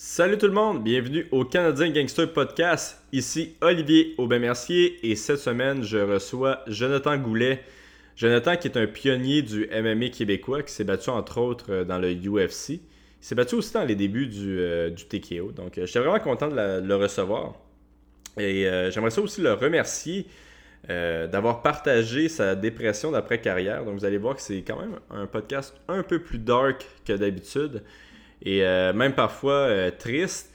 Salut 0.00 0.38
tout 0.38 0.46
le 0.46 0.52
monde, 0.52 0.84
bienvenue 0.84 1.26
au 1.32 1.44
Canadien 1.44 1.90
Gangster 1.90 2.32
Podcast. 2.32 3.02
Ici 3.10 3.56
Olivier 3.60 4.14
Aubin-Mercier 4.16 4.96
et 5.02 5.16
cette 5.16 5.40
semaine, 5.40 5.82
je 5.82 5.98
reçois 5.98 6.60
Jonathan 6.68 7.16
Goulet. 7.18 7.64
Jonathan 8.14 8.56
qui 8.56 8.68
est 8.68 8.76
un 8.76 8.86
pionnier 8.86 9.42
du 9.42 9.68
MMA 9.72 10.10
québécois 10.10 10.62
qui 10.62 10.72
s'est 10.72 10.84
battu 10.84 11.10
entre 11.10 11.38
autres 11.38 11.72
euh, 11.72 11.84
dans 11.84 11.98
le 11.98 12.14
UFC. 12.14 12.70
Il 12.70 12.80
s'est 13.20 13.34
battu 13.34 13.56
aussi 13.56 13.72
dans 13.72 13.82
les 13.82 13.96
débuts 13.96 14.28
du, 14.28 14.60
euh, 14.60 14.90
TKO. 14.90 15.50
Donc, 15.50 15.76
euh, 15.76 15.84
j'étais 15.84 15.98
vraiment 15.98 16.20
content 16.20 16.46
de, 16.46 16.80
le 16.80 16.94
recevoir. 16.94 17.54
Et 18.38 18.68
euh, 18.68 18.92
j'aimerais 18.92 19.18
aussi 19.18 19.40
le 19.40 19.54
remercier 19.54 20.26
d'avoir 20.86 21.60
partagé 21.60 22.28
sa 22.28 22.54
dépression 22.54 23.10
d'après-carrière. 23.10 23.84
Donc, 23.84 23.98
vous 23.98 24.04
allez 24.04 24.16
voir 24.16 24.36
que 24.36 24.42
c'est 24.42 24.62
quand 24.62 24.78
même 24.78 25.00
un 25.10 25.26
podcast 25.26 25.74
un 25.88 26.04
peu 26.04 26.20
plus 26.20 26.38
dark 26.38 26.86
que 27.04 27.14
d'habitude 27.14 27.82
et 28.42 28.62
euh, 28.64 28.92
même 28.92 29.14
parfois 29.14 29.68
euh, 29.68 29.90
triste. 29.90 30.52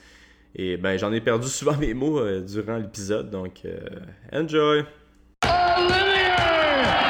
Et 0.55 0.77
ben, 0.77 0.97
j'en 0.97 1.11
ai 1.11 1.21
perdu 1.21 1.47
souvent 1.49 1.75
mes 1.77 1.93
mots 1.93 2.19
euh, 2.19 2.41
durant 2.41 2.77
l'épisode. 2.77 3.29
Donc, 3.29 3.61
euh, 3.65 3.79
enjoy! 4.31 4.85
Olivier, 5.45 6.29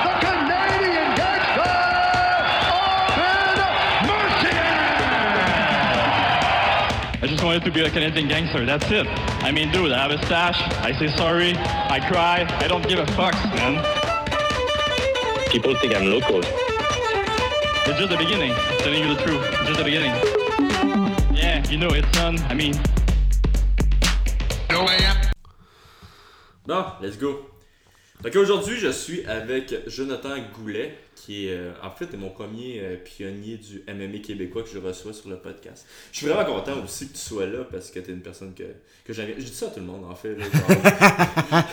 the 0.03 0.19
Canadian 0.21 1.15
Gangster, 1.15 1.69
Open 2.71 4.07
Mercier! 4.07 4.63
I 7.21 7.27
just 7.27 7.43
wanted 7.43 7.63
to 7.65 7.71
be 7.71 7.81
a 7.81 7.89
Canadian 7.89 8.27
gangster. 8.27 8.65
That's 8.65 8.89
it. 8.91 9.07
I 9.43 9.51
mean, 9.51 9.71
dude, 9.71 9.91
I 9.91 10.07
have 10.07 10.11
a 10.11 10.25
stash. 10.25 10.59
I 10.81 10.93
say 10.97 11.07
sorry. 11.15 11.53
I 11.57 11.99
cry. 11.99 12.45
I 12.59 12.67
don't 12.67 12.87
give 12.87 12.99
a 12.99 13.05
fuck, 13.13 13.35
man. 13.55 13.83
People 15.51 15.75
think 15.79 15.95
I'm 15.95 16.09
local. 16.09 16.39
It's 17.85 17.99
just 17.99 18.09
the 18.09 18.17
beginning. 18.17 18.53
Telling 18.79 19.03
you 19.03 19.13
the 19.13 19.21
truth. 19.21 19.45
It's 19.51 19.67
just 19.67 19.77
the 19.77 19.83
beginning. 19.83 20.42
Yeah, 21.33 21.63
you 21.69 21.77
know 21.77 21.89
it's 21.89 22.11
done. 22.11 22.39
I 22.49 22.53
mean, 22.53 22.73
Bon, 26.65 26.85
let's 27.01 27.17
go. 27.17 27.49
Donc 28.23 28.35
aujourd'hui, 28.37 28.79
je 28.79 28.87
suis 28.89 29.25
avec 29.25 29.75
Jonathan 29.87 30.37
Goulet, 30.55 30.97
qui 31.13 31.47
est 31.47 31.57
euh, 31.57 31.73
en 31.83 31.91
fait 31.91 32.13
est 32.13 32.17
mon 32.17 32.29
premier 32.29 32.79
euh, 32.79 32.95
pionnier 32.95 33.57
du 33.57 33.83
MMA 33.87 34.19
québécois 34.19 34.63
que 34.63 34.69
je 34.69 34.77
reçois 34.77 35.11
sur 35.11 35.29
le 35.29 35.35
podcast. 35.37 35.85
Je 36.13 36.19
suis 36.19 36.27
vraiment 36.27 36.45
content 36.45 36.81
aussi 36.81 37.09
que 37.09 37.13
tu 37.13 37.19
sois 37.19 37.47
là 37.47 37.65
parce 37.69 37.91
que 37.91 37.99
tu 37.99 38.11
es 38.11 38.13
une 38.13 38.21
personne 38.21 38.53
que, 38.53 38.63
que 39.03 39.11
j'aime 39.11 39.25
bien. 39.25 39.35
Je 39.37 39.43
dis 39.43 39.53
ça 39.53 39.67
à 39.67 39.69
tout 39.71 39.81
le 39.81 39.85
monde 39.85 40.05
en 40.05 40.15
fait. 40.15 40.35
là, 40.35 40.45
genre. 40.45 41.65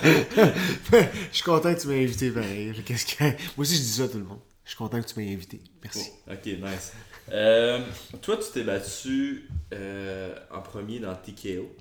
je 1.30 1.36
suis 1.36 1.44
content 1.44 1.72
que 1.72 1.80
tu 1.80 1.86
m'aies 1.86 2.02
invité 2.02 2.30
pareil. 2.32 2.74
Qu'est-ce 2.84 3.06
que... 3.06 3.22
Moi 3.22 3.34
aussi, 3.58 3.76
je 3.76 3.82
dis 3.82 3.92
ça 3.92 4.02
à 4.04 4.08
tout 4.08 4.18
le 4.18 4.24
monde. 4.24 4.40
Je 4.64 4.70
suis 4.70 4.78
content 4.78 5.00
que 5.00 5.06
tu 5.06 5.20
m'aies 5.20 5.32
invité. 5.32 5.60
Merci. 5.84 6.10
ok, 6.28 6.46
nice. 6.46 6.92
Euh, 7.32 7.80
toi, 8.22 8.36
tu 8.36 8.50
t'es 8.52 8.64
battu 8.64 9.48
euh, 9.72 10.34
en 10.50 10.60
premier 10.60 10.98
dans 10.98 11.14
TKO. 11.14 11.74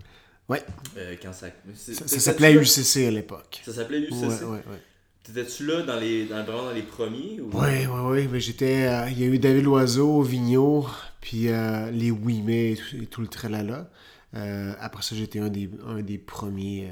Ouais, 0.47 0.63
euh, 0.97 1.15
quand 1.21 1.33
ça, 1.33 1.47
ça, 1.75 2.07
ça 2.07 2.19
s'appelait? 2.19 2.53
UCC 2.53 3.07
à 3.07 3.11
l'époque. 3.11 3.61
Ça 3.65 3.73
s'appelait 3.73 4.01
UCC. 4.01 4.11
Ouais, 4.13 4.27
ouais, 4.27 4.49
ouais. 4.49 4.81
T'étais-tu 5.23 5.65
là 5.65 5.83
dans 5.83 5.99
les, 5.99 6.25
dans, 6.25 6.43
vraiment 6.43 6.63
dans 6.65 6.71
les 6.71 6.81
premiers 6.81 7.39
ou... 7.39 7.55
Ouais, 7.55 7.85
ouais, 7.87 8.01
ouais. 8.09 8.27
Mais 8.31 8.39
j'étais. 8.39 8.87
euh, 8.87 9.09
Il 9.09 9.19
y 9.19 9.23
a 9.23 9.27
eu 9.27 9.37
David 9.39 9.63
Loiseau, 9.63 10.21
Vigneault, 10.21 10.87
puis 11.21 11.47
les 11.91 12.11
Ouimet 12.11 12.71
et 12.71 12.75
tout, 12.77 12.95
et 13.03 13.05
tout 13.05 13.21
le 13.21 13.27
tralala. 13.27 13.89
Après 14.33 15.03
ça, 15.03 15.15
j'étais 15.15 15.39
un 15.39 15.49
des, 15.49 15.69
un 15.85 16.01
des 16.01 16.17
premiers. 16.17 16.89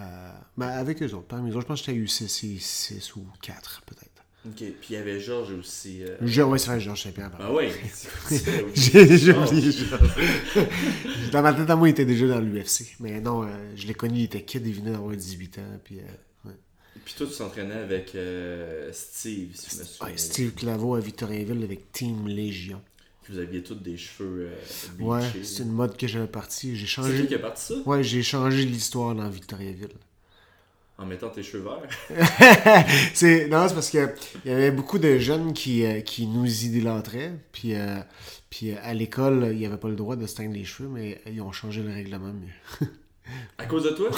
Euh, 0.00 0.30
ben, 0.56 0.68
avec 0.68 1.02
eux 1.02 1.12
autres. 1.12 1.26
Parmi 1.26 1.50
les 1.50 1.56
autres, 1.56 1.62
je 1.64 1.66
pense 1.66 1.80
que 1.82 1.86
j'étais 1.86 1.98
à 1.98 2.02
UCC 2.02 2.60
6 2.60 3.16
ou 3.16 3.26
4, 3.42 3.82
peut-être. 3.84 4.07
Ok, 4.46 4.54
puis 4.56 4.74
il 4.90 4.92
y 4.92 4.96
avait 4.96 5.20
Georges 5.20 5.52
aussi. 5.52 6.02
euh, 6.04 6.16
Je, 6.22 6.42
ouais, 6.42 6.58
c'est 6.58 6.68
vrai, 6.70 6.80
Georges 6.80 7.02
Saint-Pierre. 7.02 7.32
Ah 7.38 7.52
ouais. 7.52 7.70
J'ai 8.74 9.32
oublié 9.32 9.72
Georges. 9.72 10.14
Dans 11.32 11.42
ma 11.42 11.52
tête 11.52 11.68
à 11.68 11.76
moi, 11.76 11.88
il 11.88 11.90
était 11.92 12.04
déjà 12.04 12.28
dans 12.28 12.40
l'UFC. 12.40 12.96
Mais 13.00 13.20
non, 13.20 13.42
euh, 13.42 13.48
je 13.76 13.86
l'ai 13.86 13.94
connu, 13.94 14.20
il 14.20 14.24
était 14.24 14.42
kid, 14.42 14.66
il 14.66 14.74
venait 14.74 14.92
d'avoir 14.92 15.14
18 15.14 15.58
ans. 15.58 15.62
Puis, 15.84 15.98
euh, 15.98 16.48
ouais. 16.48 16.54
Puis 17.04 17.14
toi, 17.18 17.26
tu 17.26 17.36
t'entraînais 17.36 17.74
avec 17.74 18.14
euh, 18.14 18.90
Steve, 18.92 19.50
si 19.54 19.70
je 19.76 19.80
me 19.80 19.84
souviens. 19.84 20.06
Ouais, 20.12 20.16
Steve 20.16 20.52
Claveau 20.54 20.94
à 20.94 21.00
Victoriaville 21.00 21.62
avec 21.64 21.90
Team 21.92 22.26
Légion. 22.28 22.80
Vous 23.28 23.38
aviez 23.38 23.62
tous 23.62 23.74
des 23.74 23.98
cheveux 23.98 24.48
Ouais, 25.00 25.20
c'est 25.42 25.62
une 25.64 25.72
mode 25.72 25.98
que 25.98 26.06
j'avais 26.06 26.28
partie. 26.28 26.74
J'ai 26.76 26.86
C'est 26.86 26.92
changé. 26.92 27.22
qui 27.22 27.26
qui 27.28 27.34
a 27.34 27.38
parti 27.40 27.62
ça? 27.66 27.74
Ouais, 27.84 28.02
j'ai 28.02 28.22
changé 28.22 28.64
l'histoire 28.64 29.14
dans 29.14 29.28
Victoriaville. 29.28 29.88
En 30.98 31.06
mettant 31.06 31.30
tes 31.30 31.44
cheveux 31.44 31.62
verts. 31.62 32.84
c'est 33.14 33.46
non, 33.46 33.68
c'est 33.68 33.74
parce 33.74 33.90
que 33.90 34.14
il 34.44 34.50
y 34.50 34.54
avait 34.54 34.72
beaucoup 34.72 34.98
de 34.98 35.16
jeunes 35.18 35.52
qui, 35.52 35.84
euh, 35.84 36.00
qui 36.00 36.26
nous 36.26 36.64
idolâtraient, 36.64 37.32
puis 37.52 37.76
euh, 37.76 38.00
puis 38.50 38.72
euh, 38.72 38.76
à 38.82 38.94
l'école, 38.94 39.50
il 39.52 39.58
n'y 39.58 39.66
avait 39.66 39.76
pas 39.76 39.88
le 39.88 39.96
droit 39.96 40.16
de 40.16 40.26
se 40.26 40.34
teindre 40.34 40.54
les 40.54 40.64
cheveux, 40.64 40.88
mais 40.88 41.20
ils 41.26 41.40
ont 41.40 41.52
changé 41.52 41.82
le 41.82 41.92
règlement 41.92 42.32
mieux. 42.32 42.88
À 43.58 43.66
cause 43.66 43.84
de 43.84 43.90
toi? 43.90 44.10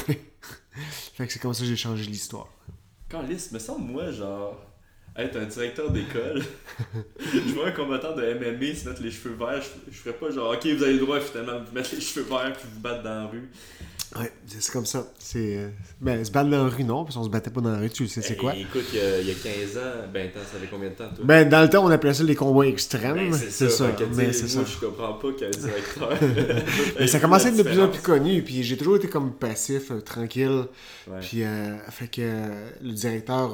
Fait 1.14 1.26
que 1.26 1.32
c'est 1.32 1.40
comme 1.40 1.52
ça 1.52 1.60
que 1.60 1.68
j'ai 1.68 1.76
changé 1.76 2.04
l'histoire. 2.04 2.48
Quand 3.10 3.22
lisse, 3.22 3.50
me 3.50 3.58
semble, 3.58 3.90
moi, 3.90 4.10
genre, 4.12 4.56
être 5.16 5.36
un 5.36 5.46
directeur 5.46 5.90
d'école, 5.90 6.42
je 7.18 7.52
vois 7.52 7.66
un 7.66 7.72
combattant 7.72 8.14
de 8.14 8.22
MMA 8.22 8.74
se 8.74 8.88
mettre 8.88 9.02
les 9.02 9.10
cheveux 9.10 9.34
verts, 9.34 9.60
je, 9.60 9.92
je 9.92 9.98
ferais 9.98 10.14
pas 10.14 10.30
genre, 10.30 10.54
ok, 10.54 10.64
vous 10.64 10.82
avez 10.82 10.92
le 10.92 11.00
droit 11.00 11.20
finalement 11.20 11.58
de 11.58 11.66
vous 11.66 11.72
mettre 11.72 11.94
les 11.94 12.00
cheveux 12.00 12.24
verts 12.24 12.52
puis 12.52 12.68
vous 12.72 12.80
battre 12.80 13.02
dans 13.02 13.24
la 13.24 13.26
rue. 13.26 13.50
Ouais, 14.18 14.32
c'est 14.48 14.72
comme 14.72 14.86
ça. 14.86 15.06
C'est 15.20 15.56
euh, 15.56 15.68
ben 16.00 16.24
se 16.24 16.32
battre 16.32 16.50
dans 16.50 16.64
la 16.64 16.68
rue 16.68 16.82
non, 16.82 17.04
parce 17.04 17.14
qu'on 17.14 17.22
se 17.22 17.28
battait 17.28 17.50
pas 17.50 17.60
dans 17.60 17.70
la 17.70 17.78
rue, 17.78 17.90
tu 17.90 18.02
le 18.02 18.08
sais 18.08 18.22
c'est 18.22 18.34
quoi? 18.36 18.56
Écoute, 18.56 18.82
il 18.92 18.98
y, 18.98 19.00
a, 19.02 19.20
il 19.20 19.28
y 19.28 19.30
a 19.30 19.34
15 19.34 19.78
ans, 19.78 19.80
ben, 20.12 20.26
attends, 20.28 20.40
ça 20.52 20.58
fait 20.58 20.66
combien 20.68 20.88
de 20.88 20.94
temps, 20.94 21.08
toi? 21.14 21.24
Ben 21.24 21.48
dans 21.48 21.62
le 21.62 21.68
temps, 21.70 21.84
on 21.84 21.90
appelait 21.90 22.12
ça 22.12 22.24
les 22.24 22.34
combats 22.34 22.66
extrêmes, 22.66 23.14
Ben, 23.30 23.32
c'est 23.32 23.70
ça, 23.70 23.86
mais 24.16 24.32
c'est 24.32 24.52
moi, 24.56 24.64
ça. 24.66 24.72
je 24.80 24.84
comprends 24.84 25.12
pas 25.12 25.32
qu'un 25.34 25.50
directeur. 25.50 26.18
Mais 26.98 27.06
ça 27.06 27.20
commençait 27.20 27.46
à 27.46 27.50
être 27.50 27.58
de 27.58 27.62
plus 27.62 27.80
en 27.80 27.88
plus 27.88 28.02
connu, 28.02 28.42
puis 28.42 28.64
j'ai 28.64 28.76
toujours 28.76 28.96
été 28.96 29.08
comme 29.08 29.32
passif, 29.34 29.92
euh, 29.92 30.00
tranquille. 30.00 30.64
Ouais. 31.06 31.20
Puis, 31.20 31.44
euh, 31.44 31.76
fait 31.90 32.08
que 32.08 32.20
euh, 32.22 32.70
le 32.82 32.90
directeur, 32.92 33.52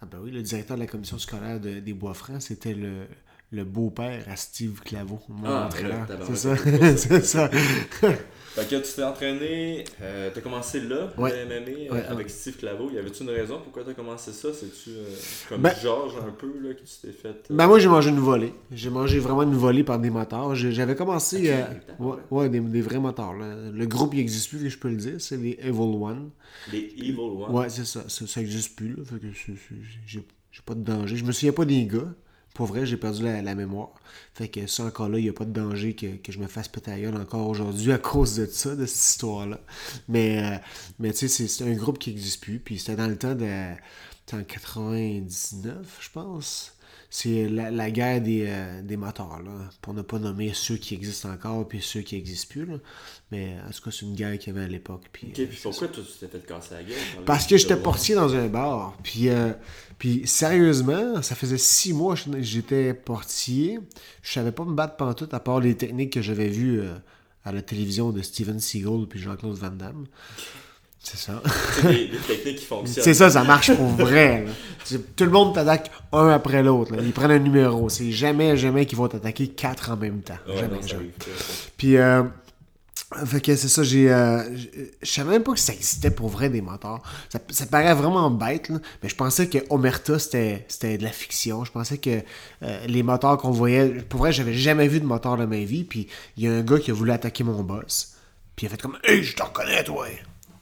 ah 0.00 0.06
ben 0.06 0.18
oui, 0.22 0.30
le 0.30 0.42
directeur 0.42 0.76
de 0.76 0.82
la 0.82 0.86
commission 0.86 1.18
scolaire 1.18 1.58
de- 1.58 1.80
des 1.80 1.92
Bois-Francs, 1.92 2.42
c'était 2.42 2.74
le, 2.74 3.06
le 3.52 3.64
beau-père 3.64 4.24
à 4.28 4.36
Steve 4.36 4.80
Claveau, 4.80 5.20
mon 5.28 5.44
Ah, 5.46 5.66
entraîneur. 5.66 6.06
c'est 6.26 6.36
ça, 6.36 6.56
tabarouette, 6.56 6.98
c'est 6.98 7.24
ça. 7.24 7.48
Fait 7.50 8.66
que 8.68 8.76
tu 8.76 8.92
t'es 8.94 9.02
entraîné, 9.04 9.84
euh, 10.00 10.30
t'as 10.34 10.40
commencé 10.40 10.80
là, 10.80 11.12
Ouais. 11.18 11.44
MMA, 11.44 11.54
euh, 11.54 11.92
Ouais, 11.92 12.04
avec 12.06 12.26
ouais. 12.26 12.32
Steve 12.32 12.56
Claveau. 12.56 12.90
Y 12.90 12.98
avait-tu 12.98 13.22
une 13.22 13.28
raison 13.30 13.60
pourquoi 13.62 13.84
t'as 13.84 13.92
commencé 13.92 14.32
ça? 14.32 14.48
C'est-tu 14.52 14.90
euh, 14.96 15.04
comme 15.50 15.60
Ben- 15.60 15.74
Georges 15.82 16.14
un 16.26 16.30
peu, 16.32 16.52
là, 16.62 16.72
que 16.72 16.80
tu 16.80 16.94
t'es 17.02 17.12
fait. 17.12 17.28
euh, 17.28 17.32
Ben 17.54 17.66
moi, 17.66 17.78
j'ai 17.78 17.88
mangé 17.88 18.08
une 18.10 18.18
volée. 18.18 18.54
J'ai 18.72 18.88
mangé 18.90 19.18
vraiment 19.18 19.42
une 19.42 19.54
volée 19.54 19.84
par 19.84 19.98
des 19.98 20.08
motards. 20.10 20.54
J'avais 20.54 20.94
commencé... 20.96 21.52
Ouais, 22.30 22.48
des, 22.48 22.60
des 22.60 22.80
vrais 22.80 22.98
motards. 22.98 23.34
là. 23.36 23.54
Le 23.70 23.86
groupe, 23.86 24.14
il 24.14 24.18
n'existe 24.18 24.48
plus, 24.48 24.70
je 24.70 24.78
peux 24.78 24.88
le 24.88 24.96
dire. 24.96 25.16
C'est 25.18 25.36
les 25.36 25.58
Evil 25.60 25.78
One. 25.78 26.30
Les 26.72 26.94
Evil 26.98 27.16
Ones. 27.18 27.54
Ouais, 27.54 27.68
c'est 27.68 27.84
ça. 27.84 28.04
Ça, 28.08 28.26
ça 28.26 28.40
existe 28.40 28.74
plus, 28.74 28.96
là. 28.96 29.02
Fait 29.04 29.18
que 29.20 29.26
j'ai 30.06 30.62
pas 30.64 30.74
de 30.74 30.80
danger. 30.82 31.16
Je 31.16 31.24
me 31.24 31.32
souviens 31.32 31.52
pas 31.52 31.66
des 31.66 31.84
gars. 31.86 32.08
Pour 32.56 32.64
vrai, 32.64 32.86
j'ai 32.86 32.96
perdu 32.96 33.22
la, 33.22 33.54
mémoire. 33.54 33.90
Fait 34.32 34.48
que 34.48 34.66
ça, 34.66 34.84
encore 34.84 35.10
là, 35.10 35.18
il 35.18 35.24
n'y 35.24 35.28
a 35.28 35.34
pas 35.34 35.44
de 35.44 35.52
danger 35.52 35.94
que, 35.94 36.16
que 36.16 36.32
je 36.32 36.38
me 36.38 36.46
fasse 36.46 36.68
péter 36.68 37.06
encore 37.06 37.50
aujourd'hui 37.50 37.92
à 37.92 37.98
cause 37.98 38.36
de 38.36 38.46
ça, 38.46 38.74
de 38.74 38.86
cette 38.86 39.10
histoire-là. 39.10 39.60
Mais, 40.08 40.42
euh, 40.42 40.56
mais 40.98 41.12
tu 41.12 41.28
sais, 41.28 41.48
c'est- 41.48 41.64
un 41.64 41.74
groupe 41.74 41.98
qui 41.98 42.08
n'existe 42.08 42.42
plus. 42.42 42.58
Puis 42.58 42.78
c'était 42.78 42.96
dans 42.96 43.08
le 43.08 43.18
temps 43.18 43.34
de. 43.34 43.74
en 44.32 44.42
99, 44.42 45.98
je 46.00 46.08
pense. 46.10 46.75
C'est 47.18 47.48
la, 47.48 47.70
la 47.70 47.90
guerre 47.90 48.20
des, 48.20 48.44
euh, 48.46 48.82
des 48.82 48.98
moteurs, 48.98 49.40
là. 49.42 49.70
Pour 49.80 49.94
ne 49.94 50.02
pas 50.02 50.18
nommer 50.18 50.52
ceux 50.52 50.76
qui 50.76 50.92
existent 50.92 51.30
encore 51.30 51.66
puis 51.66 51.80
ceux 51.80 52.02
qui 52.02 52.14
n'existent 52.14 52.50
plus, 52.50 52.66
là. 52.66 52.74
Mais 53.32 53.56
en 53.66 53.70
tout 53.70 53.82
cas, 53.82 53.90
c'est 53.90 54.04
une 54.04 54.14
guerre 54.14 54.38
qu'il 54.38 54.52
y 54.52 54.56
avait 54.56 54.66
à 54.66 54.68
l'époque. 54.68 55.04
Puis, 55.10 55.28
puis 55.28 55.48
pourquoi 55.62 55.88
toi, 55.88 56.04
tu 56.06 56.18
t'es 56.18 56.28
fait 56.30 56.46
casser 56.46 56.74
la 56.74 56.82
gueule 56.82 56.98
par 57.14 57.24
parce 57.24 57.46
que 57.46 57.56
j'étais 57.56 57.78
portier 57.78 58.14
dans 58.14 58.34
un 58.34 58.48
bar. 58.48 58.98
Puis, 59.02 59.30
euh, 59.30 59.54
puis 59.98 60.26
sérieusement, 60.26 61.22
ça 61.22 61.34
faisait 61.34 61.56
six 61.56 61.94
mois 61.94 62.16
que 62.16 62.42
j'étais 62.42 62.92
portier. 62.92 63.78
Je 64.20 64.32
savais 64.34 64.52
pas 64.52 64.66
me 64.66 64.74
battre 64.74 64.96
pantoute 64.96 65.32
à 65.32 65.40
part 65.40 65.60
les 65.60 65.74
techniques 65.74 66.12
que 66.12 66.20
j'avais 66.20 66.48
vues 66.48 66.82
euh, 66.82 66.96
à 67.46 67.52
la 67.52 67.62
télévision 67.62 68.10
de 68.10 68.20
Steven 68.20 68.60
Seagal 68.60 69.06
puis 69.08 69.20
Jean-Claude 69.20 69.56
Van 69.56 69.70
Damme. 69.70 70.04
C'est 71.08 71.18
ça. 71.18 71.40
C'est 71.76 71.86
des, 71.86 72.08
des 72.08 72.16
techniques 72.18 72.56
qui 72.56 72.64
fonctionnent. 72.64 73.04
C'est 73.04 73.14
ça, 73.14 73.30
ça 73.30 73.44
marche 73.44 73.72
pour 73.72 73.86
vrai. 73.90 74.44
là. 74.44 74.98
Tout 75.14 75.24
le 75.24 75.30
monde 75.30 75.54
t'attaque 75.54 75.88
un 76.12 76.30
après 76.30 76.64
l'autre. 76.64 76.94
Ils 77.00 77.12
prennent 77.12 77.30
un 77.30 77.38
numéro. 77.38 77.88
C'est 77.88 78.10
jamais, 78.10 78.56
jamais 78.56 78.86
qu'ils 78.86 78.98
vont 78.98 79.06
t'attaquer 79.06 79.46
quatre 79.48 79.90
en 79.92 79.96
même 79.96 80.20
temps. 80.22 80.34
Ouais, 80.48 80.56
jamais, 80.56 80.76
non, 80.80 80.82
jamais. 80.86 81.00
arrive. 81.02 81.12
Puis, 81.76 81.96
euh, 81.96 82.24
fait 83.24 83.40
que 83.40 83.54
c'est 83.54 83.68
ça, 83.68 83.84
j'ai. 83.84 84.12
euh, 84.12 84.42
je 85.00 85.08
savais 85.08 85.30
même 85.30 85.44
pas 85.44 85.52
que 85.52 85.60
ça 85.60 85.72
existait 85.72 86.10
pour 86.10 86.28
vrai 86.28 86.48
des 86.50 86.60
motards. 86.60 87.02
Ça, 87.28 87.38
ça 87.50 87.66
paraît 87.66 87.94
vraiment 87.94 88.28
bête, 88.28 88.68
là, 88.68 88.78
mais 89.00 89.08
je 89.08 89.14
pensais 89.14 89.48
que 89.48 89.58
Omerta 89.70 90.18
c'était 90.18 90.66
de 90.98 91.04
la 91.04 91.10
fiction. 91.12 91.64
Je 91.64 91.70
pensais 91.70 91.98
que 91.98 92.18
euh, 92.64 92.86
les 92.88 93.04
motards 93.04 93.38
qu'on 93.38 93.52
voyait. 93.52 93.86
Pour 94.08 94.18
vrai, 94.20 94.32
j'avais 94.32 94.54
jamais 94.54 94.88
vu 94.88 94.98
de 94.98 95.06
motard 95.06 95.36
de 95.36 95.44
ma 95.44 95.58
vie. 95.58 95.84
Puis 95.84 96.08
il 96.36 96.42
y 96.44 96.48
a 96.48 96.52
un 96.52 96.62
gars 96.62 96.80
qui 96.80 96.90
a 96.90 96.94
voulu 96.94 97.12
attaquer 97.12 97.44
mon 97.44 97.62
boss. 97.62 98.14
Puis 98.56 98.66
il 98.66 98.68
a 98.68 98.70
fait 98.74 98.82
comme 98.82 98.98
Hey, 99.04 99.22
je 99.22 99.36
t'en 99.36 99.50
connais, 99.50 99.84
toi! 99.84 100.06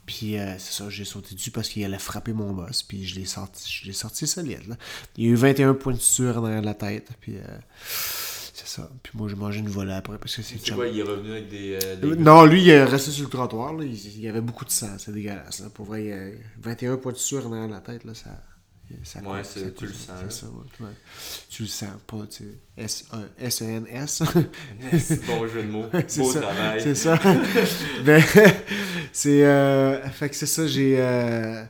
Puis 0.06 0.36
euh, 0.38 0.54
c'est 0.58 0.72
ça, 0.82 0.90
j'ai 0.90 1.04
sauté 1.04 1.34
dessus 1.34 1.50
parce 1.50 1.68
qu'il 1.68 1.84
allait 1.84 1.98
frapper 1.98 2.32
mon 2.32 2.52
boss. 2.52 2.82
Puis 2.82 3.04
je 3.06 3.14
l'ai 3.14 3.24
sorti, 3.24 3.80
je 3.82 3.86
l'ai 3.86 3.92
sorti 3.92 4.26
solide. 4.26 4.66
Là. 4.68 4.76
Il 5.16 5.24
y 5.24 5.28
a 5.28 5.30
eu 5.30 5.34
21 5.34 5.74
points 5.74 5.94
de 5.94 5.98
suture 5.98 6.40
dans 6.42 6.60
la 6.60 6.74
tête. 6.74 7.08
Puis. 7.20 7.36
euh, 7.36 7.42
C'est 8.56 8.66
ça. 8.68 8.88
Puis 9.02 9.12
moi, 9.16 9.28
j'ai 9.28 9.34
mangé 9.36 9.58
une 9.60 9.68
volée 9.68 9.92
après 9.92 10.16
parce 10.18 10.36
que 10.36 10.42
c'est 10.42 10.58
chum. 10.58 10.76
quoi, 10.76 10.86
il 10.88 10.98
est 10.98 11.02
revenu 11.02 11.30
avec 11.32 11.48
des. 11.48 11.78
euh, 11.82 11.96
des- 11.96 12.16
Non, 12.16 12.44
lui, 12.44 12.62
il 12.62 12.68
est 12.70 12.84
resté 12.84 13.10
sur 13.10 13.24
le 13.24 13.30
trottoir. 13.30 13.72
Là. 13.74 13.84
Il, 13.84 14.20
y 14.20 14.28
avait 14.28 14.40
beaucoup 14.40 14.64
de 14.64 14.70
sang. 14.70 14.90
C'est 14.98 15.12
dégueulasse. 15.12 15.60
Là. 15.60 15.70
Pour 15.72 15.86
vrai, 15.86 16.04
il 16.04 16.08
y 16.08 16.12
a 16.12 16.26
21 16.60 16.96
points 16.96 17.12
de 17.12 17.16
sueur 17.18 17.48
dans 17.50 17.66
la 17.66 17.80
tête. 17.80 18.04
Là, 18.04 18.14
ça, 18.14 18.30
ça 19.02 19.20
Ouais, 19.20 19.42
ça 19.44 19.60
tu 19.76 19.86
le 19.86 19.92
sens, 19.92 20.08
ça, 20.28 20.46
ouais, 20.46 20.86
ouais. 20.86 20.92
Tu 21.50 21.62
le 21.62 21.69
sens 21.69 21.90
pas. 22.06 22.26
Tu 22.31 22.44
sais. 22.86 23.04
Euh, 23.14 23.26
S-E-N-S. 23.38 24.22
bon 25.26 25.48
jeu 25.48 25.62
de 25.62 25.69
mots. 25.69 25.86
c'est 26.06 26.20
Beau 26.20 26.32
ça. 26.32 26.40
travail. 26.40 26.81
C'est 26.82 26.94
ça. 26.94 27.19
Ben, 28.04 28.22
c'est. 29.12 29.44
Euh, 29.44 30.02
fait 30.10 30.28
que 30.31 30.36
c'est 30.36 30.46
ça, 30.46 30.66
j'ai. 30.66 30.96
euh, 31.00 31.64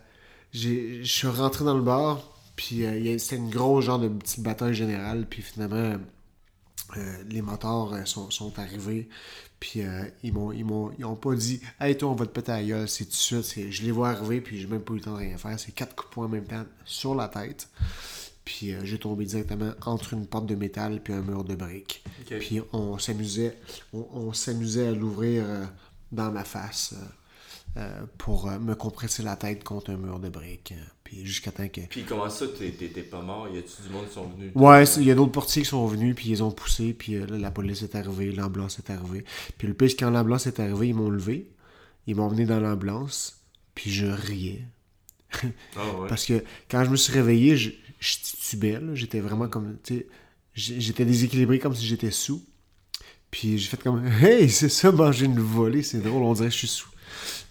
j'ai- 0.52 1.02
Je 1.05 1.12
suis 1.12 1.28
rentré 1.28 1.64
dans 1.64 1.76
le 1.76 1.82
bar, 1.82 2.31
puis 2.56 2.84
euh, 2.84 3.19
c'était 3.19 3.37
une 3.37 3.50
grosse 3.50 3.84
genre 3.84 3.99
de 3.99 4.08
petite 4.08 4.40
bataille 4.43 4.75
générale, 4.75 5.26
puis 5.28 5.43
finalement, 5.43 5.96
euh, 6.96 7.22
les 7.28 7.43
motards 7.43 7.93
euh, 7.94 8.05
sont, 8.05 8.31
sont 8.31 8.56
arrivés, 8.58 9.08
puis 9.64 9.81
euh, 9.81 10.05
ils 10.22 10.31
m'ont 10.31 10.52
ils 10.52 10.62
m'ont 10.62 10.93
ils 10.99 11.06
ont 11.06 11.16
pas 11.16 11.34
dit 11.34 11.58
Hey, 11.81 11.96
toi, 11.96 12.11
on 12.11 12.14
va 12.14 12.26
te 12.26 12.32
péter 12.32 12.52
à 12.52 12.56
la 12.58 12.64
gueule, 12.64 12.87
c'est 12.87 13.06
tout 13.06 13.12
ça. 13.12 13.37
Je 13.40 13.82
les 13.82 13.93
vois 13.93 14.11
arriver, 14.11 14.43
puis 14.43 14.61
j'ai 14.61 14.66
même 14.66 14.82
pas 14.82 14.93
eu 14.93 14.96
le 14.96 15.02
temps 15.02 15.14
de 15.14 15.20
rien 15.20 15.38
faire. 15.38 15.58
C'est 15.58 15.72
quatre 15.72 15.96
coups 15.96 16.11
de 16.11 16.14
poing 16.14 16.26
en 16.26 16.28
même 16.28 16.44
temps 16.44 16.64
sur 16.84 17.14
la 17.14 17.28
tête. 17.28 17.70
Puis 18.44 18.75
euh, 18.75 18.84
j'ai 18.84 18.99
tombé 18.99 19.25
directement 19.25 19.72
entre 19.87 20.12
une 20.12 20.26
porte 20.26 20.44
de 20.44 20.55
métal 20.55 21.00
puis 21.02 21.14
un 21.14 21.22
mur 21.22 21.44
de 21.44 21.55
briques. 21.55 22.05
Puis 22.40 22.61
on 22.75 22.99
s'amusait 22.99 23.56
on, 23.94 24.06
on 24.12 24.32
s'amusait 24.34 24.88
à 24.88 24.93
l'ouvrir 24.93 25.44
euh, 25.46 25.64
dans 26.12 26.31
ma 26.31 26.44
face 26.44 26.94
euh, 27.78 28.02
pour 28.19 28.50
me 28.50 28.75
compresser 28.75 29.22
la 29.22 29.37
tête 29.37 29.64
contre 29.64 29.93
un 29.93 29.96
mur 29.96 30.19
de 30.19 30.28
briques. 30.28 30.75
Puis 31.04 31.24
jusqu'à 31.24 31.52
temps 31.52 31.68
que... 31.68 31.82
Puis 31.82 32.04
comment 32.04 32.28
ça, 32.30 32.46
t'es 32.48 32.68
pas 33.02 33.20
mort? 33.22 33.48
Y 33.48 33.58
a-tu 33.58 33.82
du 33.86 33.90
monde 33.92 34.08
qui 34.08 34.14
sont 34.14 34.26
venus? 34.28 34.50
Ouais, 34.54 34.84
il 34.96 35.04
y 35.04 35.10
a 35.10 35.14
d'autres 35.14 35.32
portiers 35.32 35.62
qui 35.62 35.68
sont 35.68 35.86
venus, 35.86 36.14
puis 36.16 36.30
ils 36.30 36.42
ont 36.42 36.50
poussé, 36.50 36.92
puis 36.94 37.14
euh, 37.16 37.26
là, 37.26 37.38
la 37.38 37.50
police 37.50 37.82
est 37.82 37.94
arrivée, 37.94 38.32
l'ambulance 38.32 38.78
est 38.78 38.90
arrivée. 38.90 39.24
Puis 39.58 39.68
le 39.68 39.74
pire, 39.74 39.90
quand 39.98 40.10
l'ambulance 40.10 40.46
est 40.46 40.58
arrivée, 40.60 40.88
ils 40.88 40.94
m'ont 40.94 41.10
levé, 41.10 41.50
ils 42.06 42.16
m'ont 42.16 42.24
emmené 42.24 42.46
dans 42.46 42.58
l'ambulance, 42.60 43.42
puis 43.74 43.90
je 43.92 44.06
riais. 44.06 44.64
Ah 45.76 45.90
ouais? 45.98 46.08
Parce 46.08 46.24
que 46.26 46.42
quand 46.70 46.84
je 46.84 46.90
me 46.90 46.96
suis 46.96 47.12
réveillé, 47.12 47.56
je, 47.56 47.70
je 47.98 48.16
titubais. 48.22 48.78
J'étais 48.94 49.20
vraiment 49.20 49.48
comme. 49.48 49.76
tu 49.82 49.96
sais, 49.98 50.06
j'ai- 50.54 50.80
J'étais 50.80 51.04
déséquilibré 51.04 51.58
comme 51.58 51.74
si 51.74 51.84
j'étais 51.86 52.10
sous. 52.12 52.44
Puis 53.30 53.58
j'ai 53.58 53.68
fait 53.68 53.82
comme 53.82 54.06
Hey, 54.22 54.48
c'est 54.48 54.68
ça, 54.68 54.92
manger 54.92 55.26
une 55.26 55.40
volée, 55.40 55.82
c'est 55.82 55.98
drôle, 56.00 56.22
on 56.22 56.32
dirait 56.34 56.48
que 56.48 56.54
je 56.54 56.58
suis 56.58 56.68
sous. 56.68 56.88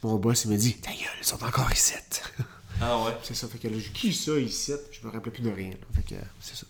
Mon 0.01 0.15
boss, 0.17 0.45
il 0.45 0.51
m'a 0.51 0.57
dit 0.57 0.75
Ta 0.75 0.91
gueule, 0.91 0.99
ils 1.21 1.25
sont 1.25 1.43
encore 1.43 1.71
ici. 1.71 1.93
Ah 2.85 3.05
ouais. 3.05 3.11
c'est 3.23 3.35
ça, 3.35 3.47
fait 3.47 3.57
que 3.57 3.67
là, 3.67 3.75
j'ai 3.77 3.91
qui 3.91 4.11
ça 4.13 4.37
ici? 4.37 4.73
Je 4.91 5.07
me 5.07 5.11
rappelais 5.11 5.31
plus 5.31 5.43
de 5.43 5.49
rien. 5.51 5.69
là. 5.69 5.75
Fait 5.95 6.03
que 6.15 6.21
c'est 6.39 6.55
ça. 6.55 6.65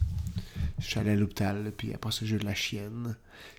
Je 0.80 0.86
suis 0.88 1.00
allé 1.00 1.12
à 1.12 1.15
l'hôpital, 1.15 1.71
puis 1.77 1.94
après 1.94 2.12
ça, 2.12 2.19
j'ai 2.24 2.36
eu 2.36 2.39
de 2.39 2.45
la 2.45 2.54
chienne. 2.56 3.15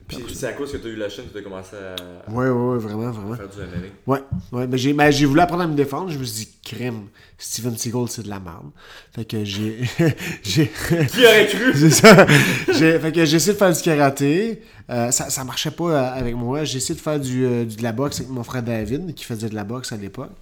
Puis 0.06 0.18
Puis 0.18 0.34
c'est 0.34 0.46
à 0.48 0.52
cause 0.52 0.70
que 0.72 0.76
t'as 0.76 0.88
eu 0.88 0.96
la 0.96 1.08
chaîne 1.08 1.24
que 1.26 1.32
t'as 1.32 1.42
commencé 1.42 1.74
à 1.74 2.30
Ouais, 2.30 2.46
ouais, 2.46 2.50
ouais, 2.50 2.78
vraiment, 2.78 3.10
vraiment. 3.10 3.34
faire 3.36 3.48
du 3.48 3.58
MMA. 3.58 3.86
Ouais, 4.06 4.20
ouais, 4.52 4.66
mais 4.66 4.76
j'ai, 4.76 4.92
mais 4.92 5.10
j'ai 5.10 5.24
voulu 5.24 5.40
apprendre 5.40 5.62
à 5.62 5.66
me 5.66 5.74
défendre. 5.74 6.10
Je 6.10 6.18
me 6.18 6.24
suis 6.24 6.44
dit, 6.44 6.52
crème, 6.62 7.06
Steven 7.38 7.74
Seagal, 7.78 8.08
c'est 8.08 8.22
de 8.24 8.28
la 8.28 8.40
merde. 8.40 8.70
Fait 9.14 9.24
que 9.24 9.42
j'ai. 9.44 9.78
j'ai 10.42 10.70
Qui 11.10 11.24
aurait 11.24 11.46
cru? 11.48 11.72
C'est 11.74 11.90
ça. 11.90 12.26
J'ai, 12.72 12.98
fait 12.98 13.12
que 13.12 13.24
j'ai 13.24 13.36
essayé 13.36 13.54
de 13.54 13.58
faire 13.58 13.72
du 13.72 13.80
karaté. 13.80 14.62
Euh, 14.90 15.10
ça, 15.10 15.30
ça 15.30 15.44
marchait 15.44 15.70
pas 15.70 15.84
euh, 15.84 16.18
avec 16.20 16.34
moi. 16.34 16.64
J'ai 16.64 16.76
essayé 16.76 16.94
de 16.94 17.00
faire 17.02 17.18
du, 17.18 17.46
euh, 17.46 17.64
du- 17.64 17.76
de 17.76 17.82
la 17.82 17.92
boxe 17.92 18.20
avec 18.20 18.30
mon 18.30 18.44
frère 18.44 18.62
David, 18.62 19.14
qui 19.14 19.24
faisait 19.24 19.48
de 19.48 19.54
la 19.54 19.64
boxe 19.64 19.92
à 19.92 19.96
l'époque. 19.96 20.32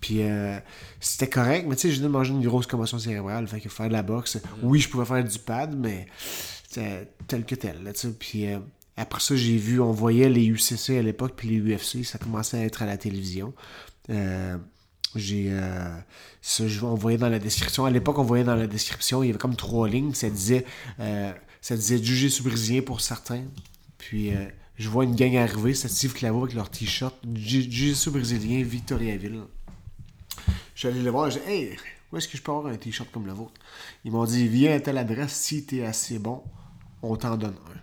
Puis 0.00 0.22
euh, 0.22 0.58
c'était 1.00 1.28
correct, 1.28 1.66
mais 1.68 1.74
tu 1.74 1.82
sais, 1.82 1.90
j'ai 1.94 2.00
dû 2.00 2.08
manger 2.08 2.32
une 2.32 2.44
grosse 2.44 2.66
commotion 2.66 2.98
cérébrale. 2.98 3.46
Fait 3.48 3.60
que 3.60 3.68
faire 3.68 3.88
de 3.88 3.92
la 3.92 4.02
boxe, 4.02 4.38
oui, 4.62 4.80
je 4.80 4.88
pouvais 4.88 5.04
faire 5.04 5.24
du 5.24 5.38
pad, 5.38 5.76
mais 5.76 6.06
tel 7.26 7.44
que 7.44 7.54
tel. 7.54 7.82
Là, 7.82 7.92
puis 8.18 8.46
euh, 8.46 8.58
après 8.96 9.20
ça, 9.20 9.36
j'ai 9.36 9.56
vu, 9.56 9.80
on 9.80 9.92
voyait 9.92 10.28
les 10.28 10.46
UCC 10.46 10.98
à 10.98 11.02
l'époque, 11.02 11.34
puis 11.36 11.48
les 11.48 11.74
UFC, 11.74 12.04
ça 12.04 12.18
commençait 12.18 12.58
à 12.58 12.64
être 12.64 12.82
à 12.82 12.86
la 12.86 12.96
télévision. 12.96 13.54
Euh, 14.10 14.56
j'ai 15.14 15.48
euh, 15.50 15.96
ça, 16.42 16.64
on 16.82 16.94
voyait 16.94 17.18
dans 17.18 17.28
la 17.28 17.38
description 17.38 17.84
à 17.86 17.90
l'époque 17.90 18.18
on 18.18 18.24
voyait 18.24 18.44
dans 18.44 18.54
la 18.54 18.66
description 18.66 19.22
il 19.22 19.28
y 19.28 19.30
avait 19.30 19.38
comme 19.38 19.56
trois 19.56 19.88
lignes 19.88 20.12
ça 20.12 20.28
disait 20.28 20.66
ça 21.60 21.76
disait 21.76 22.02
jugé 22.02 22.28
sous 22.28 22.44
brésilien 22.44 22.82
pour 22.82 23.00
certains 23.00 23.44
puis 23.96 24.34
euh, 24.34 24.44
je 24.76 24.88
vois 24.88 25.04
une 25.04 25.14
gang 25.14 25.34
arriver 25.36 25.72
c'est 25.72 25.88
Steve 25.88 26.12
Claveau 26.12 26.44
avec 26.44 26.54
leur 26.54 26.70
t-shirt 26.70 27.14
sous 27.94 28.10
brésilien 28.10 28.62
Victoriaville 28.62 29.40
je 30.74 30.78
suis 30.80 30.88
allé 30.88 31.02
le 31.02 31.10
voir 31.10 31.30
j'ai 31.30 31.40
dit 31.40 31.46
hey 31.50 31.76
où 32.12 32.16
est-ce 32.16 32.26
que 32.28 32.38
je 32.38 32.42
peux 32.42 32.52
avoir 32.52 32.72
un 32.72 32.76
t-shirt 32.76 33.10
comme 33.10 33.26
le 33.26 33.32
vôtre? 33.32 33.60
Ils 34.04 34.12
m'ont 34.12 34.24
dit 34.24 34.48
viens 34.48 34.74
à 34.76 34.80
telle 34.80 34.96
adresse 34.98 35.34
si 35.34 35.64
t'es 35.66 35.84
assez 35.84 36.18
bon 36.18 36.42
on 37.02 37.16
t'en 37.16 37.36
donne 37.36 37.54
un. 37.74 37.78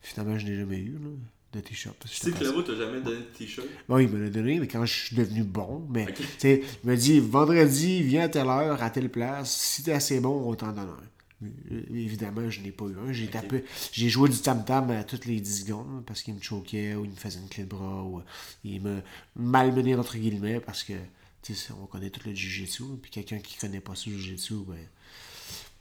Finalement 0.00 0.38
je 0.38 0.46
n'ai 0.46 0.56
jamais 0.56 0.78
eu 0.78 0.92
là, 0.92 1.10
de 1.52 1.60
t-shirt. 1.60 1.96
Parce 1.98 2.10
que 2.12 2.16
j'étais 2.26 2.30
Steve 2.30 2.34
pas- 2.34 2.44
Claveau, 2.44 2.62
t'as 2.62 2.76
jamais 2.76 3.00
donné 3.00 3.18
de 3.18 3.36
t-shirt? 3.36 3.66
Bon, 3.88 3.98
il 3.98 4.08
me 4.08 4.22
l'a 4.22 4.30
donné, 4.30 4.60
mais 4.60 4.68
quand 4.68 4.86
je 4.86 4.94
suis 5.06 5.16
devenu 5.16 5.42
bon, 5.42 5.84
mais 5.90 6.06
tu 6.14 6.22
sais, 6.38 6.62
il 6.84 6.88
m'a 6.88 6.94
dit 6.96 7.18
vendredi, 7.18 8.02
viens 8.04 8.22
à 8.22 8.28
telle 8.28 8.46
heure, 8.46 8.82
à 8.82 8.88
telle 8.90 9.08
place, 9.10 9.50
si 9.54 9.82
t'es 9.82 9.92
assez 9.92 10.20
bon, 10.20 10.48
on 10.48 10.54
t'en 10.54 10.72
donne 10.72 10.88
un. 10.88 11.46
Évidemment, 11.92 12.48
je 12.50 12.60
n'ai 12.60 12.70
pas 12.70 12.84
eu 12.84 12.96
un. 13.06 13.12
J'ai 13.12 13.26
tapé, 13.26 13.64
j'ai 13.92 14.08
joué 14.08 14.28
du 14.28 14.38
tam-tam 14.38 14.90
à 14.90 15.04
toutes 15.04 15.24
les 15.26 15.40
10 15.40 15.64
secondes 15.64 16.04
parce 16.06 16.22
qu'il 16.22 16.34
me 16.34 16.40
choquait 16.40 16.94
ou 16.94 17.04
il 17.04 17.10
me 17.10 17.16
faisait 17.16 17.40
une 17.40 17.48
clé 17.48 17.64
de 17.64 17.68
bras 17.68 18.04
ou 18.04 18.22
il 18.62 18.80
me 18.82 19.00
malmenait 19.36 19.94
entre 19.94 20.16
guillemets 20.18 20.60
parce 20.60 20.84
que 20.84 20.92
tu 21.42 21.54
sais, 21.54 21.72
on 21.72 21.86
connaît 21.86 22.10
tout 22.10 22.20
le 22.26 22.34
jiu-jitsu, 22.34 22.84
puis 23.00 23.10
quelqu'un 23.10 23.38
qui 23.38 23.56
connaît 23.56 23.80
pas 23.80 23.94
ça 23.94 24.10
le 24.10 24.18
jiu-jitsu, 24.18 24.64
ben 24.66 24.76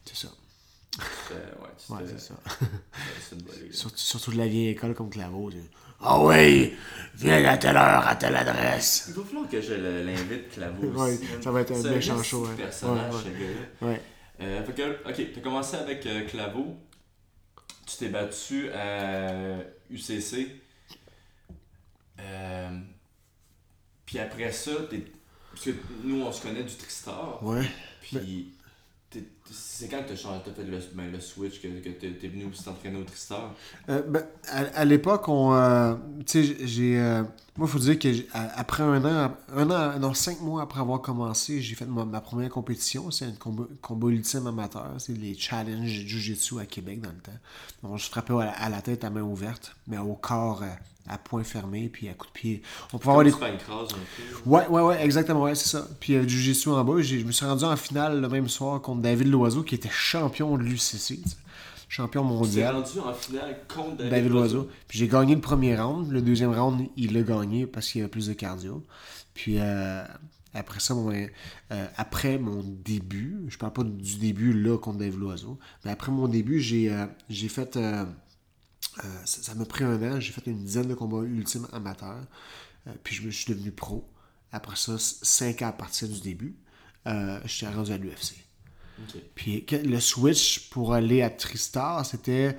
c'est 0.06 0.16
ça. 0.16 0.30
Euh, 1.32 1.52
ouais, 1.62 2.06
c'est 2.08 2.20
ça. 2.20 2.34
c'est 3.30 3.36
une. 3.36 3.74
Surtout, 3.74 3.98
surtout 3.98 4.32
de 4.32 4.38
la 4.38 4.48
vieille 4.48 4.70
école 4.70 4.94
comme 4.94 5.10
Claveau. 5.10 5.52
Ah 6.02 6.20
oui, 6.24 6.74
viens 7.16 7.44
à 7.46 7.58
telle 7.58 7.76
heure, 7.76 8.08
à 8.08 8.16
telle 8.16 8.36
adresse. 8.36 9.06
Il 9.10 9.16
va 9.16 9.24
falloir 9.24 9.50
que 9.50 9.62
je 9.62 9.74
l'invite, 9.74 10.50
Claveau. 10.50 10.88
Ouais, 10.88 11.14
aussi, 11.14 11.26
man. 11.26 11.42
ça 11.44 11.52
va 11.52 11.62
être 11.62 11.72
un 11.74 11.90
méchant 11.90 12.16
de 12.16 12.22
hein. 12.22 12.56
personnage, 12.58 13.14
Ouais, 13.14 13.22
ce 13.24 13.84
gars-là. 13.86 13.98
Euh, 14.42 14.64
fait 14.64 14.74
que, 14.74 15.10
ok, 15.10 15.34
t'as 15.34 15.42
commencé 15.42 15.76
avec 15.76 16.06
euh, 16.06 16.26
Claveau. 16.26 16.78
Tu 17.86 17.98
t'es 17.98 18.08
battu 18.08 18.72
à 18.72 19.58
UCC. 19.90 20.62
Euh, 22.20 22.80
puis 24.06 24.20
après 24.20 24.52
ça, 24.52 24.72
t'es. 24.90 25.04
Parce 25.64 25.78
que 25.78 25.82
nous, 26.04 26.22
on 26.22 26.32
se 26.32 26.42
connaît 26.42 26.64
du 26.64 26.76
Tristar. 26.76 27.44
Ouais. 27.44 27.70
Puis. 28.02 28.54
C'est 29.52 29.88
quand 29.88 30.06
que 30.08 30.16
changé, 30.16 30.40
t'as 30.46 30.52
fait 30.52 30.64
le, 30.64 30.78
ben, 30.94 31.12
le 31.12 31.20
switch, 31.20 31.60
que, 31.60 31.68
que 31.68 31.90
t'es 31.90 32.12
t'es 32.12 32.28
venu 32.28 32.46
aussi 32.46 32.64
t'entraîner 32.64 33.00
au 33.00 33.04
Tristar? 33.04 33.56
Euh, 33.90 34.04
ben, 34.04 34.24
à, 34.48 34.60
à 34.82 34.86
l'époque, 34.86 35.28
on, 35.28 35.52
euh, 35.56 35.96
tu 36.28 36.46
sais, 36.46 36.68
j'ai, 36.68 37.00
euh, 37.00 37.24
moi, 37.58 37.68
il 37.68 37.68
faut 37.68 37.80
dire 37.80 37.98
que 37.98 38.10
après 38.34 38.84
un 38.84 39.04
an, 39.04 39.36
un 39.56 39.72
an, 39.72 39.98
non, 39.98 40.14
cinq 40.14 40.42
mois 40.42 40.62
après 40.62 40.80
avoir 40.82 41.02
commencé, 41.02 41.60
j'ai 41.60 41.74
fait 41.74 41.88
ma, 41.88 42.06
ma 42.06 42.22
première 42.22 42.52
compétition. 42.52 43.10
C'est 43.10 43.26
un 43.26 43.32
combat, 43.32 43.64
combat 43.82 44.10
ultime 44.10 44.46
amateur. 44.46 44.94
C'est 45.00 45.18
les 45.18 45.34
challenges 45.34 45.90
Jiu-Jitsu 45.90 46.60
à 46.60 46.68
Québec 46.68 47.02
dans 47.02 47.10
le 47.10 47.18
temps. 47.18 47.40
Donc, 47.82 47.98
je 47.98 48.06
frappais 48.06 48.34
à 48.34 48.46
la, 48.46 48.52
à 48.52 48.70
la 48.70 48.84
tête 48.84 49.04
à 49.04 49.10
main 49.10 49.24
ouverte, 49.24 49.76
mais 49.88 49.98
au 49.98 50.14
corps 50.14 50.64
à 51.10 51.18
poing 51.18 51.44
fermé, 51.44 51.90
puis 51.90 52.08
à 52.08 52.14
coup 52.14 52.28
de 52.28 52.32
pied. 52.32 52.62
On 52.94 52.98
pouvait 53.00 53.12
avoir 53.12 53.26
des 53.26 53.32
tu 53.32 53.38
fais 53.40 53.52
une 53.52 53.58
crase 53.58 53.90
un 53.92 54.44
peu. 54.44 54.50
Ouais, 54.50 54.68
ouais, 54.68 54.82
ouais, 54.82 55.04
exactement, 55.04 55.42
ouais, 55.44 55.56
c'est 55.56 55.70
ça. 55.70 55.88
Puis 56.00 56.14
euh, 56.16 56.28
Jiu-Jitsu 56.28 56.70
en 56.70 56.84
bas, 56.84 57.02
je 57.02 57.18
me 57.18 57.32
suis 57.32 57.46
rendu 57.46 57.64
en 57.66 57.76
finale 57.76 58.22
le 58.22 58.30
même 58.30 58.48
soir 58.48 58.80
contre 58.82 59.02
David 59.02 59.28
Loiseau, 59.28 59.64
qui 59.64 59.76
était 59.76 59.90
champion 59.92 60.56
de 60.58 60.64
l'UCC, 60.64 61.20
champion 61.88 62.24
mondial. 62.24 62.76
rendu 62.76 63.00
en 63.00 63.14
finale 63.14 63.58
contre 63.74 63.98
David, 63.98 64.12
David 64.12 64.32
Loiseau. 64.32 64.56
Loiseau. 64.58 64.70
Puis 64.88 65.00
j'ai 65.00 65.08
gagné 65.08 65.36
le 65.36 65.42
premier 65.42 65.76
round. 65.76 66.12
Le 66.12 66.22
deuxième 66.22 66.54
round, 66.54 66.88
il 66.96 67.14
l'a 67.14 67.24
gagné 67.24 67.66
parce 67.66 67.90
qu'il 67.90 68.00
y 68.00 68.02
avait 68.04 68.12
plus 68.12 68.28
de 68.28 68.34
cardio. 68.34 68.86
Puis 69.34 69.56
euh, 69.60 70.04
après 70.54 70.80
ça, 70.80 70.94
mon- 70.94 71.12
euh, 71.12 71.88
après 71.98 72.38
mon 72.38 72.64
début, 72.64 73.38
je 73.48 73.58
parle 73.58 73.74
pas 73.74 73.84
du 73.84 74.18
début 74.18 74.54
là 74.54 74.78
contre 74.78 75.00
David 75.00 75.20
Loiseau, 75.20 75.58
mais 75.86 75.92
après 75.92 76.12
mon 76.12 76.28
début, 76.28 76.60
j'ai 76.60 76.92
euh, 76.92 77.06
fait. 77.50 77.76
euh, 77.78 78.06
ça 79.26 79.42
ça 79.44 79.56
m'a 79.56 79.66
pris 79.66 79.84
un 79.84 80.02
an. 80.04 80.20
J'ai 80.20 80.32
fait 80.32 80.46
une 80.48 80.64
dizaine 80.64 80.88
de 80.88 80.94
combats 80.96 81.24
ultimes 81.26 81.68
amateurs. 81.74 82.24
Euh, 82.88 82.92
puis 83.04 83.16
je 83.16 83.24
me 83.24 83.32
suis 83.32 83.54
devenu 83.54 83.72
pro. 83.72 84.08
Après 84.52 84.76
ça, 84.76 84.98
cinq 84.98 85.62
ans 85.62 85.68
à 85.68 85.72
partir 85.74 86.08
du 86.08 86.20
début, 86.22 86.56
euh, 87.08 87.40
je 87.46 87.50
suis 87.52 87.66
rendu 87.68 87.92
à 87.92 87.98
l'UFC. 87.98 88.36
Puis 89.36 89.66
le 89.72 90.00
switch 90.00 90.70
pour 90.70 90.94
aller 90.94 91.22
à 91.22 91.30
Tristar, 91.30 92.06
c'était, 92.06 92.58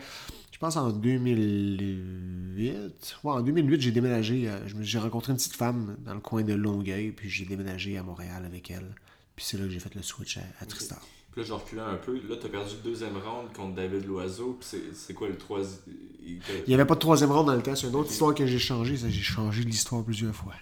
je 0.52 0.58
pense, 0.58 0.76
en 0.76 0.90
2008. 0.90 3.16
Ouais, 3.24 3.32
en 3.32 3.40
2008, 3.42 3.80
j'ai 3.80 3.90
déménagé. 3.92 4.48
euh, 4.48 4.58
J'ai 4.80 4.98
rencontré 4.98 5.32
une 5.32 5.36
petite 5.38 5.56
femme 5.56 5.96
dans 6.04 6.14
le 6.14 6.20
coin 6.20 6.42
de 6.42 6.54
Longueuil, 6.54 7.12
puis 7.12 7.28
j'ai 7.28 7.44
déménagé 7.44 7.98
à 7.98 8.02
Montréal 8.02 8.44
avec 8.44 8.70
elle. 8.70 8.94
Puis 9.36 9.44
c'est 9.46 9.58
là 9.58 9.64
que 9.64 9.70
j'ai 9.70 9.80
fait 9.80 9.94
le 9.94 10.02
switch 10.02 10.38
à, 10.38 10.42
à 10.60 10.66
Tristar. 10.66 11.00
Puis 11.32 11.42
là, 11.42 11.46
je 11.46 11.52
reculais 11.52 11.80
un 11.82 11.94
peu. 11.94 12.14
Là, 12.28 12.36
t'as 12.40 12.48
perdu 12.48 12.74
le 12.82 12.90
deuxième 12.90 13.12
round 13.16 13.52
contre 13.54 13.74
David 13.76 14.04
Loiseau. 14.06 14.56
Puis 14.58 14.68
c'est- 14.70 14.94
c'est 14.94 15.14
quoi 15.14 15.28
le 15.28 15.36
troisième 15.36 15.78
il- 15.86 16.40
Il 16.66 16.68
n'y 16.68 16.74
avait 16.74 16.84
pas 16.84 16.94
de 16.94 17.00
troisième 17.00 17.30
round 17.30 17.46
dans 17.46 17.54
le 17.54 17.62
temps. 17.62 17.74
C'est 17.76 17.86
une 17.86 17.94
autre 17.94 18.10
histoire 18.10 18.34
que 18.34 18.46
j'ai 18.46 18.58
changé. 18.58 18.96
Ça, 18.96 19.08
J'ai 19.08 19.22
changé 19.22 19.62
l'histoire 19.62 20.02
plusieurs 20.04 20.34
fois. 20.34 20.54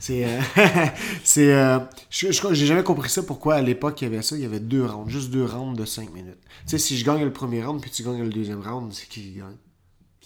C'est. 0.00 0.24
euh, 0.24 0.40
c'est 1.24 1.52
euh, 1.54 1.78
je- 2.10 2.32
je- 2.32 2.54
j'ai 2.54 2.66
jamais 2.66 2.82
compris 2.82 3.08
ça. 3.08 3.22
Pourquoi 3.22 3.54
à 3.54 3.62
l'époque 3.62 4.00
il 4.02 4.04
y 4.04 4.06
avait 4.08 4.22
ça. 4.22 4.36
Il 4.36 4.42
y 4.42 4.46
avait 4.46 4.60
deux 4.60 4.84
rounds. 4.84 5.08
Juste 5.10 5.30
deux 5.30 5.44
rounds 5.44 5.78
de 5.78 5.84
cinq 5.84 6.12
minutes. 6.12 6.38
Tu 6.64 6.70
sais, 6.70 6.78
si 6.78 6.98
je 6.98 7.04
gagne 7.04 7.22
le 7.24 7.32
premier 7.32 7.64
round 7.64 7.80
puis 7.80 7.90
tu 7.90 8.02
gagnes 8.02 8.22
le 8.22 8.28
deuxième 8.30 8.60
round, 8.60 8.92
c'est 8.92 9.08
qui 9.08 9.22
qui 9.22 9.32
gagne? 9.38 9.56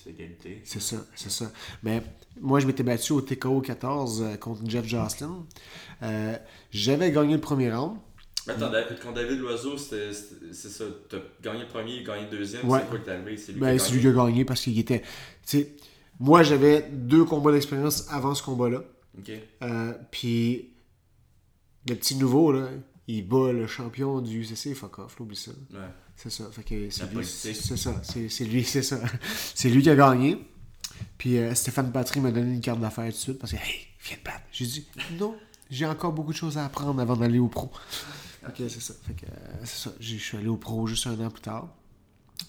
C'est 0.02 0.10
égalité. 0.10 0.62
C'est 0.64 0.80
ça, 0.80 0.96
c'est 1.14 1.30
ça. 1.30 1.52
Mais 1.82 2.02
moi, 2.40 2.58
je 2.58 2.66
m'étais 2.66 2.82
battu 2.82 3.12
au 3.12 3.20
TKO 3.20 3.60
14 3.60 4.22
euh, 4.22 4.36
contre 4.38 4.62
Jeff 4.66 4.86
Jocelyn. 4.86 5.44
Euh, 6.02 6.36
J'avais 6.70 7.12
gagné 7.12 7.34
le 7.34 7.40
premier 7.40 7.70
round. 7.70 7.98
Attends, 8.48 8.70
quand 9.02 9.12
David 9.12 9.38
Loiseau, 9.38 9.76
c'est 9.76 10.12
ça, 10.52 10.84
t'as 11.08 11.18
gagné 11.42 11.60
le 11.60 11.68
premier, 11.68 12.02
gagné 12.02 12.22
le 12.30 12.38
deuxième, 12.38 12.68
Ouais. 12.68 12.80
c'est 12.80 12.88
quoi 12.88 12.98
que 12.98 13.04
t'es 13.04 13.10
arrivé? 13.12 13.36
C'est 13.36 13.52
lui 13.52 13.60
Ben, 13.60 13.76
qui 13.76 13.82
a 13.82 13.84
c'est 13.84 13.92
lui 13.92 14.00
gagné. 14.02 14.14
qui 14.14 14.20
a 14.20 14.24
gagné 14.26 14.44
parce 14.44 14.60
qu'il 14.62 14.78
était. 14.78 15.00
Tu 15.00 15.06
sais, 15.44 15.76
moi, 16.18 16.42
j'avais 16.42 16.88
deux 16.90 17.24
combats 17.24 17.52
d'expérience 17.52 18.06
avant 18.10 18.34
ce 18.34 18.42
combat-là. 18.42 18.82
Euh, 19.62 19.92
Puis, 20.10 20.70
le 21.88 21.94
petit 21.94 22.14
nouveau, 22.16 22.52
là, 22.52 22.68
il 23.08 23.26
bat 23.26 23.52
le 23.52 23.66
champion 23.66 24.20
du 24.20 24.40
UCC, 24.42 24.74
fuck 24.74 24.98
off, 25.00 25.20
oublie 25.20 25.36
ça. 25.36 25.50
Ouais. 25.72 25.78
C'est 26.16 26.30
ça. 26.30 26.44
Fait 26.52 26.62
que 26.62 26.90
c'est 26.90 27.12
lui, 27.12 27.24
c'est 27.24 27.54
ça. 27.54 28.00
C'est 28.02 28.28
c'est 28.28 28.44
lui, 28.44 28.64
c'est 28.64 28.82
ça. 28.82 29.00
c'est 29.54 29.68
lui 29.68 29.82
qui 29.82 29.90
a 29.90 29.96
gagné. 29.96 30.38
Puis 31.18 31.38
euh, 31.38 31.54
Stéphane 31.54 31.92
Patry 31.92 32.20
m'a 32.20 32.30
donné 32.30 32.52
une 32.54 32.60
carte 32.60 32.80
d'affaires 32.80 33.06
tout 33.06 33.10
de 33.12 33.16
suite 33.16 33.38
parce 33.38 33.52
que, 33.52 33.56
hey, 33.56 33.86
viens 34.04 34.16
te 34.18 34.24
battre. 34.24 34.42
J'ai 34.52 34.66
dit, 34.66 34.86
non, 35.18 35.34
j'ai 35.70 35.86
encore 35.86 36.12
beaucoup 36.12 36.32
de 36.32 36.36
choses 36.36 36.58
à 36.58 36.64
apprendre 36.66 37.00
avant 37.00 37.16
d'aller 37.16 37.38
au 37.38 37.48
pro. 37.48 37.70
Ok, 38.46 38.54
c'est 38.58 38.80
ça. 38.80 38.94
Fait 39.06 39.14
que, 39.14 39.26
euh, 39.26 39.56
c'est 39.64 39.88
ça. 39.88 39.92
Je 40.00 40.16
suis 40.16 40.36
allé 40.36 40.48
au 40.48 40.56
pro 40.56 40.86
juste 40.86 41.06
un 41.06 41.18
an 41.24 41.30
plus 41.30 41.42
tard. 41.42 41.68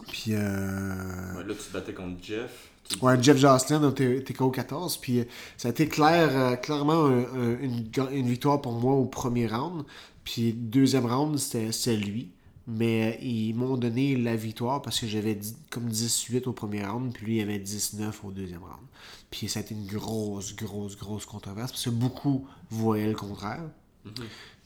Puis, 0.08 0.32
euh, 0.34 1.36
Ouais, 1.38 1.44
Là, 1.44 1.54
tu 1.54 1.68
te 1.68 1.74
battais 1.74 1.94
contre 1.94 2.24
Jeff. 2.24 2.70
Tu- 2.88 2.98
Ouais, 3.04 3.22
Jeff 3.22 3.38
Jocelyn 3.38 3.84
au 3.84 3.92
TKO 3.92 4.50
14. 4.52 4.98
Puis 4.98 5.20
euh, 5.20 5.24
ça 5.58 5.68
a 5.68 5.72
été 5.72 5.88
clair, 5.88 6.30
euh, 6.36 6.56
clairement 6.56 7.06
un- 7.06 7.24
un- 7.24 7.60
une, 7.60 7.90
une 8.12 8.28
victoire 8.28 8.62
pour 8.62 8.74
moi 8.74 8.94
au 8.94 9.06
premier 9.06 9.48
round. 9.48 9.84
Puis 10.24 10.54
deuxième 10.54 11.06
round, 11.06 11.38
c'était 11.38 11.72
c'était 11.72 11.98
lui. 11.98 12.32
Mais 12.68 13.18
euh, 13.18 13.24
ils 13.26 13.54
m'ont 13.54 13.76
donné 13.76 14.16
la 14.16 14.36
victoire 14.36 14.82
parce 14.82 15.00
que 15.00 15.08
j'avais 15.08 15.38
comme 15.70 15.86
18 15.90 16.48
au 16.48 16.54
premier 16.54 16.86
round, 16.86 17.12
puis 17.14 17.26
lui 17.26 17.38
il 17.38 17.42
avait 17.42 17.60
19 17.60 18.24
au 18.24 18.32
deuxième 18.32 18.62
round. 18.64 18.86
Puis 19.30 19.50
ça 19.50 19.60
a 19.60 19.64
été 19.64 19.74
une 19.74 19.88
grosse, 19.88 20.56
grosse, 20.56 20.96
grosse 20.98 21.26
controverse 21.26 21.72
parce 21.72 21.84
que 21.86 21.90
beaucoup 21.90 22.48
voyaient 22.70 23.08
le 23.10 23.16
contraire. 23.16 23.64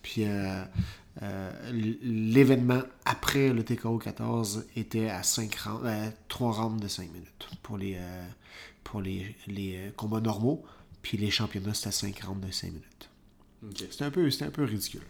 Puis 0.01 0.23
euh, 0.25 0.63
l'événement 1.21 2.81
après 3.05 3.53
le 3.53 3.63
TKO 3.63 3.97
14 3.97 4.65
était 4.75 5.09
à 5.09 5.23
5 5.23 5.55
rounds, 5.55 5.85
euh, 5.85 6.09
3 6.27 6.51
rounds 6.51 6.81
de 6.81 6.87
5 6.87 7.11
minutes 7.11 7.47
pour 7.63 7.77
les, 7.77 7.95
euh, 7.95 8.27
pour 8.83 9.01
les, 9.01 9.35
les 9.47 9.77
euh, 9.77 9.91
combats 9.95 10.21
normaux. 10.21 10.63
Puis 11.01 11.17
les 11.17 11.31
championnats, 11.31 11.73
c'était 11.73 11.89
à 11.89 11.91
5 11.91 12.19
rounds 12.23 12.45
de 12.45 12.51
5 12.51 12.67
minutes. 12.67 13.09
Ok. 13.63 13.87
C'était 13.89 14.03
un 14.03 14.11
peu, 14.11 14.29
c'était 14.29 14.45
un 14.45 14.51
peu 14.51 14.63
ridicule. 14.63 15.03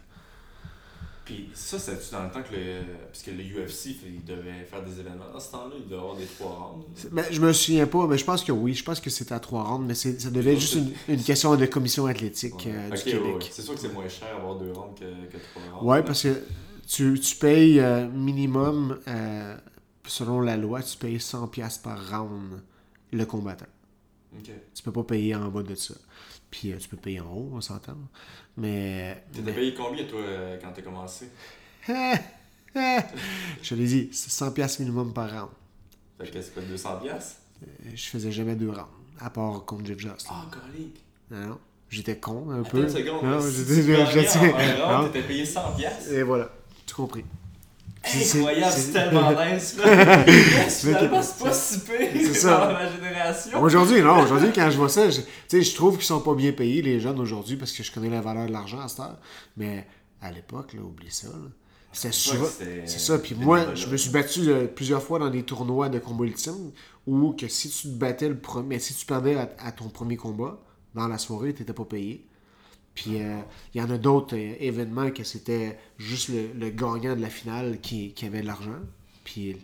Puis 1.26 1.50
ça, 1.54 1.76
c'est-tu 1.78 2.12
dans 2.12 2.22
le 2.24 2.30
temps 2.30 2.42
que 2.42 2.54
le. 2.54 2.82
Parce 3.08 3.22
que 3.24 3.32
le 3.32 3.42
UFC, 3.42 3.96
il 4.06 4.24
devait 4.24 4.64
faire 4.64 4.82
des 4.84 5.00
événements. 5.00 5.24
Dans 5.32 5.40
ce 5.40 5.50
temps-là, 5.50 5.74
il 5.76 5.84
devait 5.84 5.96
avoir 6.00 6.14
des 6.16 6.24
trois 6.24 6.50
rounds. 6.72 6.86
C'est- 6.94 7.12
Ben, 7.12 7.24
je 7.30 7.40
me 7.40 7.52
souviens 7.52 7.86
pas, 7.88 8.06
mais 8.06 8.16
je 8.16 8.24
pense 8.24 8.44
que 8.44 8.52
oui. 8.52 8.74
Je 8.74 8.84
pense 8.84 9.00
que 9.00 9.10
c'était 9.10 9.34
à 9.34 9.40
3 9.40 9.64
rounds, 9.64 9.84
mais 9.86 9.94
ça 9.94 10.30
devait 10.30 10.54
être 10.54 10.60
juste 10.60 10.76
une, 10.76 10.92
une 11.08 11.22
question 11.22 11.56
de 11.56 11.66
commission 11.66 12.06
athlétique 12.06 12.66
euh, 12.68 12.90
du 12.90 12.92
ouais, 12.92 13.04
ouais. 13.04 13.10
Québec. 13.32 13.48
C'est 13.50 13.62
sûr 13.62 13.74
que 13.74 13.80
c'est 13.80 13.92
moins 13.92 14.08
cher 14.08 14.36
avoir 14.36 14.56
deux 14.56 14.70
rounds 14.72 14.94
que, 14.98 15.04
que 15.04 15.42
trois 15.52 15.62
rounds. 15.80 15.84
Ouais, 15.90 16.02
parce 16.04 16.22
que 16.22 16.42
tu, 16.86 17.18
tu 17.18 17.36
payes 17.36 17.80
euh, 17.80 18.08
minimum, 18.08 18.96
euh, 19.08 19.56
selon 20.06 20.40
la 20.40 20.56
loi, 20.56 20.80
tu 20.82 20.96
payes 20.96 21.16
100$ 21.18 21.50
piastres 21.50 21.82
par 21.82 21.98
round 22.08 22.62
le 23.12 23.26
combattant. 23.26 23.66
Ok. 24.38 24.50
Tu 24.74 24.82
peux 24.84 24.92
pas 24.92 25.02
payer 25.02 25.34
en 25.34 25.48
bas 25.48 25.64
de 25.64 25.74
ça. 25.74 25.94
Puis 26.58 26.72
euh, 26.72 26.76
tu 26.78 26.88
peux 26.88 26.96
payer 26.96 27.20
en 27.20 27.26
haut, 27.30 27.50
on 27.52 27.60
s'entend. 27.60 27.98
Mais. 28.56 29.22
T'étais 29.30 29.52
payé 29.52 29.74
combien, 29.74 30.04
toi, 30.04 30.20
euh, 30.20 30.58
quand 30.58 30.72
t'as 30.74 30.80
commencé? 30.80 31.28
Je 31.86 33.68
te 33.68 33.74
l'ai 33.74 33.86
dit, 33.86 34.08
c'est 34.12 34.30
100$ 34.30 34.52
piastres 34.54 34.80
minimum 34.80 35.12
par 35.12 35.30
round. 35.30 35.50
Fait 36.18 36.30
que 36.30 36.40
c'est 36.40 36.54
quoi, 36.54 36.62
200 36.62 36.96
piastres? 37.02 37.36
Euh, 37.62 37.90
Je 37.94 38.06
faisais 38.08 38.32
jamais 38.32 38.54
deux 38.54 38.70
rounds, 38.70 38.86
à 39.20 39.28
part 39.28 39.64
contre 39.66 39.84
Jeff 39.86 39.98
Jocelyn. 39.98 40.30
Ah, 40.30 40.46
colique. 40.50 41.02
Non. 41.30 41.58
J'étais 41.90 42.16
con 42.18 42.50
un 42.50 42.60
Attends 42.62 42.70
peu. 42.70 42.82
une 42.84 42.88
seconde. 42.88 43.22
Non, 43.24 43.40
si 43.40 43.64
j'étais- 43.64 45.22
payé 45.26 45.44
100 45.44 45.72
piastres? 45.76 46.10
Et 46.12 46.22
voilà, 46.22 46.50
tu 46.86 46.94
compris. 46.94 47.24
Incroyable, 48.04 48.72
c'est- 48.72 48.92
tellement 48.92 49.30
nice. 49.52 49.76
Yes, 49.84 50.80
Finalement, 50.86 51.22
c'est 51.22 51.44
pas 51.44 51.52
si 51.52 51.80
pire 51.80 52.36
ça. 52.36 52.66
dans 52.68 52.72
ma 52.72 52.90
génération. 52.92 53.60
Aujourd'hui, 53.60 54.00
non. 54.02 54.20
Aujourd'hui, 54.22 54.50
quand 54.54 54.70
je 54.70 54.76
vois 54.76 54.88
ça, 54.88 55.10
je, 55.10 55.20
je 55.50 55.74
trouve 55.74 55.96
qu'ils 55.96 56.04
sont 56.06 56.20
pas 56.20 56.34
bien 56.34 56.52
payés, 56.52 56.82
les 56.82 57.00
jeunes, 57.00 57.18
aujourd'hui, 57.18 57.56
parce 57.56 57.72
que 57.72 57.82
je 57.82 57.90
connais 57.90 58.10
la 58.10 58.20
valeur 58.20 58.46
de 58.46 58.52
l'argent 58.52 58.78
à 58.80 58.86
cette 58.88 59.00
heure. 59.00 59.18
Mais 59.56 59.86
à 60.22 60.30
l'époque, 60.30 60.72
là, 60.74 60.82
oublie 60.82 61.10
ça. 61.10 61.28
C'est 61.92 62.12
ça. 62.12 63.18
Puis 63.18 63.34
moi, 63.34 63.74
je 63.74 63.86
me 63.88 63.96
suis 63.96 64.10
battu 64.10 64.48
euh, 64.50 64.66
plusieurs 64.66 65.02
fois 65.02 65.18
dans 65.18 65.30
des 65.30 65.42
tournois 65.42 65.88
de 65.88 65.98
combat 65.98 66.24
ultime 66.26 66.70
où 67.06 67.32
que 67.32 67.48
si 67.48 67.70
tu 67.70 67.88
te 67.88 67.94
battais 67.94 68.28
le 68.28 68.36
premier, 68.38 68.78
si 68.78 68.94
tu 68.94 69.06
perdais 69.06 69.34
à, 69.36 69.48
à 69.58 69.72
ton 69.72 69.88
premier 69.88 70.16
combat, 70.16 70.60
dans 70.94 71.08
la 71.08 71.18
soirée, 71.18 71.54
tu 71.54 71.62
n'étais 71.62 71.72
pas 71.72 71.84
payé. 71.84 72.26
Puis 72.96 73.22
euh, 73.22 73.38
il 73.74 73.80
y 73.80 73.84
en 73.84 73.90
a 73.90 73.98
d'autres 73.98 74.36
euh, 74.36 74.54
événements 74.58 75.10
que 75.12 75.22
c'était 75.22 75.78
juste 75.98 76.28
le, 76.30 76.48
le 76.58 76.70
gagnant 76.70 77.14
de 77.14 77.20
la 77.20 77.30
finale 77.30 77.78
qui, 77.80 78.12
qui 78.14 78.24
avait 78.26 78.40
de 78.40 78.46
l'argent. 78.46 78.80
Puis 79.22 79.56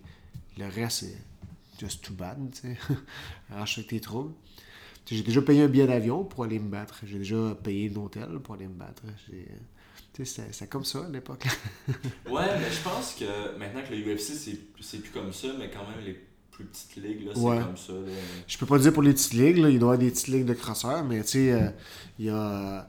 le 0.58 0.66
reste, 0.68 1.00
c'est 1.06 1.18
just 1.80 2.04
too 2.04 2.14
bad, 2.14 2.38
tu 2.52 2.68
sais. 2.68 3.82
Tes 3.88 3.98
troubles. 4.00 4.34
J'ai 5.10 5.22
déjà 5.24 5.42
payé 5.42 5.62
un 5.62 5.68
billet 5.68 5.86
d'avion 5.88 6.22
pour 6.24 6.44
aller 6.44 6.58
me 6.60 6.68
battre. 6.70 7.00
J'ai 7.04 7.18
déjà 7.18 7.56
payé 7.62 7.90
un 7.94 8.00
hôtel 8.00 8.38
pour 8.42 8.54
aller 8.54 8.68
me 8.68 8.74
battre. 8.74 9.02
J'ai- 9.28 9.48
tu 10.14 10.24
sais, 10.26 10.46
C'était 10.52 10.66
comme 10.68 10.84
ça 10.84 11.06
à 11.06 11.08
l'époque. 11.08 11.46
Ouais, 12.30 12.44
mais 12.60 12.70
je 12.70 12.80
pense 12.82 13.14
que 13.18 13.58
maintenant 13.58 13.80
que 13.82 13.94
le 13.94 14.14
UFC, 14.14 14.34
c'est 14.80 14.98
plus 14.98 15.10
comme 15.10 15.32
ça, 15.32 15.48
mais 15.58 15.70
quand 15.70 15.88
même, 15.88 16.04
les 16.04 16.18
plus 16.50 16.64
petites 16.66 16.96
ligues, 16.96 17.24
là, 17.26 17.32
c'est 17.34 17.40
Ouais. 17.40 17.58
comme 17.60 17.76
ça. 17.78 17.92
là. 17.94 18.12
Je 18.46 18.58
peux 18.58 18.66
pas 18.66 18.78
dire 18.78 18.92
pour 18.92 19.02
les 19.02 19.12
petites 19.14 19.32
ligues, 19.32 19.56
là, 19.56 19.70
il 19.70 19.78
doit 19.78 19.92
y 19.92 19.94
avoir 19.94 19.98
des 19.98 20.10
petites 20.10 20.28
ligues 20.28 20.44
de 20.44 20.52
crosseurs, 20.54 21.02
mais 21.04 21.22
tu 21.22 21.28
sais, 21.28 21.52
euh, 21.52 21.68
il 22.18 22.26
y 22.26 22.28
a 22.30 22.88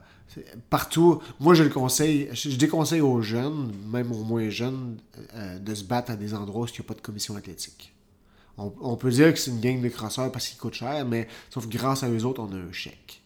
partout. 0.70 1.20
Moi, 1.40 1.54
je 1.54 1.62
le 1.62 1.70
conseille, 1.70 2.28
je, 2.32 2.56
déconseille 2.56 3.00
aux 3.00 3.22
jeunes, 3.22 3.72
même 3.90 4.12
aux 4.12 4.24
moins 4.24 4.48
jeunes, 4.48 4.98
euh, 5.34 5.58
de 5.58 5.74
se 5.74 5.84
battre 5.84 6.10
à 6.12 6.16
des 6.16 6.34
endroits 6.34 6.64
où 6.64 6.66
il 6.66 6.72
n'y 6.72 6.80
a 6.80 6.82
pas 6.82 6.94
de 6.94 7.00
commission 7.00 7.36
athlétique. 7.36 7.92
On, 8.56 8.96
peut 8.96 9.10
dire 9.10 9.32
que 9.32 9.38
c'est 9.40 9.50
une 9.50 9.60
gang 9.60 9.80
de 9.80 9.88
crosseurs 9.88 10.30
parce 10.30 10.46
qu'ils 10.46 10.58
coûtent 10.58 10.74
cher, 10.74 11.04
mais 11.04 11.26
sauf 11.50 11.66
que 11.66 11.72
grâce 11.76 12.04
à 12.04 12.08
eux 12.08 12.24
autres, 12.24 12.40
on 12.40 12.52
a 12.52 12.56
un 12.56 12.70
chèque. 12.70 13.20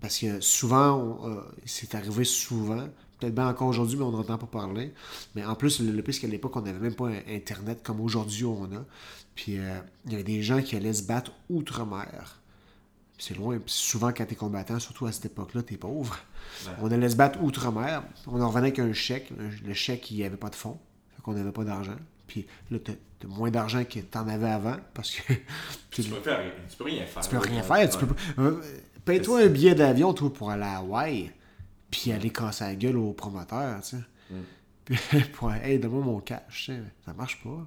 Parce 0.00 0.18
que 0.18 0.40
souvent, 0.40 1.20
euh, 1.24 1.42
c'est 1.66 1.94
arrivé 1.94 2.24
souvent, 2.24 2.88
peut-être 3.20 3.34
bien 3.34 3.48
encore 3.48 3.68
aujourd'hui, 3.68 3.98
mais 3.98 4.04
on 4.04 4.12
n'entend 4.12 4.38
pas 4.38 4.46
parler. 4.46 4.94
Mais 5.34 5.44
en 5.44 5.54
plus, 5.56 5.80
le, 5.80 5.92
le 5.92 6.02
c'est 6.06 6.20
qu'à 6.20 6.26
l'époque, 6.26 6.56
on 6.56 6.62
n'avait 6.62 6.78
même 6.78 6.94
pas 6.94 7.10
Internet 7.28 7.82
comme 7.82 8.00
aujourd'hui 8.00 8.46
on 8.46 8.64
a. 8.64 8.84
Puis 9.34 9.58
euh, 9.58 9.78
il 10.06 10.12
y 10.12 10.14
avait 10.14 10.24
des 10.24 10.42
gens 10.42 10.62
qui 10.62 10.76
allaient 10.76 10.92
se 10.92 11.04
battre 11.04 11.32
outre-mer. 11.48 12.41
C'est 13.22 13.34
loin. 13.34 13.56
Puis 13.58 13.72
souvent, 13.72 14.10
quand 14.12 14.26
t'es 14.26 14.34
combattant, 14.34 14.80
surtout 14.80 15.06
à 15.06 15.12
cette 15.12 15.26
époque-là, 15.26 15.62
t'es 15.62 15.76
pauvre. 15.76 16.18
Ouais. 16.66 16.72
On 16.82 16.90
allait 16.90 17.08
se 17.08 17.14
battre 17.14 17.40
outre-mer. 17.40 18.02
On 18.26 18.40
en 18.40 18.48
revenait 18.48 18.66
avec 18.66 18.80
un 18.80 18.92
chèque. 18.92 19.32
Le- 19.64 19.74
chèque, 19.74 20.10
il 20.10 20.16
n'y 20.16 20.24
avait 20.24 20.36
pas 20.36 20.50
de 20.50 20.56
fonds. 20.56 20.76
Fait 21.14 21.22
qu'on 21.22 21.32
n'avait 21.34 21.52
pas 21.52 21.62
d'argent. 21.62 21.94
Puis 22.26 22.48
là, 22.72 22.78
t'as 22.84 22.94
t'as 23.20 23.28
moins 23.28 23.52
d'argent 23.52 23.84
que 23.84 24.00
t'en 24.00 24.26
avais 24.26 24.50
avant. 24.50 24.76
Parce 24.92 25.12
que 25.12 25.34
Tu 25.92 26.02
peux, 26.02 26.16
faire, 26.20 26.40
tu 26.68 26.76
peux 26.76 26.82
rien 26.82 27.06
faire. 27.06 27.22
tu 27.22 27.28
peux 27.30 27.38
rien 27.38 27.62
faire. 27.62 27.88
Tu 27.90 27.98
peux 28.04 28.14
euh, 28.42 28.60
Paye-toi 29.04 29.42
un 29.42 29.46
billet 29.46 29.76
d'avion, 29.76 30.12
toi, 30.14 30.32
pour 30.32 30.50
aller 30.50 30.64
à 30.64 30.78
Hawaï, 30.78 31.30
puis 31.92 32.10
aller 32.10 32.30
casser 32.30 32.64
la 32.64 32.74
gueule 32.74 32.96
au 32.96 33.12
promoteur, 33.12 33.80
tu 33.82 33.90
sais. 33.90 34.02
Mm. 34.30 34.34
Puis, 34.84 34.98
pour, 35.34 35.52
hey, 35.52 35.78
donne-moi 35.78 36.02
mon 36.04 36.20
cash, 36.20 36.66
sais. 36.66 36.80
Ça 37.04 37.12
marche 37.14 37.40
pas. 37.42 37.66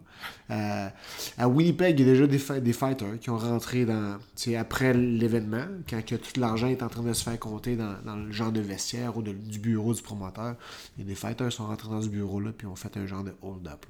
Euh, 0.51 0.89
à 1.37 1.47
Winnipeg, 1.47 1.97
il 1.99 2.05
y 2.05 2.09
a 2.09 2.11
déjà 2.13 2.27
des, 2.27 2.61
des 2.61 2.73
fighters 2.73 3.19
qui 3.19 3.29
ont 3.29 3.37
rentré 3.37 3.85
dans. 3.85 4.17
Après 4.57 4.93
l'événement, 4.93 5.65
quand 5.89 6.03
que 6.05 6.15
tout 6.15 6.37
l'argent 6.39 6.67
est 6.67 6.83
en 6.83 6.89
train 6.89 7.03
de 7.03 7.13
se 7.13 7.23
faire 7.23 7.39
compter 7.39 7.77
dans, 7.77 7.95
dans 8.03 8.17
le 8.17 8.31
genre 8.33 8.51
de 8.51 8.59
vestiaire 8.59 9.15
ou 9.17 9.21
de- 9.21 9.31
du 9.31 9.59
bureau 9.59 9.93
du 9.93 10.01
promoteur, 10.01 10.55
il 10.97 11.03
y 11.03 11.05
a 11.05 11.07
des 11.07 11.15
fighters 11.15 11.49
qui 11.49 11.55
sont 11.55 11.67
rentrés 11.67 11.89
dans 11.89 12.01
ce 12.01 12.09
bureau-là, 12.09 12.51
puis 12.57 12.67
ont 12.67 12.75
fait 12.75 12.95
un 12.97 13.05
genre 13.07 13.23
de 13.23 13.33
hold-up. 13.41 13.85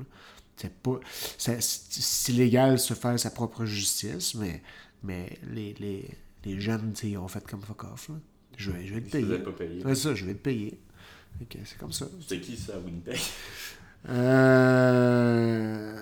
C'est 0.56 0.72
pas. 0.74 1.00
c'est- 1.40 2.30
illégal 2.32 2.74
de 2.74 2.78
se 2.78 2.94
faire 2.94 3.20
sa 3.20 3.32
propre 3.32 3.66
justice, 3.66 4.36
mais, 4.36 4.62
mais 5.04 5.38
les, 5.52 5.74
les, 5.80 6.10
les 6.46 6.60
jeunes, 6.60 6.94
ont 7.20 7.28
fait 7.28 7.46
comme 7.48 7.62
fuck 7.62 7.84
off. 7.86 8.10
là. 8.10 8.16
Je 8.58 8.72
vais, 8.72 8.86
je 8.86 8.94
vais 8.94 9.02
te 9.02 9.10
payer. 9.12 9.40
pas 9.40 9.52
payer. 9.52 9.82
C'est 9.84 9.96
ça, 9.96 10.16
je 10.16 10.26
vais 10.26 10.34
te 10.34 10.40
payer. 10.40 10.80
Que 11.50 11.58
C'est 11.66 11.78
comme 11.78 11.92
ça. 11.92 12.08
C'était 12.22 12.40
qui 12.42 12.56
ça 12.58 12.80
Winnipeg? 12.80 13.20
Euh. 14.66 15.96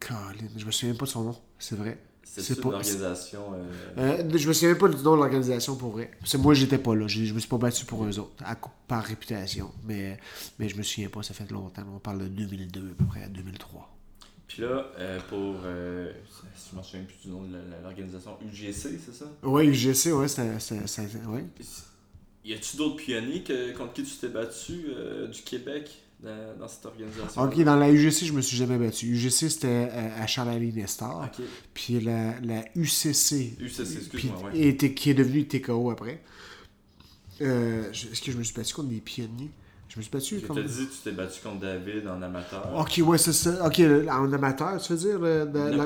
Colin, 0.00 0.48
je 0.56 0.64
me 0.64 0.70
souviens 0.70 0.94
pas 0.94 1.04
de 1.06 1.10
son 1.10 1.24
nom, 1.24 1.36
c'est 1.58 1.76
vrai. 1.76 1.98
C'est 2.22 2.54
une 2.54 2.60
pas- 2.60 2.68
organisation. 2.68 3.54
euh, 3.54 3.64
Euh, 3.98 4.38
je 4.38 4.46
me 4.48 4.52
souviens 4.52 4.74
pas 4.74 4.88
du 4.88 4.96
nom 5.02 5.12
de 5.12 5.20
l'organisation 5.20 5.74
pour 5.76 5.92
vrai. 5.92 6.10
Que 6.30 6.36
moi, 6.36 6.52
j'étais 6.52 6.76
pas 6.78 6.94
là. 6.94 7.06
Je, 7.08 7.24
je 7.24 7.32
me 7.32 7.38
suis 7.40 7.48
pas 7.48 7.56
battu 7.56 7.86
pour 7.86 8.04
eux 8.04 8.18
autres, 8.18 8.44
à 8.44 8.54
par 8.86 9.02
réputation. 9.04 9.72
Mais, 9.84 10.18
mais 10.58 10.68
je 10.68 10.76
me 10.76 10.82
souviens 10.82 11.08
pas, 11.08 11.22
ça 11.22 11.32
fait 11.32 11.50
longtemps. 11.50 11.82
On 11.94 11.98
parle 11.98 12.18
de 12.24 12.28
2002 12.28 12.80
à 12.80 12.94
peu 12.94 13.04
près, 13.06 13.22
à 13.24 13.28
2003. 13.28 13.90
Puis 14.46 14.62
là, 14.62 14.86
euh, 14.98 15.18
pour. 15.30 15.56
Euh, 15.64 16.12
si 16.54 16.70
je 16.72 16.76
me 16.78 16.82
souviens 16.82 17.04
plus 17.04 17.16
du 17.24 17.28
nom 17.30 17.42
de 17.42 17.56
l'organisation, 17.82 18.36
UGC, 18.46 18.98
c'est 19.04 19.14
ça? 19.14 19.24
Ouais, 19.42 19.66
UGC, 19.66 20.12
ouais, 20.12 20.28
c'était- 20.28 20.42
ouais. 21.26 21.44
Y 22.46 22.54
a-tu 22.54 22.76
d'autres 22.76 22.96
pionniers 22.96 23.42
que- 23.42 23.72
contre 23.76 23.92
qui 23.94 24.04
tu 24.04 24.16
t'es 24.20 24.28
battu 24.28 24.86
euh, 24.88 25.26
du 25.26 25.42
Québec 25.42 25.90
dans, 26.22 26.56
dans 26.60 26.68
cette 26.68 26.86
organisation. 26.86 27.42
Ok, 27.42 27.60
dans 27.62 27.76
la 27.76 27.90
UGC, 27.90 28.24
je 28.26 28.32
me 28.32 28.40
suis 28.40 28.56
jamais 28.56 28.78
battu. 28.78 29.06
UGC, 29.06 29.50
c'était 29.50 29.66
euh, 29.68 30.22
à 30.22 30.26
Charlie 30.26 30.72
Nestor. 30.72 31.24
Ok. 31.26 31.44
Puis 31.74 32.00
la, 32.00 32.38
la 32.40 32.64
UCC, 32.76 33.56
UCC, 33.60 33.80
excuse-moi, 33.98 34.50
ouais. 34.54 34.76
qui 34.94 35.10
est 35.10 35.14
devenue 35.14 35.46
TKO 35.46 35.90
après. 35.90 36.22
Euh, 37.42 37.90
Est-ce 37.90 38.22
que 38.22 38.32
je 38.32 38.38
me 38.38 38.42
suis 38.44 38.54
battu 38.54 38.74
contre 38.74 38.88
des 38.88 39.00
pionniers? 39.00 39.50
Je 39.96 40.00
me 40.00 40.02
suis 40.02 40.10
battu 40.10 40.40
Je 40.42 40.46
contre. 40.46 40.62
te 40.62 40.68
dis, 40.68 40.88
tu 40.88 40.98
t'es 41.04 41.12
battu 41.12 41.40
contre 41.42 41.60
David 41.60 42.06
en 42.06 42.20
amateur. 42.20 42.70
Ok, 42.78 43.00
ouais, 43.02 43.16
c'est 43.16 43.32
ça. 43.32 43.66
Ok, 43.66 43.80
en 44.10 44.30
amateur, 44.30 44.78
tu 44.78 44.92
veux 44.92 44.98
dire 44.98 45.18
de- 45.18 45.46
la- 45.74 45.84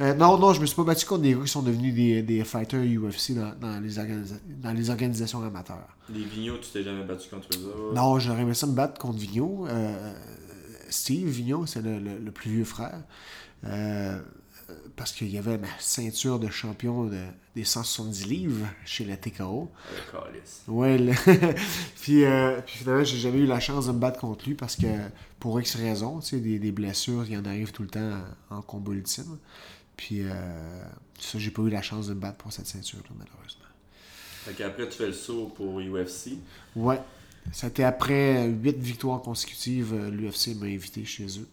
Euh, 0.00 0.14
non, 0.14 0.36
non, 0.36 0.52
je 0.52 0.60
me 0.60 0.66
suis 0.66 0.74
pas 0.74 0.82
battu 0.82 1.06
contre 1.06 1.22
des 1.22 1.34
gars 1.34 1.40
qui 1.44 1.48
sont 1.48 1.62
devenus 1.62 1.94
des, 1.94 2.22
des 2.22 2.42
fighters 2.42 2.82
UFC 2.82 3.34
dans, 3.36 3.52
dans 3.60 3.78
les, 3.80 3.98
organisa- 4.00 4.40
dans 4.60 4.72
les 4.72 4.90
organisations 4.90 5.44
amateurs. 5.44 5.86
Les 6.12 6.24
Vigneault, 6.24 6.58
tu 6.58 6.70
t'es 6.70 6.82
jamais 6.82 7.04
battu 7.04 7.28
contre 7.30 7.46
eux 7.56 7.66
autres? 7.66 7.94
Non, 7.94 8.18
j'aurais 8.18 8.42
aimé 8.42 8.52
ça 8.54 8.66
me 8.66 8.72
battre 8.74 8.98
contre 9.00 9.18
Vigneault. 9.18 9.66
Euh, 9.68 10.12
Steve 10.88 11.28
Vigneault, 11.28 11.66
c'est 11.66 11.82
le, 11.82 12.00
le- 12.00 12.18
le 12.18 12.30
plus 12.32 12.50
vieux 12.50 12.64
frère. 12.64 13.00
Euh, 13.64 14.18
parce 15.00 15.12
qu'il 15.12 15.30
y 15.30 15.38
avait 15.38 15.56
ma 15.56 15.66
ceinture 15.78 16.38
de 16.38 16.50
champion 16.50 17.04
de- 17.04 17.16
des 17.56 17.64
170 17.64 18.26
livres 18.26 18.66
chez 18.84 19.06
la 19.06 19.16
TKO. 19.16 19.70
Ouais, 20.68 20.98
le- 20.98 21.14
puis, 22.02 22.26
euh, 22.26 22.60
puis 22.60 22.76
finalement, 22.80 23.02
j'ai 23.02 23.16
jamais 23.16 23.38
eu 23.38 23.46
la 23.46 23.60
chance 23.60 23.86
de 23.86 23.92
me 23.92 23.98
battre 23.98 24.20
contre 24.20 24.46
lui 24.46 24.54
parce 24.54 24.76
que 24.76 24.84
pour 25.38 25.58
X 25.58 25.76
raisons, 25.76 26.20
tu 26.20 26.26
sais, 26.26 26.40
des, 26.40 26.58
des 26.58 26.70
blessures, 26.70 27.24
il 27.26 27.38
en 27.38 27.46
arrive 27.46 27.72
tout 27.72 27.80
le 27.82 27.88
temps 27.88 28.20
en, 28.50 28.60
combat 28.60 28.92
ultime. 28.92 29.38
Puis 29.96 30.20
euh, 30.20 30.32
ça, 31.18 31.38
j'ai 31.38 31.50
pas 31.50 31.62
eu 31.62 31.70
la 31.70 31.80
chance 31.80 32.08
de 32.08 32.12
me 32.12 32.20
battre 32.20 32.36
pour 32.36 32.52
cette 32.52 32.66
ceinture-là, 32.66 33.08
malheureusement. 33.18 33.64
Fait 34.44 34.52
qu'après, 34.52 34.86
tu 34.86 34.98
fais 34.98 35.06
le 35.06 35.14
saut 35.14 35.46
pour 35.56 35.80
UFC. 35.80 36.32
Ouais. 36.76 37.00
C'était 37.52 37.84
après 37.84 38.48
8 38.48 38.76
victoires 38.76 39.22
consécutives, 39.22 39.94
l'UFC 39.94 40.48
m'a 40.60 40.66
invité 40.66 41.06
chez 41.06 41.24
eux. 41.38 41.48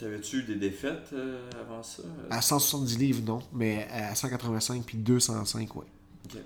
T'avais-tu 0.00 0.38
eu 0.38 0.42
des 0.44 0.54
défaites 0.56 1.10
euh, 1.12 1.50
avant 1.60 1.82
ça? 1.82 2.02
À 2.30 2.40
170 2.40 2.98
livres, 2.98 3.22
non, 3.26 3.40
mais 3.52 3.86
à 3.92 4.14
185 4.14 4.82
puis 4.84 4.96
205, 4.96 5.76
ouais. 5.76 5.84
Ok. 6.24 6.38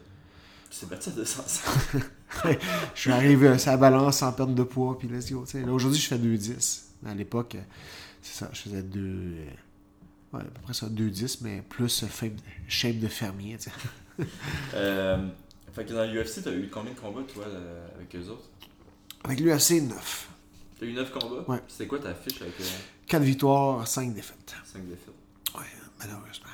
Tu 0.70 0.80
t'es 0.80 0.86
battu 0.86 1.08
à 1.10 1.12
205. 1.12 2.02
Je 2.94 3.00
suis 3.00 3.12
arrivé 3.12 3.46
à 3.46 3.58
sa 3.58 3.76
balance 3.76 4.18
sans 4.18 4.32
perte 4.32 4.54
de 4.54 4.62
poids, 4.64 4.98
puis 4.98 5.06
let's 5.06 5.30
go. 5.30 5.44
Là, 5.54 5.72
Aujourd'hui, 5.72 6.00
je 6.00 6.08
fais 6.08 6.18
2,10. 6.18 6.82
À 7.06 7.14
l'époque, 7.14 7.54
euh, 7.54 7.60
c'est 8.22 8.38
ça, 8.44 8.50
je 8.52 8.62
faisais 8.62 8.82
2. 8.82 9.00
euh, 9.00 9.44
Ouais, 10.32 10.40
à 10.40 10.44
peu 10.44 10.60
près 10.62 10.74
ça, 10.74 10.88
2,10, 10.88 11.38
mais 11.42 11.62
plus 11.62 12.02
euh, 12.02 12.28
shape, 12.66 12.98
de 12.98 13.06
fermier, 13.06 13.56
tu 13.56 13.70
sais. 13.70 14.26
euh, 14.74 15.28
fait 15.72 15.84
que 15.84 15.92
dans 15.92 16.10
l'UFC, 16.10 16.42
t'as 16.42 16.52
eu 16.52 16.68
combien 16.72 16.92
de 16.92 16.98
combats, 16.98 17.22
toi, 17.32 17.44
euh, 17.46 17.86
avec 17.94 18.16
eux 18.16 18.28
autres? 18.30 18.48
Avec 19.22 19.38
l'UFC, 19.38 19.80
9. 19.82 20.28
T'as 20.84 20.90
eu 20.90 20.92
9 20.92 21.10
combats? 21.12 21.44
Ouais. 21.48 21.58
C'était 21.66 21.86
quoi 21.86 21.98
ta 21.98 22.14
fiche 22.14 22.42
avec 22.42 22.54
4 23.06 23.22
victoires, 23.22 23.88
5 23.88 24.12
défaites. 24.12 24.54
5 24.64 24.86
défaites? 24.86 25.14
Ouais, 25.54 25.62
malheureusement. 25.98 26.48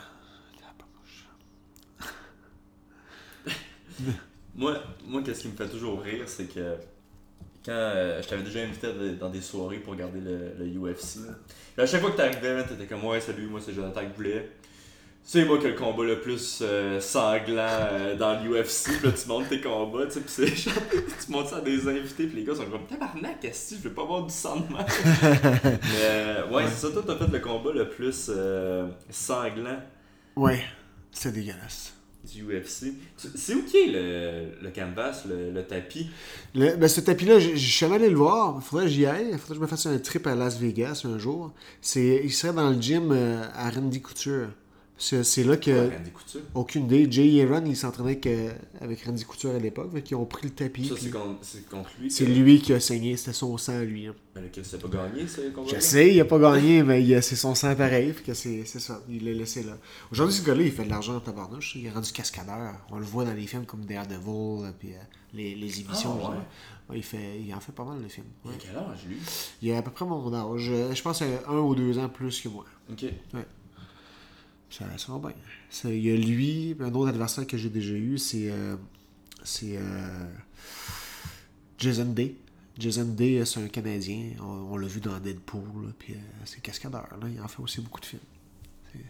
Moi, 4.55 4.79
moi 5.07 5.23
qu'est-ce 5.23 5.43
qui 5.43 5.49
me 5.49 5.57
fait 5.57 5.69
toujours 5.69 6.01
rire, 6.01 6.25
c'est 6.27 6.47
que 6.47 6.77
quand 7.65 7.73
euh, 7.73 8.23
je 8.23 8.29
t'avais 8.29 8.43
déjà 8.43 8.61
invité 8.61 8.89
dans 9.19 9.29
des 9.29 9.41
soirées 9.41 9.79
pour 9.79 9.93
regarder 9.93 10.21
le, 10.21 10.55
le 10.59 10.67
UFC, 10.67 11.17
là. 11.27 11.83
À 11.83 11.87
chaque 11.87 12.01
fois 12.01 12.11
que 12.11 12.17
t'arrivais, 12.17 12.65
t'étais 12.67 12.87
comme 12.87 13.05
Ouais, 13.05 13.21
salut, 13.21 13.47
moi 13.47 13.61
c'est 13.61 13.75
Jonathan 13.75 14.03
Goulet. 14.17 14.51
C'est 15.33 15.45
moi 15.45 15.59
qui 15.59 15.67
ai 15.67 15.69
le 15.69 15.77
combat 15.77 16.03
le 16.03 16.21
plus 16.21 16.59
euh, 16.61 16.99
sanglant 16.99 17.55
euh, 17.69 18.17
dans 18.17 18.43
l'UFC, 18.43 18.99
puis 18.99 19.07
là 19.07 19.13
tu 19.13 19.29
montes 19.29 19.49
tes 19.49 19.61
combats, 19.61 20.07
tu 20.07 20.19
sais, 20.27 20.47
genre, 20.49 20.75
tu 21.25 21.31
montes 21.31 21.47
ça 21.47 21.59
à 21.59 21.61
des 21.61 21.87
invités, 21.87 22.27
puis 22.27 22.39
les 22.41 22.45
gars 22.45 22.57
sont 22.57 22.65
comme 22.65 22.85
Tabarnak, 22.89 23.39
qu'est-ce 23.39 23.71
que 23.71 23.77
je 23.77 23.89
veux 23.89 23.95
pas 23.95 24.03
avoir 24.03 24.27
du 24.27 24.35
sang 24.35 24.57
de 24.57 24.73
mal. 24.73 24.85
Mais 25.23 25.79
euh, 26.03 26.51
ouais, 26.51 26.65
c'est 26.67 26.85
ça, 26.85 26.93
toi 26.93 27.05
t'as 27.07 27.15
fait 27.15 27.31
le 27.31 27.39
combat 27.39 27.71
le 27.73 27.89
plus 27.89 28.29
sanglant 29.11 29.79
Ouais, 30.35 30.65
c'est 31.13 31.31
dégueulasse. 31.31 31.95
du 32.25 32.43
UFC. 32.43 32.87
C'est 33.17 33.55
où 33.55 33.63
qui 33.63 33.77
est 33.77 33.87
le, 33.87 34.61
le 34.61 34.71
canvas, 34.71 35.23
le, 35.29 35.53
le 35.53 35.63
tapis? 35.65 36.11
Le, 36.57 36.75
ben, 36.75 36.89
ce 36.89 37.03
tapis-là, 37.03 37.39
je, 37.39 37.51
je 37.51 37.77
suis 37.77 37.87
allé 37.87 38.11
le 38.11 38.17
voir. 38.17 38.57
Il 38.59 38.65
faudrait 38.65 38.87
que 38.87 38.91
j'y 38.91 39.07
aille. 39.07 39.29
Il 39.31 39.39
faudrait 39.39 39.51
que 39.51 39.55
je 39.55 39.61
me 39.61 39.67
fasse 39.69 39.87
un 39.87 39.97
trip 40.01 40.27
à 40.27 40.35
Las 40.35 40.59
Vegas 40.59 41.03
un 41.05 41.19
jour. 41.21 41.53
C'est, 41.81 42.21
il 42.25 42.33
serait 42.33 42.53
dans 42.53 42.71
le 42.71 42.83
gym 42.83 43.13
à 43.55 43.71
Randy 43.71 44.03
Couture. 44.03 44.49
C'est, 45.03 45.25
c'est 45.25 45.45
là 45.45 45.57
que. 45.57 45.71
Randy 45.97 46.11
Couture. 46.11 46.41
Aucune 46.55 46.85
idée. 46.85 47.11
Jay 47.11 47.43
Aaron, 47.43 47.65
il 47.65 47.75
s'entraînait 47.75 48.11
avec, 48.11 48.27
euh, 48.27 48.53
avec 48.83 49.03
Randy 49.05 49.25
Couture 49.25 49.55
à 49.55 49.59
l'époque. 49.59 50.03
Qu'ils 50.03 50.17
ont 50.19 50.27
pris 50.27 50.49
le 50.49 50.51
tapis. 50.55 50.89
Ça, 50.89 50.95
c'est 51.01 51.11
contre, 51.11 51.39
c'est 51.41 51.69
contre 51.71 51.91
lui. 51.99 52.11
c'est 52.11 52.27
que- 52.27 52.31
lui 52.31 52.61
qui 52.61 52.75
a 52.75 52.81
saigné. 52.81 53.17
C'était 53.17 53.33
son 53.33 53.57
sang, 53.57 53.81
lui. 53.81 54.07
hein. 54.09 54.15
Mais 54.37 54.43
lequel 54.43 54.65
s'est 54.65 54.79
pas 54.79 54.89
gagné, 54.89 55.25
combat 55.55 55.71
Je 55.75 55.81
sais, 55.81 56.15
il 56.15 56.21
a 56.21 56.25
pas 56.27 56.39
gagné, 56.39 56.83
mais 56.83 57.21
c'est 57.23 57.35
son 57.35 57.55
sang 57.55 57.75
pareil. 57.75 58.15
C'est, 58.35 58.65
c'est 58.67 58.79
ça. 58.79 59.03
Il 59.09 59.25
l'a 59.25 59.33
laissé 59.33 59.63
là. 59.63 59.77
Aujourd'hui, 60.13 60.37
ce 60.37 60.45
gars-là, 60.45 60.63
il 60.63 60.71
fait 60.71 60.85
de 60.85 60.91
l'argent 60.91 61.17
en 61.17 61.21
tabarnouche. 61.21 61.77
Il 61.77 61.87
est 61.87 61.91
rendu 61.91 62.13
cascadeur. 62.13 62.75
On 62.91 62.99
le 62.99 63.05
voit 63.07 63.25
dans 63.25 63.33
les 63.33 63.47
films 63.47 63.65
comme 63.65 63.87
Daredevil, 63.87 64.71
puis 64.79 64.91
euh, 64.93 64.99
les, 65.33 65.55
les 65.55 65.81
émissions. 65.81 66.19
Ah, 66.23 66.31
ouais? 66.91 66.97
il, 66.99 67.03
fait, 67.03 67.41
il 67.41 67.55
en 67.55 67.61
fait 67.61 67.73
pas 67.73 67.85
mal 67.85 68.03
de 68.03 68.09
films. 68.09 68.27
Il 68.45 68.51
a 68.51 68.55
quel 68.59 68.77
âge, 68.77 68.99
lui? 69.09 69.17
Il 69.63 69.73
a 69.73 69.79
à 69.79 69.83
peu 69.83 69.91
près 69.93 70.05
mon 70.05 70.33
âge. 70.35 70.61
Je, 70.61 70.95
je 70.95 71.03
pense 71.03 71.23
a 71.23 71.25
un 71.49 71.59
ou 71.59 71.75
deux 71.75 71.99
ans 71.99 72.09
plus 72.11 72.41
que 72.41 72.49
moi. 72.51 72.65
Ok. 72.93 73.07
Ça, 74.71 74.85
va 75.09 75.19
bien. 75.19 75.37
Il 75.85 76.01
y 76.01 76.11
a 76.11 76.17
lui, 76.17 76.77
un 76.81 76.95
autre 76.95 77.09
adversaire 77.09 77.47
que 77.47 77.57
j'ai 77.57 77.71
déjà 77.71 77.95
eu, 77.95 78.19
c'est 78.19 78.51
euh, 78.51 78.77
euh, 79.65 80.27
Jason 81.79 82.07
Day. 82.07 82.37
Jason 82.79 83.05
Day, 83.05 83.39
euh, 83.39 83.45
c'est 83.45 83.61
un 83.61 83.69
Canadien. 83.69 84.33
On, 84.41 84.77
l'a 84.77 84.87
vu 84.87 85.01
dans 85.01 85.19
Deadpool. 85.19 85.93
puis 85.99 86.15
c'est 86.45 86.63
cascadeur. 86.63 87.09
Il 87.29 87.41
en 87.41 87.49
fait 87.49 87.61
aussi 87.61 87.81
beaucoup 87.81 88.01
de 88.01 88.07
films. 88.07 88.23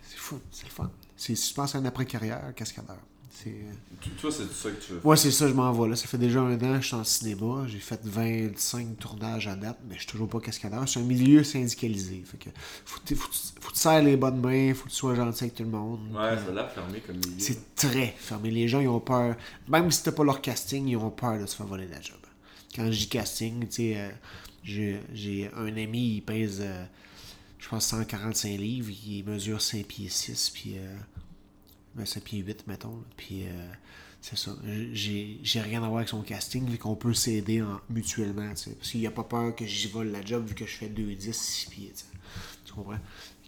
C'est 0.02 0.18
fun. 0.18 0.40
C'est 0.50 0.66
le 0.66 0.72
fun. 0.72 0.90
C'est, 1.16 1.34
je 1.34 1.54
pense, 1.54 1.74
un 1.74 1.84
après-carrière, 1.84 2.54
cascadeur. 2.54 2.98
C'est... 3.32 3.50
euh, 3.50 3.72
Tu- 4.00 4.10
Toi, 4.10 4.30
c'est 4.32 4.50
ça 4.52 4.70
que 4.70 4.80
tu 4.84 4.92
veux 4.92 5.00
Ouais, 5.04 5.16
c'est 5.16 5.30
ça, 5.30 5.46
je 5.48 5.52
m'en 5.54 5.72
vais 5.72 5.88
là. 5.88 5.96
Ça 5.96 6.06
fait 6.08 6.18
déjà 6.18 6.40
un 6.40 6.54
an 6.56 6.58
que 6.76 6.80
je 6.80 6.86
suis 6.86 6.96
en 6.96 7.04
cinéma. 7.04 7.64
J'ai 7.68 7.78
fait 7.78 8.00
25 8.04 8.98
tournages 8.98 9.46
à 9.46 9.54
date, 9.56 9.78
mais 9.88 9.94
je 9.94 10.00
suis 10.00 10.08
toujours 10.08 10.28
pas 10.28 10.40
cascadeur. 10.40 10.88
C'est 10.88 10.98
un 11.00 11.04
milieu 11.04 11.44
syndicalisé. 11.44 12.22
Fait 12.26 12.38
que 12.38 12.50
faut, 12.84 12.98
tu 13.06 13.16
serres 13.74 14.02
les 14.02 14.16
bonnes 14.16 14.40
mains, 14.40 14.74
faut 14.74 14.84
que 14.84 14.90
tu 14.90 14.96
sois 14.96 15.14
gentil 15.14 15.44
avec 15.44 15.54
tout 15.54 15.62
le 15.62 15.70
monde. 15.70 16.00
Ouais, 16.12 16.36
ça 16.36 16.46
a 16.48 16.52
l'air 16.52 16.70
fermé 16.72 17.00
comme 17.00 17.16
milieu. 17.16 17.38
C'est 17.38 17.74
très 17.76 18.14
fermé. 18.18 18.50
Les 18.50 18.66
gens, 18.68 18.80
ils 18.80 18.88
ont 18.88 19.00
peur. 19.00 19.36
Même 19.68 19.90
si 19.90 20.02
t'as 20.02 20.12
pas 20.12 20.24
leur 20.24 20.40
casting, 20.40 20.88
ils 20.88 20.96
ont 20.96 21.10
peur 21.10 21.38
de 21.38 21.46
se 21.46 21.54
faire 21.56 21.66
voler 21.66 21.86
la 21.86 22.00
job. 22.00 22.16
Quand 22.74 22.84
je 22.90 22.98
dis 22.98 23.08
casting, 23.08 23.60
tu 23.68 23.74
sais, 23.74 23.94
euh, 23.96 24.10
j'ai 24.64 25.50
un 25.56 25.66
ami, 25.76 26.16
il 26.16 26.20
pèse, 26.22 26.58
euh, 26.60 26.84
je 27.58 27.68
pense, 27.68 27.86
145 27.86 28.48
livres, 28.58 28.90
il 29.06 29.24
mesure 29.24 29.60
5 29.60 29.84
pieds 29.86 30.08
6, 30.08 30.50
puis 30.54 30.74
euh, 30.78 30.96
5 32.04 32.22
pieds 32.22 32.38
8, 32.40 32.66
mettons. 32.66 33.02
Puis 33.16 33.44
euh, 33.46 33.50
c'est 34.20 34.36
ça. 34.38 34.52
J'ai 34.92 35.38
j'ai 35.42 35.60
rien 35.60 35.82
à 35.82 35.86
voir 35.88 35.98
avec 35.98 36.08
son 36.08 36.22
casting, 36.22 36.68
vu 36.68 36.78
qu'on 36.78 36.96
peut 36.96 37.14
s'aider 37.14 37.62
en- 37.62 37.80
mutuellement, 37.90 38.50
tu 38.50 38.56
sais. 38.56 38.70
Parce 38.72 38.90
qu'il 38.90 39.06
a 39.06 39.10
pas 39.10 39.24
peur 39.24 39.54
que 39.56 39.64
j'y 39.66 39.88
vole 39.88 40.08
la 40.08 40.24
job, 40.24 40.46
vu 40.46 40.54
que 40.54 40.66
je 40.66 40.76
fais 40.76 40.88
2, 40.88 41.14
10, 41.14 41.32
6 41.36 41.70
pieds, 41.70 41.92
tu 41.94 41.98
sais. 42.00 42.06
Tu 42.64 42.72
comprends? 42.72 42.98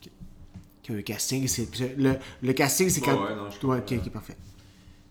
Que- 0.03 0.95
que 0.95 1.01
casting, 1.01 1.47
c'est. 1.47 1.69
Le, 1.97 2.17
le 2.43 2.53
casting, 2.53 2.89
c'est 2.89 3.01
quand. 3.01 3.23
ouais, 3.25 3.35
non, 3.37 3.51
je 3.51 3.67
Ouais, 3.67 3.79
comprends. 3.81 3.97
ok, 3.97 4.03
ok, 4.07 4.13
parfait. 4.13 4.37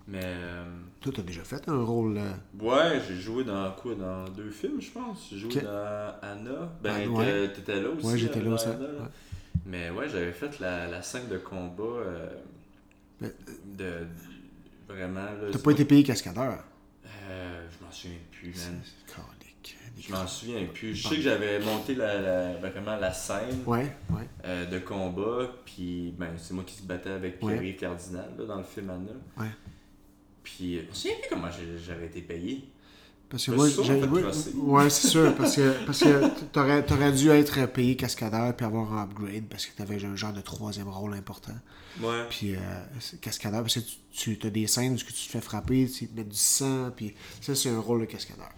Mais. 0.07 0.19
euh, 0.23 0.65
Toi, 0.99 1.13
t'as 1.15 1.21
déjà 1.21 1.43
fait 1.43 1.67
un 1.69 1.83
rôle. 1.83 2.17
euh, 2.17 2.33
Ouais, 2.59 2.99
j'ai 3.07 3.15
joué 3.19 3.43
dans 3.45 3.71
quoi? 3.73 3.95
Dans 3.95 4.25
deux 4.29 4.51
films, 4.51 4.81
je 4.81 4.89
pense. 4.91 5.27
J'ai 5.31 5.37
joué 5.37 5.61
dans 5.61 6.13
Anna. 6.21 6.73
Ben, 6.83 7.07
ouais. 7.07 7.53
t'étais 7.53 7.79
là 7.81 7.89
aussi. 7.89 8.05
Ouais, 8.05 8.17
j'étais 8.17 8.39
euh, 8.39 8.43
là 8.43 8.51
aussi, 8.55 8.67
ouais. 8.67 8.75
Mais 9.65 9.89
ouais, 9.91 10.09
j'avais 10.09 10.33
fait 10.33 10.59
la, 10.59 10.87
la 10.87 11.01
scène 11.01 11.27
de 11.29 11.37
combat. 11.37 11.83
euh, 11.83 12.29
Ben, 13.21 13.31
de. 13.77 14.07
Vraiment. 14.87 15.25
T'as 15.51 15.59
pas 15.59 15.71
été 15.71 15.85
payé 15.85 16.03
cascadeur? 16.03 16.63
Euh, 17.05 17.67
je 17.79 17.85
m'en 17.85 17.91
souviens 17.91 18.17
plus, 18.31 18.47
man. 18.67 18.81
Je 19.99 20.11
m'en 20.11 20.25
souviens 20.27 20.65
plus. 20.73 20.95
Je 20.95 21.07
sais 21.07 21.15
que 21.17 21.21
j'avais 21.21 21.59
monté 21.59 21.93
la, 21.95 22.19
la- 22.19 22.53
vraiment 22.57 22.95
la 22.97 23.13
scène 23.13 23.61
Ouais, 23.67 23.95
ouais. 24.09 24.27
euh, 24.45 24.65
de 24.65 24.79
combat, 24.79 25.47
puis 25.63 26.13
ben, 26.17 26.29
c'est 26.37 26.53
moi 26.55 26.63
qui 26.65 26.73
se 26.75 26.81
battais 26.83 27.11
avec 27.11 27.41
Ouais. 27.43 27.59
Pierre 27.59 27.77
Cardinal 27.77 28.31
là, 28.37 28.45
dans 28.45 28.57
le 28.57 28.63
film 28.63 28.89
Anna. 28.89 29.11
Ouais. 29.37 29.51
Puis 30.43 30.77
euh, 30.77 30.81
je 30.85 30.89
me 30.89 30.93
souviens 30.95 31.15
plus 31.21 31.29
comment 31.29 31.47
j'avais 31.85 32.07
été 32.07 32.21
payé. 32.21 32.63
Parce 33.29 33.45
que 33.45 33.51
moi, 33.51 33.69
crosser. 33.69 34.51
Ouais, 34.55 34.89
c'est 34.89 35.07
sûr. 35.07 35.35
Parce 35.35 35.55
que, 35.55 35.75
parce 35.85 35.99
que 35.99 36.27
t'aurais, 36.51 36.83
t'aurais 36.83 37.11
dû 37.13 37.29
être 37.29 37.65
payé 37.67 37.95
cascadeur 37.95 38.55
puis 38.55 38.65
avoir 38.65 38.91
un 38.93 39.03
upgrade 39.03 39.45
parce 39.49 39.65
que 39.67 39.77
t'avais 39.77 40.03
un 40.03 40.15
genre 40.15 40.33
de 40.33 40.41
troisième 40.41 40.89
rôle 40.89 41.13
important. 41.13 41.53
Ouais. 41.99 42.25
Puis 42.29 42.55
euh, 42.55 42.59
cascadeur, 43.21 43.61
parce 43.61 43.75
que 43.75 43.79
tu, 44.13 44.37
tu 44.37 44.47
as 44.47 44.49
des 44.49 44.67
scènes 44.67 44.93
où 44.93 44.97
tu 44.97 45.05
te 45.05 45.13
fais 45.13 45.41
frapper, 45.41 45.89
tu 45.89 46.07
te 46.07 46.15
mets 46.15 46.23
du 46.23 46.37
sang, 46.37 46.91
puis 46.95 47.13
ça, 47.41 47.53
c'est 47.55 47.69
un 47.69 47.79
rôle 47.79 48.01
de 48.01 48.05
cascadeur. 48.05 48.49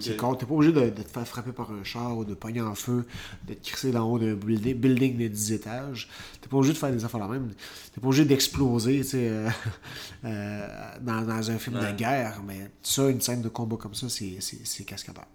C'est 0.00 0.16
con, 0.16 0.34
t'es 0.34 0.46
pas 0.46 0.54
obligé 0.54 0.72
de, 0.72 0.80
de 0.90 1.02
te 1.02 1.08
faire 1.08 1.26
frapper 1.26 1.52
par 1.52 1.70
un 1.72 1.82
char 1.84 2.16
ou 2.16 2.24
de 2.24 2.34
pogner 2.34 2.60
en 2.60 2.74
feu, 2.74 3.06
de 3.46 3.54
te 3.54 3.66
crisser 3.70 3.92
d'en 3.92 4.04
haut 4.10 4.18
d'un 4.18 4.34
building, 4.34 4.74
building 4.74 5.16
de 5.18 5.28
10 5.28 5.52
étages. 5.52 6.08
T'es 6.40 6.48
pas 6.48 6.56
obligé 6.58 6.72
de 6.74 6.78
faire 6.78 6.92
des 6.92 7.04
affaires 7.04 7.20
la 7.20 7.28
même. 7.28 7.52
T'es 7.94 8.00
pas 8.00 8.06
obligé 8.08 8.24
d'exploser, 8.24 8.98
tu 8.98 9.04
sais, 9.04 9.28
euh, 9.28 9.48
euh, 10.24 10.68
dans, 11.00 11.22
dans 11.22 11.50
un 11.50 11.58
film 11.58 11.76
Ouais. 11.76 11.92
de 11.92 11.96
guerre. 11.96 12.42
Mais 12.46 12.70
ça, 12.82 13.08
une 13.08 13.20
scène 13.20 13.42
de 13.42 13.48
combat 13.48 13.76
comme 13.76 13.94
ça, 13.94 14.08
c'est 14.08 14.84
cascadeur. 14.84 15.26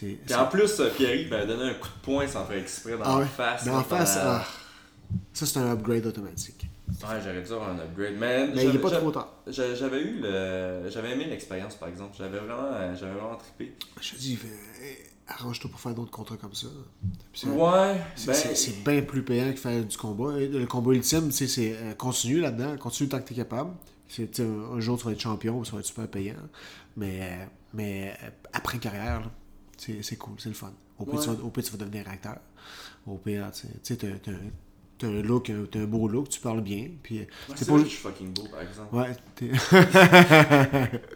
C'est, 0.00 0.18
Puis 0.26 0.34
en 0.34 0.46
plus, 0.46 0.80
Pierre-Yves 0.96 1.30
m'a 1.30 1.44
donné 1.46 1.70
un 1.70 1.74
coup 1.74 1.86
de 1.88 2.02
poing 2.02 2.26
sans 2.26 2.44
faire 2.46 2.56
exprès 2.58 2.98
dans 2.98 3.04
Ah 3.04 3.20
la 3.20 3.26
face. 3.26 3.64
Dans 3.64 3.76
la 3.76 3.84
face, 3.84 4.18
ah. 4.20 4.44
Ça, 5.32 5.46
c'est 5.46 5.58
un 5.60 5.70
upgrade 5.70 6.04
automatique. 6.06 6.66
Ouais, 6.88 7.20
j'aurais 7.22 7.42
dû 7.42 7.52
avoir 7.52 7.70
un 7.70 7.78
upgrade. 7.78 8.14
Mais, 8.18 8.48
Mais 8.48 8.64
il 8.66 8.74
est 8.74 8.78
pas 8.80 8.90
trop 8.90 9.12
tard. 9.12 9.28
j'a- 9.46 9.74
J'avais 9.76 10.00
eu 10.02 10.20
le. 10.20 10.90
J'avais 10.90 11.12
aimé 11.12 11.26
l'expérience 11.30 11.76
par 11.76 11.88
exemple. 11.88 12.14
J'avais 12.18 12.38
vraiment, 12.38 12.72
j'avais 12.98 13.12
vraiment 13.12 13.36
trippé. 13.36 13.74
Je 14.00 14.10
te 14.14 14.16
dis, 14.16 14.36
euh, 14.44 14.86
arrange-toi 15.28 15.70
pour 15.70 15.78
faire 15.78 15.94
d'autres 15.94 16.10
contrats 16.10 16.36
comme 16.38 16.54
ça. 16.54 16.66
Puis 17.32 17.46
Ouais, 17.50 17.96
c'est, 18.16 18.26
ben. 18.26 18.34
c'est- 18.56 18.84
bien 18.84 19.02
plus 19.02 19.22
payant 19.22 19.52
que 19.52 19.60
faire 19.60 19.84
du 19.84 19.96
combat. 19.96 20.40
Et 20.40 20.48
Le 20.48 20.66
combat 20.66 20.92
ultime, 20.92 21.26
tu 21.28 21.32
sais, 21.32 21.46
c'est 21.46 21.76
euh, 21.76 21.94
continue 21.94 22.40
là-dedans, 22.40 22.76
continue 22.78 23.08
tant 23.08 23.20
que 23.20 23.28
tu 23.28 23.34
es 23.34 23.36
capable. 23.36 23.70
Sais, 24.08 24.28
un 24.40 24.80
jour, 24.80 24.98
tu 24.98 25.04
vas 25.04 25.12
être 25.12 25.20
champion, 25.20 25.62
ça 25.62 25.72
va 25.72 25.78
être 25.78 25.86
super 25.86 26.08
payant. 26.08 26.34
Mais, 26.96 27.20
euh, 27.22 27.44
mais 27.74 28.12
euh, 28.24 28.28
après 28.52 28.78
carrière, 28.78 29.20
là, 29.20 29.30
c'est, 30.02 30.16
cool, 30.16 30.34
c'est 30.38 30.48
le 30.48 30.54
fun. 30.54 30.72
Au 30.98 31.04
pire, 31.04 31.14
Ouais. 31.14 31.20
tu 31.20 31.30
vas, 31.30 31.42
au 31.44 31.50
pire, 31.50 31.64
tu 31.64 31.70
vas 31.72 31.78
devenir 31.78 32.08
acteur. 32.08 32.38
Au 33.06 33.16
pire, 33.18 33.50
tu 33.52 33.66
sais, 33.82 33.96
t'as, 33.96 35.06
un 35.08 35.20
look, 35.22 35.50
un- 35.50 35.66
t'as 35.70 35.80
un 35.80 35.84
beau 35.84 36.08
look, 36.08 36.28
tu 36.30 36.40
parles 36.40 36.62
bien. 36.62 36.88
Puis, 37.02 37.18
euh, 37.18 37.22
Ouais, 37.22 37.54
c'est 37.56 37.66
pas 37.66 37.72
vrai 37.74 37.82
que 37.82 37.88
ju- 37.88 37.94
je 37.94 38.00
suis 38.00 38.08
fucking 38.08 38.32
beau 38.32 38.44
par 38.50 38.62
exemple. 38.62 38.94
Ouais, 38.94 39.14
t'es... 39.34 39.50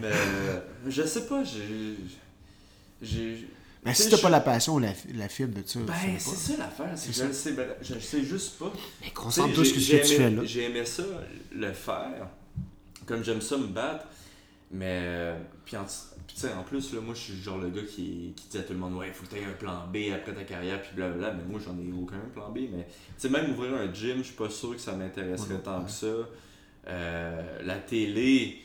Mais 0.00 0.06
euh, 0.06 0.60
je 0.88 1.02
sais 1.02 1.26
pas, 1.26 1.44
j'ai. 1.44 1.96
J'ai. 3.00 3.48
Mais 3.84 3.94
si 3.94 4.08
t'as 4.08 4.16
je- 4.16 4.22
pas 4.22 4.30
la 4.30 4.40
passion 4.40 4.74
ou 4.74 4.78
la, 4.78 4.92
la 5.14 5.28
fibre 5.28 5.60
de 5.60 5.66
ça, 5.66 5.80
Ben, 5.80 5.92
c'est 6.18 6.36
ça 6.36 6.56
l'affaire, 6.56 6.94
je 6.96 7.24
le 7.24 7.32
sais, 7.32 7.52
ben, 7.52 7.66
je 7.82 7.94
le 7.94 8.00
sais 8.00 8.22
juste 8.24 8.58
pas. 8.58 8.72
Mais 9.02 9.10
concentre-toi 9.10 9.64
sur 9.64 9.74
ce 9.80 9.90
que 9.92 10.06
tu 10.06 10.14
fais 10.14 10.30
là. 10.30 10.42
J'ai 10.44 10.64
aimé 10.64 10.84
ça, 10.84 11.02
le 11.52 11.72
faire, 11.72 12.28
comme 13.06 13.24
j'aime 13.24 13.40
ça 13.40 13.56
me 13.58 13.66
battre, 13.66 14.06
mais. 14.72 15.00
euh, 15.04 15.38
Puis, 15.64 15.76
tu 16.26 16.36
sais, 16.36 16.52
en 16.54 16.62
plus, 16.62 16.92
là, 16.94 17.00
moi, 17.00 17.14
je 17.14 17.20
suis 17.20 17.42
genre 17.42 17.58
le 17.58 17.68
gars 17.70 17.82
qui, 17.82 18.32
qui 18.36 18.48
dit 18.50 18.58
à 18.58 18.62
tout 18.62 18.72
le 18.72 18.78
monde, 18.78 18.94
ouais, 18.94 19.08
il 19.08 19.12
faut 19.14 19.24
que 19.24 19.30
tu 19.30 19.36
aies 19.36 19.44
un 19.44 19.52
plan 19.52 19.86
B 19.92 20.12
après 20.14 20.34
ta 20.34 20.44
carrière, 20.44 20.80
puis 20.82 20.90
blablabla, 20.96 21.34
mais 21.34 21.44
moi, 21.50 21.60
j'en 21.64 21.76
ai 21.78 21.92
aucun 21.92 22.18
plan 22.32 22.50
B, 22.50 22.58
mais. 22.72 22.86
Tu 22.86 22.92
sais, 23.18 23.28
même 23.28 23.50
ouvrir 23.52 23.74
un 23.74 23.92
gym, 23.92 24.18
je 24.18 24.22
suis 24.24 24.34
pas 24.36 24.48
sûr 24.50 24.70
que 24.74 24.80
ça 24.80 24.94
m'intéresserait 24.96 25.54
Ouais, 25.54 25.60
tant 25.62 25.78
ouais. 25.80 25.84
que 25.84 25.90
ça. 25.90 26.06
Euh, 26.88 27.62
la 27.64 27.76
télé. 27.78 28.58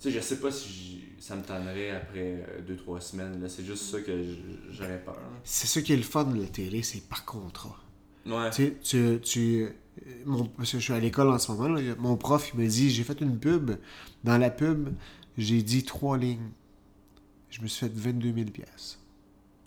Tu 0.00 0.10
sais, 0.10 0.10
je 0.16 0.20
sais 0.20 0.38
pas 0.38 0.50
si 0.50 1.02
ça 1.18 1.34
me 1.34 1.42
tannerait 1.42 1.90
après 1.90 2.44
2-3 2.68 3.00
semaines. 3.00 3.40
là. 3.42 3.48
C'est 3.48 3.64
juste 3.64 3.84
ça 3.84 4.00
que 4.00 4.12
j'aurais 4.70 5.00
peur. 5.04 5.14
là. 5.16 5.28
C'est 5.44 5.66
ça 5.66 5.82
qui 5.82 5.92
est 5.92 5.96
le 5.96 6.02
fun 6.02 6.24
de 6.24 6.40
la 6.40 6.46
télé, 6.48 6.82
c'est 6.82 7.08
par 7.08 7.24
contrat. 7.24 7.76
Ouais. 8.26 8.50
Tu 8.50 8.56
sais, 8.66 8.76
tu, 8.82 9.20
tu, 9.22 9.62
euh, 9.64 9.70
mon, 10.26 10.44
parce 10.44 10.70
que 10.72 10.78
je 10.78 10.84
suis 10.84 10.92
à 10.92 11.00
l'école 11.00 11.28
en 11.28 11.38
ce 11.38 11.50
moment, 11.50 11.68
là, 11.68 11.80
mon 11.98 12.16
prof, 12.16 12.50
il 12.54 12.60
me 12.60 12.66
dit, 12.68 12.90
j'ai 12.90 13.02
fait 13.02 13.20
une 13.20 13.38
pub. 13.38 13.72
Dans 14.24 14.36
la 14.38 14.50
pub, 14.50 14.90
j'ai 15.38 15.62
dit 15.62 15.84
trois 15.84 16.18
lignes. 16.18 16.50
Je 17.50 17.62
me 17.62 17.66
suis 17.66 17.86
fait 17.86 17.92
22 17.94 18.32
000 18.34 18.50
pièces. 18.50 18.98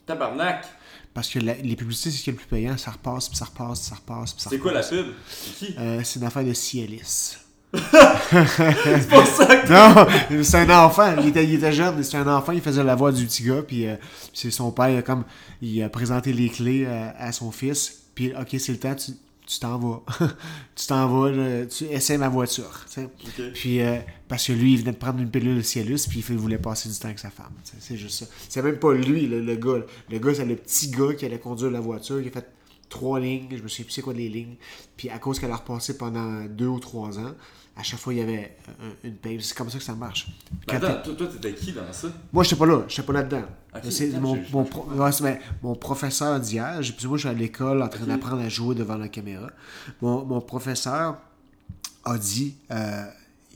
Tabarnak! 0.06 0.66
Parce 1.14 1.28
que 1.30 1.40
la- 1.40 1.56
les 1.56 1.76
publicités, 1.76 2.12
c'est 2.12 2.18
ce 2.18 2.24
qui 2.24 2.30
est 2.30 2.34
le 2.34 2.38
plus 2.40 2.48
payant. 2.48 2.78
Ça 2.78 2.92
repasse, 2.92 3.28
puis 3.28 3.38
ça 3.38 3.46
repasse, 3.46 3.80
puis 3.80 3.90
ça 3.90 3.96
repasse, 3.96 4.34
puis 4.34 4.42
ça 4.44 4.50
C'est 4.50 4.60
quoi 4.60 4.72
la 4.72 4.82
repasse. 4.82 4.92
pub? 4.92 5.08
C'est 5.30 5.66
qui? 5.68 5.76
Euh, 5.78 6.02
c'est 6.04 6.20
une 6.20 6.26
affaire 6.26 6.44
de 6.46 6.54
Cialis. 6.54 7.38
C'est 7.74 9.08
pour 9.10 9.26
ça 9.26 9.46
que. 9.56 9.72
Non, 9.72 10.44
c'est 10.44 10.58
un 10.70 10.86
enfant. 10.86 11.16
Il 11.22 11.30
était, 11.30 11.46
il 11.46 11.54
était 11.56 11.72
jeune. 11.72 12.04
C'est 12.04 12.18
un 12.18 12.28
enfant. 12.28 12.52
Il 12.52 12.60
faisait 12.62 12.84
la 12.84 12.96
voix 12.96 13.12
du 13.14 13.26
petit 13.26 13.44
gars. 13.44 13.62
Puis 13.66 13.88
euh, 13.88 13.96
c'est 14.34 14.52
son 14.52 14.72
père, 14.72 14.90
il 14.90 14.98
a 14.98 15.02
comme 15.02 15.24
il 15.62 15.82
a 15.82 15.88
présenté 15.90 16.34
les 16.34 16.50
clés 16.50 16.84
euh, 16.86 17.10
à 17.18 17.32
son 17.32 17.50
fils. 17.52 18.04
Puis 18.14 18.34
ok, 18.36 18.48
c'est 18.60 18.74
le 18.74 18.78
temps. 18.80 18.94
Tu 18.96 19.12
tu 19.52 19.60
t'en 19.60 19.78
vas. 19.78 20.02
tu 20.76 20.88
t'en 20.88 21.08
vas. 21.08 21.66
tu 21.66 21.84
essaies 21.86 22.18
ma 22.18 22.30
voiture. 22.30 22.86
tu 22.88 22.94
sais. 22.94 23.04
Ok. 23.04 23.54
Puis 23.54 23.82
euh, 23.82 23.98
parce 24.30 24.48
que 24.48 24.54
lui, 24.54 24.74
il 24.74 24.80
venait 24.80 24.94
de 24.94 24.98
prendre 24.98 25.20
une 25.20 25.30
pilule 25.30 25.62
Cialus. 25.62 26.08
Puis 26.08 26.24
il 26.30 26.38
voulait 26.38 26.58
passer 26.58 26.88
du 26.88 26.96
temps 26.96 27.08
avec 27.08 27.20
sa 27.20 27.30
femme. 27.30 27.52
C'est 27.80 27.98
juste 27.98 28.20
ça. 28.20 28.26
C'est 28.48 28.62
même 28.62 28.80
pas 28.80 28.94
lui, 28.94 29.28
le, 29.28 29.42
le 29.42 29.56
gars. 29.56 29.84
Le 30.10 30.20
gars, 30.20 30.34
c'est 30.34 30.46
le 30.46 30.56
petit 30.56 30.90
gars 30.90 31.14
qui 31.14 31.26
allait 31.26 31.40
conduire 31.40 31.70
la 31.70 31.82
voiture. 31.82 32.22
Il 32.22 32.28
a 32.30 32.32
fait 32.32 32.48
trois 32.92 33.20
lignes. 33.20 33.48
Je 33.58 33.64
me 33.64 33.68
souviens 33.68 33.86
plus 33.86 33.94
c'est 33.94 34.02
quoi 34.04 34.14
les 34.14 34.30
lignes. 34.30 34.56
Puis 34.96 35.10
à 35.10 35.18
cause 35.18 35.40
qu'elle 35.40 35.52
a 35.52 35.56
repassé 35.56 35.98
pendant 35.98 36.46
deux 36.46 36.68
ou 36.68 36.80
trois 36.80 37.18
ans. 37.18 37.34
À 37.76 37.84
chaque 37.84 38.00
fois, 38.02 38.14
il 38.14 38.20
y 38.20 38.22
avait 38.22 38.58
un- 38.82 39.08
une 39.08 39.16
paye. 39.16 39.42
C'est 39.42 39.56
comme 39.58 39.70
ça 39.70 39.78
que 39.78 39.84
ça 39.84 39.96
marche. 39.96 40.28
Mais 40.52 40.58
Quand 40.80 40.86
attends, 40.86 41.02
toi, 41.04 41.14
toi, 41.16 41.28
t'étais 41.28 41.54
qui 41.56 41.72
dans 41.72 41.92
ça? 41.92 42.10
moi, 42.34 42.44
j'étais 42.44 42.58
pas 42.58 42.66
là. 42.66 42.84
J'étais 42.88 43.04
pas 43.04 43.14
là-dedans. 43.14 43.44
C'est 43.90 44.10
attends, 44.10 44.22
mon, 44.22 44.44
mon, 44.52 44.64
pro- 44.66 44.86
ouais, 44.92 45.40
professeur 45.80 46.38
d'hier. 46.40 46.84
j'ai- 46.84 46.92
puis 46.94 47.08
moi, 47.08 47.16
je 47.18 47.22
suis 47.22 47.30
à 47.30 47.34
l'école 47.34 47.82
en 47.82 47.88
train 47.88 48.06
d'apprendre 48.06 48.42
à 48.42 48.50
jouer 48.50 48.76
devant 48.76 48.98
la 48.98 49.08
caméra. 49.08 49.50
Mon, 50.02 50.26
mon 50.26 50.42
professeur 50.42 51.18
a 52.04 52.18
dit, 52.18 52.56
euh, 52.72 53.06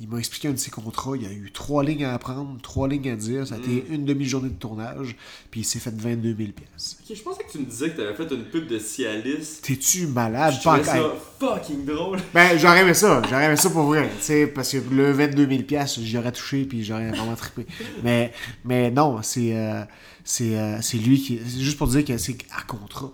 il 0.01 0.10
m'a 0.10 0.17
expliqué 0.17 0.47
un 0.49 0.51
de 0.51 0.58
ses 0.58 0.71
contrats. 0.71 1.13
Il 1.15 1.23
y 1.23 1.25
a 1.25 1.31
eu 1.31 1.51
trois 1.53 1.84
lignes 1.84 2.03
à 2.03 2.13
apprendre, 2.13 2.58
trois 2.62 2.88
lignes 2.88 3.10
à 3.10 3.15
dire. 3.15 3.47
Ça 3.47 3.55
a 3.55 3.58
Hmm. 3.58 3.62
été 3.62 3.86
une 3.91 4.03
demi-journée 4.05 4.49
de 4.49 4.55
tournage. 4.55 5.15
Puis 5.51 5.62
il 5.62 5.63
s'est 5.63 5.79
fait 5.79 5.93
22 5.95 6.36
000 6.38 6.51
pièces. 6.51 6.97
Ok, 7.10 7.15
je 7.15 7.21
pensais 7.23 7.43
que 7.43 7.51
tu 7.51 7.60
me 7.60 7.65
disais 7.65 7.91
que 7.91 7.97
t'avais 7.97 8.13
fait 8.13 8.34
une 8.36 8.43
pub 8.43 8.67
de 8.67 8.77
Cialis. 8.77 9.60
T'es-tu 9.62 10.08
malade? 10.08 10.53
Je 10.60 10.63
Pas 10.63 10.84
ça 10.84 11.13
fucking 11.39 11.86
drôle. 11.86 12.19
Ben, 12.34 12.58
j'aurais 12.58 12.81
aimé 12.81 12.93
ça. 12.93 13.21
J'aurais 13.29 13.45
aimé 13.45 13.55
ça 13.55 13.69
pour 13.69 13.84
vrai. 13.84 14.10
Parce 14.53 14.71
que 14.71 14.77
le 14.91 15.12
22 15.12 15.47
000 15.47 15.63
pièces, 15.63 15.99
j'y 15.99 16.17
aurais 16.17 16.31
touché 16.34 16.65
puis 16.65 16.84
j'aurais 16.84 17.10
vraiment 17.12 17.36
trippé. 17.36 17.65
Mais, 18.03 18.34
mais 18.65 18.91
non, 18.91 19.21
c'est, 19.21 19.55
euh, 19.55 19.84
c'est, 20.25 20.58
euh, 20.58 20.77
lui 21.05 21.21
qui. 21.21 21.39
C'est 21.47 21.60
juste 21.62 21.77
pour 21.77 21.88
dire 21.88 22.03
que 22.03 22.17
c'est 22.17 22.38
à 22.58 22.63
contrat. 22.63 23.12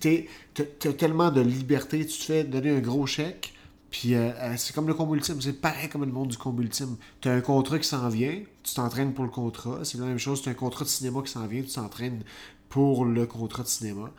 T'as 0.00 0.92
tellement 0.92 1.30
de 1.30 1.40
liberté, 1.40 2.04
tu 2.04 2.18
te 2.18 2.24
fais 2.24 2.44
donner 2.44 2.70
un 2.70 2.80
gros 2.80 3.06
chèque. 3.06 3.54
Puis 3.90 4.14
euh, 4.14 4.30
euh, 4.36 4.54
c'est 4.56 4.74
comme 4.74 4.86
le 4.86 4.94
combo 4.94 5.14
ultime, 5.14 5.40
c'est 5.40 5.60
pareil 5.60 5.88
comme 5.88 6.04
le 6.04 6.12
monde 6.12 6.28
du 6.28 6.36
combo 6.36 6.62
ultime. 6.62 6.96
Tu 7.20 7.28
as 7.28 7.32
un 7.32 7.40
contrat 7.40 7.78
qui 7.78 7.88
s'en 7.88 8.08
vient, 8.08 8.42
tu 8.62 8.74
t'entraînes 8.74 9.14
pour 9.14 9.24
le 9.24 9.30
contrat. 9.30 9.84
C'est 9.84 9.98
la 9.98 10.06
même 10.06 10.18
chose, 10.18 10.42
tu 10.42 10.48
as 10.48 10.52
un 10.52 10.54
contrat 10.54 10.84
de 10.84 10.90
cinéma 10.90 11.22
qui 11.22 11.32
s'en 11.32 11.46
vient, 11.46 11.62
tu 11.62 11.72
t'entraînes 11.72 12.22
pour 12.68 13.04
le 13.04 13.26
contrat 13.26 13.62
de 13.62 13.68
cinéma. 13.68 14.10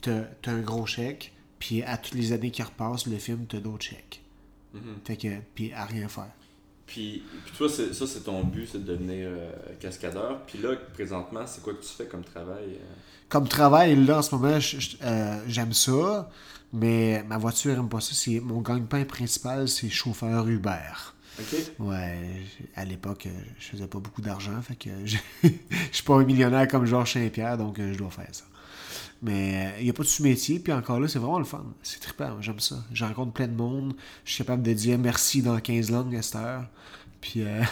Tu 0.00 0.10
as, 0.10 0.28
un 0.46 0.60
gros 0.60 0.86
chèque, 0.86 1.34
puis 1.58 1.82
à 1.82 1.98
toutes 1.98 2.14
les 2.14 2.32
années 2.32 2.50
qui 2.50 2.62
repassent, 2.62 3.06
le 3.06 3.18
film, 3.18 3.46
tu 3.46 3.56
as 3.56 3.60
d'autres 3.60 3.84
chèques. 3.84 4.22
Fait 5.04 5.16
que, 5.16 5.40
puis 5.54 5.72
à 5.72 5.84
rien 5.84 6.08
faire. 6.08 6.30
Puis, 6.88 7.22
puis 7.44 7.54
toi, 7.56 7.68
ça, 7.68 8.06
c'est 8.06 8.24
ton 8.24 8.42
but, 8.42 8.66
c'est 8.72 8.82
de 8.82 8.92
devenir 8.92 9.28
euh, 9.28 9.50
cascadeur. 9.78 10.40
Puis 10.46 10.58
là, 10.58 10.70
présentement, 10.94 11.46
c'est 11.46 11.62
quoi 11.62 11.74
que 11.74 11.82
tu 11.82 11.90
fais 11.90 12.06
comme 12.06 12.24
travail? 12.24 12.64
euh? 12.64 12.94
Comme 13.28 13.46
travail, 13.46 13.94
là, 14.06 14.18
en 14.18 14.22
ce 14.22 14.34
moment, 14.34 14.58
euh, 15.02 15.40
j'aime 15.46 15.74
ça, 15.74 16.30
mais 16.72 17.22
ma 17.28 17.36
voiture 17.36 17.78
aime 17.78 17.90
pas 17.90 18.00
ça. 18.00 18.12
C'est, 18.14 18.40
mon 18.40 18.62
gagne-pain 18.62 19.04
principal, 19.04 19.68
c'est 19.68 19.90
chauffeur 19.90 20.48
Uber. 20.48 21.12
Ok? 21.38 21.56
Ouais, 21.78 22.18
à 22.74 22.86
l'époque, 22.86 23.26
euh, 23.26 23.38
je 23.60 23.66
faisais 23.66 23.86
pas 23.86 23.98
beaucoup 23.98 24.22
d'argent, 24.22 24.60
fait 24.62 24.74
que 24.74 24.88
je 25.04 25.18
je 25.42 25.48
suis 25.92 26.02
pas 26.04 26.14
un 26.14 26.24
millionnaire 26.24 26.66
comme 26.68 26.86
Georges 26.86 27.12
Saint-Pierre, 27.12 27.58
donc 27.58 27.76
je 27.78 27.98
dois 27.98 28.10
faire 28.10 28.28
ça. 28.32 28.44
Mais 29.22 29.74
il 29.78 29.84
n'y 29.84 29.90
a 29.90 29.92
pas 29.92 30.02
de 30.02 30.08
sous-métier, 30.08 30.58
puis 30.58 30.72
encore 30.72 31.00
là, 31.00 31.08
c'est 31.08 31.18
vraiment 31.18 31.38
le 31.38 31.44
fun. 31.44 31.64
C'est 31.82 32.00
trippant, 32.00 32.40
j'aime 32.40 32.60
ça. 32.60 32.76
Je 32.92 33.04
rencontre 33.04 33.32
plein 33.32 33.48
de 33.48 33.56
monde, 33.56 33.94
je 34.24 34.32
suis 34.32 34.44
capable 34.44 34.62
de 34.62 34.72
dire 34.72 34.98
merci 34.98 35.42
dans 35.42 35.58
15 35.58 35.90
langues 35.90 36.16
à 36.16 36.22
cette 36.22 36.36
heure. 36.36 36.64
Puis, 37.20 37.42
euh, 37.42 37.62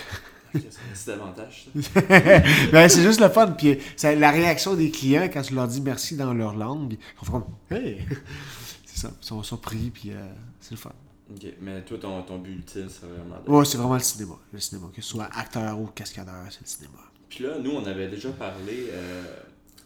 C'est 0.94 1.12
davantage, 1.12 1.66
ça? 1.74 2.00
ben, 2.72 2.88
c'est 2.88 3.02
juste 3.02 3.20
le 3.20 3.28
fun. 3.28 3.52
Puis 3.52 3.78
la 4.02 4.30
réaction 4.30 4.74
des 4.74 4.90
clients 4.90 5.28
quand 5.32 5.42
tu 5.42 5.54
leur 5.54 5.68
dis 5.68 5.80
merci 5.80 6.16
dans 6.16 6.32
leur 6.32 6.54
langue, 6.54 6.94
ils 6.94 7.26
font 7.26 7.40
comme 7.40 7.54
Hey! 7.70 8.06
C'est 8.84 9.00
ça, 9.00 9.10
ils 9.20 9.26
sont 9.26 9.42
surpris, 9.42 9.90
puis 9.90 10.10
euh, 10.10 10.26
c'est 10.58 10.70
le 10.70 10.78
fun. 10.78 10.92
Ok, 11.30 11.44
mais 11.60 11.82
toi, 11.82 11.98
ton, 11.98 12.22
ton 12.22 12.38
but 12.38 12.52
ultime, 12.52 12.88
c'est 12.88 13.04
vraiment 13.04 13.36
de... 13.44 13.50
Ouais, 13.50 13.64
c'est 13.66 13.76
vraiment 13.76 13.94
le 13.94 14.00
cinéma. 14.00 14.34
Le 14.50 14.58
cinéma, 14.58 14.86
que 14.94 15.02
ce 15.02 15.08
soit 15.08 15.28
acteur 15.34 15.78
ou 15.78 15.86
cascadeur, 15.88 16.44
c'est 16.48 16.62
le 16.62 16.66
cinéma. 16.66 16.98
Puis 17.28 17.44
là, 17.44 17.58
nous, 17.58 17.72
on 17.72 17.84
avait 17.84 18.08
déjà 18.08 18.30
parlé 18.30 18.86
euh, 18.90 19.24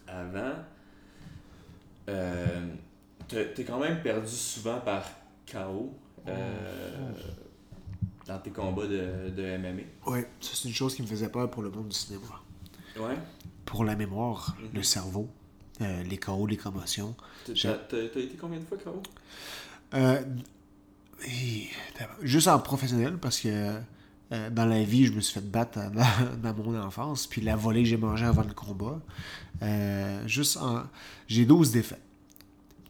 avant. 0.06 0.52
Euh, 2.10 2.66
t'es 3.28 3.64
quand 3.64 3.78
même 3.78 4.02
perdu 4.02 4.30
souvent 4.30 4.80
par 4.80 5.04
KO 5.50 5.92
euh, 6.28 7.12
dans 8.26 8.38
tes 8.38 8.50
combats 8.50 8.86
de, 8.86 9.30
de 9.30 9.56
MMA. 9.58 9.82
Ouais, 10.06 10.28
ça 10.40 10.50
c'est 10.54 10.68
une 10.68 10.74
chose 10.74 10.94
qui 10.94 11.02
me 11.02 11.06
faisait 11.06 11.28
peur 11.28 11.50
pour 11.50 11.62
le 11.62 11.70
monde 11.70 11.88
du 11.88 11.96
cinéma. 11.96 12.24
Ouais. 12.98 13.16
Pour 13.64 13.84
la 13.84 13.94
mémoire, 13.94 14.56
le 14.74 14.82
cerveau, 14.82 15.28
euh, 15.80 16.02
les 16.02 16.18
KO, 16.18 16.46
les 16.46 16.56
commotions. 16.56 17.14
T'as 17.44 17.74
été 18.04 18.36
combien 18.40 18.58
de 18.58 18.64
fois 18.64 18.78
KO 18.78 19.02
Euh, 19.94 20.20
juste 22.22 22.48
en 22.48 22.58
professionnel, 22.58 23.18
parce 23.18 23.40
que 23.40 23.74
euh, 24.32 24.48
dans 24.48 24.64
la 24.64 24.82
vie, 24.84 25.06
je 25.06 25.12
me 25.12 25.20
suis 25.20 25.34
fait 25.34 25.50
battre 25.50 25.80
dans, 26.42 26.54
mon 26.54 26.80
enfance, 26.80 27.26
puis 27.26 27.40
la 27.40 27.56
volée 27.56 27.82
que 27.82 27.88
j'ai 27.88 27.96
mangée 27.96 28.26
avant 28.26 28.44
le 28.44 28.54
combat. 28.54 29.00
Euh, 29.62 30.26
juste 30.26 30.56
en. 30.56 30.84
J'ai 31.26 31.44
12 31.44 31.72
défaites. 31.72 32.02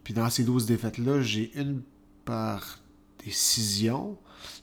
Puis 0.05 0.15
dans 0.15 0.29
ces 0.29 0.45
12 0.45 0.67
défaites-là, 0.67 1.23
j'ai 1.23 1.51
une 1.59 1.83
par 2.25 2.79
décision, 3.25 4.19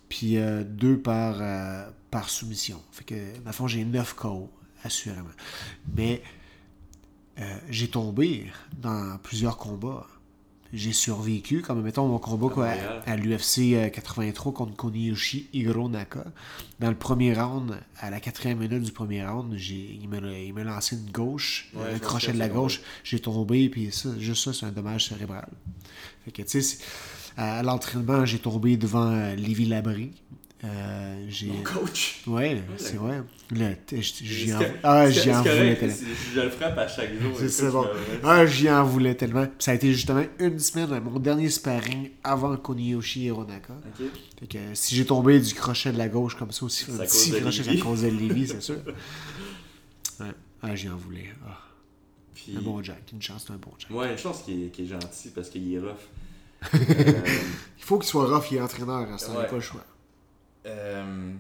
puis 0.10 0.38
euh, 0.38 0.64
deux 0.64 1.00
par, 1.00 1.42
par 2.12 2.30
soumission. 2.30 2.82
Fait 2.92 3.04
que, 3.04 3.38
dans 3.40 3.48
le 3.48 3.52
fond, 3.52 3.68
j'ai 3.68 3.84
9 3.84 4.14
KO, 4.14 4.52
assurément. 4.84 5.30
Mais 5.96 6.22
j'ai 7.70 7.88
tombé 7.88 8.52
dans 8.80 9.20
plusieurs 9.22 9.58
combats. 9.58 10.08
J'ai 10.74 10.94
survécu, 10.94 11.62
comme 11.62 11.82
mettons 11.82 12.08
mon 12.08 12.20
combat 12.20 12.50
quoi, 12.50 12.70
à, 13.06 13.16
l'UFC 13.16 13.92
83 13.92 14.54
contre 14.54 14.76
Koniyoshi 14.76 15.48
Hironaka. 15.54 16.26
Dans 16.80 16.90
le 16.90 16.96
premier 16.96 17.34
round, 17.34 17.80
à 18.00 18.10
la 18.10 18.20
quatrième 18.20 18.60
minute 18.60 18.84
du 18.84 18.92
premier 18.92 19.26
round, 19.26 19.54
il, 19.54 20.08
m'a, 20.10 20.64
lancé 20.64 20.96
une 20.96 21.12
gauche, 21.12 21.70
Ouais, 21.74 21.94
un 21.96 22.00
crochet 22.00 22.34
de 22.34 22.40
la 22.40 22.50
gauche, 22.50 22.82
j'ai 23.04 23.20
tombé, 23.20 23.70
puis 23.70 23.92
ça, 23.92 24.10
juste 24.20 24.44
ça, 24.44 24.54
c'est 24.54 24.66
un 24.66 24.72
dommage 24.72 25.08
cérébral. 25.08 25.48
Fait 26.26 26.32
que, 26.32 26.42
tu 26.42 26.62
sais, 26.62 26.78
à 27.38 27.62
l'entraînement, 27.64 28.26
j'ai 28.26 28.40
tombé 28.40 28.78
devant 28.78 29.12
euh, 29.12 29.36
Lévi 29.36 29.66
Labrie. 29.66 30.12
Euh, 30.64 31.26
j'ai... 31.30 31.50
Coach. 31.64 32.24
Ouais, 32.26 32.60
c'est 32.78 32.96
vrai. 32.96 33.22
Le- 33.52 33.76
J'y 34.12 34.54
en, 34.56 34.60
ah, 34.84 35.08
j'y 35.10 35.32
en 35.32 35.42
voulais 35.44 35.76
tellement. 35.76 35.96
Je 36.34 36.42
le 36.42 36.50
frappe 36.50 36.78
à 36.80 36.88
chaque 36.88 37.14
jour. 37.22 37.32
C'est 37.38 37.50
c'est 37.50 37.70
bon. 37.70 37.86
Ah, 38.24 38.44
j'y 38.48 38.68
en 38.70 38.84
voulais 38.84 39.14
tellement. 39.14 39.44
Puis 39.46 39.54
ça 39.60 39.72
a 39.72 39.74
été 39.76 39.94
justement 39.94 40.24
une 40.40 40.58
semaine, 40.60 41.00
mon 41.04 41.20
dernier 41.20 41.50
sparring 41.52 42.10
avant 42.24 42.58
Koniyoshi 42.58 43.26
Hironaka. 43.26 43.74
Ok. 43.74 44.08
Fait 44.40 44.48
que 44.48 44.58
euh, 44.58 44.72
si 44.74 44.96
j'ai 44.96 45.06
tombé 45.06 45.40
du 45.40 45.54
crochet 45.54 45.92
de 45.92 45.98
la 46.00 46.08
gauche 46.10 46.36
comme 46.36 46.52
ça 46.52 46.66
aussi, 46.66 46.86
un 46.92 46.98
petit 47.06 47.32
crochet, 47.32 47.52
c'est 47.52 47.64
Lévi. 47.70 47.80
à 47.80 47.84
cause 47.84 48.02
de 48.02 48.08
Lévi, 48.08 48.48
c'est 48.48 48.62
sûr. 48.64 48.78
Ouais. 50.20 50.26
Ah, 50.64 50.76
j'y 50.76 50.90
en 50.90 50.98
voulais. 50.98 51.30
Ah. 51.48 51.60
Puis, 52.34 52.56
Un 52.58 52.62
bon 52.62 52.82
Jack, 52.82 53.04
une 53.14 53.22
chance, 53.22 53.44
c'est 53.46 53.54
un 53.54 53.58
bon 53.58 53.72
Jack. 53.78 53.92
Ouais, 53.92 54.12
une 54.12 54.18
chance 54.18 54.42
qu'il 54.42 54.64
est, 54.64 54.68
qu'il 54.70 54.86
est 54.86 54.88
gentil 54.90 55.30
parce 55.36 55.50
qu'il 55.50 55.72
est 55.72 55.80
rough. 55.80 56.74
Il 56.74 57.84
faut 57.84 58.00
qu'il 58.00 58.10
soit 58.10 58.26
rough, 58.28 58.46
il 58.52 58.58
est 58.58 58.62
entraîneur, 58.62 59.08
hein, 59.10 59.18
ça 59.20 59.32
n'a 59.32 59.40
Ouais. 59.42 59.48
pas 59.48 59.56
le 59.56 59.62
choix. 59.62 59.86
Euh, 60.68 61.32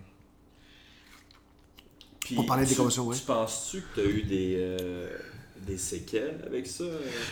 puis, 2.20 2.36
On 2.38 2.44
parlait 2.44 2.66
des 2.66 2.76
commotions, 2.76 3.06
ouais. 3.08 3.16
Tu 3.16 3.24
penses-tu 3.24 3.82
que 3.82 4.02
tu 4.02 4.08
as 4.08 4.10
eu 4.10 4.24
des, 4.24 4.56
euh, 4.58 5.10
des 5.66 5.78
séquelles 5.78 6.44
avec 6.46 6.68
ça? 6.68 6.84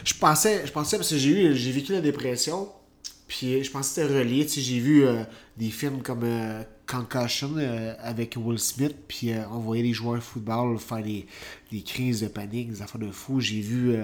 Je 0.04 0.14
pensais, 0.14 0.66
je 0.66 0.72
pensais 0.72 0.98
parce 0.98 1.10
que 1.10 1.18
j'ai 1.18 1.30
eu, 1.30 1.56
j'ai 1.56 1.72
vécu 1.72 1.92
la 1.92 2.02
dépression, 2.02 2.70
puis 3.28 3.64
je 3.64 3.72
pensais 3.72 4.02
que 4.02 4.08
c'était 4.08 4.20
relié. 4.20 4.46
Tu 4.46 4.54
sais, 4.54 4.62
j'ai 4.62 4.80
vu 4.80 5.06
euh, 5.06 5.24
des 5.58 5.70
films 5.70 6.02
comme 6.02 6.24
euh, 6.24 6.64
Concussion 6.88 7.56
euh, 7.58 7.94
avec 8.00 8.38
Will 8.38 8.60
Smith, 8.60 8.96
puis 9.08 9.32
on 9.52 9.60
voyait 9.60 9.84
les 9.84 9.94
joueurs 9.94 10.16
de 10.16 10.20
football 10.22 10.78
faire 10.80 11.02
des, 11.02 11.26
des 11.72 11.82
crises 11.82 12.22
de 12.22 12.28
panique, 12.28 12.70
des 12.70 12.82
affaires 12.82 13.02
de 13.02 13.12
fou. 13.12 13.40
J'ai 13.40 13.62
vu 13.62 13.98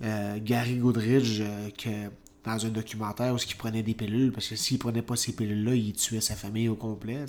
Gary 0.00 0.76
Goodridge 0.76 1.42
que 1.76 2.08
dans 2.44 2.66
un 2.66 2.70
documentaire 2.70 3.32
où 3.34 3.36
il 3.38 3.54
prenait 3.56 3.82
des 3.84 3.94
pilules, 3.94 4.32
parce 4.32 4.48
que 4.48 4.56
s'il 4.56 4.78
prenait 4.78 5.02
pas 5.02 5.14
ces 5.14 5.32
pilules-là, 5.32 5.74
il 5.76 5.92
tuait 5.92 6.20
sa 6.20 6.34
famille 6.34 6.68
au 6.68 6.74
complet. 6.74 7.24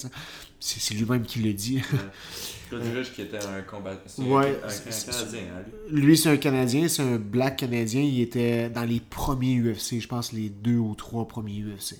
C'est, 0.59 0.79
c'est 0.79 0.95
lui-même 0.95 1.23
qui 1.23 1.39
le 1.39 1.53
dit. 1.53 1.81
Claude 2.69 2.81
qui 3.13 3.21
était 3.21 3.43
un 3.45 3.61
combattant. 3.61 4.23
Ouais, 4.23 4.59
un, 4.63 4.67
un, 4.67 4.69
c'est- 4.69 4.87
un 4.89 4.91
c'est- 4.91 5.11
Canadien, 5.11 5.41
hein, 5.55 5.63
lui. 5.91 6.01
Lui, 6.01 6.17
c'est 6.17 6.29
un 6.29 6.37
Canadien, 6.37 6.87
c'est 6.87 7.03
un 7.03 7.17
black 7.17 7.57
Canadien. 7.57 8.01
Il 8.01 8.19
était 8.21 8.69
dans 8.69 8.85
les 8.85 8.99
premiers 8.99 9.57
UFC, 9.59 9.99
je 9.99 10.07
pense 10.07 10.31
les 10.33 10.49
deux 10.49 10.77
ou 10.77 10.95
trois 10.95 11.27
premiers 11.27 11.61
UFC. 11.61 11.95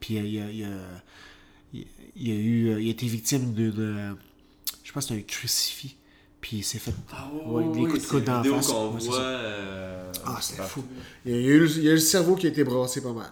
Puis 0.00 0.18
euh, 0.18 0.22
il, 0.22 0.40
a, 0.40 0.50
il, 0.50 0.64
a, 0.64 0.68
il, 1.72 1.86
il 2.16 2.30
a 2.32 2.34
eu, 2.34 2.68
euh, 2.70 2.80
il 2.80 2.88
a 2.88 2.90
été 2.90 3.06
victime 3.06 3.54
de, 3.54 3.70
de- 3.70 4.16
je 4.82 4.92
pense 4.92 5.06
que 5.06 5.14
c'est 5.14 5.20
un 5.20 5.22
crucifix. 5.22 5.94
Puis 6.40 6.58
il 6.58 6.62
s'est 6.64 6.78
fait. 6.78 6.94
Ah 7.12 7.28
Ouais, 7.46 7.64
des 7.72 7.80
coups 7.86 8.02
de 8.02 8.06
coude 8.08 8.24
d'en 8.24 8.42
face. 8.42 8.70
euh, 9.18 10.12
Ah, 10.24 10.38
c'est 10.40 10.56
partout. 10.56 10.80
fou. 10.80 10.84
Il 11.26 11.32
y, 11.32 11.34
a 11.34 11.38
eu, 11.40 11.58
le- 11.60 11.70
il 11.70 11.82
y 11.84 11.88
a 11.88 11.90
eu 11.90 11.94
le 11.94 11.98
cerveau 12.00 12.34
qui 12.34 12.46
a 12.46 12.50
été 12.50 12.64
brassé 12.64 13.02
pas 13.02 13.12
mal. 13.12 13.30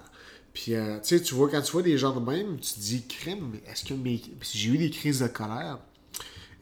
Puis, 0.52 0.74
euh, 0.74 0.98
tu 1.00 1.16
sais, 1.16 1.22
tu 1.22 1.34
vois, 1.34 1.48
quand 1.48 1.62
tu 1.62 1.72
vois 1.72 1.82
des 1.82 1.96
gens 1.96 2.12
de 2.18 2.20
même, 2.30 2.58
tu 2.60 2.74
te 2.74 2.80
dis, 2.80 3.06
crème, 3.06 3.52
est-ce 3.66 3.84
que 3.84 3.94
mes. 3.94 4.20
J'ai 4.52 4.70
eu 4.70 4.78
des 4.78 4.90
crises 4.90 5.20
de 5.20 5.28
colère. 5.28 5.78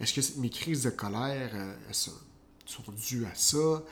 Est-ce 0.01 0.13
que 0.13 0.41
mes 0.41 0.51
crises 0.51 0.83
de 0.85 0.91
colère 0.91 1.51
euh, 1.55 1.75
elles 1.89 1.95
sont, 1.95 2.13
sont 2.66 2.83
dues 3.09 3.24
à 3.26 3.35
ça? 3.35 3.57
Euh, 3.57 3.83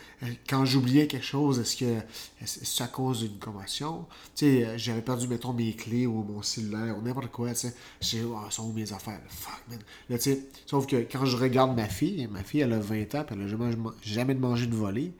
Quand 0.48 0.64
j'oubliais 0.64 1.06
quelque 1.06 1.24
chose, 1.24 1.58
est-ce 1.60 1.76
que 1.76 1.98
est-ce 2.42 2.82
à 2.82 2.86
cause 2.88 3.20
d'une 3.20 3.38
commotion? 3.38 4.06
Tu 4.34 4.46
sais, 4.46 4.64
euh, 4.66 4.74
j'avais 4.78 5.02
perdu, 5.02 5.28
mettons, 5.28 5.52
mes 5.52 5.72
clés 5.74 6.06
ou 6.06 6.22
mon 6.22 6.42
cellulaire 6.42 6.96
ou 6.98 7.02
n'importe 7.02 7.30
quoi, 7.30 7.50
tu 7.54 7.60
sais. 7.68 7.74
Je 8.02 8.08
dis, 8.10 8.20
oh, 8.26 8.36
sont 8.50 8.68
où 8.68 8.72
mes 8.72 8.92
affaires? 8.92 9.20
Fuck, 9.28 9.62
man. 9.70 9.78
Là, 10.10 10.18
tu 10.18 10.24
sais, 10.32 10.46
sauf 10.66 10.86
que 10.86 10.96
quand 11.10 11.24
je 11.24 11.36
regarde 11.36 11.74
ma 11.76 11.88
fille, 11.88 12.26
ma 12.28 12.42
fille, 12.42 12.60
elle 12.60 12.72
a 12.72 12.78
20 12.80 13.14
ans, 13.14 13.24
puis 13.24 13.36
elle 13.36 13.42
a 13.42 13.48
jamais, 13.48 13.74
jamais 14.02 14.34
mangé 14.34 14.66
de 14.66 14.74
volée. 14.74 15.12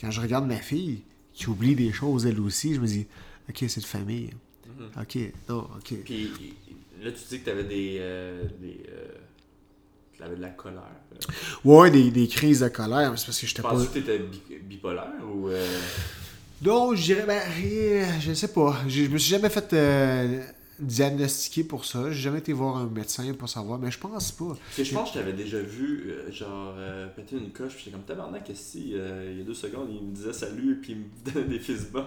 Quand 0.00 0.10
je 0.10 0.20
regarde 0.20 0.46
ma 0.46 0.56
fille, 0.58 1.02
qui 1.34 1.48
oublie 1.48 1.74
des 1.76 1.92
choses 1.92 2.26
elle 2.26 2.40
aussi, 2.40 2.74
je 2.74 2.80
me 2.80 2.86
dis, 2.86 3.06
ok, 3.48 3.64
c'est 3.68 3.80
de 3.80 3.86
famille. 3.86 4.30
Ok, 5.00 5.18
non, 5.48 5.68
ok. 5.76 5.94
Puis 6.04 6.30
là, 7.02 7.10
tu 7.12 7.18
dis 7.28 7.38
que 7.40 7.44
tu 7.44 7.50
avais 7.50 7.64
des. 7.64 7.96
euh, 8.00 8.44
des 8.60 8.80
euh, 8.88 9.08
tu 10.18 10.24
avais 10.24 10.36
de 10.36 10.42
la 10.42 10.48
colère. 10.50 10.82
euh. 11.14 11.16
Ouais, 11.64 11.90
des, 11.90 12.10
des 12.10 12.28
crises 12.28 12.60
de 12.60 12.68
colère, 12.68 13.12
c'est 13.16 13.26
parce 13.26 13.40
que 13.40 13.46
j'étais 13.46 13.62
pas. 13.62 13.74
Que 13.74 13.92
tu 13.92 13.98
étais 14.00 14.20
bipolaire 14.62 15.04
ou. 15.32 15.48
euh, 15.48 15.66
Non, 16.62 16.94
je 16.94 17.02
dirais, 17.02 17.24
ben, 17.26 17.40
je 18.20 18.32
sais 18.34 18.48
pas. 18.48 18.76
Je, 18.88 19.04
je 19.04 19.08
me 19.08 19.18
suis 19.18 19.30
jamais 19.30 19.48
fait 19.48 19.72
euh, 19.72 20.42
diagnostiquer 20.80 21.64
pour 21.64 21.84
ça. 21.84 22.10
J'ai 22.12 22.20
jamais 22.22 22.38
été 22.38 22.52
voir 22.52 22.76
un 22.76 22.86
médecin 22.86 23.32
pour 23.34 23.48
savoir, 23.48 23.78
mais 23.78 23.90
je 23.90 23.98
pense 23.98 24.32
pas. 24.32 24.46
Parce 24.48 24.76
que 24.76 24.84
je 24.84 24.94
pense 24.94 25.10
que 25.10 25.14
je 25.16 25.20
t'avais 25.20 25.32
déjà 25.32 25.60
vu, 25.60 26.10
euh, 26.10 26.30
genre, 26.32 26.74
euh, 26.78 27.06
péter 27.08 27.36
une 27.36 27.50
coche, 27.50 27.74
puis 27.74 27.84
j'étais 27.84 27.96
comme 27.96 28.04
tabarnak, 28.04 28.46
que 28.46 28.54
si, 28.54 28.92
euh, 28.94 29.30
il 29.32 29.38
y 29.38 29.40
a 29.40 29.44
deux 29.44 29.54
secondes, 29.54 29.88
il 29.90 30.02
me 30.08 30.14
disait 30.14 30.32
salut, 30.32 30.78
puis 30.80 30.92
il 30.92 30.98
me 30.98 31.04
donnait 31.34 31.48
des 31.48 31.60
fist 31.60 31.90
bumps. 31.90 32.06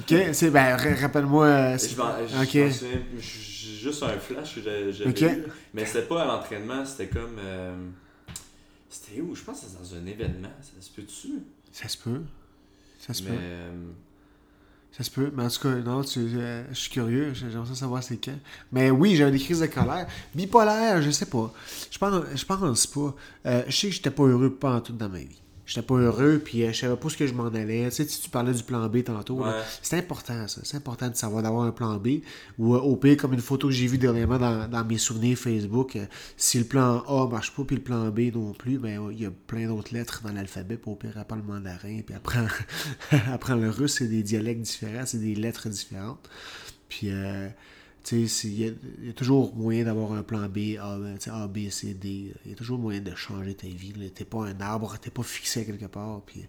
Ok, 0.00 0.14
c'est, 0.32 0.50
ben, 0.50 0.76
ra- 0.76 0.94
rappelle-moi. 1.00 1.46
euh, 1.46 1.78
Je 1.78 1.96
m'en 1.96 2.16
je 2.26 2.42
ok. 2.42 2.54
m'en 2.66 2.70
souviens, 2.72 3.02
j'ai 3.18 3.76
juste 3.90 4.02
un 4.02 4.18
flash 4.18 4.54
que 4.54 4.62
j'ai- 4.62 4.92
j'avais 4.92 5.10
Ok. 5.10 5.20
eu, 5.22 5.42
mais 5.74 5.84
c'était 5.86 6.02
pas 6.06 6.22
à 6.22 6.26
l'entraînement, 6.26 6.84
c'était 6.84 7.08
comme. 7.08 7.36
euh, 7.38 7.74
c'était 8.88 9.20
où? 9.20 9.34
Je 9.34 9.42
pense 9.42 9.60
que 9.60 9.66
c'était 9.66 9.78
dans 9.82 9.94
un 9.96 10.06
événement, 10.06 10.52
ça 10.60 10.80
se 10.80 10.90
peut-tu? 10.90 11.40
Ça 11.72 11.88
se 11.88 11.96
peut. 11.98 12.20
Ça 12.98 13.14
se 13.14 13.22
Mais. 13.24 13.30
peut. 13.30 13.34
Ça 14.96 15.02
se 15.02 15.10
peut, 15.10 15.32
mais 15.34 15.44
en 15.44 15.48
tout 15.48 15.60
cas, 15.60 15.74
non, 15.76 16.02
tu, 16.02 16.20
euh, 16.20 16.64
je 16.70 16.78
suis 16.78 16.90
curieux, 16.90 17.32
j'aimerais 17.32 17.66
ça 17.66 17.74
savoir 17.74 18.02
c'est 18.02 18.18
quand. 18.18 18.38
Mais 18.72 18.90
oui, 18.90 19.16
j'avais 19.16 19.30
des 19.30 19.38
crises 19.38 19.60
de 19.60 19.66
colère. 19.66 20.06
Bipolaire, 20.34 21.00
je 21.00 21.10
sais 21.10 21.26
pas. 21.26 21.50
Je 21.90 21.98
pense, 21.98 22.24
je 22.34 22.44
pense 22.44 22.86
pas. 22.86 23.14
Euh, 23.46 23.62
je 23.68 23.76
sais 23.76 23.88
que 23.88 23.94
j'étais 23.94 24.10
pas 24.10 24.24
heureux 24.24 24.54
pas 24.54 24.76
en 24.76 24.80
tout 24.82 24.92
dans 24.92 25.08
ma 25.08 25.18
vie. 25.20 25.41
J'étais 25.64 25.82
pas 25.82 25.94
heureux, 25.94 26.40
puis 26.44 26.64
euh, 26.64 26.72
je 26.72 26.78
savais 26.80 26.96
pas 26.96 27.08
ce 27.08 27.16
que 27.16 27.26
je 27.26 27.34
m'en 27.34 27.46
allais. 27.46 27.88
Tu 27.90 27.96
sais, 27.96 28.06
tu 28.06 28.18
tu 28.18 28.30
parlais 28.30 28.52
du 28.52 28.62
plan 28.64 28.88
B 28.88 29.04
tantôt. 29.04 29.44
Ouais. 29.44 29.52
C'est 29.80 29.96
important, 29.96 30.48
ça. 30.48 30.60
C'est 30.64 30.76
important 30.76 31.08
de 31.08 31.14
savoir 31.14 31.42
d'avoir 31.42 31.64
un 31.64 31.70
plan 31.70 31.96
B. 31.98 32.20
Ou 32.58 32.74
euh, 32.74 32.78
au 32.78 32.96
pire, 32.96 33.16
comme 33.16 33.32
une 33.32 33.40
photo 33.40 33.68
que 33.68 33.72
j'ai 33.72 33.86
vue 33.86 33.98
dernièrement 33.98 34.38
dans, 34.38 34.68
dans 34.68 34.84
mes 34.84 34.98
souvenirs 34.98 35.38
Facebook, 35.38 35.94
euh, 35.94 36.06
si 36.36 36.58
le 36.58 36.64
plan 36.64 37.02
A 37.06 37.28
marche 37.28 37.54
pas, 37.54 37.62
puis 37.62 37.76
le 37.76 37.82
plan 37.82 38.08
B 38.08 38.34
non 38.34 38.52
plus, 38.52 38.78
ben 38.78 39.08
il 39.12 39.22
y 39.22 39.26
a 39.26 39.30
plein 39.30 39.68
d'autres 39.68 39.94
lettres 39.94 40.22
dans 40.24 40.32
l'alphabet. 40.32 40.76
Puis 40.76 40.90
au 40.90 40.96
pire, 40.96 41.16
apprends 41.16 41.36
le 41.36 41.42
mandarin, 41.42 42.00
puis 42.04 42.14
apprends, 42.14 42.46
apprends 43.32 43.54
le 43.54 43.70
russe, 43.70 43.94
c'est 43.98 44.08
des 44.08 44.24
dialectes 44.24 44.62
différents, 44.62 45.06
c'est 45.06 45.20
des 45.20 45.36
lettres 45.36 45.68
différentes. 45.68 46.28
Puis, 46.92 47.08
euh, 47.10 47.48
il 48.10 48.60
y, 48.60 48.66
a- 48.66 49.12
toujours 49.12 49.54
moyen 49.54 49.84
d'avoir 49.84 50.12
un 50.12 50.22
plan 50.22 50.48
B, 50.48 50.76
A, 50.80 50.98
tu 51.20 51.30
A, 51.30 51.46
B, 51.46 51.68
C, 51.70 51.94
D. 51.94 52.32
Il 52.44 52.50
y 52.50 52.54
a 52.54 52.56
toujours 52.56 52.78
moyen 52.78 53.00
de 53.00 53.14
changer 53.14 53.54
ta 53.54 53.68
vie. 53.68 53.92
T'es 54.14 54.24
pas 54.24 54.44
un 54.46 54.60
arbre, 54.60 54.96
t'es 55.00 55.10
pas 55.10 55.22
fixé 55.22 55.64
quelque 55.64 55.86
part. 55.86 56.22
Puis, 56.26 56.44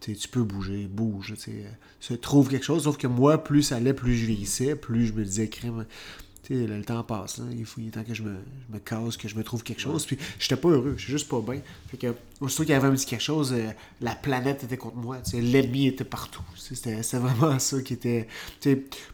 tu 0.00 0.14
tu 0.16 0.28
peux 0.28 0.42
bouger, 0.42 0.86
bouge. 0.88 1.34
Tu 1.36 1.40
sais, 1.40 1.50
euh, 1.64 1.70
se 2.00 2.14
trouve 2.14 2.48
quelque 2.48 2.64
chose. 2.64 2.84
Sauf 2.84 2.96
que 2.96 3.06
moi, 3.06 3.42
plus 3.44 3.62
ça 3.62 3.76
allait, 3.76 3.94
plus 3.94 4.16
je 4.16 4.26
vieillissais, 4.26 4.74
plus 4.74 5.06
je 5.06 5.12
me 5.12 5.24
disais, 5.24 5.48
crème. 5.48 5.86
Le, 6.48 6.82
temps 6.82 7.02
passe. 7.02 7.38
là. 7.38 7.44
Il, 7.50 7.64
faut, 7.64 7.80
il 7.80 7.88
est 7.88 7.90
temps 7.90 8.04
que 8.04 8.14
je 8.14 8.22
me, 8.22 8.36
je 8.68 8.74
me 8.74 8.78
casse, 8.78 9.16
que 9.16 9.28
je 9.28 9.34
me 9.34 9.42
trouve 9.42 9.62
quelque 9.62 9.80
chose. 9.80 10.06
Puis, 10.06 10.18
j'étais 10.38 10.56
pas 10.56 10.68
heureux. 10.68 10.94
J'étais 10.96 11.12
juste 11.12 11.28
pas 11.28 11.40
bien. 11.40 11.60
Fait 11.88 11.96
que, 11.96 12.14
aussitôt 12.40 12.62
qu'il 12.62 12.72
y 12.72 12.74
avait 12.74 12.88
un 12.88 12.92
petit 12.92 13.06
quelque 13.06 13.22
chose, 13.22 13.52
euh, 13.52 13.70
la 14.00 14.14
planète 14.14 14.64
était 14.64 14.76
contre 14.76 14.96
moi. 14.96 15.18
L'ennemi 15.32 15.88
était 15.88 16.04
partout. 16.04 16.44
C'était 16.56 17.00
vraiment 17.18 17.58
ça 17.58 17.80
qui 17.82 17.94
était. 17.94 18.28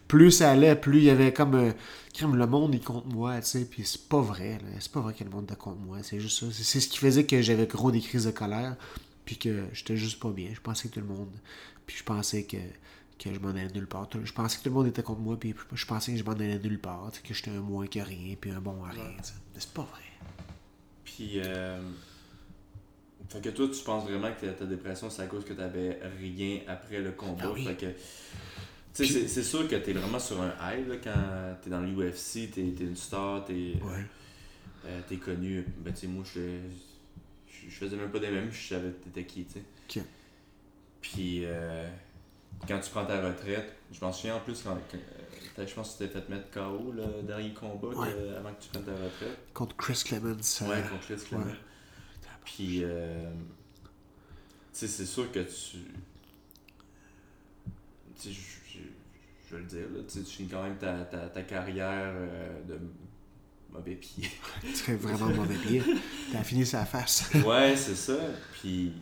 plus 0.08 0.30
ça 0.30 0.50
allait, 0.50 0.76
plus 0.76 0.98
il 0.98 1.04
y 1.04 1.10
avait 1.10 1.32
comme. 1.32 1.54
euh, 1.54 1.72
le 2.20 2.46
monde 2.46 2.74
est 2.74 2.84
contre 2.84 3.06
moi, 3.08 3.40
tu 3.40 3.46
sais, 3.46 3.64
puis 3.64 3.84
c'est 3.84 4.08
pas 4.08 4.20
vrai, 4.20 4.58
c'est 4.80 4.92
pas 4.92 5.00
vrai 5.00 5.14
que 5.14 5.24
le 5.24 5.30
monde 5.30 5.50
est 5.50 5.56
contre 5.56 5.80
moi, 5.80 5.98
c'est 6.02 6.20
juste 6.20 6.40
ça. 6.40 6.46
C'est 6.52 6.62
c'est 6.62 6.80
ce 6.80 6.88
qui 6.88 6.98
faisait 6.98 7.24
que 7.24 7.40
j'avais 7.40 7.66
gros 7.66 7.90
des 7.90 8.00
crises 8.00 8.26
de 8.26 8.30
colère, 8.30 8.76
puis 9.24 9.38
que 9.38 9.64
j'étais 9.72 9.96
juste 9.96 10.20
pas 10.20 10.30
bien. 10.30 10.50
Je 10.54 10.60
pensais 10.60 10.88
que 10.88 10.94
tout 10.94 11.00
le 11.00 11.06
monde, 11.06 11.30
puis 11.86 11.96
je 11.96 12.04
pensais 12.04 12.44
que, 12.44 12.58
que 13.22 13.32
je 13.34 13.38
m'en 13.40 13.50
allais 13.50 13.68
nulle 13.68 13.86
part. 13.86 14.08
Je 14.24 14.32
pensais 14.32 14.58
que 14.58 14.62
tout 14.62 14.68
le 14.68 14.74
monde 14.74 14.86
était 14.88 15.02
contre 15.02 15.20
moi, 15.20 15.38
puis 15.38 15.54
je 15.72 15.86
pensais 15.86 16.12
que 16.12 16.18
je 16.18 16.24
m'en 16.24 16.32
allais 16.32 16.58
nulle 16.58 16.78
part, 16.78 17.10
que 17.22 17.34
j'étais 17.34 17.50
un 17.50 17.60
moins 17.60 17.86
que 17.86 18.00
rien, 18.00 18.34
puis 18.40 18.50
un 18.50 18.60
bon 18.60 18.84
à 18.84 18.90
rien. 18.90 19.04
Mais 19.54 19.60
c'est 19.60 19.72
pas 19.72 19.82
vrai. 19.82 20.02
Puis, 21.04 21.32
euh, 21.36 21.80
fait 23.28 23.40
que 23.40 23.48
toi, 23.50 23.68
tu 23.72 23.82
penses 23.84 24.04
vraiment 24.04 24.30
que 24.32 24.46
ta, 24.46 24.64
dépression, 24.64 25.08
c'est 25.10 25.22
à 25.22 25.26
cause 25.26 25.44
que 25.44 25.52
t'avais 25.52 25.98
rien 26.18 26.60
après 26.66 27.00
le 27.00 27.12
combat? 27.12 27.44
Ah 27.46 27.52
oui. 27.52 27.64
Fait 27.64 27.74
que, 27.76 27.86
tu 28.94 29.06
sais, 29.06 29.28
c'est- 29.28 29.42
sûr 29.42 29.68
que 29.68 29.76
t'es 29.76 29.92
vraiment 29.92 30.18
sur 30.18 30.40
un 30.40 30.52
high 30.60 30.86
là, 30.88 30.96
quand 31.02 31.56
t'es 31.62 31.70
dans 31.70 31.80
l'UFC, 31.80 32.50
t'es 32.50 32.60
es 32.62 32.74
une 32.80 32.96
star, 32.96 33.44
t'es 33.44 33.76
Ouais. 33.82 34.04
euh, 34.86 35.00
t'es 35.08 35.16
connu. 35.16 35.64
Ben, 35.78 35.92
tu 35.92 36.00
sais, 36.00 36.06
moi, 36.08 36.24
je 36.34 36.40
je- 36.40 37.70
je 37.70 37.74
faisais 37.76 37.96
même 37.96 38.10
pas 38.10 38.18
des 38.18 38.30
mêmes, 38.30 38.50
je 38.50 38.68
savais 38.68 38.90
t'étais 38.90 39.24
qui, 39.24 39.44
tu 39.44 39.52
sais. 39.52 39.62
Ok. 40.00 40.04
Puis, 41.00 41.42
euh, 41.44 41.88
quand 42.68 42.78
tu 42.80 42.90
prends 42.90 43.04
ta 43.06 43.20
retraite, 43.26 43.72
je 43.92 44.00
m'en 44.00 44.12
souviens 44.12 44.36
en 44.36 44.40
plus 44.40 44.62
quand. 44.62 44.76
quand- 44.90 44.98
euh, 45.58 45.66
je 45.66 45.74
pense 45.74 45.94
que 45.96 46.04
tu 46.04 46.10
t'es 46.10 46.20
fait 46.20 46.28
mettre 46.28 46.50
KO 46.50 46.92
le 46.92 47.22
dernier 47.22 47.52
combat 47.52 47.88
Ouais. 47.88 48.08
avant 48.38 48.52
que 48.54 48.62
tu 48.62 48.68
prennes 48.70 48.84
ta 48.84 48.92
retraite. 48.92 49.38
Contre 49.52 49.76
Chris 49.76 50.02
Clemens. 50.04 50.62
euh, 50.62 50.68
Ouais, 50.68 50.82
contre 50.88 51.00
Chris 51.02 51.22
Clement. 51.28 51.44
ouais. 51.44 51.52
Puis, 52.44 52.80
euh, 52.84 53.30
tu 53.84 53.88
sais, 54.72 54.88
c'est 54.88 55.06
sûr 55.06 55.30
que 55.30 55.40
tu. 55.40 55.78
Tu 58.20 58.28
sais, 58.28 58.30
je- 58.32 59.54
vais 59.56 59.58
le 59.60 59.66
dire, 59.66 59.86
là, 59.94 60.00
tu 60.10 60.22
finis 60.24 60.48
quand 60.48 60.62
même 60.62 60.78
ta, 60.78 61.00
ta, 61.04 61.28
ta 61.28 61.42
carrière 61.42 62.10
euh, 62.14 62.62
de 62.66 62.78
mauvais 63.70 63.96
pied. 63.96 64.26
Tu 64.62 64.74
serais 64.74 64.94
vraiment 64.96 65.26
mauvais 65.28 65.56
pied. 65.58 65.82
T'as 66.32 66.42
fini 66.42 66.64
sa 66.64 66.86
face. 66.86 67.30
ouais, 67.46 67.76
c'est 67.76 67.94
ça. 67.96 68.16
Puis 68.54 68.92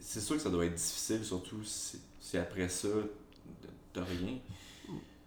c'est 0.00 0.20
sûr 0.20 0.36
que 0.36 0.42
ça 0.42 0.50
doit 0.50 0.66
être 0.66 0.74
difficile, 0.74 1.24
surtout 1.24 1.64
si, 1.64 1.98
après 2.38 2.68
ça, 2.68 2.88
t'as 3.92 4.04
rien? 4.04 4.38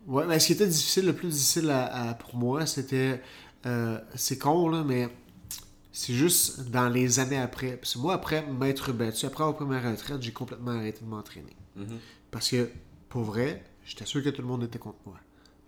Ouais, 0.07 0.25
mais 0.25 0.39
ce 0.39 0.47
qui 0.47 0.53
était 0.53 0.67
difficile, 0.67 1.05
le 1.05 1.13
plus 1.13 1.29
difficile 1.29 1.69
à, 1.69 2.09
à- 2.09 2.13
pour 2.13 2.35
moi, 2.35 2.65
c'était. 2.65 3.21
euh, 3.65 3.99
c'est 4.15 4.37
con, 4.37 4.69
là, 4.69 4.83
mais 4.85 5.09
c'est 5.91 6.13
juste 6.13 6.69
dans 6.69 6.89
les 6.89 7.19
années 7.19 7.37
après. 7.39 7.77
Parce 7.77 7.93
que 7.95 7.99
moi, 7.99 8.13
après 8.13 8.45
m'être 8.45 8.91
battu, 8.93 9.25
après 9.25 9.43
ma 9.65 9.81
retraite, 9.81 10.21
j'ai 10.21 10.31
complètement 10.31 10.71
arrêté 10.71 11.01
de 11.03 11.09
m'entraîner. 11.09 11.55
Mhm. 11.75 11.99
Parce 12.31 12.49
que, 12.49 12.69
pour 13.09 13.23
vrai, 13.23 13.63
j'étais 13.85 14.05
sûr 14.05 14.23
que 14.23 14.29
tout 14.29 14.41
le 14.41 14.47
monde 14.47 14.63
était 14.63 14.79
contre 14.79 14.99
moi. 15.05 15.17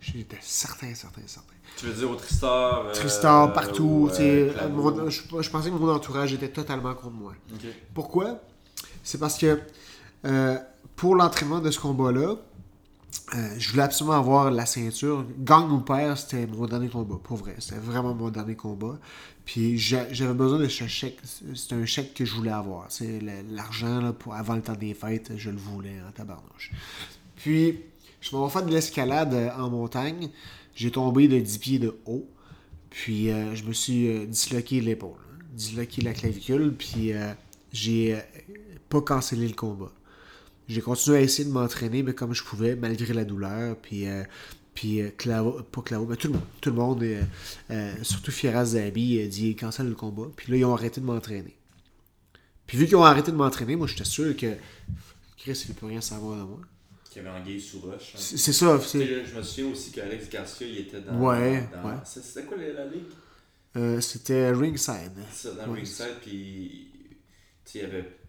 J'étais 0.00 0.38
certain, 0.40 0.94
certain, 0.94 1.20
certain. 1.26 1.52
Tu 1.76 1.86
veux 1.86 1.92
dire 1.92 2.10
au 2.10 2.14
Tristar 2.14 2.86
euh, 2.86 2.92
Tristan, 2.92 3.48
partout, 3.50 4.08
ou, 4.10 4.10
euh, 4.22 4.68
mon- 4.70 5.10
je, 5.10 5.20
je 5.40 5.50
pensais 5.50 5.70
que 5.70 5.74
mon 5.74 5.90
entourage 5.92 6.32
était 6.32 6.48
totalement 6.50 6.94
contre 6.94 7.10
moi. 7.10 7.34
Pourquoi? 7.94 8.40
C'est 9.02 9.18
parce 9.18 9.36
que 9.38 9.60
euh, 10.24 10.58
pour 11.00 11.14
l'entraînement 11.16 11.60
de 11.60 11.70
ce 11.70 11.80
combat-là, 11.80 12.36
euh, 13.34 13.54
je 13.58 13.70
voulais 13.70 13.84
absolument 13.84 14.18
avoir 14.18 14.50
la 14.50 14.66
ceinture. 14.66 15.24
Gang 15.38 15.72
ou 15.72 15.80
père, 15.80 16.18
c'était 16.18 16.46
mon 16.46 16.66
dernier 16.66 16.90
combat, 16.90 17.16
pour 17.24 17.38
vrai. 17.38 17.54
C'était 17.58 17.80
vraiment 17.80 18.14
mon 18.14 18.28
dernier 18.28 18.54
combat. 18.54 18.98
Puis 19.46 19.78
j'a- 19.78 20.12
j'avais 20.12 20.34
besoin 20.34 20.58
de 20.58 20.68
ce 20.68 20.86
chèque. 20.86 21.18
C'était 21.54 21.76
un 21.76 21.86
chèque 21.86 22.12
que 22.12 22.26
je 22.26 22.34
voulais 22.34 22.50
avoir. 22.50 22.84
C'est 22.90 23.18
l'argent 23.50 24.12
avant 24.30 24.56
le 24.56 24.60
temps 24.60 24.74
des 24.74 24.92
fêtes, 24.92 25.32
je 25.38 25.48
le 25.48 25.56
voulais 25.56 25.96
en 26.06 26.12
tabarnouche. 26.12 26.70
Puis 27.36 27.78
je 28.20 28.36
m'en 28.36 28.44
vais 28.44 28.52
faire 28.52 28.66
de 28.66 28.70
l'escalade 28.70 29.32
euh, 29.32 29.48
en 29.56 29.70
montagne. 29.70 30.28
J'ai 30.74 30.90
tombé 30.90 31.28
de 31.28 31.38
10 31.38 31.58
pieds 31.60 31.78
de 31.78 31.96
haut. 32.04 32.28
Puis 32.90 33.30
euh, 33.30 33.54
je 33.54 33.64
me 33.64 33.72
suis 33.72 34.26
disloqué 34.26 34.82
l'épaule, 34.82 35.16
hein, 35.32 35.38
disloqué 35.54 36.02
la 36.02 36.12
clavicule, 36.12 36.74
puis 36.76 37.12
j'ai 37.72 38.18
pas 38.90 39.00
cancellé 39.00 39.48
le 39.48 39.54
combat. 39.54 39.92
J'ai 40.70 40.80
continué 40.80 41.18
à 41.18 41.20
essayer 41.20 41.46
de 41.48 41.52
m'entraîner, 41.52 42.02
mais 42.02 42.14
comme 42.14 42.32
je 42.34 42.44
pouvais, 42.44 42.76
malgré 42.76 43.12
la 43.12 43.24
douleur, 43.24 43.76
puis, 43.76 44.06
euh, 44.08 44.22
puis 44.74 45.00
euh, 45.02 45.10
Clavo, 45.16 45.62
pas 45.64 45.82
Clavo, 45.82 46.06
mais 46.06 46.16
tout 46.16 46.28
le 46.28 46.34
monde, 46.34 46.42
tout 46.60 46.70
le 46.70 46.76
monde, 46.76 47.02
euh, 47.02 47.22
euh, 47.70 47.92
surtout 48.02 48.30
Firas 48.30 48.66
Zabi, 48.66 49.20
a 49.20 49.26
dit 49.26 49.56
cancelle 49.56 49.88
le 49.88 49.94
combat, 49.96 50.28
puis 50.36 50.52
là, 50.52 50.58
ils 50.58 50.64
ont 50.64 50.72
arrêté 50.74 51.00
de 51.00 51.06
m'entraîner. 51.06 51.56
Puis 52.66 52.78
vu 52.78 52.86
qu'ils 52.86 52.96
ont 52.96 53.04
arrêté 53.04 53.32
de 53.32 53.36
m'entraîner, 53.36 53.74
moi, 53.74 53.88
j'étais 53.88 54.04
sûr 54.04 54.36
que 54.36 54.54
Chris, 55.36 55.64
il 55.68 55.74
peut 55.74 55.86
rien 55.86 56.00
savoir 56.00 56.38
de 56.38 56.42
moi. 56.44 56.60
Qu'il 57.10 57.24
y 57.24 57.26
avait 57.26 57.36
Anguille 57.40 57.60
sous 57.60 57.80
roche. 57.80 58.12
hein. 58.14 58.18
C'est 58.20 58.52
ça, 58.52 58.66
là, 58.66 58.78
Je 58.80 59.36
me 59.36 59.42
souviens 59.42 59.72
aussi 59.72 59.90
qu'Alex 59.90 60.28
Garcia, 60.30 60.64
il 60.68 60.78
était 60.78 61.00
dans. 61.00 61.18
Ouais, 61.18 61.68
dans- 61.72 61.88
ouais. 61.88 61.96
C'était 62.04 62.44
quoi 62.46 62.56
la, 62.56 62.72
la 62.72 62.84
ligue? 62.86 63.02
Euh, 63.76 64.00
c'était 64.00 64.52
ringside. 64.52 65.10
C'est 65.32 65.48
ça, 65.48 65.54
dans 65.54 65.72
Ouais. 65.72 65.78
Ringside, 65.80 66.14
puis. 66.22 66.90
Tu 67.64 67.72
sais, 67.72 67.78
il 67.80 67.82
y 67.82 67.84
avait. 67.86 68.19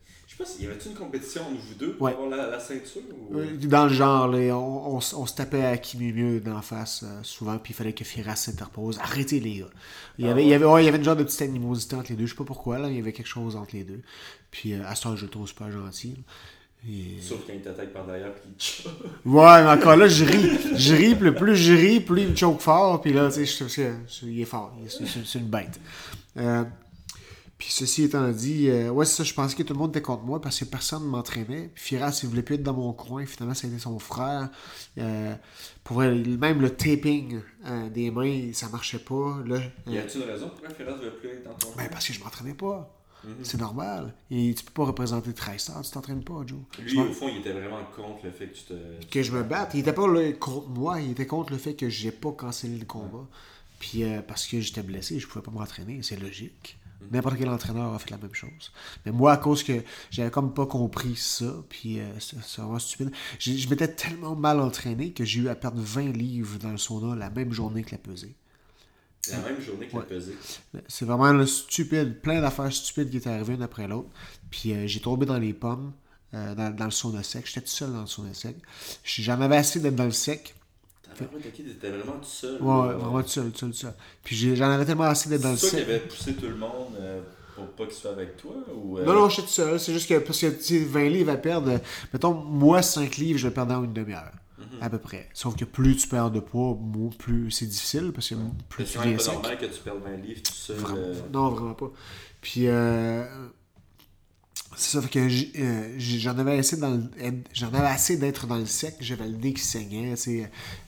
Sais 0.46 0.52
pas 0.54 0.58
s'il 0.58 0.64
y 0.66 0.68
avait-tu 0.68 0.88
une 0.90 0.96
compétition 0.96 1.42
entre 1.42 1.52
vous 1.62 1.74
deux 1.76 1.94
pour 1.94 2.08
Ouais. 2.08 2.14
avoir 2.14 2.30
la, 2.30 2.48
la 2.50 2.60
ceinture 2.60 3.02
ou... 3.32 3.38
Euh, 3.38 3.46
Dans 3.64 3.84
le 3.86 3.94
genre, 3.94 4.28
là, 4.28 4.56
on, 4.58 4.98
on 4.98 5.00
se 5.02 5.36
tapait 5.36 5.64
à 5.66 5.78
qui 5.78 5.98
mieux 5.98 6.14
mieux 6.14 6.40
d'en 6.40 6.62
face 6.62 7.04
euh, 7.04 7.20
souvent, 7.24 7.58
puis 7.58 7.74
il 7.74 7.76
fallait 7.76 7.94
que 7.94 8.04
Firas 8.04 8.36
s'interpose. 8.36 8.98
Arrêtez 9.00 9.40
les 9.40 9.60
gars. 9.60 9.66
Il 10.18 10.26
y, 10.26 10.28
Ah 10.28 10.32
avait, 10.32 10.44
il, 10.44 10.50
y 10.50 10.54
avait, 10.54 10.66
ouais, 10.66 10.84
il 10.84 10.86
y 10.86 10.90
avait 10.90 10.98
une 10.98 11.04
genre 11.04 11.16
de 11.16 11.24
petite 11.24 11.42
animosité 11.42 11.96
entre 11.96 12.10
les 12.12 12.16
deux. 12.16 12.26
Je 12.26 12.32
sais 12.32 12.38
pas 12.38 12.44
pourquoi, 12.44 12.80
là, 12.80 12.90
il 12.90 12.96
y 12.96 13.00
avait 13.00 13.14
quelque 13.14 13.28
chose 13.28 13.56
entre 13.56 13.76
les 13.76 13.84
deux. 13.84 14.02
Puis 14.52 14.74
à 14.74 14.96
ce 14.96 15.04
temps, 15.04 15.16
je 15.16 15.26
le 15.26 15.30
trouve 15.32 15.48
super 15.48 15.72
gentil. 15.72 16.16
Et- 16.90 17.22
Sauf 17.22 17.42
quand 17.46 17.54
il 17.54 17.62
t'attaque 17.62 17.94
par 17.94 18.06
derrière, 18.08 18.34
puis 18.34 18.44
il 18.50 18.56
te 18.56 18.64
chope. 18.64 19.04
Ouais, 19.26 19.64
mais 19.64 19.70
encore 19.70 19.96
là, 19.96 20.08
je 20.08 20.26
ris. 20.26 20.50
Je 20.76 20.96
ris, 20.96 21.14
puis 21.14 21.26
le 21.26 21.36
plus 21.36 21.56
je 21.56 21.74
ris, 21.74 22.00
plus 22.00 22.22
il 22.24 22.30
me 22.30 22.36
choke 22.36 22.60
fort. 22.60 23.00
Puis 23.02 23.14
là, 23.14 23.30
tu 23.32 23.46
sais, 23.46 23.94
il 24.24 24.42
est 24.42 24.46
fort. 24.46 24.74
C'est 24.90 25.06
c'est 25.06 25.38
une 25.40 25.46
bête. 25.46 25.80
Euh, 26.38 26.64
puis 27.62 27.70
ceci 27.70 28.06
étant 28.06 28.28
dit, 28.32 28.70
euh, 28.70 28.90
ouais, 28.90 29.06
c'est 29.06 29.18
ça, 29.18 29.24
je 29.24 29.36
pensais 29.36 29.56
que 29.56 29.62
tout 29.62 29.74
le 29.74 29.78
monde 29.78 29.92
était 29.92 30.02
contre 30.02 30.24
moi 30.24 30.42
parce 30.42 30.60
que 30.60 30.66
personne 30.66 31.04
ne 31.04 31.10
m'entraînait. 31.10 31.70
Puis 31.76 31.84
Firas, 31.84 32.20
il 32.24 32.30
voulait 32.30 32.42
plus 32.42 32.56
être 32.56 32.64
dans 32.64 32.74
mon 32.74 32.92
coin. 32.92 33.24
Finalement, 33.28 33.54
ça 33.54 33.68
a 33.68 33.70
été 33.70 33.78
son 33.78 34.00
frère. 34.00 34.50
Euh, 34.98 35.36
pour 35.84 35.98
vrai, 35.98 36.12
même 36.12 36.60
le 36.60 36.72
taping 36.72 37.40
euh, 37.68 37.88
des 37.90 38.10
mains, 38.10 38.52
ça 38.54 38.68
marchait 38.70 38.98
pas. 38.98 39.44
Là, 39.46 39.60
Y 39.86 40.00
a-tu 40.00 40.18
une 40.18 40.24
raison 40.24 40.50
pourquoi 40.50 40.70
Ferraz 40.72 40.96
veut 40.96 41.12
plus 41.12 41.30
être 41.30 41.44
dans 41.44 41.54
ton 41.54 41.68
ben, 41.78 41.88
parce 41.92 42.08
que 42.08 42.14
je 42.14 42.20
m'entraînais 42.24 42.56
pas. 42.56 42.98
Mhm. 43.24 43.36
C'est 43.44 43.60
normal. 43.60 44.16
Et 44.32 44.56
tu 44.56 44.64
peux 44.64 44.74
pas 44.74 44.86
représenter 44.86 45.32
13 45.32 45.62
stars, 45.62 45.82
tu 45.84 45.92
t'entraînes 45.92 46.24
pas, 46.24 46.42
Joe. 46.44 46.62
Lui, 46.80 46.98
au 46.98 47.14
fond, 47.14 47.30
il 47.30 47.42
était 47.42 47.54
vraiment 47.54 47.84
contre 47.96 48.26
le 48.26 48.32
fait 48.32 48.48
que 48.48 48.56
tu 48.56 48.64
te. 48.64 49.06
que 49.06 49.22
je 49.22 49.32
me 49.34 49.44
batte. 49.44 49.76
Il 49.76 49.82
était 49.82 49.94
pas 49.94 50.08
là 50.08 50.32
contre 50.34 50.70
moi, 50.70 51.00
il 51.00 51.12
était 51.12 51.28
contre 51.28 51.52
le 51.52 51.60
fait 51.60 51.76
que 51.76 51.90
j'ai 51.90 52.12
pas 52.12 52.32
cancellé 52.32 52.80
le 52.80 52.86
combat. 52.86 53.28
Puis 53.78 54.04
parce 54.28 54.48
que 54.48 54.60
j'étais 54.60 54.82
blessé, 54.82 55.20
je 55.20 55.28
pouvais 55.28 55.44
pas 55.44 55.52
m'entraîner, 55.52 56.02
c'est 56.02 56.20
logique. 56.20 56.80
N'importe 57.12 57.38
quel 57.38 57.50
entraîneur 57.50 57.94
a 57.94 58.00
fait 58.00 58.12
la 58.12 58.18
même 58.18 58.34
chose. 58.34 58.72
Mais 59.06 59.12
moi, 59.12 59.34
à 59.34 59.38
cause 59.38 59.64
que 59.64 59.82
j'avais 60.12 60.30
comme 60.32 60.54
pas 60.54 60.66
compris 60.66 61.16
ça, 61.16 61.54
puis 61.70 62.00
euh, 62.00 62.06
c'est 62.20 62.38
vraiment 62.62 62.80
stupide. 62.80 63.12
Je 63.40 63.68
m'étais 63.70 63.88
tellement 63.88 64.36
mal 64.36 64.60
entraîné 64.60 65.12
que 65.14 65.24
j'ai 65.26 65.42
eu 65.42 65.50
à 65.50 65.56
perdre 65.56 65.82
20 65.82 66.12
livres 66.16 66.58
dans 66.60 66.72
le 66.72 66.78
sauna 66.78 67.16
la 67.16 67.30
même 67.30 67.52
journée 67.54 67.84
que 67.84 67.92
la 67.92 67.98
pesée. 67.98 68.36
La 69.32 69.38
même 69.40 69.62
journée 69.62 69.88
que 69.88 69.94
Ouais. 69.96 70.00
la 70.02 70.06
pesée. 70.08 70.36
C'est 70.88 71.06
vraiment 71.06 71.32
là, 71.32 71.46
stupide, 71.46 72.22
plein 72.22 72.42
d'affaires 72.42 72.72
stupides 72.74 73.10
qui 73.12 73.18
étaient 73.18 73.30
arrivées 73.30 73.54
une 73.54 73.62
après 73.62 73.88
l'autre. 73.88 74.10
Puis 74.50 74.74
euh, 74.74 74.88
j'ai 74.88 75.00
tombé 75.00 75.26
dans 75.26 75.38
les 75.38 75.54
pommes, 75.54 75.94
euh, 76.34 76.56
dans, 76.56 76.76
dans 76.76 76.86
le 76.86 76.92
sauna 76.92 77.22
sec. 77.24 77.46
J'étais 77.46 77.62
tout 77.62 77.68
seul 77.68 77.92
dans 77.94 78.02
le 78.02 78.08
sauna 78.08 78.34
sec. 78.34 78.56
J'en 79.04 79.40
avais 79.42 79.58
assez 79.58 79.80
d'être 79.80 79.96
dans 79.96 80.06
le 80.06 80.12
sec. 80.12 80.56
T'inquiète, 81.18 81.54
t'étais 81.56 81.90
vraiment 81.90 82.18
tout 82.20 82.26
seul. 82.30 82.62
Ouais, 82.62 82.94
vraiment 82.94 83.22
tout 83.22 83.28
seul, 83.30 83.52
tout 83.52 83.58
seul, 83.60 83.70
tout 83.72 83.78
seul. 83.78 83.94
Puis 84.24 84.56
j'en 84.56 84.70
avais 84.70 84.86
tellement 84.86 85.04
assez 85.06 85.30
d'être 85.30 85.42
dans 85.42 85.52
le 85.52 85.58
C'est 85.58 85.70
toi 85.70 85.80
qui 85.80 85.86
sec. 85.86 85.90
avais 85.90 86.00
poussé 86.00 86.34
tout 86.34 86.48
le 86.48 86.56
monde 86.56 86.96
euh, 87.00 87.22
pour 87.56 87.68
pas 87.68 87.86
qu'il 87.86 87.94
soit 87.96 88.12
avec 88.12 88.38
toi 88.38 88.54
ou. 88.76 88.98
euh, 88.98 89.06
Non, 89.06 89.14
non, 89.14 89.30
j'étais 89.30 89.44
tout 89.44 89.48
seul. 89.50 89.80
C'est 89.80 89.94
juste 89.94 90.10
que, 90.10 90.20
parce 90.20 90.40
que, 90.40 90.48
tu 90.48 90.64
sais, 90.64 90.80
20 90.84 91.10
livres 91.10 91.32
à 91.32 91.38
perdre, 91.38 91.72
euh, 91.72 91.78
mettons, 92.14 92.34
moi, 92.34 92.82
5 92.82 93.18
livres, 93.18 93.40
je 93.40 93.48
le 93.48 93.54
perds 93.54 93.68
dans 93.68 93.84
une 93.84 93.94
demi-heure. 93.94 94.32
Mhm. 94.58 94.66
À 94.82 94.90
peu 94.90 95.00
près. 95.00 95.28
Sauf 95.34 95.56
que 95.56 95.66
plus 95.66 95.96
tu 95.98 96.08
perds 96.08 96.30
de 96.32 96.40
poids, 96.40 96.78
moins- 96.80 97.10
plus 97.18 97.50
c'est 97.52 97.66
difficile, 97.66 98.12
parce 98.14 98.30
que 98.30 98.36
plus 98.70 98.86
C'est 98.86 99.00
tu 99.00 99.08
viens 99.08 99.18
sec. 99.18 99.34
normal 99.34 99.58
que 99.58 99.66
tu 99.66 99.80
perdes 99.84 100.02
20 100.04 100.18
livres 100.18 100.42
tout 100.44 100.54
seul. 100.54 100.76
Vraiment- 100.78 100.98
euh, 101.00 101.14
Non, 101.34 101.50
vraiment 101.50 101.74
pas. 101.74 101.92
Puis, 102.42 102.68
euh, 102.68 103.26
c'est 104.76 104.92
ça, 104.98 105.02
fait 105.02 105.10
que 105.10 105.60
euh, 105.60 106.00
j'en 106.00 106.38
avais 106.38 106.58
assez 106.60 106.78
dans 106.78 106.92
le- 106.92 107.44
j'en 107.54 107.68
avais 107.68 107.88
assez 107.88 108.18
d'être 108.18 108.48
dans 108.48 108.58
le 108.58 108.66
sec, 108.66 108.96
j'avais 109.00 109.28
le 109.28 109.38
nez 109.38 109.54
qui 109.54 109.62
saignait, 109.62 110.16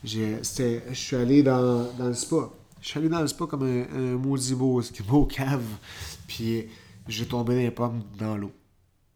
Je 0.04 0.94
suis 0.94 1.16
allé 1.16 1.44
dans, 1.44 1.92
dans 1.94 2.08
le 2.08 2.14
spa. 2.14 2.50
Je 2.82 2.88
suis 2.90 3.00
allé 3.00 3.10
dans 3.10 3.22
le 3.22 3.28
spa 3.28 3.46
comme 3.46 3.64
un, 3.64 3.84
un 3.94 4.18
maudit 4.18 4.56
beau, 4.56 4.82
beau 5.08 5.26
cave. 5.26 5.64
Puis 6.28 6.66
j'ai 7.08 7.26
tombé 7.26 7.56
dans 7.56 7.62
les 7.62 7.72
pommes 7.72 8.04
dans 8.18 8.38
l'eau. 8.38 8.52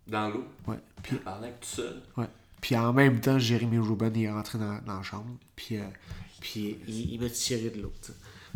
Dans 0.07 0.29
l'eau? 0.29 0.43
Ouais. 0.67 0.79
Puis, 1.03 1.17
que 1.17 1.23
tout 1.23 1.25
seul? 1.61 2.01
ouais. 2.17 2.27
Puis 2.61 2.75
en 2.75 2.91
même 2.91 3.19
temps, 3.21 3.37
Jérémy 3.39 3.77
Ruben 3.77 4.11
il 4.15 4.23
est 4.23 4.31
rentré 4.31 4.57
dans, 4.57 4.79
dans 4.85 4.97
la 4.97 5.03
chambre. 5.03 5.29
Puis, 5.55 5.77
euh, 5.77 5.83
puis 6.39 6.77
il, 6.87 7.13
il 7.13 7.21
m'a 7.21 7.29
tiré 7.29 7.69
de 7.69 7.81
l'eau. 7.81 7.93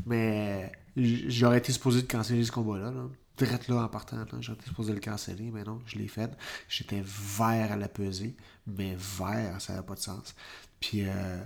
Mais 0.06 0.71
j'aurais 0.95 1.60
été 1.60 1.71
supposé 1.71 2.02
de 2.02 2.08
canceller 2.08 2.43
ce 2.43 2.52
combat-là. 2.52 2.91
Là. 2.91 3.08
Direct 3.45 3.67
là 3.67 3.75
en 3.84 3.88
partant, 3.88 4.23
été 4.23 4.36
supposé 4.65 4.93
le 4.93 4.99
canceller, 4.99 5.49
mais 5.51 5.63
non, 5.63 5.82
je 5.86 5.97
l'ai 5.97 6.08
fait. 6.08 6.32
J'étais 6.69 7.01
vert 7.06 7.71
à 7.71 7.75
la 7.77 7.88
pesée, 7.88 8.36
mais 8.67 8.95
vert, 8.97 9.60
ça 9.60 9.73
n'avait 9.73 9.86
pas 9.86 9.95
de 9.95 9.99
sens. 9.99 10.36
Puis 10.80 11.04
euh, 11.06 11.38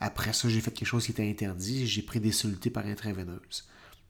après 0.00 0.32
ça, 0.32 0.48
j'ai 0.48 0.60
fait 0.60 0.70
quelque 0.72 0.86
chose 0.88 1.04
qui 1.04 1.12
était 1.12 1.28
interdit. 1.28 1.86
J'ai 1.86 2.02
pris 2.02 2.20
des 2.20 2.32
solutés 2.32 2.70
par 2.70 2.86
intraveineuse. 2.86 3.64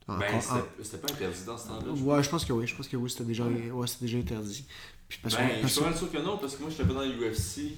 Ben, 0.07 0.19
c'était 0.41 0.83
c'était 0.83 0.97
pas 0.97 1.13
interdit 1.13 1.43
dans 1.45 1.57
ce 1.57 1.67
temps-là. 1.69 1.91
Ouais, 1.93 2.21
je 2.23 2.29
pense 2.29 2.43
que 2.43 2.51
oui, 2.51 2.67
je 2.67 2.75
pense 2.75 2.87
que 2.89 2.97
oui, 2.97 3.09
c'était 3.09 3.23
déjà, 3.23 3.45
ouais, 3.45 3.85
déjà 4.01 4.17
interdit. 4.17 4.65
Puis 5.07 5.19
parce 5.23 5.35
Ben, 5.35 5.47
que- 5.47 5.61
je 5.63 5.67
suis 5.67 5.79
pas 5.81 5.89
mal 5.89 5.97
sûr 5.97 6.11
que 6.11 6.17
non, 6.17 6.37
parce 6.37 6.55
que 6.55 6.61
moi, 6.61 6.69
j'étais 6.71 6.83
pas 6.85 6.93
dans 6.93 7.03
l'UFC 7.05 7.77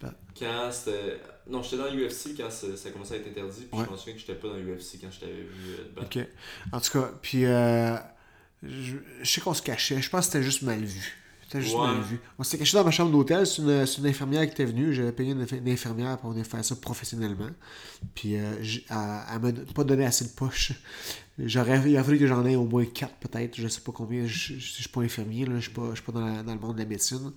Ben. 0.00 0.14
quand 0.38 0.70
c'était. 0.72 1.20
Non, 1.48 1.62
j'étais 1.62 1.76
dans 1.76 1.90
l'UFC 1.90 2.34
quand 2.36 2.50
ça, 2.50 2.76
ça 2.76 2.90
commençait 2.90 3.14
à 3.14 3.16
être 3.18 3.28
interdit, 3.28 3.66
puis 3.70 3.78
Ouais. 3.78 3.84
je 3.86 3.92
me 3.92 3.96
souviens 3.98 4.14
que 4.14 4.20
j'étais 4.20 4.34
pas 4.34 4.48
dans 4.48 4.56
l'UFC 4.56 4.98
quand 5.00 5.10
je 5.10 5.20
t'avais 5.20 5.32
vu 5.32 5.74
euh, 5.78 5.92
battre. 5.94 6.18
Ok. 6.18 6.26
En 6.72 6.80
tout 6.80 6.90
cas, 6.92 7.10
puis 7.20 7.44
euh, 7.44 7.96
je, 8.68 8.96
je 9.22 9.30
sais 9.30 9.40
qu'on 9.40 9.54
se 9.54 9.62
cachait. 9.62 10.00
Je 10.02 10.10
pense 10.10 10.26
que 10.26 10.32
c'était 10.32 10.44
juste 10.44 10.62
mal 10.62 10.82
vu. 10.84 11.00
C'était 11.44 11.62
juste 11.62 11.74
Ouais. 11.76 11.86
mal 11.86 12.00
vu. 12.02 12.18
On 12.38 12.42
s'était 12.42 12.58
caché 12.58 12.76
dans 12.76 12.84
ma 12.84 12.90
chambre 12.90 13.12
d'hôtel. 13.12 13.46
C'est 13.46 13.62
une, 13.62 13.86
c'est 13.86 13.98
une 13.98 14.06
infirmière 14.06 14.42
qui 14.46 14.50
était 14.52 14.64
venue. 14.64 14.92
J'avais 14.92 15.12
payé 15.12 15.32
une, 15.32 15.44
inf- 15.44 15.56
une 15.58 15.68
infirmière 15.68 16.18
pour 16.18 16.30
venir 16.30 16.44
faire 16.44 16.64
ça 16.64 16.74
professionnellement. 16.74 17.50
Puis 18.16 18.36
euh, 18.36 18.54
elle, 18.60 18.82
elle 19.34 19.40
m'a 19.40 19.52
pas 19.74 19.84
donné 19.84 20.04
assez 20.04 20.24
de 20.24 20.30
poches. 20.30 20.72
J'aurais, 21.38 21.82
il 21.88 21.96
a 21.96 22.02
fallu 22.02 22.18
que 22.18 22.26
j'en 22.26 22.44
ai 22.46 22.56
au 22.56 22.64
moins 22.64 22.84
4 22.84 23.14
peut-être. 23.16 23.54
Je 23.60 23.68
sais 23.68 23.80
pas 23.82 23.92
combien. 23.92 24.26
Je, 24.26 24.54
je 24.54 24.58
suis 24.58 24.88
pas 24.88 25.02
infirmier. 25.02 25.46
Là. 25.46 25.56
Je 25.56 25.60
suis 25.62 25.70
pas, 25.70 25.90
je 25.90 25.96
suis 25.96 26.04
pas 26.04 26.12
dans, 26.12 26.26
la- 26.26 26.42
dans 26.42 26.54
le 26.54 26.60
monde 26.60 26.74
de 26.74 26.80
la 26.80 26.86
médecine. 26.86 27.32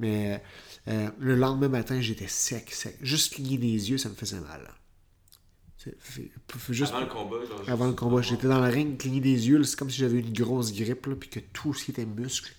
Mais 0.00 0.42
euh, 0.88 1.08
le 1.20 1.36
lendemain 1.36 1.68
matin, 1.68 2.00
j'étais 2.00 2.26
sec, 2.26 2.72
sec. 2.72 2.96
Juste 3.02 3.34
cligner 3.34 3.58
des 3.58 3.90
yeux, 3.90 3.98
ça 3.98 4.08
me 4.08 4.14
faisait 4.14 4.40
mal. 4.40 4.68
Juste 6.70 6.92
Avant 6.92 7.00
le 7.00 7.06
combat, 7.06 7.36
genre. 7.46 7.68
avant 7.68 7.86
le 7.86 7.92
combat. 7.92 8.22
J'étais 8.22 8.48
dans 8.48 8.60
le 8.64 8.70
ring, 8.70 8.96
cligner 8.98 9.20
des 9.20 9.48
yeux. 9.48 9.62
C'est 9.64 9.78
comme 9.78 9.90
si 9.90 9.98
j'avais 9.98 10.20
une 10.20 10.32
grosse 10.32 10.72
grippe, 10.74 11.06
là, 11.06 11.14
puis 11.16 11.28
que 11.28 11.40
tout 11.40 11.74
ce 11.74 11.84
qui 11.84 11.90
était 11.90 12.06
muscle 12.06 12.54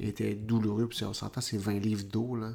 était 0.00 0.34
douloureux. 0.34 0.88
Puis 0.88 1.04
on 1.04 1.12
s'entend, 1.14 1.40
c'est 1.40 1.58
20 1.58 1.78
livres 1.78 2.04
d'eau. 2.04 2.36
là. 2.36 2.52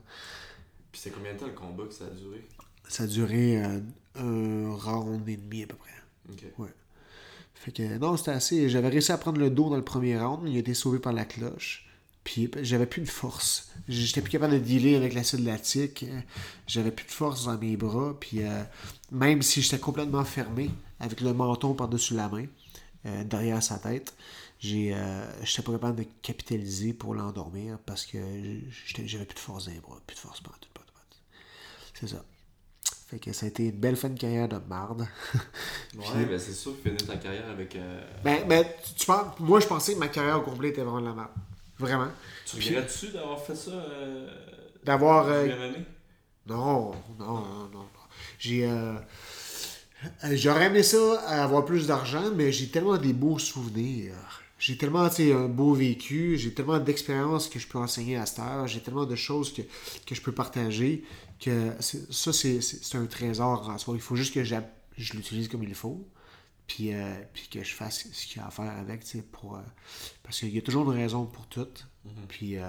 Puis 0.92 1.02
c'est 1.04 1.10
combien 1.12 1.34
de 1.34 1.40
temps 1.40 1.48
le 1.48 1.54
combat 1.54 1.84
que 1.86 1.94
ça 1.94 2.06
a 2.06 2.10
duré? 2.10 2.46
Ça 2.88 3.04
a 3.04 3.08
duré 3.08 3.64
euh, 3.64 3.80
un 4.16 4.74
round 4.76 5.28
et 5.30 5.38
demi 5.38 5.64
à 5.64 5.68
peu 5.68 5.76
près. 5.78 5.92
Ok. 6.30 6.44
Ouais. 6.58 6.70
Fait 7.54 7.72
que 7.72 7.98
non, 7.98 8.18
c'était 8.18 8.32
assez. 8.32 8.70
J'avais 8.70 8.90
réussi 8.90 9.12
à 9.12 9.18
prendre 9.18 9.40
le 9.40 9.50
dos 9.50 9.70
dans 9.70 9.78
le 9.78 9.84
premier 9.84 10.18
round. 10.18 10.48
Il 10.48 10.56
a 10.56 10.60
été 10.60 10.74
sauvé 10.74 11.00
par 11.00 11.14
la 11.14 11.26
cloche. 11.26 11.88
Puis 12.24 12.50
j'avais 12.62 12.86
plus 12.86 13.02
de 13.02 13.10
force. 13.10 13.70
J'étais 13.88 14.22
plus 14.22 14.30
capable 14.30 14.54
de 14.54 14.60
dealer 14.60 14.96
avec 14.96 15.14
l'acide 15.14 15.44
lactique. 15.44 16.06
J'avais 16.68 16.92
plus 16.92 17.06
de 17.06 17.12
force 17.12 17.46
dans 17.46 17.58
mes 17.58 17.76
bras. 17.78 18.14
Puis 18.20 18.44
euh, 18.44 18.64
même 19.12 19.42
si 19.42 19.62
j'étais 19.62 19.80
complètement 19.80 20.24
fermé, 20.24 20.70
avec 21.00 21.22
le 21.22 21.34
menton 21.34 21.74
par-dessus 21.74 22.14
la 22.14 22.30
main, 22.30 22.46
euh, 23.08 23.24
derrière 23.24 23.64
sa 23.64 23.80
tête, 23.80 24.14
j'ai, 24.60 24.94
euh, 24.94 25.26
j'étais 25.44 25.64
pas 25.64 25.72
capable 25.72 25.98
de 25.98 26.06
capitaliser 26.22 26.94
pour 26.94 27.16
l'endormir 27.16 27.80
parce 27.86 28.06
que 28.06 28.20
j'avais 29.06 29.26
plus 29.26 29.36
de 29.36 29.40
force 29.40 29.66
dans 29.66 29.72
les 29.72 29.80
bras. 29.80 30.00
Plus 30.06 30.16
de 30.16 30.20
force 30.20 30.42
pas 30.42 30.52
tout, 30.62 30.70
pas. 30.74 30.82
C'est 32.00 32.08
ça. 32.08 32.24
Fait 33.10 33.20
que 33.20 33.34
ça 33.34 33.46
a 33.46 33.50
été 33.50 33.66
une 33.66 33.72
belle 33.80 33.96
fin 33.96 34.10
de 34.10 34.18
carrière 34.18 34.48
de 34.48 34.58
marde. 34.70 35.08
Ouais, 35.96 36.26
ben 36.26 36.40
c'est 36.40 36.54
sûr 36.54 36.72
que 36.82 36.90
finir 36.90 37.06
ta 37.06 37.18
carrière 37.18 37.48
avec. 37.50 37.76
euh, 37.76 38.02
Ben, 38.24 38.48
ben, 38.48 38.66
tu, 38.86 38.94
tu 38.96 39.06
penses, 39.06 39.38
moi, 39.40 39.60
je 39.60 39.68
pensais 39.68 39.94
que 39.94 40.00
ma 40.00 40.08
carrière 40.08 40.38
au 40.40 40.42
complet 40.42 40.70
était 40.70 40.82
vraiment 40.82 41.02
de 41.02 41.06
la 41.08 41.14
merde. 41.14 41.30
Vraiment. 41.82 42.12
Tu 42.46 42.56
regrettes-tu 42.58 43.08
d'avoir 43.10 43.42
fait 43.44 43.56
ça 43.56 43.72
euh, 43.72 44.28
D'avoir. 44.84 45.28
euh, 45.28 45.48
non, 46.48 46.92
non, 47.20 47.40
non, 47.42 47.70
non. 47.74 47.88
J'ai. 48.40 48.66
euh, 48.66 48.94
J'aurais 50.32 50.66
aimé 50.66 50.82
ça, 50.84 51.20
avoir 51.44 51.64
plus 51.66 51.86
d'argent, 51.88 52.32
mais 52.36 52.52
j'ai 52.52 52.68
tellement 52.70 52.98
des 52.98 53.14
beaux 53.14 53.38
souvenirs. 53.40 54.14
J'ai 54.58 54.78
tellement 54.78 55.08
un 55.20 55.48
beau 55.48 55.74
vécu, 55.74 56.38
j'ai 56.38 56.54
tellement 56.54 56.80
d'expériences 56.80 57.48
que 57.48 57.58
je 57.60 57.68
peux 57.68 57.80
enseigner 57.80 58.18
à 58.18 58.26
cette 58.28 58.40
heure, 58.40 58.68
j'ai 58.68 58.80
tellement 58.80 59.06
de 59.06 59.16
choses 59.16 59.52
que, 59.54 59.64
que 60.06 60.14
je 60.14 60.22
peux 60.22 60.32
partager 60.32 61.04
que 61.40 61.72
ça, 61.80 62.32
c'est 62.34 62.96
un 62.96 63.06
trésor 63.08 63.68
en 63.70 63.78
soi. 63.80 63.96
Il 63.96 64.02
faut 64.02 64.16
juste 64.16 64.34
que 64.36 64.44
je 64.44 65.14
l'utilise 65.14 65.48
comme 65.48 65.64
il 65.64 65.74
faut. 65.74 66.06
Puis, 66.72 66.94
euh, 66.94 67.16
puis 67.34 67.50
que 67.50 67.62
je 67.66 67.74
fasse 67.74 68.08
ce 68.14 68.26
qu'il 68.26 68.38
y 68.38 68.40
a 68.40 68.48
à 68.48 68.50
faire 68.50 68.72
avec, 68.78 69.04
tu 69.04 69.18
sais, 69.18 69.24
pour... 69.24 69.58
euh, 69.58 69.62
parce 70.24 70.40
qu'il 70.40 70.56
y 70.56 70.58
a 70.58 70.62
toujours 70.62 70.90
une 70.90 70.98
raison 70.98 71.26
pour 71.26 71.46
tout. 71.48 71.68
Puis, 72.30 72.58
euh, 72.58 72.64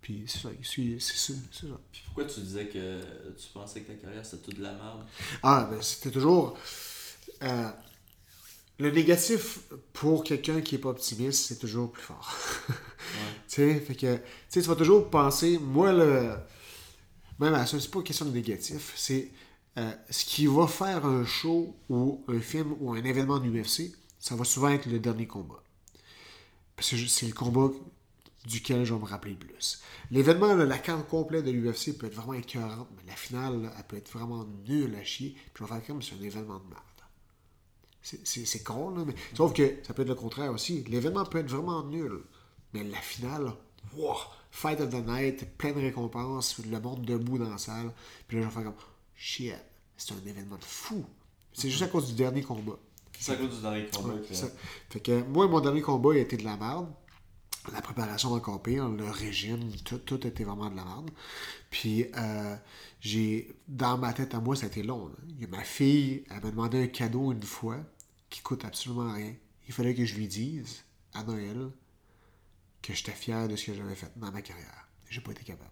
puis 0.00 0.24
c'est 0.26 0.38
ça, 0.38 0.48
c'est 0.62 0.98
ça. 0.98 1.66
Puis 1.92 2.02
pourquoi 2.06 2.24
tu 2.24 2.40
disais 2.40 2.68
que 2.68 3.02
tu 3.36 3.48
pensais 3.52 3.82
que 3.82 3.92
ta 3.92 3.98
carrière 3.98 4.24
c'était 4.24 4.44
toute 4.44 4.56
de 4.56 4.62
la 4.62 4.72
merde? 4.72 5.04
Ah, 5.42 5.68
ben 5.70 5.82
c'était 5.82 6.10
toujours... 6.10 6.56
le 7.42 8.90
négatif 8.90 9.58
pour 9.92 10.24
quelqu'un 10.24 10.62
qui 10.62 10.76
est 10.76 10.78
pas 10.78 10.88
optimiste, 10.88 11.48
c'est 11.48 11.58
toujours 11.58 11.92
plus 11.92 12.02
fort. 12.02 12.34
tu 12.68 12.74
sais, 13.48 13.74
fait 13.80 13.94
que... 13.94 14.16
Tu 14.16 14.22
sais, 14.48 14.62
tu 14.62 14.68
vas 14.68 14.76
toujours 14.76 15.10
penser... 15.10 15.58
Moi, 15.58 15.92
le... 15.92 16.34
Même 17.40 17.52
à 17.52 17.66
ça, 17.66 17.78
c'est 17.78 17.90
pas 17.90 17.98
une 17.98 18.04
question 18.04 18.24
de 18.24 18.30
négatif. 18.30 18.94
C'est... 18.96 19.30
euh, 19.78 19.92
ce 20.10 20.24
qui 20.24 20.46
va 20.46 20.66
faire 20.66 21.06
un 21.06 21.24
show 21.24 21.76
ou 21.88 22.24
un 22.28 22.40
film 22.40 22.74
ou 22.80 22.92
un 22.92 23.02
événement 23.02 23.38
de 23.38 23.48
l'UFC, 23.48 23.92
ça 24.18 24.34
va 24.34 24.44
souvent 24.44 24.68
être 24.70 24.86
le 24.86 24.98
dernier 24.98 25.26
combat. 25.26 25.62
Parce 26.76 26.90
que 26.90 26.96
c'est 27.06 27.26
le 27.26 27.32
combat 27.32 27.70
duquel 28.46 28.84
je 28.84 28.94
vais 28.94 29.00
me 29.00 29.04
rappeler 29.06 29.32
le 29.32 29.38
plus. 29.38 29.80
L'événement, 30.10 30.54
la 30.54 30.78
carte 30.78 31.06
complète 31.08 31.44
de 31.44 31.50
l'UFC 31.50 31.96
peut 31.98 32.06
être 32.06 32.14
vraiment 32.14 32.34
écœurante, 32.34 32.88
mais 32.96 33.02
la 33.06 33.16
finale, 33.16 33.70
elle 33.76 33.84
peut 33.84 33.96
être 33.96 34.10
vraiment 34.10 34.44
nulle 34.66 34.94
à 34.94 35.04
chier. 35.04 35.34
Puis 35.52 35.52
je 35.56 35.64
vais 35.64 35.68
faire 35.78 35.86
comme 35.86 36.02
c'est 36.02 36.14
un 36.14 36.22
événement 36.22 36.58
de 36.58 36.68
merde. 36.68 36.82
C'est- 38.02 38.62
con, 38.64 38.90
là, 38.90 39.04
mais 39.06 39.14
sauf 39.34 39.52
que 39.52 39.80
ça 39.86 39.92
peut 39.92 40.02
être 40.02 40.08
le 40.08 40.14
contraire 40.14 40.50
aussi. 40.52 40.82
L'événement 40.84 41.24
peut 41.26 41.38
être 41.38 41.50
vraiment 41.50 41.84
nul, 41.84 42.20
mais 42.72 42.84
la 42.84 43.00
finale, 43.00 43.52
wow, 43.94 44.16
Fight 44.50 44.80
of 44.80 44.88
the 44.90 45.06
Night, 45.06 45.56
plein 45.58 45.72
de 45.72 45.80
récompenses, 45.80 46.58
le 46.64 46.80
monde 46.80 47.04
debout 47.04 47.36
dans 47.38 47.50
la 47.50 47.58
salle. 47.58 47.92
Puis 48.26 48.38
là, 48.38 48.44
je 48.44 48.48
vais 48.48 48.54
faire 48.54 48.64
comme 48.64 48.80
shit, 49.14 49.54
c'est 49.98 50.14
un 50.14 50.26
événement 50.26 50.56
de 50.56 50.64
fou. 50.64 51.04
C'est 51.52 51.68
juste 51.68 51.82
à 51.82 51.88
cause 51.88 52.06
du 52.06 52.14
dernier 52.14 52.42
combat. 52.42 52.78
C'est 53.18 53.32
à 53.32 53.36
cause 53.36 53.56
du 53.56 53.60
dernier 53.62 53.86
combat 53.88 54.14
Ouais, 54.14 54.20
que. 54.22 54.34
Fait 54.90 55.00
que 55.00 55.22
moi, 55.24 55.46
mon 55.48 55.60
dernier 55.60 55.82
combat 55.82 56.14
il 56.14 56.18
a 56.18 56.22
été 56.22 56.36
de 56.38 56.44
la 56.44 56.56
merde. 56.56 56.88
La 57.72 57.82
préparation 57.82 58.32
encore 58.32 58.62
pire, 58.62 58.88
le 58.88 59.10
régime, 59.10 59.70
tout, 59.84 59.98
tout 59.98 60.26
était 60.26 60.44
vraiment 60.44 60.70
de 60.70 60.76
la 60.76 60.84
merde. 60.84 61.10
Puis, 61.70 62.06
euh, 62.16 62.56
j'ai, 63.00 63.54
dans 63.66 63.98
ma 63.98 64.14
tête 64.14 64.34
à 64.34 64.40
moi, 64.40 64.56
ça 64.56 64.64
a 64.64 64.68
été 64.68 64.82
long. 64.82 65.08
là. 65.08 65.46
Ma 65.48 65.62
fille, 65.64 66.24
elle 66.30 66.42
m'a 66.42 66.50
demandé 66.50 66.82
un 66.82 66.86
cadeau 66.86 67.30
une 67.30 67.42
fois 67.42 67.78
qui 68.30 68.40
coûte 68.40 68.64
absolument 68.64 69.12
rien. 69.12 69.34
Il 69.66 69.74
fallait 69.74 69.94
que 69.94 70.06
je 70.06 70.14
lui 70.14 70.28
dise, 70.28 70.82
à 71.12 71.24
Noël, 71.24 71.70
que 72.80 72.94
j'étais 72.94 73.12
fier 73.12 73.48
de 73.48 73.56
ce 73.56 73.66
que 73.66 73.74
j'avais 73.74 73.94
fait 73.94 74.12
dans 74.16 74.32
ma 74.32 74.40
carrière. 74.40 74.88
J'ai 75.10 75.20
pas 75.20 75.32
été 75.32 75.44
capable. 75.44 75.70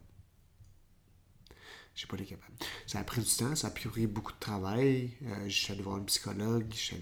J'ai 1.97 2.07
pas 2.07 2.16
été 2.16 2.26
capable. 2.26 2.53
Ça 2.86 2.99
a 3.01 3.05
pris 3.05 3.22
du 3.22 3.30
temps, 3.30 3.57
ça 3.57 3.68
a 3.68 3.70
pris 3.70 4.07
beaucoup 4.07 4.32
de 4.32 4.38
travail. 4.38 5.12
Euh, 5.22 5.49
je 5.49 5.57
suis 5.64 5.72
allé 5.72 5.82
voir 5.82 5.97
un 5.97 6.03
psychologue, 6.05 6.66
je. 6.74 6.94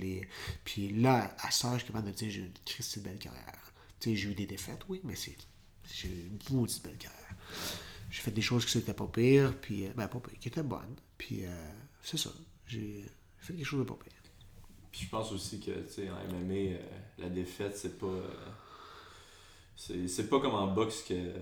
Puis 0.64 0.90
là, 0.90 1.34
à 1.40 1.50
ça, 1.50 1.72
je 1.72 1.78
suis 1.78 1.88
capable 1.88 2.06
de 2.06 2.12
dire 2.12 2.30
j'ai 2.30 2.40
une 2.42 2.52
Christie 2.64 3.00
de 3.00 3.04
belle 3.04 3.18
carrière. 3.18 3.72
Tu 3.98 4.10
sais, 4.10 4.16
j'ai 4.16 4.30
eu 4.30 4.34
des 4.34 4.46
défaites, 4.46 4.82
oui, 4.88 5.00
mais 5.02 5.16
c'est... 5.16 5.36
J'ai 5.92 6.08
eu 6.08 6.30
une 6.50 6.56
maudite 6.56 6.82
belle 6.84 6.96
carrière. 6.96 7.34
J'ai 8.08 8.20
fait 8.22 8.30
des 8.30 8.40
choses 8.40 8.64
qui 8.66 8.78
n'étaient 8.78 8.94
pas 8.94 9.08
pires, 9.08 9.52
puis... 9.60 9.86
euh, 9.86 9.90
Ben, 9.96 10.06
pas 10.06 10.20
pires, 10.20 10.38
qui 10.38 10.48
étaient 10.48 10.62
bonnes. 10.62 10.94
Puis, 11.18 11.44
euh, 11.44 11.72
c'est 12.02 12.16
ça. 12.16 12.30
J'ai 12.66 13.04
fait 13.38 13.54
quelque 13.54 13.66
chose 13.66 13.80
de 13.80 13.84
pas 13.84 13.98
pire. 14.02 14.12
Puis 14.92 15.02
je 15.06 15.08
pense 15.10 15.32
aussi 15.32 15.58
que, 15.58 15.72
tu 15.72 15.92
sais, 15.92 16.08
en 16.08 16.14
MMA, 16.32 16.54
euh, 16.54 16.78
la 17.18 17.28
défaite, 17.28 17.76
c'est 17.76 17.98
pas. 17.98 18.06
c'est 19.76 20.28
pas 20.30 20.38
comme 20.40 20.54
en 20.54 20.68
boxe 20.72 21.02
que. 21.02 21.32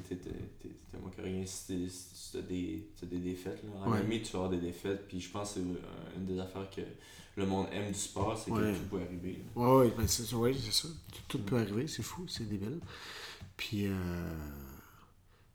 T'es- 0.00 0.16
t'es 0.16 0.98
moins 1.00 1.10
que 1.10 1.20
rien 1.22 1.44
si 1.46 2.30
t'as 2.32 2.40
des, 2.40 2.88
des 3.02 3.18
défaites. 3.18 3.62
Là. 3.64 3.70
En 3.86 3.90
Ouais. 3.92 4.20
Tu 4.22 4.32
vas 4.32 4.38
avoir 4.38 4.50
des 4.50 4.58
défaites. 4.60 5.06
Puis 5.08 5.20
je 5.20 5.30
pense 5.30 5.54
que 5.54 5.60
c'est 5.60 6.16
une 6.18 6.26
des 6.26 6.38
affaires 6.40 6.68
que 6.70 6.80
le 7.36 7.46
monde 7.46 7.66
aime 7.72 7.88
du 7.92 7.98
sport, 7.98 8.36
c'est 8.38 8.50
Ouais. 8.50 8.72
que 8.72 8.76
tout 8.78 8.84
peut 8.90 9.00
arriver. 9.02 9.42
là. 9.56 9.60
Ouais, 9.62 9.86
ouais, 9.86 9.94
ben 9.96 10.06
c'est 10.06 10.32
ouais, 10.34 10.54
c'est 10.54 10.72
ça. 10.72 10.88
Tout, 11.12 11.22
tout 11.28 11.38
peut 11.44 11.56
arriver, 11.58 11.86
c'est 11.88 12.02
fou, 12.02 12.26
c'est 12.28 12.48
débile. 12.48 12.78
Puis, 13.56 13.86
euh, 13.86 13.94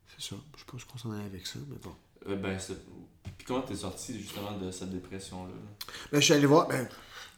c'est 0.06 0.28
ça. 0.30 0.36
Je 0.54 0.60
sais 0.60 0.66
pas 0.70 0.78
ce 0.78 0.84
qu'on 0.86 0.98
s'en 0.98 1.18
est 1.20 1.24
avec 1.24 1.46
ça, 1.46 1.58
mais 1.68 1.76
bon. 1.82 1.94
Euh, 2.28 2.36
ben, 2.36 2.58
Puis 3.36 3.46
comment 3.46 3.62
t'es 3.62 3.76
sorti 3.76 4.18
justement 4.20 4.56
de 4.58 4.70
cette 4.70 4.90
dépression-là? 4.90 5.52
là? 5.52 5.86
Ben, 6.12 6.20
je 6.20 6.24
suis 6.24 6.34
allé 6.34 6.46
voir, 6.46 6.66
ben, 6.68 6.88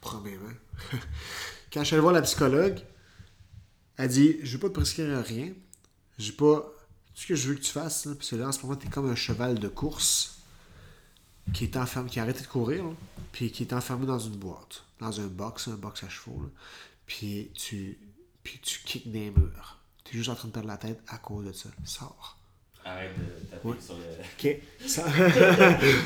premièrement, 0.01 0.49
quand 1.73 1.81
je 1.81 1.85
suis 1.85 1.95
allé 1.95 2.01
voir 2.01 2.13
la 2.13 2.21
psychologue, 2.23 2.79
elle 3.97 4.09
dit 4.09 4.37
Je 4.41 4.53
veux 4.53 4.59
pas 4.59 4.69
te 4.69 4.73
prescrire 4.73 5.23
rien. 5.23 5.53
J'ai 6.17 6.31
pas. 6.33 6.71
Ce 7.13 7.27
que 7.27 7.35
je 7.35 7.49
veux 7.49 7.55
que 7.55 7.61
tu 7.61 7.71
fasses, 7.71 8.05
là, 8.05 8.15
parce 8.15 8.29
que 8.29 8.35
là, 8.35 8.47
en 8.47 8.51
ce 8.51 8.61
moment, 8.61 8.75
t'es 8.75 8.87
comme 8.87 9.09
un 9.09 9.15
cheval 9.15 9.59
de 9.59 9.67
course 9.67 10.39
qui 11.53 11.65
est 11.65 11.77
enfermé, 11.77 12.09
qui 12.09 12.19
a 12.19 12.23
arrêté 12.23 12.41
de 12.41 12.47
courir, 12.47 12.83
là, 12.83 12.91
puis 13.31 13.51
qui 13.51 13.63
est 13.63 13.73
enfermé 13.73 14.05
dans 14.05 14.19
une 14.19 14.35
boîte, 14.35 14.83
dans 14.99 15.19
un 15.19 15.27
box, 15.27 15.67
un 15.67 15.75
box 15.75 16.03
à 16.03 16.09
chevaux, 16.09 16.41
là. 16.41 16.49
puis 17.05 17.51
tu. 17.53 17.99
Puis 18.43 18.59
tu 18.59 18.79
kicks 18.83 19.11
des 19.11 19.29
murs. 19.29 19.77
T'es 20.03 20.13
juste 20.13 20.29
en 20.29 20.35
train 20.35 20.47
de 20.47 20.53
perdre 20.53 20.67
la 20.67 20.77
tête 20.77 20.99
à 21.07 21.19
cause 21.19 21.45
de 21.45 21.51
ça. 21.51 21.69
Sors. 21.83 22.37
Arrête 22.83 23.11
de 23.15 23.45
taper 23.45 23.79
sur 23.79 23.95
le. 23.97 24.03
Ok. 24.33 24.61
Sors. 24.87 25.05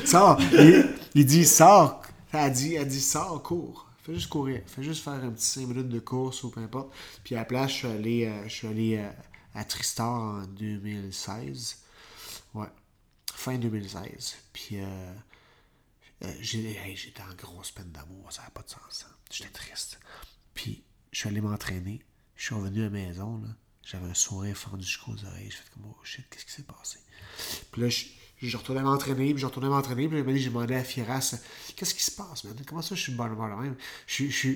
sors. 0.06 0.40
Il, 0.52 0.94
il 1.14 1.24
dit 1.24 1.46
sors. 1.46 2.02
Elle 2.32 2.52
dit, 2.52 2.74
elle 2.74 2.88
dit 2.88 3.00
sors, 3.00 3.42
cours. 3.42 3.86
Fais 4.02 4.14
juste 4.14 4.28
courir. 4.28 4.60
Fais 4.66 4.82
juste 4.82 5.02
faire 5.02 5.14
un 5.14 5.30
petit 5.30 5.46
5 5.46 5.66
minutes 5.66 5.88
de 5.88 5.98
course 5.98 6.44
ou 6.44 6.50
peu 6.50 6.60
importe. 6.60 6.92
Puis 7.24 7.34
à 7.34 7.38
la 7.38 7.44
place, 7.44 7.70
je 7.70 7.76
suis 7.76 7.86
allé, 7.88 8.26
euh, 8.26 8.44
je 8.44 8.54
suis 8.54 8.68
allé 8.68 8.98
euh, 8.98 9.08
à 9.56 9.64
Tristar 9.64 10.10
en 10.12 10.46
2016. 10.46 11.78
Ouais. 12.54 12.68
Fin 13.32 13.58
2016. 13.58 14.36
Puis 14.52 14.80
euh, 14.80 15.14
euh, 16.24 16.34
j'étais 16.40 17.22
en 17.22 17.34
grosse 17.34 17.70
peine 17.72 17.90
d'amour. 17.90 18.30
Ça 18.32 18.42
n'a 18.42 18.50
pas 18.50 18.62
de 18.62 18.70
sens. 18.70 19.06
hein. 19.08 19.12
J'étais 19.30 19.50
triste. 19.50 19.98
Puis 20.54 20.84
je 21.12 21.20
suis 21.20 21.28
allé 21.28 21.40
m'entraîner. 21.40 22.02
Je 22.36 22.44
suis 22.44 22.54
revenu 22.54 22.80
à 22.80 22.84
la 22.84 22.90
maison. 22.90 23.42
J'avais 23.82 24.08
un 24.08 24.14
sourire 24.14 24.56
fendu 24.56 24.84
jusqu'aux 24.84 25.12
oreilles. 25.24 25.50
J'ai 25.50 25.56
fait 25.56 25.70
comme 25.74 25.86
oh 25.86 25.96
shit, 26.04 26.26
qu'est-ce 26.28 26.44
qui 26.44 26.52
s'est 26.52 26.62
passé? 26.64 26.98
Puis 27.72 27.80
là, 27.82 27.88
je, 27.88 28.06
je 28.42 28.56
retournais 28.56 28.82
m'entraîner, 28.82 29.32
puis 29.32 29.40
je 29.40 29.46
retournais 29.46 29.68
m'entraîner, 29.68 30.08
puis 30.08 30.40
j'ai 30.40 30.48
demandé 30.48 30.74
à 30.74 30.82
Firas, 30.82 31.36
qu'est-ce 31.76 31.94
qui 31.94 32.02
se 32.02 32.10
passe, 32.10 32.44
man? 32.44 32.56
Comment 32.66 32.82
ça, 32.82 32.94
je 32.94 33.00
suis 33.02 33.12
bonne 33.12 33.32
humeur 33.32 33.56
de 33.56 33.62
même? 33.62 33.76
Je, 34.08 34.26
je, 34.28 34.50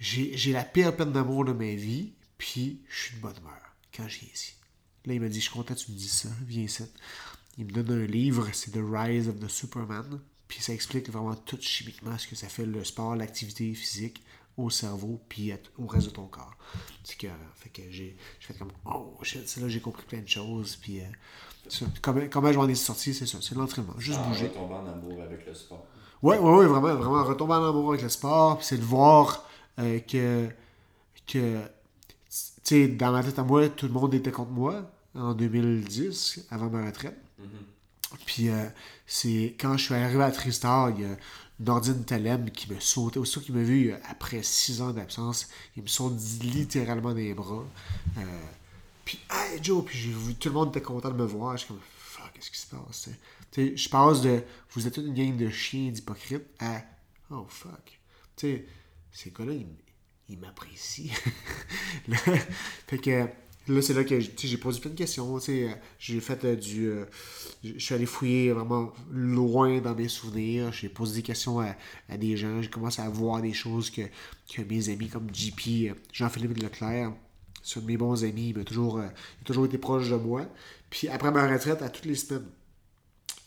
j'ai 0.00 0.52
la 0.52 0.64
pire 0.64 0.96
peine 0.96 1.12
d'amour 1.12 1.44
de 1.44 1.52
ma 1.52 1.74
vie, 1.74 2.14
puis 2.38 2.82
je 2.88 3.02
suis 3.02 3.16
de 3.16 3.20
bonne 3.20 3.36
humeur 3.36 3.67
quand 3.98 4.08
je 4.08 4.20
viens 4.20 4.28
ici. 4.32 4.54
Là, 5.04 5.14
il 5.14 5.20
m'a 5.20 5.28
dit, 5.28 5.40
je 5.40 5.44
suis 5.44 5.52
content 5.52 5.74
que 5.74 5.80
tu 5.80 5.90
me 5.90 5.96
dises 5.96 6.12
ça, 6.12 6.28
viens 6.46 6.62
ici. 6.62 6.84
Il 7.58 7.66
me 7.66 7.72
donne 7.72 7.90
un 7.90 8.06
livre, 8.06 8.48
c'est 8.52 8.70
The 8.70 8.80
Rise 8.82 9.28
of 9.28 9.40
the 9.40 9.48
Superman, 9.48 10.20
puis 10.46 10.62
ça 10.62 10.72
explique 10.72 11.10
vraiment 11.10 11.34
tout 11.34 11.58
chimiquement 11.60 12.16
ce 12.16 12.28
que 12.28 12.36
ça 12.36 12.48
fait 12.48 12.64
le 12.66 12.84
sport, 12.84 13.16
l'activité 13.16 13.74
physique 13.74 14.22
au 14.56 14.70
cerveau, 14.70 15.20
puis 15.28 15.52
au 15.78 15.86
reste 15.86 16.06
de 16.06 16.12
ton 16.12 16.26
corps. 16.26 16.56
C'est 17.04 17.16
que, 17.16 17.28
fait 17.56 17.68
que 17.70 17.82
j'ai, 17.90 18.16
fait 18.40 18.54
comme, 18.54 18.72
oh 18.86 19.16
shit, 19.22 19.48
c'est 19.48 19.60
là 19.60 19.68
j'ai 19.68 19.80
compris 19.80 20.04
plein 20.06 20.20
de 20.20 20.28
choses, 20.28 20.76
puis 20.76 21.00
euh, 21.00 21.04
ça. 21.68 21.86
comment, 22.02 22.22
comment 22.30 22.52
je 22.52 22.58
m'en 22.58 22.68
ai 22.68 22.74
sorti, 22.74 23.14
c'est 23.14 23.26
ça, 23.26 23.38
c'est 23.40 23.54
l'entraînement, 23.54 23.94
juste 23.98 24.18
Ah, 24.22 24.28
bouger. 24.28 24.48
tomber 24.50 24.74
en 24.74 24.86
amour 24.86 25.22
avec 25.22 25.46
le 25.46 25.54
sport. 25.54 25.86
Ouais, 26.22 26.38
ouais, 26.38 26.50
ouais, 26.56 26.66
vraiment, 26.66 26.94
vraiment, 26.94 27.24
retomber 27.24 27.54
en 27.54 27.68
amour 27.68 27.90
avec 27.90 28.02
le 28.02 28.08
sport, 28.08 28.58
puis 28.58 28.66
c'est 28.66 28.78
de 28.78 28.84
voir 28.84 29.48
euh, 29.78 30.00
que, 30.00 30.48
que, 31.26 31.60
tu 32.68 32.74
sais, 32.74 32.88
dans 32.88 33.12
ma 33.12 33.22
tête 33.22 33.38
à 33.38 33.44
moi, 33.44 33.66
tout 33.70 33.86
le 33.86 33.92
monde 33.94 34.12
était 34.12 34.30
contre 34.30 34.50
moi 34.50 34.90
en 35.14 35.32
2010, 35.32 36.48
avant 36.50 36.68
ma 36.68 36.84
retraite. 36.84 37.16
Puis 38.26 38.50
euh, 38.50 38.66
c'est 39.06 39.56
quand 39.58 39.78
je 39.78 39.84
suis 39.84 39.94
arrivé 39.94 40.22
à 40.22 40.30
Tristar, 40.30 40.90
il 40.90 41.00
y 41.00 41.04
a 41.06 41.16
Nordine 41.60 42.04
Talem 42.04 42.50
qui 42.50 42.70
me 42.70 42.78
sautait. 42.78 43.16
Aussitôt 43.16 43.40
qu'il 43.40 43.54
m'a 43.54 43.62
vu 43.62 43.94
après 44.10 44.42
six 44.42 44.82
ans 44.82 44.90
d'absence, 44.90 45.48
il 45.78 45.82
me 45.82 45.88
saute 45.88 46.12
littéralement 46.42 47.14
des 47.14 47.32
bras. 47.32 47.64
Euh, 48.18 48.22
puis, 49.06 49.18
hey 49.30 49.58
Joe, 49.62 49.82
puis 49.82 49.96
j'ai 49.96 50.10
vu 50.10 50.34
tout 50.34 50.50
le 50.50 50.54
monde 50.54 50.68
était 50.68 50.82
content 50.82 51.08
de 51.08 51.16
me 51.16 51.24
voir. 51.24 51.56
Je 51.56 51.64
suis 51.64 51.68
comme, 51.68 51.80
fuck, 51.80 52.30
qu'est-ce 52.34 52.50
qui 52.50 52.58
se 52.58 52.66
passe? 52.66 53.08
je 53.56 53.88
passe 53.88 54.20
de 54.20 54.42
vous 54.72 54.86
êtes 54.86 54.98
une 54.98 55.14
gang 55.14 55.34
de 55.38 55.48
chiens 55.48 55.90
d'hypocrites 55.90 56.44
à 56.58 56.82
oh 57.30 57.46
fuck. 57.48 57.98
Tu 58.36 58.46
sais, 58.46 58.66
ces 59.10 59.30
gars-là, 59.30 59.54
ils, 59.54 59.66
m- 60.28 60.34
ils 60.34 60.38
m'apprécient. 60.38 61.12
Là, 62.08 62.16
fait 62.88 62.98
que 62.98 63.26
là, 63.68 63.82
c'est 63.82 63.94
là 63.94 64.04
que 64.04 64.18
j'ai 64.20 64.56
posé 64.58 64.80
plein 64.80 64.90
de 64.90 64.96
questions. 64.96 65.38
J'ai 65.98 66.20
fait 66.20 66.44
euh, 66.44 66.56
du. 66.56 66.86
euh, 66.88 67.04
je 67.64 67.78
suis 67.78 67.94
allé 67.94 68.06
fouiller 68.06 68.52
vraiment 68.52 68.92
loin 69.10 69.80
dans 69.80 69.94
mes 69.94 70.08
souvenirs. 70.08 70.72
J'ai 70.72 70.88
posé 70.88 71.16
des 71.16 71.22
questions 71.22 71.60
à, 71.60 72.16
des 72.16 72.36
gens. 72.36 72.62
J'ai 72.62 72.70
commencé 72.70 73.02
à 73.02 73.08
voir 73.08 73.42
des 73.42 73.52
choses 73.52 73.90
que, 73.90 74.02
que 74.52 74.62
mes 74.62 74.88
amis 74.88 75.08
comme 75.08 75.28
JP, 75.32 75.90
euh, 75.90 75.94
Jean-Philippe 76.12 76.58
Leclerc, 76.62 77.12
c'est 77.62 77.84
mes 77.84 77.96
bons 77.96 78.24
amis, 78.24 78.50
il 78.50 78.56
m'a 78.58 78.64
toujours, 78.64 78.98
il 79.00 79.04
a 79.06 79.44
toujours 79.44 79.66
été 79.66 79.78
proche 79.78 80.08
de 80.08 80.16
moi. 80.16 80.46
Puis 80.90 81.08
après 81.08 81.30
ma 81.30 81.46
retraite, 81.46 81.82
à 81.82 81.90
toutes 81.90 82.06
les 82.06 82.14
semaines, 82.14 82.46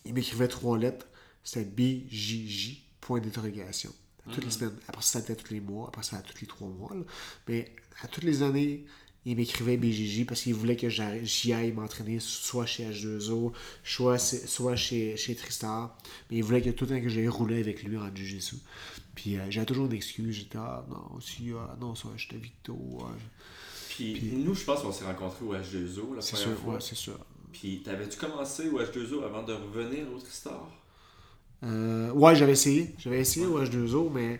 il 0.05 0.13
m'écrivait 0.13 0.47
trois 0.47 0.77
lettres. 0.77 1.07
C'était 1.43 1.65
BJJ, 1.65 2.83
point 2.99 3.19
d'interrogation. 3.19 3.91
À 4.29 4.33
Toutes 4.33 4.45
les 4.45 4.51
semaines. 4.51 4.75
Après 4.87 5.01
ça, 5.01 5.19
c'était 5.19 5.35
tous 5.35 5.53
les 5.53 5.59
mois. 5.61 5.87
Après 5.87 6.03
ça, 6.03 6.21
tous 6.21 6.39
les 6.41 6.47
trois 6.47 6.67
mois. 6.67 6.93
là. 6.95 7.01
Mais 7.47 7.73
à 8.03 8.07
toutes 8.07 8.23
les 8.23 8.43
années, 8.43 8.85
il 9.25 9.35
m'écrivait 9.35 9.77
BJJ 9.77 10.25
parce 10.25 10.41
qu'il 10.41 10.53
voulait 10.55 10.75
que 10.75 10.89
j'y 10.89 11.53
aille 11.53 11.71
m'entraîner 11.73 12.19
soit 12.19 12.65
chez 12.65 12.89
H2O, 12.89 13.51
soit, 13.83 14.17
soit 14.17 14.75
chez, 14.75 15.15
chez 15.17 15.35
Tristar. 15.35 15.95
Mais 16.29 16.37
il 16.37 16.43
voulait 16.43 16.61
que 16.61 16.69
tout 16.71 16.85
le 16.85 16.91
temps 16.91 17.01
que 17.01 17.09
j'aille 17.09 17.27
rouler 17.27 17.59
avec 17.59 17.83
lui 17.83 17.97
en 17.97 18.13
Jiu-Jitsu. 18.15 18.55
Puis 19.15 19.37
euh, 19.37 19.45
j'avais 19.49 19.65
toujours 19.65 19.85
une 19.87 19.93
excuse. 19.93 20.35
J'étais, 20.35 20.57
ah 20.57 20.85
non, 20.89 21.19
si, 21.19 21.51
ah, 21.55 21.75
non, 21.79 21.93
ça, 21.95 22.07
j'étais 22.17 22.37
Victo. 22.37 22.77
ah, 23.01 23.11
Puis, 23.89 24.19
nous, 24.33 24.55
je 24.55 24.63
pense 24.63 24.81
qu'on 24.81 24.91
s'est 24.91 25.05
rencontrés 25.05 25.45
au 25.45 25.53
H2O 25.53 26.15
la 26.15 26.21
c'est 26.21 26.31
première 26.37 26.47
sûr, 26.55 26.57
fois. 26.63 26.73
ouais, 26.75 26.81
c'est 26.81 26.95
sûr. 26.95 27.19
Puis, 27.51 27.81
t'avais-tu 27.83 28.17
commencé 28.17 28.69
au 28.69 28.79
H2O 28.79 29.23
avant 29.23 29.43
de 29.43 29.53
revenir 29.53 30.11
au 30.11 30.17
Tristar? 30.19 30.67
Euh, 31.63 32.11
ouais, 32.13 32.35
j'avais 32.35 32.53
essayé. 32.53 32.93
J'avais 32.97 33.19
essayé 33.21 33.45
au 33.45 33.63
H2O, 33.63 34.09
mais 34.13 34.39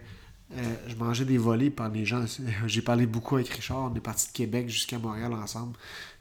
euh, 0.53 0.75
je 0.87 0.95
mangeais 0.95 1.25
des 1.25 1.37
volets 1.37 1.69
par 1.69 1.89
les 1.89 2.05
gens. 2.05 2.25
J'ai 2.67 2.81
parlé 2.81 3.05
beaucoup 3.05 3.35
avec 3.35 3.49
Richard. 3.49 3.91
On 3.91 3.95
est 3.95 3.99
parti 4.01 4.27
de 4.27 4.33
Québec 4.33 4.69
jusqu'à 4.69 4.97
Montréal 4.99 5.33
ensemble. 5.33 5.77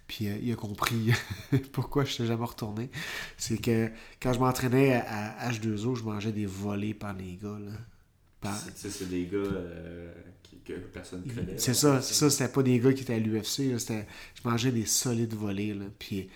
Puis 0.06 0.28
euh, 0.28 0.36
il 0.42 0.52
a 0.52 0.56
compris 0.56 1.12
pourquoi 1.72 2.04
je 2.04 2.10
ne 2.10 2.14
suis 2.14 2.26
jamais 2.26 2.44
retourné. 2.44 2.90
C'est 3.38 3.58
que 3.58 3.90
quand 4.20 4.32
je 4.32 4.38
m'entraînais 4.40 4.94
à, 4.94 5.38
à 5.38 5.50
H2O, 5.52 5.94
je 5.96 6.02
mangeais 6.02 6.32
des 6.32 6.46
volets 6.46 6.94
par 6.94 7.14
les 7.14 7.36
gars. 7.42 7.58
là. 7.58 7.72
Par- 8.40 8.58
C'est- 8.74 9.08
des 9.08 9.26
gars 9.26 9.38
que 10.64 10.72
personne 10.92 11.22
ne 11.26 11.32
connaît. 11.32 11.58
C'est 11.58 11.74
ça, 11.74 12.00
c'est 12.02 12.14
ça, 12.14 12.30
c'était 12.30 12.52
pas 12.52 12.62
des 12.62 12.78
gars 12.78 12.92
qui 12.92 13.02
étaient 13.02 13.14
à 13.14 13.18
l'UFC. 13.18 13.74
Je 13.78 14.48
mangeais 14.48 14.70
des 14.72 14.86
solides 14.86 15.34
volets. 15.34 15.74
Là, 15.74 15.86
puis 15.98 16.28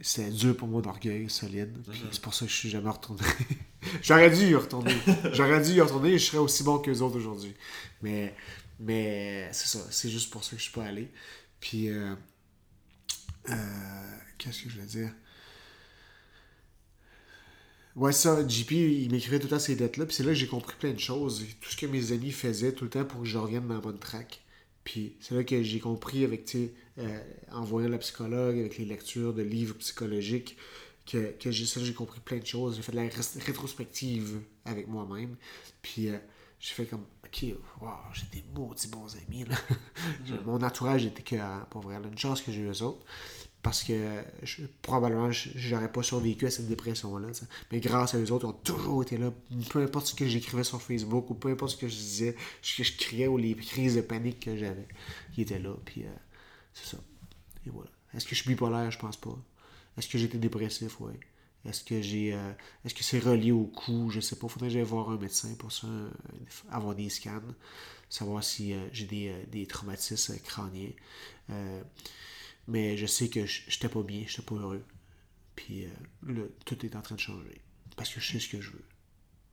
c'est- 0.00 0.30
dur 0.30 0.56
pour 0.56 0.68
moi 0.68 0.82
d'orgueil, 0.82 1.28
solide. 1.30 1.78
Puis 1.90 2.00
c'est 2.12 2.20
pour 2.22 2.34
ça 2.34 2.44
que 2.46 2.50
je 2.50 2.56
suis 2.56 2.70
jamais 2.70 2.90
retourné. 2.90 3.22
J'aurais 4.02 4.30
dû 4.30 4.42
y 4.46 4.54
retourner. 4.54 4.94
J'aurais 5.32 5.62
dû 5.62 5.72
y 5.72 5.80
retourner 5.80 6.10
et 6.12 6.18
je 6.18 6.24
serais 6.26 6.38
aussi 6.38 6.62
bon 6.62 6.78
que 6.78 6.90
les 6.90 7.02
autres 7.02 7.16
aujourd'hui. 7.16 7.54
Mais, 8.02 8.34
mais 8.80 9.48
c'est 9.52 9.68
ça, 9.78 9.84
c'est 9.90 10.10
juste 10.10 10.30
pour 10.30 10.44
ça 10.44 10.50
que 10.52 10.58
je 10.58 10.62
suis 10.64 10.72
pas 10.72 10.84
allé. 10.84 11.10
Puis, 11.60 11.88
euh, 11.88 12.14
euh, 13.50 13.54
qu'est-ce 14.38 14.62
que 14.62 14.70
je 14.70 14.78
vais 14.80 14.86
dire? 14.86 15.10
Ouais, 17.94 18.12
ça, 18.12 18.46
JP, 18.46 18.72
il 18.72 19.10
m'écrivait 19.10 19.38
tout 19.38 19.46
le 19.46 19.50
temps 19.50 19.58
ces 19.58 19.74
dettes-là, 19.74 20.04
puis 20.04 20.14
c'est 20.14 20.22
là 20.22 20.30
que 20.30 20.34
j'ai 20.34 20.46
compris 20.46 20.76
plein 20.78 20.92
de 20.92 20.98
choses. 21.00 21.44
Tout 21.60 21.70
ce 21.70 21.76
que 21.76 21.86
mes 21.86 22.12
amis 22.12 22.30
faisaient 22.30 22.72
tout 22.72 22.84
le 22.84 22.90
temps 22.90 23.04
pour 23.06 23.20
que 23.22 23.26
je 23.26 23.38
revienne 23.38 23.66
dans 23.66 23.74
la 23.74 23.80
bonne 23.80 23.98
track. 23.98 24.42
Puis 24.86 25.16
c'est 25.18 25.34
là 25.34 25.42
que 25.42 25.64
j'ai 25.64 25.80
compris 25.80 26.22
avec, 26.22 26.54
euh, 26.54 27.20
en 27.50 27.64
voyant 27.64 27.88
la 27.88 27.98
psychologue, 27.98 28.56
avec 28.56 28.78
les 28.78 28.84
lectures 28.84 29.34
de 29.34 29.42
livres 29.42 29.74
psychologiques, 29.74 30.56
que, 31.04 31.32
que 31.32 31.50
j'ai, 31.50 31.92
compris 31.92 32.20
plein 32.20 32.38
de 32.38 32.46
choses. 32.46 32.76
J'ai 32.76 32.82
fait 32.82 32.92
de 32.92 32.96
la 32.96 33.02
ré- 33.02 33.40
rétrospective 33.44 34.40
avec 34.64 34.86
moi-même. 34.86 35.34
Puis 35.82 36.08
euh, 36.08 36.16
j'ai 36.60 36.72
fait 36.72 36.86
comme, 36.86 37.04
ok, 37.24 37.46
wow, 37.80 37.88
j'ai 38.12 38.40
des 38.40 38.44
maudits 38.54 38.86
bons 38.86 39.16
amis, 39.16 39.44
là. 39.44 39.56
Mon 40.46 40.62
entourage 40.62 41.04
était 41.04 41.22
que, 41.22 41.64
pour 41.70 41.80
vrai, 41.80 41.98
là, 41.98 42.06
une 42.06 42.16
chance 42.16 42.40
que 42.40 42.52
j'ai 42.52 42.60
eu 42.60 42.70
eux 42.70 42.82
autres 42.82 43.04
parce 43.66 43.82
que 43.82 44.22
je- 44.44 44.62
probablement 44.80 45.32
j'aurais 45.32 45.90
pas 45.90 46.04
survécu 46.04 46.46
à 46.46 46.50
cette 46.52 46.68
dépression-là. 46.68 47.28
tu 47.32 47.40
sais. 47.40 47.46
Mais 47.72 47.80
grâce 47.80 48.14
à 48.14 48.18
eux 48.20 48.30
autres, 48.30 48.46
ils 48.46 48.50
ont 48.50 48.52
toujours 48.52 49.02
été 49.02 49.16
là. 49.18 49.32
Peu 49.70 49.82
importe 49.82 50.06
ce 50.06 50.14
que 50.14 50.24
j'écrivais 50.24 50.62
sur 50.62 50.80
Facebook 50.80 51.28
ou 51.30 51.34
peu 51.34 51.48
importe 51.50 51.72
ce 51.72 51.76
que 51.76 51.88
je 51.88 51.96
disais, 51.96 52.36
ce 52.62 52.76
que 52.76 52.84
je 52.84 52.96
criais 52.96 53.26
ou 53.26 53.36
les 53.38 53.56
crises 53.56 53.96
de 53.96 54.02
panique 54.02 54.38
que 54.38 54.56
j'avais, 54.56 54.86
ils 55.36 55.42
étaient 55.42 55.58
là. 55.58 55.74
Puis 55.84 56.02
euh, 56.04 56.08
c'est 56.74 56.86
ça. 56.86 56.98
Et 57.66 57.70
voilà. 57.70 57.90
Est-ce 58.14 58.24
que 58.24 58.36
je 58.36 58.42
suis 58.42 58.50
bipolaire? 58.50 58.88
Je 58.92 58.98
pense 59.00 59.16
pas. 59.16 59.36
Est-ce 59.98 60.08
que 60.08 60.16
j'étais 60.16 60.38
dépressif? 60.38 61.00
Oui. 61.00 61.14
Est-ce 61.68 61.82
que 61.82 62.00
j'ai 62.00 62.34
euh, 62.34 62.52
est-ce 62.84 62.94
que 62.94 63.02
c'est 63.02 63.18
relié 63.18 63.50
au 63.50 63.64
cou 63.64 64.10
Je 64.10 64.20
sais 64.20 64.36
pas. 64.36 64.46
Faudrait 64.46 64.68
que 64.68 64.74
j'aille 64.74 64.82
voir 64.84 65.10
un 65.10 65.18
médecin 65.18 65.52
pour 65.58 65.72
ça, 65.72 65.88
euh, 65.88 66.08
avoir 66.70 66.94
des 66.94 67.08
scans, 67.08 67.42
savoir 68.08 68.44
si 68.44 68.74
j'ai 68.92 69.06
des, 69.06 69.34
des 69.50 69.66
traumatismes 69.66 70.38
crâniens. 70.44 70.92
Mais 72.68 72.96
je 72.96 73.06
sais 73.06 73.28
que 73.28 73.46
je 73.46 73.62
j'étais 73.68 73.88
pas 73.88 74.02
bien, 74.02 74.24
j'étais 74.26 74.42
pas 74.42 74.56
heureux. 74.56 74.84
Puis 75.54 75.84
euh, 75.84 75.88
là, 76.32 76.42
tout 76.64 76.84
est 76.84 76.96
en 76.96 77.02
train 77.02 77.14
de 77.14 77.20
changer. 77.20 77.60
Parce 77.96 78.10
que 78.12 78.20
je 78.20 78.32
sais 78.32 78.38
ce 78.40 78.48
que 78.48 78.60
je 78.60 78.70
veux. 78.70 78.84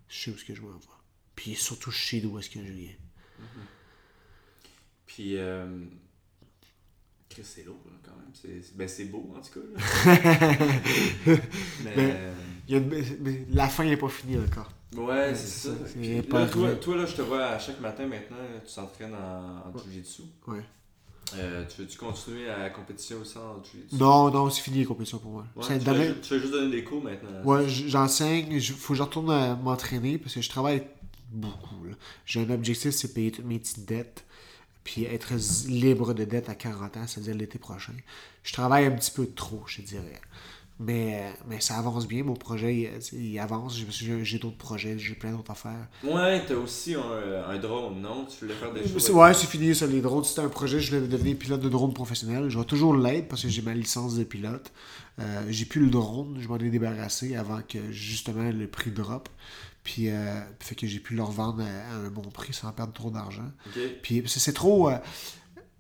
Je 0.10 0.20
sais 0.24 0.32
où 0.32 0.36
est-ce 0.36 0.46
que 0.46 0.56
je 0.56 0.62
m'en 0.62 0.70
vais. 0.72 0.78
Puis 1.36 1.56
surtout, 1.56 1.92
je 1.92 1.98
sais 1.98 2.20
d'où 2.20 2.38
est-ce 2.40 2.50
que 2.50 2.60
je 2.66 2.72
viens. 2.72 2.92
Puis, 5.06 5.38
euh... 5.38 5.86
Chris, 7.30 7.44
c'est 7.44 7.64
lourd, 7.64 7.82
là, 7.86 7.92
quand 8.04 8.16
même. 8.16 8.30
C'est, 8.34 8.76
ben, 8.76 8.88
c'est 8.88 9.06
beau, 9.06 9.34
en 9.36 9.42
tout 9.42 9.60
cas. 9.60 9.66
là. 9.74 9.80
Mais, 11.84 11.96
Ben, 11.96 12.00
euh, 12.16 12.34
Il 12.68 12.74
y 12.74 12.76
a 12.76 12.80
une- 12.80 13.18
mais- 13.22 13.46
la 13.52 13.68
fin 13.70 13.84
n'est 13.84 13.98
pas 13.98 14.08
finie 14.10 14.38
encore. 14.38 14.72
ouais, 14.96 15.34
c'est 15.36 15.48
c'est 15.48 15.70
ça. 15.70 15.76
ça, 15.78 15.88
c'est 15.88 16.00
Puis 16.00 16.22
pas 16.24 16.46
là, 16.46 16.76
toi, 16.76 16.96
là, 16.98 17.06
je 17.06 17.16
te 17.16 17.22
vois 17.24 17.46
à 17.46 17.60
chaque 17.60 17.80
matin 17.80 18.06
maintenant, 18.08 18.38
tu 18.66 18.74
t'entraînes 18.74 19.16
en, 19.16 19.68
en 19.70 19.78
Jiu-Jitsu. 19.78 20.22
Ouais. 20.48 20.64
Euh, 21.36 21.64
tu 21.68 21.82
veux-tu 21.82 21.98
continuer 21.98 22.50
à 22.50 22.60
la 22.60 22.70
compétition 22.70 23.18
aussi 23.22 23.38
en 23.38 23.64
Jiu-Jitsu? 23.64 23.96
Non, 23.96 24.30
non, 24.30 24.50
c'est 24.50 24.62
fini 24.62 24.80
les 24.80 24.86
compétitions 24.86 25.20
pour 25.20 25.32
moi. 25.32 25.46
Ouais, 25.56 25.64
tu, 25.80 26.30
fais 26.30 26.40
juste 26.40 26.52
donner 26.52 26.72
des 26.72 26.84
cours 26.84 27.04
maintenant. 27.04 27.44
Ouais, 27.44 27.68
j'enseigne. 27.68 28.48
Il 28.52 28.62
faut 28.62 28.94
que 28.94 28.98
je 28.98 29.04
retourne 29.04 29.32
à 29.32 29.56
m'entraîner 29.56 30.18
parce 30.18 30.36
que 30.36 30.42
je 30.42 30.50
travaille 30.50 30.84
beaucoup. 31.32 31.76
J'ai 32.26 32.42
un 32.42 32.50
objectif, 32.50 32.92
c'est 32.92 33.14
payer 33.14 33.32
toutes 33.32 33.46
mes 33.46 33.60
petites 33.60 33.86
dettes. 33.86 34.26
Puis 34.84 35.06
être 35.06 35.34
libre 35.70 36.14
de 36.14 36.26
dettes 36.26 36.50
à 36.50 36.56
40 36.56 36.98
ans, 36.98 37.08
c'est-à-dire 37.08 37.36
l'été 37.36 37.58
prochain. 37.58 37.94
Je 38.44 38.52
travaille 38.52 38.86
un 38.86 38.92
petit 38.92 39.12
peu 39.12 39.26
trop, 39.28 39.64
je 39.66 39.82
dirais. 39.82 40.20
Mais, 40.80 41.32
mais 41.48 41.62
ça 41.62 41.78
avance 41.78 42.08
bien, 42.08 42.24
mon 42.24 42.34
projet, 42.34 42.76
il, 43.14 43.20
il 43.20 43.40
avance. 43.40 43.78
J'ai- 44.00 44.40
d'autres 44.40 44.58
projets, 44.58 44.98
j'ai 44.98 45.14
plein 45.14 45.32
d'autres 45.32 45.52
affaires. 45.52 45.88
Ouais, 46.04 46.44
t'as 46.46 46.56
aussi 46.56 46.96
un, 46.96 47.50
un 47.50 47.58
drone, 47.60 48.02
non? 48.02 48.26
Tu 48.26 48.44
voulais 48.46 48.56
faire 48.58 48.74
des 48.74 48.82
choses? 48.88 49.10
Ouais, 49.12 49.34
c'est 49.34 49.48
fini 49.48 49.74
ça, 49.76 49.86
les 49.86 50.02
drones. 50.02 50.24
C'était 50.24 50.42
un 50.42 50.50
projet, 50.50 50.80
je 50.80 50.94
voulais 50.96 51.08
devenir 51.08 51.38
pilote 51.38 51.62
de 51.62 51.70
drone 51.70 51.94
professionnel. 51.94 52.50
Je 52.50 52.58
vais 52.58 52.66
toujours 52.66 52.96
l'être 52.96 53.28
parce 53.28 53.44
que 53.44 53.50
j'ai 53.50 53.62
ma 53.62 53.74
licence 53.74 54.16
de 54.16 54.24
pilote. 54.24 54.72
Euh, 55.20 55.44
j'ai 55.50 55.66
plus 55.66 55.82
le 55.82 55.92
drone, 55.92 56.38
je 56.40 56.48
m'en 56.48 56.58
ai 56.58 56.70
débarrassé 56.70 57.36
avant 57.36 57.62
que 57.62 57.92
justement 57.92 58.50
le 58.50 58.68
prix 58.68 58.90
drop. 58.92 59.30
Puis, 59.84 60.10
euh, 60.10 60.40
fait 60.60 60.76
que 60.76 60.88
j'ai 60.88 61.00
pu 61.00 61.14
le 61.14 61.24
revendre 61.24 61.62
à, 61.62 61.94
à 61.94 61.96
un 61.98 62.10
bon 62.10 62.22
prix 62.24 62.54
sans 62.54 62.72
perdre 62.72 62.94
trop 62.94 63.12
d'argent. 63.12 63.52
Puis 64.02 64.24
c'est 64.26 64.54
trop. 64.54 64.90
euh, 64.90 64.98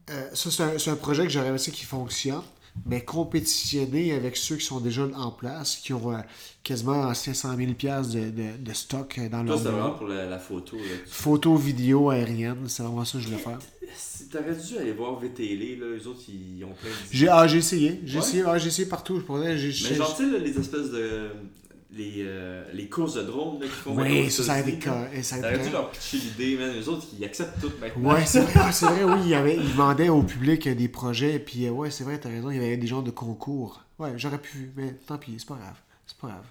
euh, 0.09 0.29
ça, 0.33 0.77
c'est 0.77 0.91
un, 0.91 0.95
projet 0.95 1.23
que 1.23 1.29
j'aurais 1.29 1.47
aimé 1.47 1.57
qui 1.57 1.85
fonctionne, 1.85 2.41
mais 2.85 3.03
compétitionner 3.03 4.13
avec 4.13 4.35
ceux 4.37 4.57
qui 4.57 4.65
sont 4.65 4.79
déjà 4.81 5.07
en 5.15 5.31
place, 5.31 5.77
qui 5.77 5.93
ont 5.93 6.11
euh, 6.13 6.17
quasiment 6.63 7.13
500 7.13 7.55
000 7.57 7.73
piastres 7.75 8.13
de, 8.15 8.29
de, 8.29 8.57
de 8.57 8.73
stock 8.73 9.19
dans 9.31 9.43
Toi, 9.45 9.55
leur 9.55 9.57
c'est 9.57 9.69
vraiment 9.69 9.89
bureau. 9.89 9.97
pour 9.97 10.07
la, 10.07 10.25
la 10.25 10.39
photo. 10.39 10.77
Là. 10.77 10.97
Tu- 11.05 11.09
Photo, 11.11 11.55
vidéo, 11.55 12.09
aérienne, 12.09 12.67
c'est 12.67 12.83
vraiment 12.83 13.05
ça 13.05 13.17
que 13.17 13.23
je 13.23 13.27
voulais 13.29 13.37
faire. 13.39 13.59
Si 13.95 14.27
T'aurais 14.29 14.55
dû 14.55 14.77
aller 14.77 14.93
voir 14.93 15.19
VTL, 15.19 15.79
là, 15.79 15.85
eux 15.85 16.07
autres, 16.07 16.21
ils 16.29 16.63
ont 16.65 16.73
plein 16.73 16.89
de. 16.89 16.95
J'ai 17.11 17.27
ah, 17.29 17.47
j'ai 17.47 17.57
essayé. 17.59 18.01
J'ai 18.05 18.19
Ouais? 18.19 18.25
essayé, 18.25 18.43
ah, 18.45 18.57
j'ai 18.57 18.67
essayé 18.67 18.87
partout. 18.87 19.19
Je 19.19 19.25
pourrais, 19.25 19.57
j'ai, 19.57 19.71
Mais 19.89 19.95
genre, 19.95 20.15
tu 20.15 20.29
sais, 20.31 20.39
les 20.39 20.57
espèces 20.57 20.89
de. 20.91 21.29
Les, 21.95 22.23
euh, 22.25 22.63
les 22.73 22.89
courses 22.89 23.13
de 23.13 23.21
drones 23.21 23.59
là, 23.59 23.67
qui 23.67 23.71
font 23.73 23.95
Oui, 23.95 24.31
ça, 24.31 24.41
ça 24.43 24.53
a 24.53 24.59
été 24.61 24.71
États-unis, 24.73 24.83
ca- 24.83 25.15
là. 25.15 25.23
ça 25.23 25.35
a 25.35 25.37
été 25.39 25.47
T'aurais 25.47 25.63
dû 25.67 25.71
leur 25.73 25.91
pitcher 25.91 26.17
l'idée, 26.17 26.57
man. 26.57 26.75
Eux 26.79 26.89
autres, 26.89 27.05
ils 27.17 27.23
acceptent 27.23 27.61
tout 27.61 27.71
maintenant. 27.79 28.13
Ouais, 28.13 28.25
c'est 28.25 28.39
vrai, 28.39 28.53
ah, 28.55 28.71
c'est 28.71 28.85
vrai, 28.87 29.03
oui, 29.03 29.19
il, 29.25 29.29
y 29.29 29.35
avait, 29.35 29.55
il 29.57 29.73
vendait 29.73 30.09
au 30.09 30.23
public 30.23 30.67
des 30.67 30.87
projets, 30.87 31.37
puis 31.37 31.67
euh, 31.67 31.69
ouais, 31.71 31.91
c'est 31.91 32.03
vrai, 32.03 32.17
t'as 32.19 32.29
raison, 32.29 32.49
il 32.49 32.55
y 32.61 32.65
avait 32.65 32.77
des 32.77 32.87
genres 32.87 33.03
de 33.03 33.11
concours. 33.11 33.83
Ouais, 33.99 34.13
j'aurais 34.17 34.39
pu, 34.39 34.71
mais 34.75 34.95
tant 35.05 35.19
pis, 35.19 35.35
c'est 35.37 35.47
pas 35.47 35.55
grave. 35.55 35.75
C'est 36.07 36.17
pas 36.17 36.27
grave. 36.29 36.45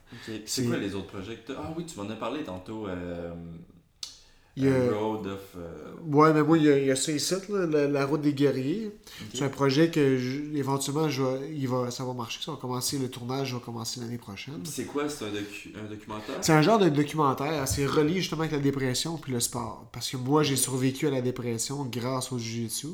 C'est 0.47 0.64
quoi 0.66 0.76
les 0.78 0.95
autres 0.95 1.09
projets 1.09 1.34
que 1.36 1.53
t'as? 1.53 1.59
Ah 1.59 1.74
oui, 1.76 1.84
tu 1.86 1.99
m'en 1.99 2.09
as 2.09 2.14
parlé 2.16 2.43
tantôt. 2.45 2.86
Euh... 2.86 3.32
Il 4.57 4.65
y 4.65 4.69
a- 4.69 4.93
Road 4.99 5.27
of. 5.27 5.41
euh, 5.57 5.95
Ouais, 6.05 6.33
mais 6.35 6.43
moi, 6.43 6.59
il 6.59 6.65
y 6.65 6.69
a, 6.69 6.79
il 6.79 6.85
y 6.87 6.91
a 6.91 6.97
ça 6.97 7.11
ici, 7.13 7.35
là, 7.49 7.65
la, 7.65 7.89
la 7.89 8.05
route 8.05 8.21
des 8.21 8.35
guerriers. 8.35 8.91
C'est 9.33 9.45
un 9.45 9.49
projet 9.49 9.91
que, 9.91 10.19
je- 10.19 10.55
éventuellement, 10.57 11.09
je 11.09 11.23
vais- 11.23 11.55
il 11.55 11.67
va, 11.69 11.91
ça 11.91 12.05
va 12.05 12.13
marcher. 12.13 12.41
Ça 12.45 12.51
va 12.51 12.59
commencer, 12.59 12.99
le 12.99 13.09
tournage 13.09 13.55
va 13.55 13.61
commencer 13.61 14.01
l'année 14.01 14.19
prochaine. 14.19 14.61
C'est 14.65 14.85
quoi? 14.85 15.09
C'est 15.09 15.25
un, 15.25 15.29
docu- 15.29 15.73
un 15.75 15.89
documentaire? 15.89 16.37
C'est 16.43 16.53
un 16.53 16.61
genre 16.61 16.79
de 16.79 16.89
documentaire. 16.91 17.67
C'est 17.67 17.87
relié 17.87 18.17
justement 18.17 18.41
avec 18.43 18.53
la 18.53 18.59
dépression 18.59 19.17
puis 19.17 19.33
le 19.33 19.41
sport. 19.41 19.89
Parce 19.93 20.11
que 20.11 20.17
moi, 20.19 20.43
j'ai 20.43 20.57
survécu 20.57 21.07
à 21.07 21.11
la 21.11 21.23
dépression 21.23 21.85
grâce 21.85 22.31
au 22.33 22.39
jiu-jitsu. 22.39 22.89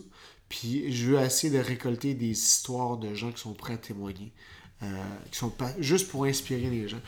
Puis 0.48 0.92
je 0.92 1.10
veux 1.10 1.18
essayer 1.20 1.52
de 1.52 1.62
récolter 1.62 2.14
des 2.14 2.30
histoires 2.30 2.96
de 2.98 3.14
gens 3.14 3.32
qui 3.32 3.40
sont 3.40 3.52
prêts 3.54 3.74
à 3.74 3.78
témoigner. 3.78 4.32
Euh, 4.82 4.86
qui 5.30 5.38
sont 5.38 5.50
pas, 5.50 5.72
juste 5.80 6.08
pour 6.08 6.24
inspirer 6.24 6.70
les 6.70 6.88
gens. 6.88 7.00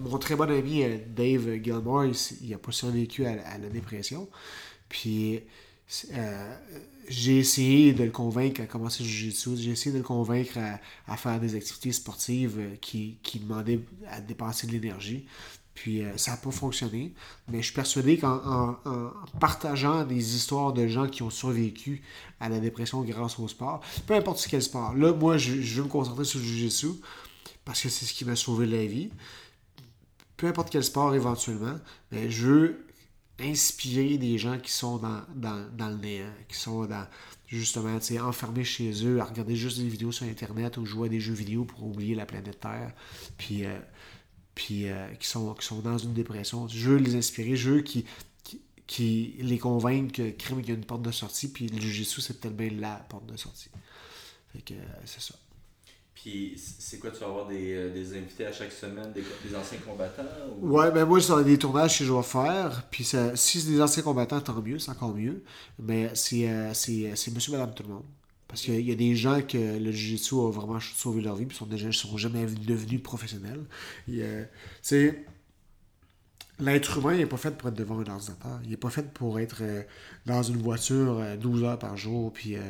Mon 0.00 0.18
très 0.18 0.36
bon 0.36 0.50
ami 0.50 0.82
euh, 0.84 0.98
Dave 1.08 1.62
Gilmore, 1.62 2.04
il, 2.06 2.14
il 2.42 2.54
a 2.54 2.58
pas 2.58 2.72
survécu 2.72 3.26
à, 3.26 3.34
la- 3.36 3.68
dépression. 3.68 4.28
Puis 4.88 5.40
euh, 6.12 6.56
j'ai 7.08 7.38
essayé 7.38 7.92
de 7.92 8.04
le 8.04 8.10
convaincre 8.10 8.60
à 8.60 8.66
commencer 8.66 9.02
le 9.02 9.08
jiu-jitsu. 9.08 9.56
J'ai 9.56 9.70
essayé 9.72 9.92
de 9.92 9.98
le 9.98 10.04
convaincre 10.04 10.58
à, 10.58 10.80
à 11.12 11.16
faire 11.16 11.40
des 11.40 11.54
activités 11.54 11.92
sportives 11.92 12.58
euh, 12.58 12.76
qui, 12.80 13.18
qui 13.22 13.38
demandaient 13.40 13.80
à 14.08 14.20
dépenser 14.20 14.66
de 14.66 14.72
l'énergie. 14.72 15.26
Puis 15.76 16.02
euh, 16.02 16.16
ça 16.16 16.32
n'a 16.32 16.36
pas 16.38 16.50
fonctionné. 16.50 17.12
Mais 17.48 17.58
je 17.58 17.66
suis 17.66 17.74
persuadé 17.74 18.16
qu'en 18.18 18.40
en- 18.44 18.76
en 18.90 19.10
partageant 19.38 20.04
des 20.04 20.34
histoires 20.34 20.72
de 20.72 20.88
gens 20.88 21.06
qui 21.06 21.22
ont 21.22 21.30
survécu 21.30 22.02
à 22.40 22.48
la 22.48 22.58
dépression 22.58 23.02
grâce 23.02 23.38
au 23.38 23.46
sport, 23.46 23.80
peu 24.06 24.14
importe 24.14 24.44
quel 24.50 24.62
sport, 24.62 24.94
là, 24.94 25.12
moi, 25.12 25.36
je, 25.36 25.52
veux 25.52 25.84
me 25.84 25.88
concentrer 25.88 26.24
sur 26.24 26.40
le 26.40 26.44
jiu-jitsu 26.46 26.88
parce 27.64 27.82
que 27.82 27.88
c'est 27.90 28.06
ce 28.06 28.14
qui 28.14 28.24
m'a 28.24 28.36
sauvé 28.36 28.66
la 28.66 28.86
vie. 28.86 29.10
Peu 30.38 30.46
importe 30.46 30.70
quel 30.70 30.82
sport 30.82 31.14
éventuellement, 31.14 31.78
mais 32.10 32.30
je 32.30 32.46
veux 32.46 32.86
inspirer 33.38 34.16
des 34.16 34.38
gens 34.38 34.58
qui 34.58 34.72
sont 34.72 34.96
dans, 34.96 35.22
dans, 35.34 35.88
le 35.90 35.96
néant, 35.96 36.32
qui 36.48 36.56
sont 36.58 36.86
dans, 36.86 37.06
justement 37.48 37.98
enfermés 38.22 38.64
chez 38.64 39.04
eux, 39.06 39.20
à 39.20 39.24
regarder 39.24 39.56
juste 39.56 39.78
des 39.78 39.88
vidéos 39.88 40.12
sur 40.12 40.26
Internet 40.26 40.78
ou 40.78 40.86
jouer 40.86 41.08
à 41.08 41.10
des 41.10 41.20
jeux 41.20 41.34
vidéo 41.34 41.64
pour 41.64 41.84
oublier 41.84 42.14
la 42.14 42.24
planète 42.24 42.60
Terre, 42.60 42.92
puis, 43.36 43.66
euh, 43.66 43.78
puis 44.56 44.88
euh, 44.88 45.06
qui, 45.20 45.28
sont, 45.28 45.54
qui 45.54 45.64
sont 45.64 45.78
dans 45.80 45.98
une 45.98 46.14
dépression. 46.14 46.66
Je 46.66 46.90
veux 46.90 46.96
les 46.96 47.14
inspirer, 47.14 47.54
je 47.54 47.70
veux 47.70 47.80
qu'ils 47.82 48.04
qui, 48.42 48.60
qui 48.88 49.36
les 49.38 49.58
convaincre 49.58 50.12
que 50.14 50.30
crime 50.30 50.60
qu'il 50.60 50.70
y 50.70 50.72
a 50.72 50.74
une 50.74 50.84
porte 50.84 51.02
de 51.02 51.12
sortie, 51.12 51.52
puis 51.52 51.68
le 51.68 51.78
Jiu-Jitsu, 51.78 52.20
c'est 52.20 52.40
peut-être 52.40 52.56
bien 52.56 52.70
la 52.80 52.96
porte 53.08 53.26
de 53.26 53.36
sortie. 53.36 53.68
Fait 54.52 54.62
que 54.62 54.74
euh, 54.74 54.84
c'est 55.04 55.20
ça. 55.20 55.34
Puis 56.14 56.54
c'est 56.56 56.98
quoi 56.98 57.10
Tu 57.10 57.20
vas 57.20 57.26
avoir 57.26 57.46
des, 57.46 57.74
euh, 57.74 57.92
des 57.92 58.16
invités 58.16 58.46
à 58.46 58.52
chaque 58.52 58.72
semaine, 58.72 59.12
des, 59.12 59.20
des 59.20 59.54
anciens 59.54 59.78
combattants 59.78 60.22
ou... 60.58 60.70
Ouais, 60.70 60.90
ben 60.90 61.04
moi, 61.04 61.20
c'est 61.20 61.44
des 61.44 61.58
tournages 61.58 61.98
que 61.98 62.04
je 62.04 62.12
vais 62.12 62.22
faire. 62.22 62.82
Puis 62.90 63.04
ça, 63.04 63.36
si 63.36 63.60
c'est 63.60 63.70
des 63.70 63.82
anciens 63.82 64.02
combattants, 64.02 64.40
tant 64.40 64.62
mieux, 64.62 64.78
c'est 64.78 64.90
encore 64.90 65.14
mieux. 65.14 65.44
Mais 65.78 66.10
c'est 66.14 66.48
euh, 66.48 66.72
c'est 66.72 67.14
c'est 67.14 67.30
monsieur, 67.32 67.52
madame, 67.52 67.74
tout 67.74 67.82
le 67.82 67.90
monde. 67.90 68.04
Parce 68.48 68.62
qu'il 68.62 68.80
y 68.80 68.92
a 68.92 68.94
des 68.94 69.16
gens 69.16 69.42
que 69.42 69.78
le 69.78 69.90
jiu-jitsu 69.90 70.36
a 70.36 70.50
vraiment 70.50 70.78
sauvé 70.80 71.20
leur 71.20 71.36
vie, 71.36 71.46
puis 71.46 71.56
sont 71.56 71.66
déjà 71.66 71.90
sont 71.92 72.16
jamais 72.16 72.46
devenus 72.46 73.02
professionnels. 73.02 73.64
Euh, 74.08 74.44
l'être 76.58 76.98
humain 76.98 77.16
n'est 77.16 77.26
pas 77.26 77.36
fait 77.36 77.50
pour 77.50 77.68
être 77.68 77.74
devant 77.74 77.96
un 77.96 78.06
ordinateur. 78.06 78.60
Il 78.64 78.70
n'est 78.70 78.76
pas 78.76 78.90
fait 78.90 79.12
pour 79.12 79.40
être 79.40 79.58
euh, 79.62 79.82
dans 80.26 80.42
une 80.42 80.58
voiture 80.58 81.18
euh, 81.18 81.36
12 81.36 81.64
heures 81.64 81.78
par 81.78 81.96
jour, 81.96 82.32
puis, 82.32 82.56
euh, 82.56 82.60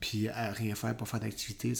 puis 0.00 0.28
à 0.28 0.50
rien 0.52 0.74
faire, 0.74 0.96
pas 0.96 1.04
faire 1.04 1.20
d'activité, 1.20 1.74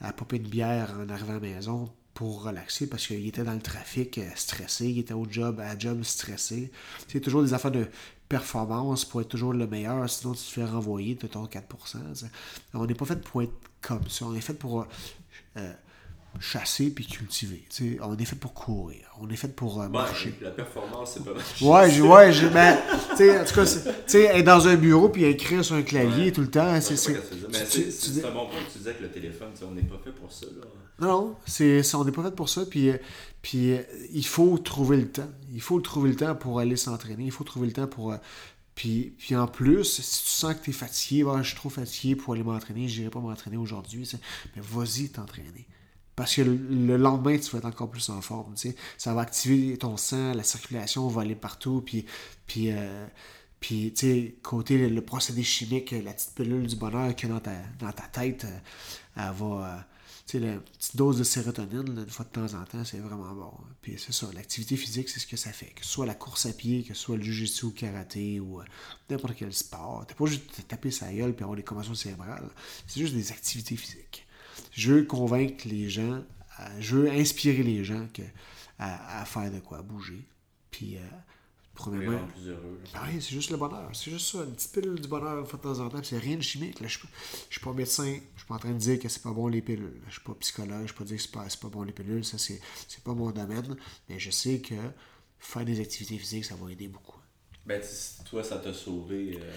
à 0.00 0.12
popper 0.12 0.36
une 0.36 0.48
bière 0.48 0.94
en 1.00 1.08
arrivant 1.08 1.32
à 1.32 1.34
la 1.34 1.40
maison 1.40 1.90
pour 2.14 2.42
relaxer 2.42 2.86
parce 2.86 3.06
qu'il 3.06 3.26
était 3.26 3.44
dans 3.44 3.54
le 3.54 3.62
trafic 3.62 4.18
euh, 4.18 4.28
stressé, 4.34 4.88
il 4.88 4.98
était 4.98 5.14
au 5.14 5.26
job, 5.28 5.60
à 5.60 5.78
job 5.78 6.02
stressé. 6.02 6.70
C'est 7.08 7.20
toujours 7.20 7.42
des 7.42 7.54
affaires 7.54 7.70
de 7.70 7.86
performance 8.30 9.04
pour 9.04 9.20
être 9.20 9.28
toujours 9.28 9.52
le 9.52 9.66
meilleur, 9.66 10.08
sinon 10.08 10.34
tu 10.34 10.44
te 10.44 10.50
fais 10.52 10.64
renvoyer, 10.64 11.16
tu 11.16 11.28
ton 11.28 11.46
4%. 11.46 11.66
tu 11.66 11.98
sais. 12.14 12.30
On 12.72 12.86
n'est 12.86 12.94
pas 12.94 13.04
fait 13.04 13.20
pour 13.20 13.42
être 13.42 13.52
comme 13.82 14.08
ça, 14.08 14.24
on 14.24 14.34
est 14.34 14.40
fait 14.40 14.54
pour 14.54 14.86
euh, 15.56 15.72
chasser 16.38 16.90
puis 16.90 17.06
cultiver. 17.06 17.64
On 18.02 18.16
est 18.16 18.24
fait 18.24 18.36
pour 18.36 18.54
courir, 18.54 18.98
on 19.20 19.28
est 19.30 19.36
fait 19.36 19.48
pour 19.54 19.80
euh, 19.80 19.86
Ouais, 19.86 19.90
marcher. 19.92 20.34
la 20.40 20.50
performance, 20.50 21.12
c'est 21.14 21.24
pas 21.24 21.32
mal. 21.34 21.42
Ouais, 21.60 21.90
je, 21.90 22.02
ouais, 22.02 22.32
je, 22.32 22.46
ben, 22.46 22.78
en 22.78 23.44
tout 23.44 23.54
cas, 23.54 23.66
c'est- 23.66 23.84
tu 23.84 23.92
sais, 24.06 24.22
être 24.24 24.44
dans 24.44 24.68
un 24.68 24.76
bureau 24.76 25.08
puis 25.08 25.24
écrire 25.24 25.64
sur 25.64 25.74
un 25.76 25.82
clavier 25.82 26.26
Ouais. 26.26 26.32
tout 26.32 26.40
le 26.42 26.50
temps, 26.50 26.80
c'est. 26.80 26.96
c'est- 26.96 27.12
un 27.14 28.30
bon 28.30 28.46
point 28.46 28.60
que 28.66 28.72
tu 28.72 28.78
disais 28.78 28.90
avec 28.90 29.02
le 29.02 29.10
téléphone, 29.10 29.48
on 29.66 29.72
n'est 29.72 29.82
pas 29.82 29.98
fait 30.02 30.12
pour 30.12 30.30
ça. 30.32 30.46
Là. 30.46 30.66
Non, 31.00 31.08
non, 31.08 31.36
c'est, 31.46 31.82
on 31.94 32.04
n'est 32.04 32.12
pas 32.12 32.22
fait 32.22 32.34
pour 32.36 32.48
ça. 32.48 32.64
Puis, 32.66 32.90
euh, 32.90 32.96
puis 33.42 33.72
euh, 33.72 33.82
il 34.12 34.24
faut 34.26 34.58
trouver 34.58 34.98
le 34.98 35.08
temps. 35.08 35.30
Il 35.52 35.60
faut 35.62 35.80
trouver 35.80 36.10
le 36.10 36.16
temps 36.16 36.34
pour 36.34 36.60
aller 36.60 36.76
s'entraîner. 36.76 37.24
Il 37.24 37.32
faut 37.32 37.44
trouver 37.44 37.66
le 37.66 37.72
temps 37.72 37.86
pour. 37.86 38.14
puis, 38.74 39.14
puis 39.18 39.34
en 39.36 39.46
plus, 39.46 39.84
si 39.84 40.22
tu 40.24 40.28
sens 40.30 40.54
que 40.54 40.62
tu 40.64 40.70
es 40.70 40.72
fatigué, 40.74 41.24
je 41.38 41.46
suis 41.46 41.56
trop 41.56 41.68
fatigué 41.70 42.16
pour 42.16 42.34
aller 42.34 42.42
m'entraîner, 42.42 42.88
je 42.88 42.98
n'irai 43.00 43.10
pas 43.10 43.20
m'entraîner 43.20 43.56
aujourd'hui, 43.56 44.08
mais 44.56 44.62
vas-y 44.62 45.08
t'entraîner. 45.08 45.66
Parce 46.16 46.34
que 46.34 46.42
le, 46.42 46.54
le 46.56 46.96
lendemain, 46.96 47.38
tu 47.38 47.50
vas 47.50 47.58
être 47.58 47.64
encore 47.66 47.90
plus 47.90 48.08
en 48.10 48.20
forme. 48.20 48.54
Ça 48.98 49.14
va 49.14 49.22
activer 49.22 49.76
ton 49.78 49.96
sang, 49.96 50.34
la 50.34 50.42
circulation 50.42 51.08
va 51.08 51.22
aller 51.22 51.34
partout. 51.34 51.82
Puis, 51.84 52.04
puis, 52.46 52.70
euh, 52.72 53.06
puis 53.60 53.92
tu 53.94 54.06
sais, 54.06 54.34
côté 54.42 54.88
le, 54.88 55.02
procédé 55.02 55.42
chimique, 55.42 55.92
la 55.92 56.12
petite 56.12 56.34
pilule 56.34 56.66
du 56.66 56.76
bonheur 56.76 57.10
a 57.10 57.26
dans 57.28 57.40
ta, 57.40 57.52
dans 57.78 57.92
ta 57.92 58.04
tête, 58.04 58.44
euh, 58.44 58.58
elle 59.16 59.32
va. 59.34 59.76
euh, 59.78 59.80
tu 60.26 60.38
sais, 60.38 60.46
la 60.46 60.58
petite 60.58 60.96
dose 60.96 61.18
de 61.18 61.24
sérotonine, 61.24 61.88
une 61.98 62.08
fois 62.08 62.24
de 62.24 62.30
temps 62.30 62.54
en 62.54 62.64
temps, 62.64 62.84
c'est 62.84 62.98
vraiment 62.98 63.32
bon. 63.34 63.52
Puis 63.82 63.96
c'est 63.98 64.12
ça, 64.12 64.28
l'activité 64.32 64.76
physique, 64.76 65.08
c'est 65.08 65.18
ce 65.20 65.26
que 65.26 65.36
ça 65.36 65.52
fait. 65.52 65.72
Que 65.74 65.84
ce 65.84 65.90
soit 65.90 66.06
la 66.06 66.14
course 66.14 66.46
à 66.46 66.52
pied, 66.52 66.84
que 66.84 66.94
ce 66.94 67.02
soit 67.02 67.16
le 67.16 67.22
jujitsu, 67.22 67.66
le 67.66 67.72
karaté 67.72 68.38
ou 68.38 68.60
n'importe 69.08 69.34
quel 69.36 69.52
sport. 69.52 70.04
T'as 70.06 70.14
pas 70.14 70.26
juste 70.26 70.52
te 70.54 70.62
taper 70.62 70.90
sa 70.92 71.12
gueule 71.12 71.34
puis 71.34 71.42
avoir 71.42 71.56
des 71.56 71.64
commotions 71.64 71.94
cérébrales. 71.94 72.48
C'est 72.86 73.00
juste 73.00 73.14
des 73.14 73.32
activités 73.32 73.76
physiques. 73.76 74.26
Je 74.80 74.92
veux 74.94 75.04
convaincre 75.04 75.68
les 75.68 75.90
gens, 75.90 76.22
je 76.78 76.96
veux 76.96 77.10
inspirer 77.10 77.62
les 77.62 77.84
gens 77.84 78.06
que, 78.14 78.22
à, 78.78 79.20
à 79.20 79.24
faire 79.26 79.50
de 79.52 79.60
quoi, 79.60 79.78
à 79.78 79.82
bouger. 79.82 80.22
Puis, 80.70 80.96
euh, 80.96 81.00
premièrement, 81.74 82.26
plus 82.28 82.48
heureux. 82.48 82.80
ben 82.94 83.00
oui, 83.12 83.20
c'est 83.20 83.32
juste 83.34 83.50
le 83.50 83.58
bonheur. 83.58 83.90
C'est 83.92 84.10
juste 84.10 84.28
ça, 84.32 84.38
une 84.44 84.54
petite 84.54 84.72
pilule 84.72 84.98
du 84.98 85.08
bonheur 85.08 85.42
de 85.46 85.56
temps 85.56 85.78
en 85.80 85.88
temps. 85.90 86.00
C'est 86.02 86.16
rien 86.16 86.36
de 86.36 86.42
chimique. 86.42 86.80
Là. 86.80 86.88
Je 86.88 86.98
ne 86.98 87.50
suis 87.50 87.60
pas 87.60 87.72
médecin. 87.74 88.18
Je 88.34 88.40
suis 88.40 88.46
pas 88.48 88.54
en 88.54 88.58
train 88.58 88.70
de 88.72 88.78
dire 88.78 88.98
que 88.98 89.08
c'est 89.10 89.22
pas 89.22 89.32
bon 89.32 89.48
les 89.48 89.60
pilules. 89.60 90.00
Je 90.08 90.12
suis 90.12 90.22
pas 90.22 90.34
psychologue. 90.40 90.82
Je 90.82 90.86
suis 90.86 90.96
pas 90.96 91.04
dire 91.04 91.16
que 91.18 91.22
c'est 91.22 91.30
pas, 91.32 91.44
pas 91.60 91.68
bon 91.68 91.82
les 91.82 91.92
pilules. 91.92 92.24
Ça, 92.24 92.38
c'est, 92.38 92.60
pas 93.04 93.12
mon 93.14 93.30
domaine. 93.32 93.76
Mais 94.08 94.18
je 94.18 94.30
sais 94.30 94.60
que 94.60 94.76
faire 95.38 95.64
des 95.66 95.78
activités 95.78 96.16
physiques, 96.18 96.44
ça 96.46 96.54
va 96.54 96.70
aider 96.72 96.88
beaucoup. 96.88 97.18
Ben, 97.66 97.82
toi, 98.28 98.42
ça 98.42 98.56
t'a 98.58 98.72
sauvé. 98.72 99.38
euh, 99.42 99.52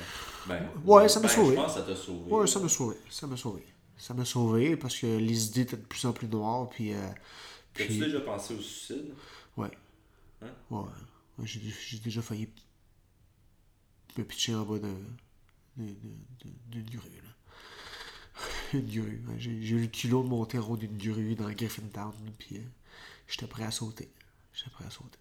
Ben, 0.47 0.69
Ouais, 0.83 1.07
ça 1.07 1.21
m'a 1.21 1.27
ben, 1.27 1.33
sauvé. 1.33 1.55
Je 1.55 1.61
pense 1.61 1.73
que 1.75 1.79
ça 1.79 1.85
t'a 1.85 1.95
sauvé. 1.95 2.31
Ouais, 2.31 2.47
ça 2.47 2.59
m'a 2.59 2.67
sauvé. 2.69 2.95
Ça 3.09 3.27
m'a 3.27 3.37
sauvé. 3.37 3.63
Ça 4.03 4.13
m'a 4.13 4.25
sauvé 4.25 4.75
parce 4.75 4.99
que 4.99 5.07
les 5.07 5.47
idées 5.47 5.61
étaient 5.61 5.77
de 5.77 5.81
plus 5.85 6.03
en 6.03 6.11
plus 6.11 6.27
noires. 6.27 6.69
Puis, 6.69 6.91
euh, 6.91 7.07
As-tu 7.07 7.85
puis- 7.85 7.99
déjà 7.99 8.19
pensé 8.19 8.53
au 8.53 8.59
suicide? 8.59 9.13
Ouais. 9.55 9.71
Hein? 10.41 10.51
Ouais. 10.69 10.83
Ouais, 11.37 11.47
j'ai, 11.47 11.99
déjà 11.99 12.21
failli 12.21 12.49
me 14.17 14.25
pitcher 14.25 14.55
en 14.55 14.65
bas 14.65 14.77
d'un- 14.77 14.89
d'un- 15.77 15.95
d'une 16.67 16.89
grue. 16.89 17.21
Là. 17.23 17.29
Une 18.73 18.91
grue. 18.91 19.23
J'ai, 19.37 19.51
eu 19.51 19.79
le 19.83 19.87
culot 19.87 20.21
de 20.21 20.27
monter 20.27 20.57
en 20.59 20.67
haut 20.67 20.75
d'une 20.75 20.97
grue 20.97 21.35
dans 21.35 21.49
Griffintown. 21.49 22.13
Puis 22.37 22.57
euh, 22.57 22.61
j'étais 23.25 23.47
prêt 23.47 23.63
à 23.63 23.71
sauter. 23.71 24.11
J'étais 24.53 24.69
prêt 24.71 24.83
à 24.83 24.89
sauter. 24.89 25.17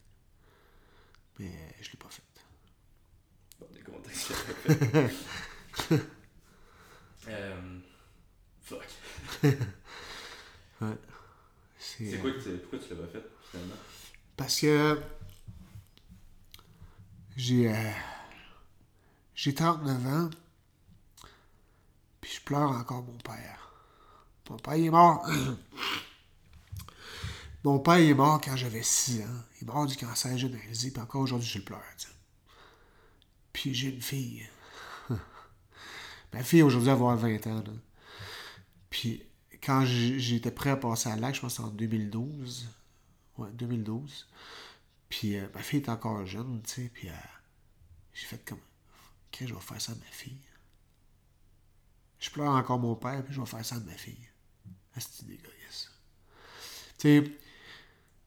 Mais 1.39 1.47
euh, 1.47 1.71
je 1.83 1.89
l'ai 1.93 1.99
pas 1.99 2.09
fait. 2.11 2.23
Bon, 3.61 3.69
des 3.73 3.81
contextes. 3.81 4.33
euh, 7.29 7.79
fuck. 8.63 8.87
Ouais. 10.81 10.99
C'est, 11.79 12.11
C'est 12.11 12.17
euh, 12.17 12.21
quoi 12.21 12.33
que 12.33 12.57
pourquoi 12.57 12.79
tu 12.81 12.89
l'as 12.91 12.97
pas 13.03 13.07
fait, 13.07 13.25
finalement? 13.49 13.75
Parce 14.37 14.61
que 14.61 15.01
j'ai 17.37 17.73
euh, 17.73 17.91
j'ai 19.37 19.55
39 19.55 20.07
ans, 20.07 20.31
puis 22.21 22.33
je 22.35 22.41
pleure 22.41 22.73
encore 22.73 23.05
mon 23.05 23.17
père. 23.19 23.71
Mon 24.51 24.57
père 24.57 24.75
il 24.75 24.87
est 24.87 24.91
mort. 24.91 25.25
mon 27.65 27.79
père 27.79 28.01
il 28.01 28.11
est 28.11 28.15
mort 28.15 28.41
quand 28.41 28.57
j'avais 28.57 28.83
6 28.83 29.23
ans. 29.23 29.45
Il 29.61 29.63
est 29.63 29.73
mort 29.73 29.87
du 29.87 29.97
cancer 29.97 30.37
généralisé, 30.37 30.91
puis 30.91 31.01
encore 31.01 31.21
aujourd'hui 31.23 31.49
je 31.49 31.59
le 31.59 31.65
pleure. 31.65 31.81
tu 31.97 32.09
sais. 32.09 32.13
Puis 33.53 33.73
j'ai 33.73 33.91
une 33.91 34.03
fille. 34.03 34.49
Ma 36.33 36.43
fille 36.43 36.63
aujourd'hui 36.63 36.91
elle 36.91 36.97
va 36.99 37.13
avoir 37.13 37.17
20 37.19 37.47
ans. 37.47 37.63
là. 37.65 37.73
Puis 38.93 39.23
quand 39.65 39.87
j'étais 39.87 40.51
prêt 40.51 40.71
à 40.71 40.77
passer 40.77 41.09
à 41.09 41.17
l'acte, 41.17 41.37
je 41.37 41.41
pense 41.41 41.59
en 41.59 41.69
2012. 41.69 42.69
Ouais, 43.39 43.49
2012. 43.55 44.29
Puis 45.09 45.37
euh, 45.37 45.47
ma 45.55 45.63
fille 45.63 45.81
est 45.81 45.89
encore 45.89 46.25
jeune, 46.27 46.61
tu 46.63 46.75
sais, 46.75 46.91
puis 46.93 47.09
euh, 47.09 47.13
j'ai 48.13 48.27
fait 48.27 48.45
comme, 48.45 48.59
qu'est-ce 49.31 49.45
que 49.45 49.49
je 49.51 49.55
vais 49.55 49.61
faire 49.61 49.81
ça 49.81 49.93
à 49.93 49.95
ma 49.95 50.11
fille? 50.11 50.37
Je 52.19 52.31
pleure 52.31 52.53
encore 52.53 52.79
mon 52.79 52.95
père, 52.95 53.25
puis 53.25 53.35
je 53.35 53.41
vais 53.41 53.47
faire 53.47 53.65
ça 53.65 53.77
à 53.77 53.81
ma 53.81 53.93
fille. 53.93 54.29
C'est 54.99 55.27
dégueulasse. 55.27 55.91
Tu 56.99 57.23
sais, 57.23 57.33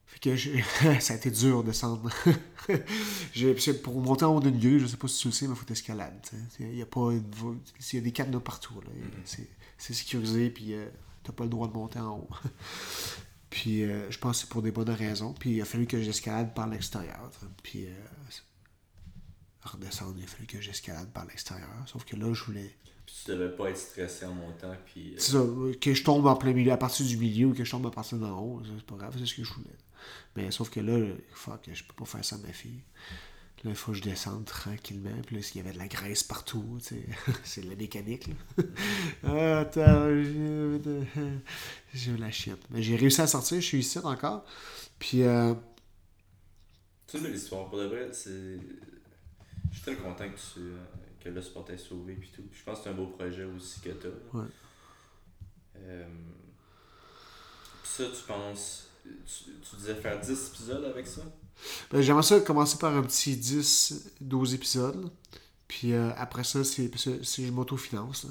Fait 0.07 0.19
que 0.19 0.99
ça 0.99 1.13
a 1.13 1.17
été 1.17 1.29
dur 1.29 1.61
de 1.61 1.67
descendre. 1.67 2.09
Pour 3.83 4.01
monter 4.01 4.25
en 4.25 4.35
haut 4.35 4.39
d'une 4.39 4.59
grue, 4.59 4.79
je 4.79 4.87
sais 4.87 4.97
pas 4.97 5.07
si 5.07 5.19
tu 5.19 5.27
le 5.27 5.33
sais, 5.33 5.47
mais 5.47 5.53
il 5.53 5.59
faut 5.59 5.71
escalade. 5.71 6.27
Il 6.59 6.75
y 6.75 6.81
a 6.81 6.87
pas 6.87 7.11
une 7.11 7.59
y 7.93 7.97
a 7.97 8.01
des 8.01 8.11
cadenas 8.11 8.39
partout. 8.39 8.81
là. 8.81 8.89
C'est, 9.25 9.47
c'est 9.77 9.93
sécurisé, 9.93 10.49
puis 10.49 10.73
euh, 10.73 10.87
t'as 11.23 11.33
pas 11.33 11.43
le 11.43 11.49
droit 11.49 11.67
de 11.67 11.73
monter 11.73 11.99
en 11.99 12.19
haut. 12.19 12.29
puis 13.49 13.83
euh, 13.83 14.09
je 14.09 14.17
pense 14.17 14.37
que 14.37 14.41
c'est 14.41 14.49
pour 14.49 14.61
des 14.61 14.71
bonnes 14.71 14.89
raisons. 14.89 15.33
Puis 15.33 15.51
il 15.51 15.61
a 15.61 15.65
fallu 15.65 15.87
que 15.87 16.01
j'escalade 16.01 16.53
par 16.53 16.67
l'extérieur. 16.67 17.29
Puis 17.63 17.87
euh, 17.87 17.93
redescendre, 19.63 20.15
il 20.17 20.23
a 20.23 20.27
fallu 20.27 20.45
que 20.45 20.61
j'escalade 20.61 21.11
par 21.11 21.25
l'extérieur. 21.25 21.69
Sauf 21.87 22.05
que 22.05 22.15
là, 22.15 22.31
je 22.33 22.43
voulais. 22.43 22.75
Puis 23.05 23.15
tu 23.23 23.31
devais 23.31 23.55
pas 23.55 23.69
être 23.69 23.77
stressé 23.77 24.25
en 24.25 24.33
montant. 24.33 24.75
Puis, 24.85 25.11
euh, 25.11 25.15
C'est 25.17 25.31
ça, 25.33 25.45
que 25.79 25.93
je 25.93 26.03
tombe 26.03 26.25
en 26.25 26.35
plein 26.35 26.53
milieu, 26.53 26.71
à 26.71 26.77
partir 26.77 27.05
du 27.05 27.17
milieu 27.17 27.47
ou 27.47 27.53
que 27.53 27.63
je 27.63 27.71
tombe 27.71 27.85
à 27.85 27.91
partir 27.91 28.17
d'en 28.17 28.39
haut, 28.39 28.61
c'est 28.63 28.85
pas 28.85 28.95
grave, 28.95 29.15
c'est 29.17 29.25
ce 29.25 29.35
que 29.35 29.43
je 29.43 29.53
voulais. 29.53 29.77
Mais 30.35 30.51
sauf 30.51 30.69
que 30.69 30.79
là, 30.79 31.13
fuck, 31.31 31.69
je 31.71 31.83
peux 31.83 31.93
pas 31.93 32.05
faire 32.05 32.25
ça 32.25 32.35
à 32.35 32.39
ma 32.39 32.51
fille. 32.51 32.81
Là, 33.63 33.71
il 33.71 33.75
faut 33.75 33.93
que 33.93 33.97
je 33.97 34.03
descende 34.03 34.45
tranquillement. 34.45 35.09
Puis 35.25 35.37
là, 35.37 35.41
il 35.53 35.57
y 35.57 35.59
avait 35.59 35.73
de 35.73 35.79
la 35.79 35.87
graisse 35.87 36.23
partout, 36.23 36.77
tu 36.85 37.03
c'est 37.43 37.61
de 37.61 37.69
la 37.69 37.75
mécanique, 37.75 38.27
là. 38.27 38.63
ah, 39.23 39.59
attends, 39.61 40.07
j'ai 41.93 42.11
eu 42.11 42.17
la 42.17 42.29
chienne. 42.31 42.57
Mais 42.69 42.83
j'ai 42.83 42.95
réussi 42.95 43.21
à 43.21 43.27
sortir, 43.27 43.59
je 43.59 43.65
suis 43.65 43.79
ici 43.79 43.97
encore. 43.99 44.45
Puis, 44.99 45.23
euh, 45.23 45.53
C'est 47.07 47.17
une 47.17 47.23
belle 47.23 47.35
histoire. 47.35 47.67
Pour 47.69 47.79
de 47.79 47.85
vrai, 47.85 48.09
c'est. 48.11 48.59
Je 49.71 49.75
suis 49.75 49.81
très 49.81 49.95
content 49.95 50.29
que, 50.29 50.35
tu, 50.37 50.59
euh, 50.59 50.77
que 51.19 51.29
le 51.29 51.41
sport 51.41 51.65
t'ait 51.65 51.77
sauvé. 51.77 52.13
Puis 52.15 52.29
tout. 52.35 52.43
Je 52.51 52.63
pense 52.63 52.77
que 52.79 52.83
c'est 52.83 52.89
un 52.91 52.93
beau 52.93 53.07
projet 53.07 53.45
aussi 53.45 53.79
que 53.81 53.89
t'as. 53.89 54.07
là. 54.09 54.13
Ouais. 54.33 54.47
Euh, 55.77 56.07
Puis 57.81 57.91
ça, 57.91 58.03
tu 58.05 58.23
penses. 58.27 58.89
Tu, 59.03 59.51
tu 59.61 59.75
disais 59.77 59.95
faire 59.95 60.19
10 60.19 60.47
épisodes 60.49 60.85
avec 60.85 61.05
ça? 61.07 61.21
Ben, 61.91 62.01
J'aimerais 62.01 62.23
ça 62.23 62.39
commencer 62.39 62.77
par 62.77 62.95
un 62.95 63.01
petit 63.03 63.35
10, 63.35 64.11
12 64.21 64.53
épisodes. 64.53 65.09
Puis 65.67 65.93
euh, 65.93 66.09
après 66.17 66.43
ça, 66.43 66.63
c'est 66.63 66.89
je 66.93 67.51
m'autofinance. 67.51 68.27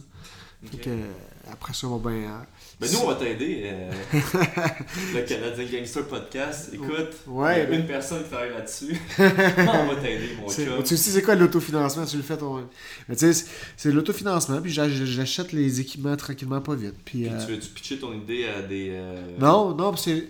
Fait 0.71 0.79
que, 0.79 0.89
euh, 0.89 1.13
après 1.53 1.75
ça, 1.75 1.87
on 1.89 1.99
va 1.99 2.11
bien. 2.11 2.21
euh, 2.23 2.39
Ben 2.81 2.89
nous, 2.91 2.99
on 3.01 3.07
va 3.09 3.17
t'aider. 3.17 3.65
euh, 3.67 3.93
le 5.15 5.21
Canadien 5.23 5.67
Gangster 5.81 6.07
Podcast. 6.07 6.71
Écoute, 6.73 7.11
Ouais, 7.27 7.57
il 7.57 7.59
y 7.59 7.63
a 7.63 7.67
ben- 7.67 7.81
une 7.81 7.87
personne 7.87 8.23
qui 8.23 8.31
travaille 8.31 8.51
là-dessus. 8.53 8.97
on 9.19 9.23
va 9.25 9.97
t'aider, 10.01 10.31
mon 10.41 10.49
chum. 10.49 10.83
tu 10.83 10.97
sais, 10.97 11.11
c'est 11.11 11.23
quoi 11.23 11.35
l'autofinancement? 11.35 12.07
Tu 12.07 12.17
le 12.17 12.23
fais 12.23 12.39
toi 12.39 12.63
Mais 13.11 13.17
tu 13.17 13.31
sais, 13.35 13.47
c'est- 13.77 13.91
l'autofinancement. 13.91 14.63
Puis 14.63 14.73
j'a- 14.73 14.89
j'achète 14.89 15.53
les 15.53 15.81
équipements 15.81 16.17
tranquillement, 16.17 16.63
pas 16.63 16.75
vite. 16.77 16.95
Puis, 17.05 17.25
Puis 17.25 17.29
euh, 17.29 17.45
tu 17.47 17.53
veux-tu 17.53 17.69
pitcher 17.69 17.99
ton 17.99 18.15
idée 18.15 18.47
à 18.47 18.63
des. 18.63 18.89
euh, 18.93 19.37
Non, 19.39 19.75
non, 19.75 19.95
c'est. 19.97 20.29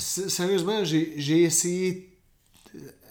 Sérieusement, 0.00 0.84
j'ai 0.84 1.42
essayé. 1.42 2.18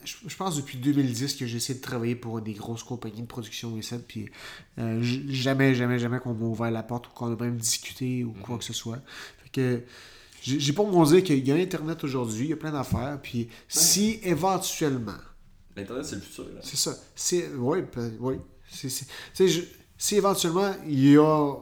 Je, 0.04 0.16
je 0.28 0.36
pense 0.36 0.56
depuis 0.56 0.78
2010 0.78 1.36
que 1.36 1.46
j'ai 1.46 1.58
essayé 1.58 1.78
de 1.78 1.84
travailler 1.84 2.16
pour 2.16 2.42
des 2.42 2.54
grosses 2.54 2.84
compagnies 2.84 3.22
de 3.22 3.28
production 3.28 3.78
et 3.78 3.82
ça, 3.82 3.98
puis 4.00 4.30
euh, 4.78 5.00
jamais, 5.02 5.76
jamais, 5.76 6.00
jamais 6.00 6.20
qu'on 6.20 6.34
m'a 6.34 6.46
ouvert 6.46 6.72
la 6.72 6.84
porte 6.84 7.08
ou 7.08 7.12
qu'on 7.12 7.34
a 7.34 7.36
même 7.36 7.58
discuté 7.58 8.24
ou 8.24 8.32
quoi 8.32 8.58
que 8.58 8.64
ce 8.64 8.74
soit. 8.74 9.00
Fait 9.44 9.50
que 9.52 9.84
j'ai 10.42 10.74
pas 10.74 10.84
mon 10.84 11.04
dire 11.04 11.22
qu'il 11.22 11.46
y 11.46 11.52
a 11.52 11.56
Internet 11.56 12.04
aujourd'hui, 12.04 12.46
il 12.46 12.50
y 12.50 12.54
a 12.54 12.58
plein 12.58 12.72
d'affaires, 12.72 13.20
puis 13.22 13.50
si 13.68 14.20
éventuellement, 14.24 15.18
L'Internet, 15.76 16.06
c'est 16.06 16.16
le 16.16 16.22
futur. 16.22 16.46
Là. 16.46 16.62
c'est 16.62 16.78
ça. 16.78 16.98
Oui, 17.58 17.80
oui. 18.20 18.36
Si 19.98 20.16
éventuellement 20.16 20.74
il 20.88 21.12
y 21.12 21.18
a 21.18 21.56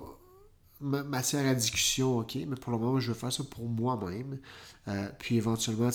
matière 0.81 1.47
à 1.47 1.55
discussion, 1.55 2.19
ok, 2.19 2.35
mais 2.47 2.55
pour 2.55 2.71
le 2.71 2.77
moment, 2.77 2.99
je 2.99 3.09
veux 3.09 3.17
faire 3.17 3.31
ça 3.31 3.43
pour 3.43 3.67
moi-même. 3.67 4.39
Euh, 4.87 5.09
puis 5.19 5.35
éventuellement, 5.37 5.89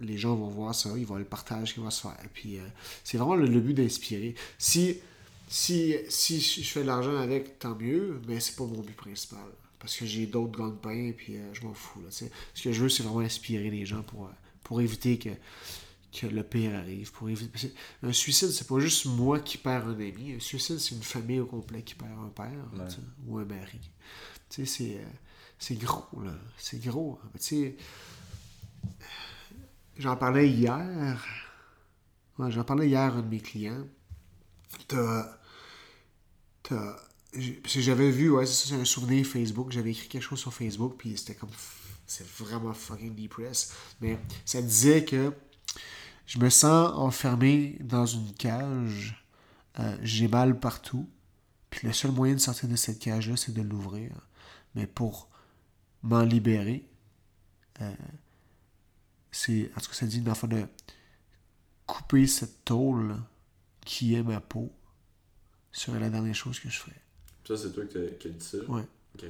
les 0.00 0.18
gens 0.18 0.34
vont 0.34 0.48
voir 0.48 0.74
ça, 0.74 0.90
ils 0.96 1.06
vont 1.06 1.16
le 1.16 1.24
partage 1.24 1.74
qui 1.74 1.80
va 1.80 1.90
se 1.90 2.02
faire. 2.02 2.16
Puis 2.32 2.58
euh, 2.58 2.62
c'est 3.02 3.16
vraiment 3.16 3.36
le, 3.36 3.60
but 3.60 3.74
d'inspirer. 3.74 4.34
Si, 4.58 4.98
si, 5.48 5.94
si 6.08 6.40
je 6.40 6.70
fais 6.70 6.82
de 6.82 6.86
l'argent 6.86 7.16
avec, 7.16 7.58
tant 7.58 7.74
mieux, 7.74 8.20
mais 8.28 8.40
c'est 8.40 8.56
pas 8.56 8.64
mon 8.64 8.80
but 8.80 8.96
principal. 8.96 9.38
Parce 9.78 9.96
que 9.96 10.06
j'ai 10.06 10.26
d'autres 10.26 10.58
gagne-pain, 10.58 11.12
puis 11.16 11.36
euh, 11.36 11.54
je 11.54 11.62
m'en 11.62 11.74
fous. 11.74 12.00
Là. 12.00 12.08
Ce 12.10 12.62
que 12.62 12.72
je 12.72 12.82
veux, 12.82 12.88
c'est 12.88 13.02
vraiment 13.02 13.20
inspirer 13.20 13.70
les 13.70 13.86
gens 13.86 14.02
pour, 14.02 14.30
pour 14.62 14.80
éviter 14.80 15.18
que, 15.18 15.30
que 16.20 16.26
le 16.26 16.42
pire 16.42 16.74
arrive. 16.76 17.12
Pour 17.12 17.28
éviter... 17.28 17.72
Un 18.02 18.12
suicide, 18.12 18.50
c'est 18.50 18.66
pas 18.66 18.78
juste 18.80 19.06
moi 19.06 19.40
qui 19.40 19.58
perds 19.58 19.86
un 19.88 19.94
ami. 19.94 20.32
Un 20.34 20.40
suicide, 20.40 20.78
c'est 20.78 20.94
une 20.94 21.02
famille 21.02 21.40
au 21.40 21.46
complet 21.46 21.82
qui 21.82 21.94
perd 21.94 22.12
un 22.12 22.28
père 22.28 22.50
Ouais. 22.74 22.86
ou 23.26 23.38
un 23.38 23.44
mari. 23.44 23.80
Tu 24.48 24.64
sais, 24.64 24.66
c'est, 24.66 24.96
euh, 24.98 25.04
c'est 25.58 25.74
gros, 25.76 26.20
là. 26.22 26.32
C'est 26.56 26.82
gros. 26.82 27.18
Mais 27.32 27.40
tu 27.40 27.46
sais, 27.46 27.76
j'en 29.98 30.16
parlais 30.16 30.48
hier. 30.48 31.24
Ouais, 32.38 32.50
j'en 32.50 32.64
parlais 32.64 32.88
hier 32.88 33.00
à 33.00 33.06
un 33.16 33.22
de 33.22 33.28
mes 33.28 33.40
clients. 33.40 33.86
T'as. 34.88 35.38
T'as. 36.62 36.96
j'ai- 37.36 37.52
Parce 37.54 37.74
que 37.74 37.80
j'avais 37.80 38.10
vu, 38.10 38.30
ouais, 38.30 38.46
c'est 38.46 38.54
ça, 38.68 38.74
c'est 38.74 38.80
un 38.80 38.84
souvenir 38.84 39.24
Facebook. 39.26 39.70
J'avais 39.72 39.90
écrit 39.90 40.08
quelque 40.08 40.22
chose 40.22 40.40
sur 40.40 40.52
Facebook, 40.52 40.94
puis 40.98 41.16
c'était 41.16 41.34
comme. 41.34 41.50
C'est 42.06 42.26
vraiment 42.26 42.74
fucking 42.74 43.14
depressed. 43.14 43.72
Mais 44.00 44.18
ça 44.44 44.60
disait 44.60 45.04
que 45.04 45.32
je 46.26 46.38
me 46.38 46.48
sens 46.50 46.92
enfermé 46.94 47.78
dans 47.80 48.06
une 48.06 48.32
cage. 48.34 49.24
euh, 49.80 49.96
j'ai 50.02 50.28
mal 50.28 50.58
partout. 50.58 51.08
Puis 51.70 51.86
le 51.86 51.92
seul 51.92 52.12
moyen 52.12 52.34
de 52.34 52.40
sortir 52.40 52.68
de 52.68 52.76
cette 52.76 52.98
cage-là, 52.98 53.36
c'est 53.36 53.52
de 53.52 53.62
l'ouvrir. 53.62 54.12
Mais 54.74 54.86
pour 54.86 55.28
m'en 56.02 56.22
libérer, 56.22 56.88
euh, 57.80 57.92
c'est. 59.30 59.70
En 59.76 59.80
tout 59.80 59.88
cas, 59.88 59.94
ça 59.94 60.06
dit, 60.06 60.22
fond, 60.34 60.46
de 60.46 60.66
couper 61.86 62.26
cette 62.26 62.64
tôle 62.64 63.16
qui 63.84 64.14
est 64.14 64.22
ma 64.22 64.40
peau 64.40 64.72
serait 65.72 66.00
la 66.00 66.10
dernière 66.10 66.34
chose 66.34 66.58
que 66.60 66.70
je 66.70 66.78
ferais. 66.78 67.02
Ça, 67.46 67.56
c'est 67.56 67.72
toi 67.72 67.84
qui 67.84 67.98
as, 67.98 68.30
dit 68.30 68.44
ça? 68.44 68.58
Ouais. 68.68 68.86
Ok. 69.16 69.24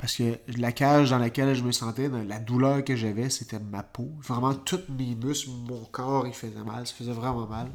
Parce 0.00 0.16
que 0.16 0.38
la 0.56 0.72
cage 0.72 1.10
dans 1.10 1.18
laquelle 1.18 1.54
je 1.54 1.62
me 1.62 1.72
sentais, 1.72 2.08
la 2.26 2.38
douleur 2.38 2.82
que 2.82 2.96
j'avais, 2.96 3.28
c'était 3.28 3.58
ma 3.58 3.82
peau. 3.82 4.08
Vraiment, 4.26 4.54
tous 4.54 4.80
mes 4.88 5.14
muscles, 5.14 5.50
mon 5.50 5.84
corps, 5.84 6.26
il 6.26 6.32
faisait 6.32 6.64
mal. 6.64 6.86
Ça 6.86 6.94
faisait 6.94 7.12
vraiment 7.12 7.46
mal. 7.46 7.70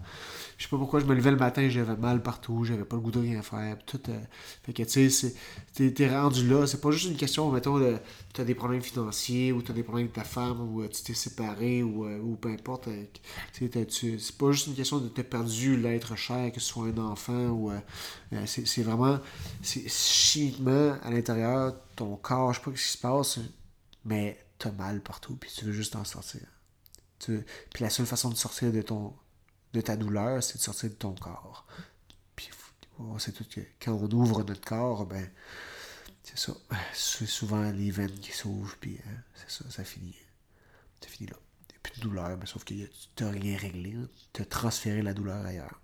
Je 0.57 0.63
sais 0.63 0.69
pas 0.69 0.77
pourquoi 0.77 1.01
je 1.01 1.05
me 1.05 1.13
levais 1.13 1.31
le 1.31 1.37
matin, 1.37 1.67
j'avais 1.67 1.97
mal 1.97 2.23
partout, 2.23 2.63
j'avais 2.63 2.85
pas 2.85 2.95
le 2.95 3.01
goût 3.01 3.11
de 3.11 3.19
rien 3.19 3.41
faire. 3.41 3.77
Tout, 3.85 3.99
euh, 4.07 4.17
Fait 4.63 4.71
que, 4.71 4.83
tu 4.83 5.09
sais, 5.09 5.33
t'es, 5.73 6.09
rendu 6.09 6.47
là. 6.47 6.65
C'est 6.65 6.79
pas 6.79 6.91
juste 6.91 7.11
une 7.11 7.17
question, 7.17 7.51
mettons, 7.51 7.77
de 7.77 7.97
t'as 8.31 8.45
des 8.45 8.55
problèmes 8.55 8.81
financiers, 8.81 9.51
ou 9.51 9.61
t'as 9.61 9.73
des 9.73 9.83
problèmes 9.83 10.05
avec 10.05 10.15
ta 10.15 10.23
femme, 10.23 10.61
ou 10.61 10.81
euh, 10.81 10.87
tu 10.87 11.03
t'es 11.03 11.13
séparé, 11.13 11.83
ou, 11.83 12.05
euh, 12.05 12.19
ou 12.19 12.37
peu 12.37 12.49
importe. 12.49 12.87
c'est 13.51 14.37
pas 14.37 14.51
juste 14.51 14.67
une 14.67 14.75
question 14.75 14.99
de 14.99 15.09
t'as 15.09 15.23
perdu 15.23 15.75
l'être 15.75 16.15
cher, 16.15 16.51
que 16.53 16.61
ce 16.61 16.67
soit 16.67 16.87
un 16.87 16.97
enfant, 16.99 17.49
ou. 17.49 17.71
c'est, 18.45 18.83
vraiment. 18.83 19.19
C'est 19.61 19.89
chimiquement, 19.89 20.95
à 21.03 21.11
l'intérieur, 21.11 21.75
ton 21.97 22.15
corps, 22.15 22.53
je 22.53 22.59
sais 22.59 22.65
pas 22.65 22.71
ce 22.77 22.81
qui 22.81 22.91
se 22.91 22.97
passe, 22.97 23.39
mais 24.05 24.37
t'as 24.57 24.71
mal 24.71 25.01
partout, 25.01 25.35
puis 25.35 25.51
tu 25.53 25.65
veux 25.65 25.73
juste 25.73 25.97
en 25.97 26.05
sortir. 26.05 26.41
Tu 27.19 27.43
Puis 27.73 27.83
la 27.83 27.89
seule 27.89 28.05
façon 28.05 28.29
de 28.29 28.35
sortir 28.35 28.71
de 28.71 28.81
ton 28.81 29.13
de 29.75 29.81
ta 29.81 29.95
douleur, 29.95 30.41
c'est 30.43 30.57
de 30.57 30.63
sortir 30.63 30.89
de 30.89 30.95
ton 30.95 31.13
corps. 31.15 31.65
Puis 32.35 32.49
on 32.99 33.19
sait 33.19 33.31
tout 33.31 33.45
que 33.49 33.61
quand 33.79 33.93
on 33.93 34.09
ouvre 34.11 34.43
notre 34.43 34.65
corps, 34.65 35.05
ben 35.05 35.29
c'est 36.23 36.37
ça. 36.37 36.53
C'est 36.93 37.25
souvent 37.27 37.69
les 37.71 37.91
veines 37.91 38.19
qui 38.19 38.31
s'ouvrent, 38.31 38.75
puis 38.79 38.97
euh, 38.97 39.09
c'est 39.35 39.51
ça, 39.63 39.69
ça 39.69 39.83
finit. 39.83 40.15
Ça 41.01 41.07
finit 41.09 41.29
là. 41.29 41.37
Il 41.69 41.73
n'y 41.73 41.77
a 41.77 41.79
plus 41.83 41.93
de 41.97 42.01
douleur, 42.01 42.37
mais 42.37 42.45
sauf 42.45 42.63
que 42.63 42.73
tu 42.73 43.23
n'as 43.23 43.29
rien 43.31 43.57
réglé. 43.57 43.95
Tu 44.33 44.41
as 44.41 44.45
transféré 44.45 45.01
la 45.01 45.13
douleur 45.13 45.45
ailleurs. 45.45 45.79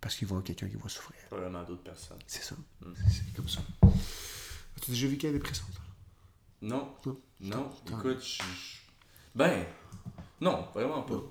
Parce 0.00 0.16
qu'il 0.16 0.26
va 0.26 0.32
y 0.32 0.34
avoir 0.34 0.44
quelqu'un 0.44 0.68
qui 0.68 0.74
va 0.76 0.88
souffrir. 0.88 1.20
Probablement 1.28 1.62
d'autres 1.62 1.84
personnes. 1.84 2.18
C'est 2.26 2.42
ça. 2.42 2.56
C'est- 2.82 3.10
C'est 3.26 3.32
comme 3.36 3.48
ça. 3.48 3.60
As-tu 4.76 4.90
déjà 4.90 5.06
vécu 5.06 5.26
la 5.26 5.32
dépression? 5.34 5.64
toi? 5.72 5.84
Non. 6.62 6.94
Non? 7.04 7.20
Non. 7.40 7.70
Écoute, 7.98 8.22
je. 8.24 8.42
Ben. 9.34 9.64
Non, 10.40 10.66
vraiment 10.74 11.02
pas. 11.02 11.22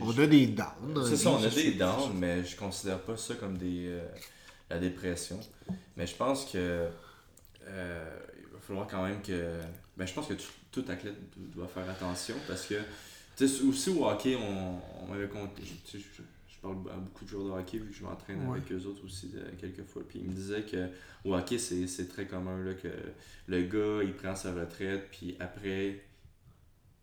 On 0.00 0.10
a 0.18 0.26
des 0.26 0.46
downs. 0.46 1.04
C'est 1.08 1.16
ça, 1.16 1.30
on 1.30 1.42
a 1.42 1.48
des 1.48 1.72
downs, 1.72 2.12
mais 2.14 2.44
je 2.44 2.56
considère 2.56 3.00
pas 3.00 3.16
ça 3.16 3.34
comme 3.34 3.56
des 3.58 3.86
euh, 3.88 4.06
la 4.70 4.78
dépression. 4.78 5.38
Mais 5.96 6.06
je 6.06 6.14
pense 6.16 6.44
que 6.46 6.88
euh, 7.68 8.18
il 8.38 8.46
va 8.52 8.58
falloir 8.60 8.86
quand 8.86 9.04
même 9.06 9.22
que. 9.22 9.58
Ben, 9.96 10.06
je 10.06 10.12
pense 10.12 10.26
que 10.28 10.34
tout 10.70 10.84
athlète 10.88 11.16
do- 11.36 11.46
doit 11.54 11.68
faire 11.68 11.88
attention 11.88 12.34
parce 12.46 12.66
que 12.66 12.74
tu 13.36 13.46
sais, 13.48 13.62
aussi 13.64 13.90
au 13.90 14.06
hockey, 14.06 14.36
on, 14.36 14.80
on 15.02 15.06
m'avait 15.08 15.28
compté. 15.28 15.62
Je, 15.92 15.98
parle 16.62 16.76
à 16.90 16.96
beaucoup 16.96 17.24
de 17.24 17.30
joueurs 17.30 17.44
de 17.44 17.50
hockey 17.50 17.78
vu 17.78 17.90
que 17.90 17.94
je 17.94 18.02
m'entraîne 18.02 18.48
Ouais. 18.48 18.58
avec 18.58 18.72
eux 18.72 18.82
autres 18.86 19.04
aussi 19.04 19.30
quelques 19.60 19.84
fois. 19.84 20.02
Puis 20.08 20.20
ils 20.20 20.26
me 20.28 20.32
disaient 20.32 20.62
que 20.62 20.88
au 21.24 21.34
hockey, 21.34 21.58
c'est 21.58 22.08
très 22.08 22.26
commun 22.26 22.58
là, 22.64 22.72
que 22.74 22.88
le 23.46 23.62
gars 23.62 24.02
il 24.02 24.14
prend 24.14 24.34
sa 24.34 24.52
retraite, 24.54 25.08
puis 25.12 25.36
après, 25.38 26.00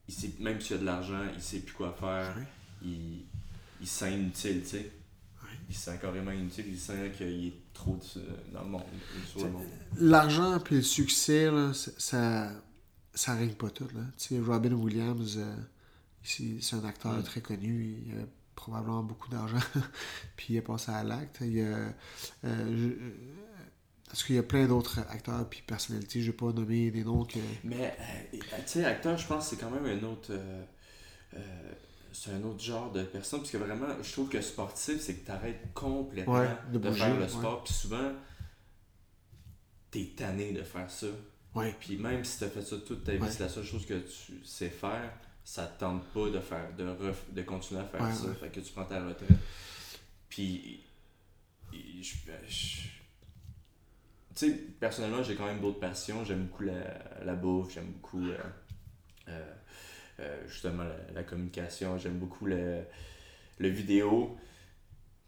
il 0.08 0.14
sait, 0.14 0.32
même 0.40 0.60
s'il 0.60 0.76
a 0.78 0.80
de 0.80 0.86
l'argent, 0.86 1.22
il 1.36 1.42
sait 1.42 1.60
plus 1.60 1.74
quoi 1.74 1.96
faire. 2.00 2.36
Il, 2.84 3.22
il 3.82 3.88
se 3.88 4.00
sent 4.00 4.14
inutile, 4.14 4.62
tu 4.64 4.70
sais. 4.70 4.92
Il 5.70 5.76
se 5.76 5.82
sent 5.92 5.98
carrément 6.02 6.32
inutile, 6.32 6.66
il 6.68 6.78
sent 6.80 7.12
qu'il 7.18 7.48
est 7.48 7.54
trop 7.74 7.96
de- 8.16 8.54
dans 8.54 8.64
le 8.64 8.70
monde. 8.70 8.84
L'argent 9.98 10.60
puis 10.60 10.76
le 10.76 10.82
succès, 10.82 11.50
là, 11.50 11.72
ça- 11.74 12.52
ça, 13.14 13.36
règle 13.36 13.56
pas 13.56 13.70
tout. 13.70 13.88
Là. 13.96 14.02
Tu 14.18 14.36
sais, 14.36 14.40
Robin 14.40 14.74
Williams, 14.74 15.38
euh, 15.38 15.56
ici, 16.24 16.58
c'est 16.62 16.76
un 16.76 16.84
acteur 16.86 17.14
Mm. 17.14 17.24
très 17.24 17.42
connu. 17.42 17.98
Il 18.06 18.14
a 18.20 18.24
probablement 18.56 19.04
beaucoup 19.04 19.30
d'argent. 19.30 19.58
Puis 20.36 20.48
il 20.50 20.56
est 20.58 20.62
passé 20.62 20.92
à 20.92 21.04
l'acte. 21.04 21.38
Il 21.42 21.54
y 21.54 21.62
a. 21.62 21.66
euh, 21.66 21.94
je- 22.44 22.88
euh, 23.04 23.12
parce 24.08 24.24
qu'il 24.24 24.36
y 24.36 24.40
a 24.40 24.44
plein 24.44 24.68
d'autres 24.68 25.00
acteurs 25.10 25.50
puis 25.50 25.64
personnalités. 25.66 26.22
Je 26.22 26.28
vais 26.32 26.38
pas 26.38 26.52
nommer 26.52 26.92
des 26.92 27.04
noms 27.04 27.26
que. 27.26 27.40
Mais, 27.64 27.96
euh, 28.00 28.38
tu 28.40 28.42
sais, 28.68 28.86
acteur, 28.86 29.18
je 29.18 29.26
pense 29.28 29.46
que 29.50 29.56
c'est 29.56 29.62
quand 29.62 29.72
même 29.72 29.86
un 29.86 30.04
autre. 30.08 30.28
euh, 30.32 30.64
euh, 31.36 31.72
c'est 32.14 32.32
un 32.32 32.44
autre 32.44 32.64
genre 32.64 32.92
de 32.92 33.04
personne. 33.04 33.40
Parce 33.42 33.52
que 33.52 33.58
vraiment, 33.58 33.88
je 34.02 34.12
trouve 34.12 34.30
que 34.30 34.40
sportif, 34.42 35.00
c'est 35.02 35.16
que 35.16 35.26
tu 35.26 35.32
arrêtes 35.32 35.74
complètement 35.74 36.34
Ouais, 36.40 36.48
de, 36.72 36.80
faire 36.92 37.16
le 37.16 37.24
ouais. 37.24 37.28
sport. 37.28 37.64
Puis 37.64 37.74
souvent, 37.74 38.14
t'es 39.92 40.14
tanné 40.16 40.52
de 40.54 40.64
faire 40.64 40.90
ça. 40.90 41.08
Ouais. 41.56 41.76
Puis 41.80 41.98
même 41.98 42.24
si 42.24 42.40
t'as 42.40 42.50
fait 42.50 42.62
ça 42.64 42.78
toute 42.78 43.04
ta 43.04 43.14
vie, 43.14 43.26
c'est 43.30 43.44
la 43.44 43.50
seule 43.50 43.64
chose 43.66 43.86
que 43.86 43.96
tu 44.00 44.44
sais 44.46 44.70
faire, 44.70 45.12
ça 45.44 45.66
te 45.68 45.80
tente 45.80 46.04
pas 46.08 46.30
de 46.30 46.40
faire 46.40 46.74
de, 46.76 46.84
ref- 46.86 47.32
de 47.32 47.42
continuer 47.44 47.82
à 47.82 47.86
faire 47.86 48.14
ça. 48.16 48.34
Fait 48.36 48.50
que 48.50 48.60
tu 48.60 48.72
prends 48.72 48.86
ta 48.86 49.06
retraite. 49.06 49.30
Puis 50.30 50.82
je, 51.72 52.16
je- 52.48 52.82
tu 54.36 54.50
sais, 54.50 54.52
personnellement, 54.80 55.22
j'ai 55.22 55.36
quand 55.36 55.46
même 55.46 55.62
d'autres 55.62 55.80
passions. 55.80 56.26
J'aime 56.26 56.46
beaucoup 56.48 56.64
la, 56.64 57.24
la 57.24 57.36
bouffe, 57.36 57.72
j'aime 57.74 57.92
beaucoup 57.92 58.28
euh, 58.28 58.38
euh, 59.28 59.54
justement 60.48 60.84
la, 60.84 60.96
la 61.14 61.24
communication, 61.24 61.98
j'aime 61.98 62.18
beaucoup 62.20 62.46
le, 62.46 62.84
le 63.60 63.68
vidéo. 63.70 64.38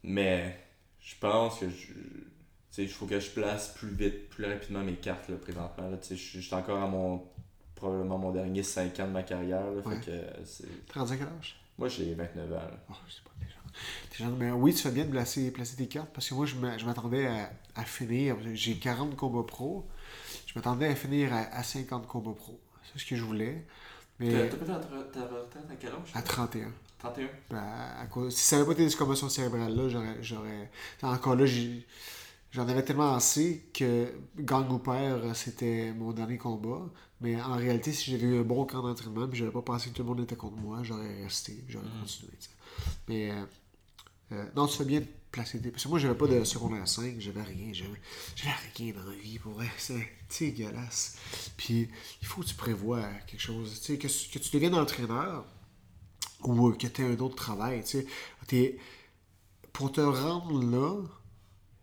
Mais 0.02 0.58
je 1.00 1.14
pense 1.20 1.58
que 1.60 1.68
je. 1.68 1.86
Tu 1.92 1.92
sais, 2.70 2.82
il 2.84 2.88
faut 2.90 3.06
que 3.06 3.18
je 3.18 3.30
place 3.30 3.68
plus 3.74 3.88
vite, 3.88 4.28
plus 4.28 4.44
rapidement 4.44 4.82
mes 4.82 4.94
cartes 4.96 5.28
là, 5.28 5.36
présentement. 5.36 5.88
Là, 5.88 5.96
Tu 5.96 6.08
sais, 6.08 6.16
je 6.16 6.40
suis 6.40 6.54
encore 6.54 6.82
à 6.82 6.86
mon. 6.86 7.24
probablement 7.74 8.18
mon 8.18 8.32
dernier 8.32 8.62
5 8.62 8.98
ans 9.00 9.06
de 9.06 9.12
ma 9.12 9.22
carrière. 9.22 9.60
Là, 9.66 9.82
Ouais. 9.82 9.96
fait 9.96 10.06
que 10.06 10.10
euh, 10.10 10.44
c'est- 10.44 10.86
35 10.88 11.18
quel 11.18 11.28
âge? 11.28 11.56
Moi 11.78 11.88
j'ai 11.88 12.14
29 12.14 12.50
ans. 12.52 12.56
là. 12.56 12.70
Oh, 12.90 12.94
je 13.06 13.12
sais 13.14 13.20
pas, 13.22 13.30
jeune, 14.16 14.36
mais 14.38 14.50
oui, 14.50 14.72
tu 14.72 14.80
fais 14.82 14.90
bien 14.90 15.04
de 15.04 15.10
placer, 15.10 15.50
placer 15.50 15.76
tes 15.76 15.86
cartes 15.86 16.10
parce 16.14 16.26
que 16.28 16.34
moi, 16.34 16.46
je 16.46 16.54
m'a- 16.56 16.78
je 16.78 16.86
m'attendais 16.86 17.26
à, 17.26 17.50
à 17.74 17.84
finir. 17.84 18.36
J'ai 18.54 18.76
40 18.78 19.14
combats 19.16 19.42
pro. 19.46 19.86
Je 20.46 20.54
m'attendais 20.56 20.86
à 20.86 20.94
finir 20.94 21.34
à, 21.34 21.40
à 21.54 21.62
50 21.62 22.06
combats 22.06 22.32
pro. 22.32 22.58
C'est 22.92 22.98
ce 23.00 23.04
que 23.06 23.14
je 23.16 23.22
voulais. 23.22 23.66
Mais 24.18 24.48
t'as 24.48 24.56
pas 24.56 24.64
ta 24.64 25.20
retraite 25.26 25.64
à 25.70 25.74
quel 25.78 25.90
âge? 25.90 26.10
À 26.14 26.22
31. 26.22 26.72
31 26.98 27.28
Ben, 27.50 27.62
à 28.00 28.06
cause, 28.06 28.34
si 28.34 28.42
ça 28.42 28.56
n'avait 28.56 28.66
pas 28.66 28.72
été 28.72 28.86
des 28.88 28.94
commotions 28.94 29.28
cérébrales-là, 29.28 29.88
j'aurais, 29.88 30.22
j'aurais. 30.22 30.70
Encore 31.02 31.36
là, 31.36 31.44
j'ai- 31.44 31.86
j'en 32.50 32.66
avais 32.68 32.82
tellement 32.82 33.14
assez 33.14 33.68
que 33.74 34.12
gang 34.38 34.70
ou 34.72 34.78
père, 34.78 35.18
c'était 35.36 35.92
mon 35.92 36.12
dernier 36.12 36.38
combat. 36.38 36.80
Mais 37.20 37.40
en 37.40 37.56
réalité, 37.56 37.92
si 37.92 38.10
j'avais 38.10 38.26
eu 38.26 38.40
un 38.40 38.42
bon 38.44 38.64
camp 38.66 38.82
d'entraînement 38.82 39.26
puis 39.28 39.38
j'avais 39.38 39.50
pas 39.50 39.62
pensé 39.62 39.90
que 39.90 39.94
tout 39.96 40.02
le 40.02 40.08
monde 40.08 40.20
était 40.20 40.36
contre 40.36 40.56
moi, 40.56 40.80
j'aurais 40.82 41.22
resté, 41.22 41.64
j'aurais 41.68 41.86
continué. 42.00 42.30
tu 42.38 42.46
sais. 42.48 42.50
Mais 43.08 43.30
euh, 43.30 43.44
euh, 44.32 44.44
non, 44.54 44.66
tu 44.66 44.76
fais 44.78 44.84
bien 44.84 45.02
Parce 45.32 45.52
que 45.52 45.88
moi, 45.88 45.98
j'avais 45.98 46.14
pas 46.14 46.26
de 46.26 46.44
secondaire 46.44 46.88
5, 46.88 47.16
j'avais 47.18 47.42
rien. 47.42 47.72
J'avais, 47.72 48.52
rien 48.74 48.92
dans 48.94 49.04
la 49.10 49.16
vie, 49.16 49.38
pour. 49.38 49.60
C'est 50.28 50.50
dégueulasse. 50.52 51.16
Puis 51.56 51.88
il 52.22 52.26
faut 52.26 52.40
que 52.40 52.46
tu 52.46 52.54
prévois 52.54 53.02
quelque 53.26 53.40
chose. 53.40 53.80
Tu 53.80 53.92
sais, 53.92 53.98
que, 53.98 54.38
tu 54.38 54.50
deviennes 54.50 54.74
entraîneur 54.74 55.44
ou 56.42 56.68
euh, 56.68 56.72
que 56.72 56.86
tu 56.86 57.02
aies 57.02 57.04
un 57.04 57.18
autre 57.18 57.36
travail. 57.36 57.84
Tu 57.84 58.06
sais, 58.48 58.78
pour 59.72 59.92
te 59.92 60.00
rendre 60.00 60.62
là, 60.62 61.02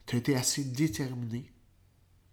tu 0.08 0.16
as 0.16 0.20
été 0.20 0.36
assez 0.36 0.64
déterminé 0.64 1.54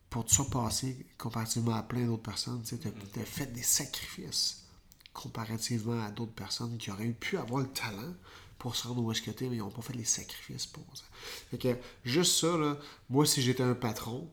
pour 0.09 0.25
te 0.25 0.33
surpasser 0.33 1.07
comparativement 1.19 1.75
à 1.75 1.83
plein 1.83 2.07
d'autres 2.07 2.23
personnes. 2.23 2.63
Tu 2.63 2.75
as, 2.75 3.25
fait 3.25 3.53
des 3.53 3.63
sacrifices 3.63 4.65
comparativement 5.13 6.03
à 6.03 6.11
d'autres 6.11 6.33
personnes 6.33 6.79
qui 6.79 6.91
auraient 6.91 7.09
pu 7.09 7.37
avoir 7.37 7.63
le 7.63 7.69
talent 7.69 8.15
pour 8.61 8.77
se 8.77 8.87
rendre 8.87 9.03
où 9.03 9.11
est-ce 9.11 9.23
que 9.23 9.31
t'es, 9.33 9.49
mais 9.49 9.57
ils 9.57 9.61
n'ont 9.61 9.71
pas 9.71 9.83
fait 9.83 9.95
les 9.95 10.05
sacrifices 10.05 10.67
pour 10.67 10.85
ça. 10.95 11.03
Fait 11.51 11.59
que 11.59 11.77
juste 12.05 12.39
ça, 12.39 12.57
là, 12.57 12.77
moi, 13.09 13.27
si 13.27 13.43
j'étais 13.43 13.63
un 13.65 13.75
patron, 13.75 14.31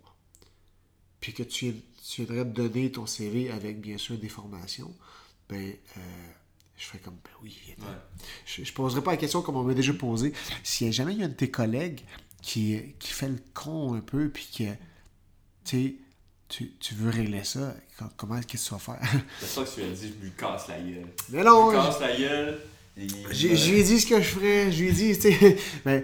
puis 1.19 1.33
que 1.33 1.43
tu, 1.43 1.73
tu 2.07 2.23
viendrais 2.25 2.45
te 2.45 2.49
donner 2.61 2.91
ton 2.91 3.05
CV 3.07 3.49
avec, 3.51 3.81
bien 3.81 3.97
sûr, 3.97 4.17
des 4.17 4.29
formations, 4.29 4.93
ben, 5.49 5.73
euh, 5.97 5.99
je 6.77 6.85
ferais 6.85 6.99
comme, 6.99 7.15
ben 7.23 7.31
oui, 7.41 7.57
viens 7.65 7.75
Ouais. 7.87 7.95
je, 8.45 8.63
je 8.63 8.73
poserai 8.73 9.01
pas 9.01 9.11
la 9.11 9.17
question 9.17 9.41
comme 9.41 9.55
on 9.55 9.63
m'a 9.63 9.73
déjà 9.73 9.93
posé. 9.93 10.33
S'il 10.63 10.87
y 10.87 10.89
a 10.89 10.93
jamais 10.93 11.13
il 11.13 11.19
y 11.19 11.23
a 11.23 11.25
un 11.25 11.29
de 11.29 11.33
tes 11.33 11.49
collègues 11.49 12.03
qui, 12.41 12.79
qui 12.99 13.11
fait 13.13 13.29
le 13.29 13.41
con 13.53 13.95
un 13.95 14.01
peu, 14.01 14.29
puis 14.29 14.47
que, 14.55 14.63
tu 15.63 15.87
sais, 15.87 15.95
tu, 16.49 16.71
tu 16.79 16.93
veux 16.95 17.09
régler 17.09 17.43
ça, 17.43 17.75
com- 17.97 18.09
comment 18.15 18.37
est-ce 18.37 18.47
que 18.47 18.57
tu 18.57 18.69
vas 18.73 18.79
faire? 18.79 19.01
C'est 19.39 19.47
ça 19.47 19.63
que 19.63 19.69
tu 19.73 19.83
as 19.83 19.89
dit, 19.89 20.13
je 20.19 20.23
lui 20.25 20.31
casse 20.31 20.67
la 20.67 20.79
gueule. 20.79 21.07
Mais 21.29 21.43
non, 21.43 21.71
je 21.71 21.77
lui 21.77 21.83
casse 21.83 21.99
la 21.99 22.17
gueule. 22.17 22.61
J'ai- 23.31 23.55
je 23.55 23.71
lui 23.71 23.79
ai 23.79 23.83
dit 23.83 23.99
ce 23.99 24.07
que 24.07 24.17
je 24.21 24.27
ferais, 24.27 24.71
je 24.71 24.81
lui 24.83 24.89
ai 24.89 24.91
dit, 24.91 25.13
tu 25.19 25.31
sais, 25.31 25.57
ben, 25.85 26.03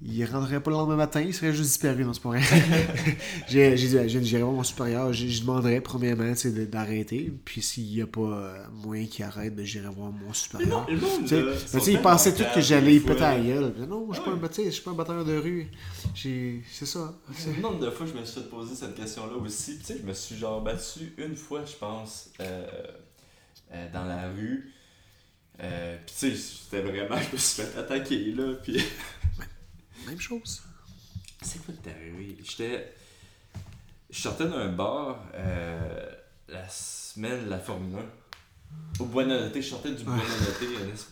il 0.00 0.24
rentrerait 0.26 0.60
pas 0.62 0.70
le 0.70 0.76
lendemain 0.76 0.94
matin, 0.94 1.20
il 1.20 1.34
serait 1.34 1.52
juste 1.52 1.70
disparu, 1.70 2.04
non, 2.04 2.12
c'est 2.14 2.22
pas 2.22 2.28
vrai. 2.28 2.40
j'ai 3.48 3.76
j'ai 3.76 3.88
dit, 3.88 4.08
j'ai- 4.08 4.24
j'irai 4.24 4.42
voir 4.42 4.54
mon 4.54 4.62
supérieur, 4.62 5.12
je 5.12 5.40
demanderais 5.40 5.80
premièrement, 5.80 6.30
tu 6.34 6.38
sais, 6.38 6.50
de- 6.52 6.64
d'arrêter, 6.66 7.32
puis 7.44 7.60
s'il 7.62 7.92
y 7.94 8.00
a 8.00 8.06
pas 8.06 8.20
euh, 8.20 8.64
moyen 8.84 9.06
qu'il 9.06 9.24
arrête, 9.24 9.56
ben, 9.56 9.64
j'irai 9.66 9.88
voir 9.88 10.12
mon 10.12 10.32
supérieur. 10.32 10.86
Le 10.88 10.96
monde, 10.98 11.10
Tu 11.22 11.28
sais, 11.28 11.42
là, 11.42 11.52
ben, 11.52 12.16
tout 12.32 12.44
que 12.54 12.60
j'allais 12.60 12.94
y 12.94 13.00
péter 13.00 13.22
à 13.24 13.36
la 13.36 13.44
gueule. 13.44 13.74
Ben 13.76 13.86
Non, 13.88 14.06
je 14.10 14.14
suis 14.14 14.22
pas 14.24 14.30
un 14.30 14.34
ouais. 14.34 14.40
bâtard, 14.40 14.64
je 14.66 14.70
suis 14.70 14.82
pas 14.82 14.90
un 14.92 14.94
batteur 14.94 15.24
de 15.24 15.36
rue. 15.36 15.66
J'ai- 16.14 16.62
C'est 16.70 16.86
ça. 16.86 17.18
c'est- 17.36 17.56
Le 17.56 17.60
nombre 17.62 17.80
de 17.80 17.90
fois 17.90 18.06
je 18.06 18.18
me 18.18 18.24
suis 18.24 18.40
fait 18.40 18.48
poser 18.48 18.76
cette 18.76 18.94
question-là 18.94 19.36
aussi. 19.36 19.78
Tu 19.78 19.84
sais, 19.84 19.98
je 20.00 20.06
me 20.06 20.12
suis 20.14 20.36
genre 20.36 20.62
battu 20.62 21.12
une 21.18 21.34
fois, 21.34 21.64
je 21.66 21.74
pense, 21.76 22.30
euh, 22.40 22.66
euh, 23.74 23.86
dans 23.92 24.04
la 24.04 24.28
rue. 24.30 24.72
Euh, 25.60 25.96
puis 26.06 26.14
tu 26.18 26.36
sais, 26.36 26.36
c'était 26.36 26.82
vraiment, 26.82 27.20
je 27.28 27.32
me 27.32 27.36
suis 27.36 27.62
fait 27.62 27.78
attaquer 27.78 28.32
là. 28.32 28.54
Puis 28.62 28.82
Même 30.06 30.20
chose. 30.20 30.62
c'est 31.42 31.64
quoi 31.64 31.74
qui 31.82 31.90
arrivé? 31.90 32.36
J'étais. 32.42 32.94
Je 34.10 34.20
sortais 34.20 34.46
d'un 34.48 34.68
bar 34.68 35.22
euh, 35.34 36.10
la 36.48 36.66
semaine 36.68 37.44
de 37.44 37.50
la 37.50 37.58
Formule 37.58 37.98
1. 37.98 39.02
Au 39.02 39.06
Buonanotte, 39.06 39.54
je 39.56 39.60
sortais 39.60 39.90
du 39.92 40.02
Buonanotte. 40.04 41.06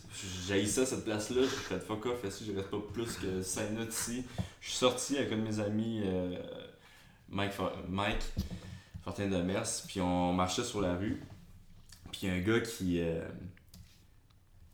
J'ai 0.47 0.65
ça 0.65 0.85
cette 0.85 1.03
place-là. 1.05 1.41
J'ai 1.43 1.47
fait 1.47 1.79
fuck 1.79 2.05
off, 2.07 2.23
ici, 2.27 2.45
je 2.47 2.53
reste 2.55 2.69
pas 2.71 2.77
plus 2.93 3.13
que 3.17 3.41
5 3.41 3.71
minutes 3.71 3.93
ici? 3.93 4.23
Je 4.61 4.69
suis 4.69 4.77
sorti 4.77 5.17
avec 5.17 5.31
un 5.33 5.37
de 5.37 5.41
mes 5.41 5.59
amis, 5.59 6.01
euh, 6.05 6.39
Mike, 7.29 7.51
For- 7.51 7.75
Mike 7.87 8.21
Fortin 9.03 9.27
de 9.27 9.41
Mers, 9.41 9.67
puis 9.87 10.01
on 10.01 10.33
marchait 10.33 10.63
sur 10.63 10.81
la 10.81 10.95
rue. 10.95 11.21
Puis 12.11 12.27
un 12.29 12.39
gars 12.39 12.59
qui, 12.61 12.99
euh, 13.01 13.21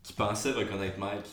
qui 0.04 0.14
pensait 0.14 0.52
reconnaître 0.52 1.00
Mike 1.00 1.26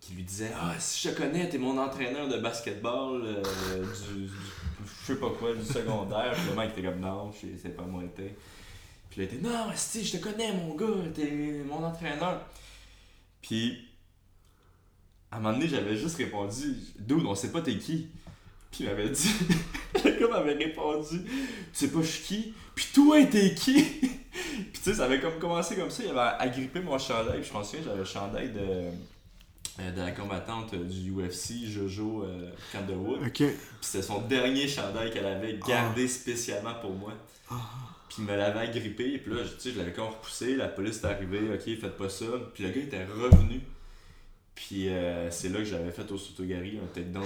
qui 0.00 0.14
lui 0.14 0.22
disait 0.22 0.52
Ah, 0.54 0.74
si 0.78 1.08
je 1.08 1.12
te 1.12 1.20
connais, 1.20 1.48
t'es 1.48 1.58
mon 1.58 1.78
entraîneur 1.78 2.28
de 2.28 2.38
basketball 2.38 3.22
euh, 3.24 3.42
du, 3.82 4.28
je 4.28 5.06
sais 5.06 5.16
pas 5.16 5.30
quoi, 5.30 5.54
du 5.54 5.64
secondaire. 5.64 6.32
Puis 6.34 6.50
le 6.50 6.56
mec 6.56 6.70
était 6.70 6.82
comme 6.82 7.00
Non, 7.00 7.32
c'est 7.32 7.76
pas 7.76 7.84
moi, 7.84 8.02
t'es. 8.14 8.36
Puis 9.10 9.20
il 9.20 9.24
était 9.24 9.38
Non, 9.38 9.66
si, 9.74 10.04
je 10.04 10.16
te 10.16 10.22
connais, 10.22 10.52
mon 10.52 10.74
gars, 10.74 11.10
t'es 11.14 11.62
mon 11.66 11.84
entraîneur. 11.84 12.42
Puis, 13.42 13.88
à 15.30 15.36
un 15.36 15.40
moment 15.40 15.54
donné, 15.54 15.68
j'avais 15.68 15.96
juste 15.96 16.16
répondu 16.16 16.76
Dude, 16.98 17.24
on 17.26 17.34
sait 17.34 17.52
pas 17.52 17.62
t'es 17.62 17.76
qui. 17.76 18.08
Puis 18.70 18.84
il 18.84 18.86
m'avait 18.86 19.08
dit 19.08 19.30
Le 20.04 20.10
gars 20.20 20.28
m'avait 20.28 20.54
répondu 20.54 21.20
Tu 21.24 21.30
sais 21.72 21.88
pas 21.88 22.00
je 22.02 22.06
suis 22.06 22.22
qui 22.24 22.54
Puis 22.74 22.86
toi, 22.94 23.22
t'es 23.24 23.54
qui? 23.54 23.82
Puis 23.82 24.72
tu 24.72 24.80
sais, 24.82 24.94
ça 24.94 25.04
avait 25.06 25.20
comme 25.20 25.38
commencé 25.38 25.74
comme 25.76 25.90
ça. 25.90 26.02
Il 26.04 26.10
avait 26.10 26.36
agrippé 26.38 26.80
mon 26.80 26.98
chandail. 26.98 27.40
Puis 27.40 27.50
je 27.52 27.58
me 27.58 27.62
souviens, 27.64 27.80
j'avais 27.84 27.98
le 27.98 28.04
chandail 28.04 28.50
de, 28.50 28.60
euh, 28.60 29.90
de 29.92 30.00
la 30.00 30.10
combattante 30.12 30.74
du 30.74 31.10
UFC, 31.12 31.66
Jojo 31.66 32.24
euh. 32.24 32.50
Ok. 33.16 33.32
Puis 33.36 33.48
c'était 33.80 34.02
son 34.04 34.20
dernier 34.22 34.68
chandail 34.68 35.10
qu'elle 35.10 35.26
avait 35.26 35.58
gardé 35.66 36.06
spécialement 36.08 36.74
pour 36.80 36.92
moi. 36.92 37.12
Puis 38.08 38.18
il 38.20 38.24
me 38.24 38.36
l'avait 38.36 38.60
agrippé, 38.60 39.18
puis 39.18 39.32
là, 39.34 39.42
je- 39.44 39.54
tu 39.54 39.60
sais, 39.60 39.70
je 39.72 39.78
l'avais 39.78 39.92
comme 39.92 40.06
repoussé, 40.08 40.56
la 40.56 40.68
police 40.68 40.98
est 41.02 41.06
arrivée, 41.06 41.40
ok, 41.52 41.62
faites 41.80 41.96
pas 41.96 42.08
ça. 42.08 42.26
Puis 42.54 42.64
le 42.64 42.70
gars 42.70 42.80
était 42.80 43.04
revenu. 43.04 43.60
Puis 44.60 44.88
euh, 44.88 45.30
c'est 45.30 45.50
là 45.50 45.58
que 45.60 45.64
j'avais 45.64 45.92
fait 45.92 46.10
au 46.10 46.18
Sotogari 46.18 46.78
un 46.82 46.86
takedown 46.92 47.22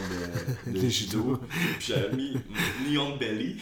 de, 0.66 0.70
de 0.78 0.80
De 0.80 0.88
judo. 0.88 1.40
Puis 1.78 1.88
j'avais 1.94 2.14
mis 2.14 2.36
knee 2.84 2.98
on 2.98 3.16
belly. 3.16 3.56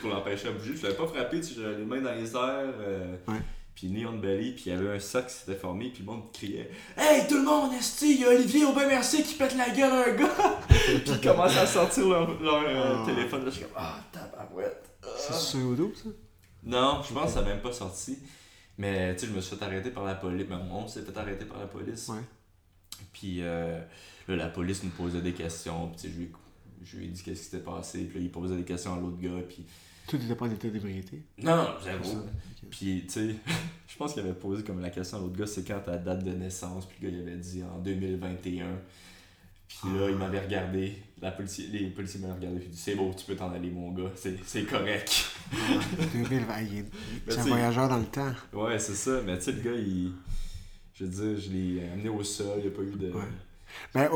pour 0.00 0.10
l'empêcher 0.10 0.48
à 0.48 0.52
bouger. 0.52 0.74
Je 0.74 0.82
l'avais 0.84 0.96
pas 0.96 1.06
frappé, 1.06 1.40
j'avais 1.42 1.76
les 1.78 1.84
mains 1.84 2.00
dans 2.00 2.14
les 2.14 2.34
airs. 2.34 2.74
euh, 2.80 3.14
Ouais. 3.28 3.40
Puis 3.74 3.88
knee 3.88 4.06
on 4.06 4.16
belly, 4.18 4.52
puis 4.52 4.64
il 4.66 4.72
y 4.72 4.74
avait 4.74 4.88
un 4.96 4.98
sac 5.00 5.26
qui 5.26 5.34
s'était 5.34 5.56
formé, 5.56 5.90
puis 5.92 6.02
le 6.04 6.12
monde 6.12 6.32
criait 6.32 6.70
Hey 6.96 7.26
tout 7.28 7.36
le 7.36 7.42
monde, 7.44 7.72
esti, 7.74 8.14
il 8.14 8.20
y 8.20 8.24
a 8.24 8.28
Olivier 8.28 8.64
Aubin 8.64 8.86
Mercier 8.86 9.22
qui 9.22 9.34
pète 9.34 9.54
la 9.56 9.68
gueule 9.70 9.92
à 9.92 10.08
un 10.08 10.12
gars 10.14 10.58
Puis 10.68 11.02
ils 11.06 11.20
commençaient 11.20 11.58
à 11.58 11.66
sortir 11.66 12.08
leur, 12.08 12.40
leur, 12.40 12.62
euh, 12.66 12.96
Ah. 13.02 13.04
téléphone. 13.06 13.44
Là, 13.44 13.50
je 13.50 13.56
suis 13.56 13.64
comme 13.64 13.72
Ah, 13.76 13.96
tabarouette. 14.12 14.90
Ah. 15.02 15.08
C'est 15.18 15.34
sur 15.34 15.66
auto, 15.70 15.92
ça? 15.94 16.08
Non, 16.62 17.02
je 17.06 17.12
pense 17.12 17.26
que 17.26 17.30
ça 17.32 17.42
n'a 17.42 17.48
même 17.48 17.60
pas 17.60 17.72
sorti. 17.72 18.16
Mais 18.78 19.14
tu 19.14 19.20
sais, 19.20 19.26
je 19.28 19.36
me 19.36 19.40
suis 19.40 19.56
fait 19.56 19.64
arrêter 19.64 19.90
par 19.90 20.04
la 20.04 20.14
police. 20.14 20.46
Ben, 20.46 20.60
on 20.70 20.86
s'est 20.88 21.02
fait 21.02 21.16
arrêter 21.16 21.44
par 21.44 21.58
la 21.60 21.66
police. 21.66 22.08
Ouais. 22.08 22.18
Puis 23.12 23.38
euh, 23.40 23.80
là, 24.28 24.36
la 24.36 24.48
police 24.48 24.82
nous 24.82 24.90
posait 24.90 25.20
des 25.20 25.32
questions. 25.32 25.88
Puis 25.88 25.96
tu 25.96 26.08
sais, 26.08 26.14
je 26.14 26.18
lui, 26.18 26.32
je 26.84 26.96
lui 26.96 27.04
ai 27.06 27.08
dit 27.08 27.22
qu'est-ce 27.22 27.40
qui 27.40 27.44
s'était 27.46 27.62
passé, 27.62 28.04
puis 28.04 28.18
là, 28.18 28.24
il 28.24 28.30
posait 28.30 28.56
des 28.56 28.64
questions 28.64 28.94
à 28.94 29.00
l'autre 29.00 29.18
gars, 29.18 29.42
puis 29.48 29.64
Tout 30.08 30.16
n'était 30.18 30.34
pas 30.34 30.46
en 30.46 30.50
état 30.50 30.68
d'ébriété? 30.68 31.22
non, 31.38 31.56
non, 31.56 31.68
zéro. 31.82 32.20
Puis, 32.70 33.04
tu 33.06 33.12
sais, 33.12 33.34
je 33.88 33.96
pense 33.96 34.12
qu'il 34.12 34.22
avait 34.22 34.34
posé 34.34 34.62
comme 34.64 34.80
la 34.80 34.90
question 34.90 35.18
à 35.18 35.20
l'autre 35.20 35.36
gars, 35.36 35.46
c'est 35.46 35.64
quand 35.66 35.80
ta 35.80 35.96
date 35.96 36.24
de 36.24 36.32
naissance, 36.32 36.86
puis 36.86 36.98
le 37.02 37.10
gars, 37.10 37.16
il 37.16 37.22
avait 37.28 37.36
dit 37.38 37.62
en 37.62 37.78
2021. 37.78 38.66
Puis 39.68 39.88
là, 39.98 40.10
il 40.10 40.16
m'avait 40.16 40.40
regardé, 40.40 41.02
la 41.24 41.30
policier, 41.32 41.66
les 41.72 41.86
policiers 41.86 42.20
regardé, 42.34 42.58
puis 42.58 42.68
il 42.68 42.74
dit 42.74 42.80
c'est 42.80 42.94
bon, 42.94 43.12
tu 43.14 43.24
peux 43.24 43.34
t'en 43.34 43.50
aller, 43.52 43.70
mon 43.70 43.90
gars, 43.92 44.10
c'est 44.14 44.36
c'est 44.44 44.64
correct. 44.64 45.24
2020, 46.12 46.60
il 46.60 46.78
est- 46.78 46.84
c'est 47.28 47.38
un 47.38 47.42
voyageur 47.44 47.88
dans 47.88 47.96
le 47.98 48.04
temps. 48.04 48.32
Ouais, 48.52 48.78
c'est 48.78 48.94
ça, 48.94 49.20
mais 49.24 49.38
tu 49.38 49.44
sais, 49.44 49.52
le 49.52 49.60
gars, 49.62 49.72
il. 49.76 50.12
Je 50.94 51.04
veux 51.04 51.10
dire, 51.34 51.40
je 51.42 51.50
l'ai 51.50 51.88
amené 51.92 52.08
au 52.08 52.22
sol, 52.22 52.58
il 52.58 52.62
n'y 52.62 52.68
a 52.68 52.70
pas 52.76 52.82
eu 52.82 52.90
de. 52.96 53.10
Ouais. 53.10 53.24
Ben, 53.92 54.08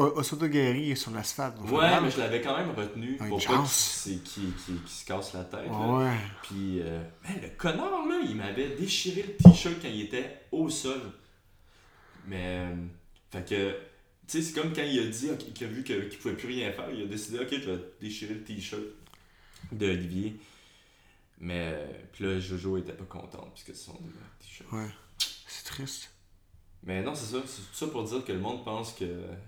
est 0.93 0.95
sur 0.95 1.11
l'asphalte. 1.11 1.57
Ouais, 1.63 2.01
mais 2.01 2.11
je 2.11 2.19
l'avais 2.19 2.41
quand 2.41 2.57
même 2.57 2.71
retenu 2.71 3.17
Ah, 3.19 3.25
une 3.25 3.31
pour 3.31 3.39
pas 3.39 3.45
chance. 3.55 4.03
qu'il 4.05 4.23
qu'il- 4.23 4.53
qu'il- 4.55 4.81
qu'il 4.83 4.89
se 4.89 5.05
casse 5.05 5.33
la 5.33 5.43
tête. 5.45 5.67
là. 5.69 5.99
Ouais. 5.99 6.17
Puis, 6.45 6.81
euh, 6.81 7.03
man, 7.25 7.39
le 7.43 7.49
connard, 7.57 8.07
là, 8.07 8.21
il 8.23 8.37
m'avait 8.37 8.77
déchiré 8.77 9.25
le 9.27 9.35
t-shirt 9.51 9.75
quand 9.83 9.89
il 9.89 10.03
était 10.03 10.43
au 10.53 10.69
sol. 10.71 11.01
Mais, 12.29 12.59
euh, 12.71 12.75
fait 13.33 13.49
que, 13.49 13.75
sais, 14.33 14.43
c'est 14.43 14.61
comme 14.61 14.73
quand 14.73 14.83
il 14.83 14.99
a 15.01 15.07
dit 15.07 15.29
qu'il 15.55 15.67
a 15.67 15.71
vu 15.71 15.83
qu'il 15.85 16.19
pouvait 16.19 16.35
plus 16.35 16.49
rien 16.49 16.73
faire, 16.73 16.91
il 16.93 17.03
a 17.03 17.07
décidé, 17.07 17.39
ok, 17.39 17.49
je 17.51 17.71
vais 17.71 17.79
déchirer 18.01 18.35
le 18.35 18.43
t-shirt 18.45 18.83
de 19.73 19.87
Olivier. 19.91 20.37
Mais, 21.41 21.73
euh, 21.75 21.87
puis 22.13 22.25
là, 22.25 22.39
Jojo 22.41 22.77
était 22.79 22.93
pas 22.93 23.05
content 23.05 23.49
puisque 23.55 23.69
c'est 23.69 23.87
son 23.91 23.93
t-shirt. 24.41 24.71
Ouais. 24.73 24.89
C'est 25.47 25.65
triste. 25.65 26.11
Mais 26.85 27.03
non, 27.03 27.13
c'est 27.15 27.33
ça, 27.35 27.43
c'est 27.45 27.63
tout 27.63 27.75
ça 27.75 27.87
pour 27.89 28.05
dire 28.05 28.25
que 28.25 28.33
le 28.33 28.39
monde 28.39 28.65
pense 28.65 28.93
que 28.93 29.05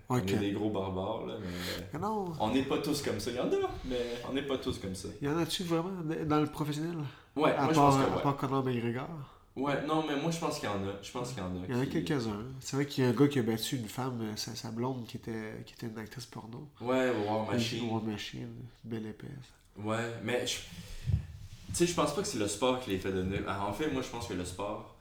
on 0.09 0.19
est 0.19 0.23
des 0.37 0.51
gros 0.53 0.71
barbares, 0.71 1.27
là, 1.27 1.37
mais 1.41 1.87
Mais 1.93 1.99
non. 2.01 2.33
on 2.41 2.51
n'est 2.53 2.65
pas 2.65 2.79
tous 2.79 3.03
comme 3.03 3.21
ça. 3.21 3.31
Il 3.31 3.37
y 3.37 3.41
en 3.41 3.47
a, 3.47 3.71
mais 3.85 4.01
on 4.29 4.33
n'est 4.33 4.43
pas 4.43 4.59
tous 4.59 4.79
comme 4.79 4.95
ça. 4.97 5.09
Y 5.23 5.29
en 5.29 5.39
a-tu 5.39 5.63
vraiment 5.63 5.93
dans 6.27 6.41
le 6.41 6.47
professionnel? 6.49 6.97
Ouais, 7.37 7.53
À 7.55 7.65
moi 7.65 7.73
je 7.73 7.79
part, 7.79 7.97
pense 7.97 8.05
que 8.05 8.19
à 8.19 8.21
part 8.21 8.37
Conor 8.37 8.65
McGregor. 8.65 9.09
Ouais, 9.57 9.85
non, 9.87 10.05
mais 10.07 10.17
moi 10.21 10.31
je 10.31 10.39
pense 10.39 10.59
qu'il 10.61 10.69
y 10.69 10.73
en 10.73 10.83
a. 10.87 10.93
Je 11.03 11.11
pense 11.11 11.31
qu'il 11.31 11.39
y 11.39 11.41
en 11.43 11.51
a. 11.51 11.67
Il 11.69 11.75
y 11.75 11.79
en 11.79 11.81
a 11.83 11.87
qui- 11.87 12.05
quelques-uns. 12.05 12.45
C'est 12.61 12.77
vrai 12.77 12.87
qu'il 12.87 13.05
y 13.05 13.07
a 13.07 13.11
un 13.11 13.13
gars 13.13 13.27
qui 13.29 13.39
a 13.41 13.43
battu 13.43 13.77
une 13.77 13.89
femme, 13.89 14.21
euh, 14.23 14.37
sa, 14.37 14.55
sa 14.55 14.71
blonde, 14.71 15.07
qui 15.07 15.17
était, 15.17 15.63
qui 15.67 15.75
était 15.75 15.87
une 15.89 15.99
actrice 15.99 16.27
porno. 16.27 16.69
Ouais, 16.81 17.11
War 17.27 17.51
Machine. 17.51 17.91
War 17.91 18.03
Machine. 18.03 18.55
Belle 18.85 19.07
épaisse. 19.07 19.29
Ouais, 19.77 20.15
mais 20.23 20.47
je... 20.47 20.57
tu 20.57 21.75
sais, 21.75 21.87
je 21.87 21.95
pense 21.95 22.15
pas 22.15 22.23
que 22.23 22.29
c'est 22.29 22.39
le 22.39 22.49
sport 22.49 22.81
qui 22.81 22.91
les 22.91 22.99
fait 22.99 23.13
devenir. 23.13 23.43
Ah, 23.49 23.67
En 23.67 23.73
fait, 23.73 23.91
moi 23.91 24.03
je 24.03 24.09
pense 24.09 24.29
que 24.29 24.35
le 24.35 24.45
sport, 24.45 24.97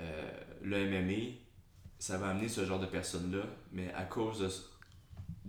euh, 0.00 0.30
le 0.62 0.86
MMA, 0.86 1.36
ça 1.98 2.18
va 2.18 2.28
amener 2.28 2.48
ce 2.48 2.64
genre 2.66 2.78
de 2.80 2.86
personnes-là, 2.86 3.42
mais 3.72 3.92
à 3.94 4.04
cause 4.04 4.38
de... 4.40 4.48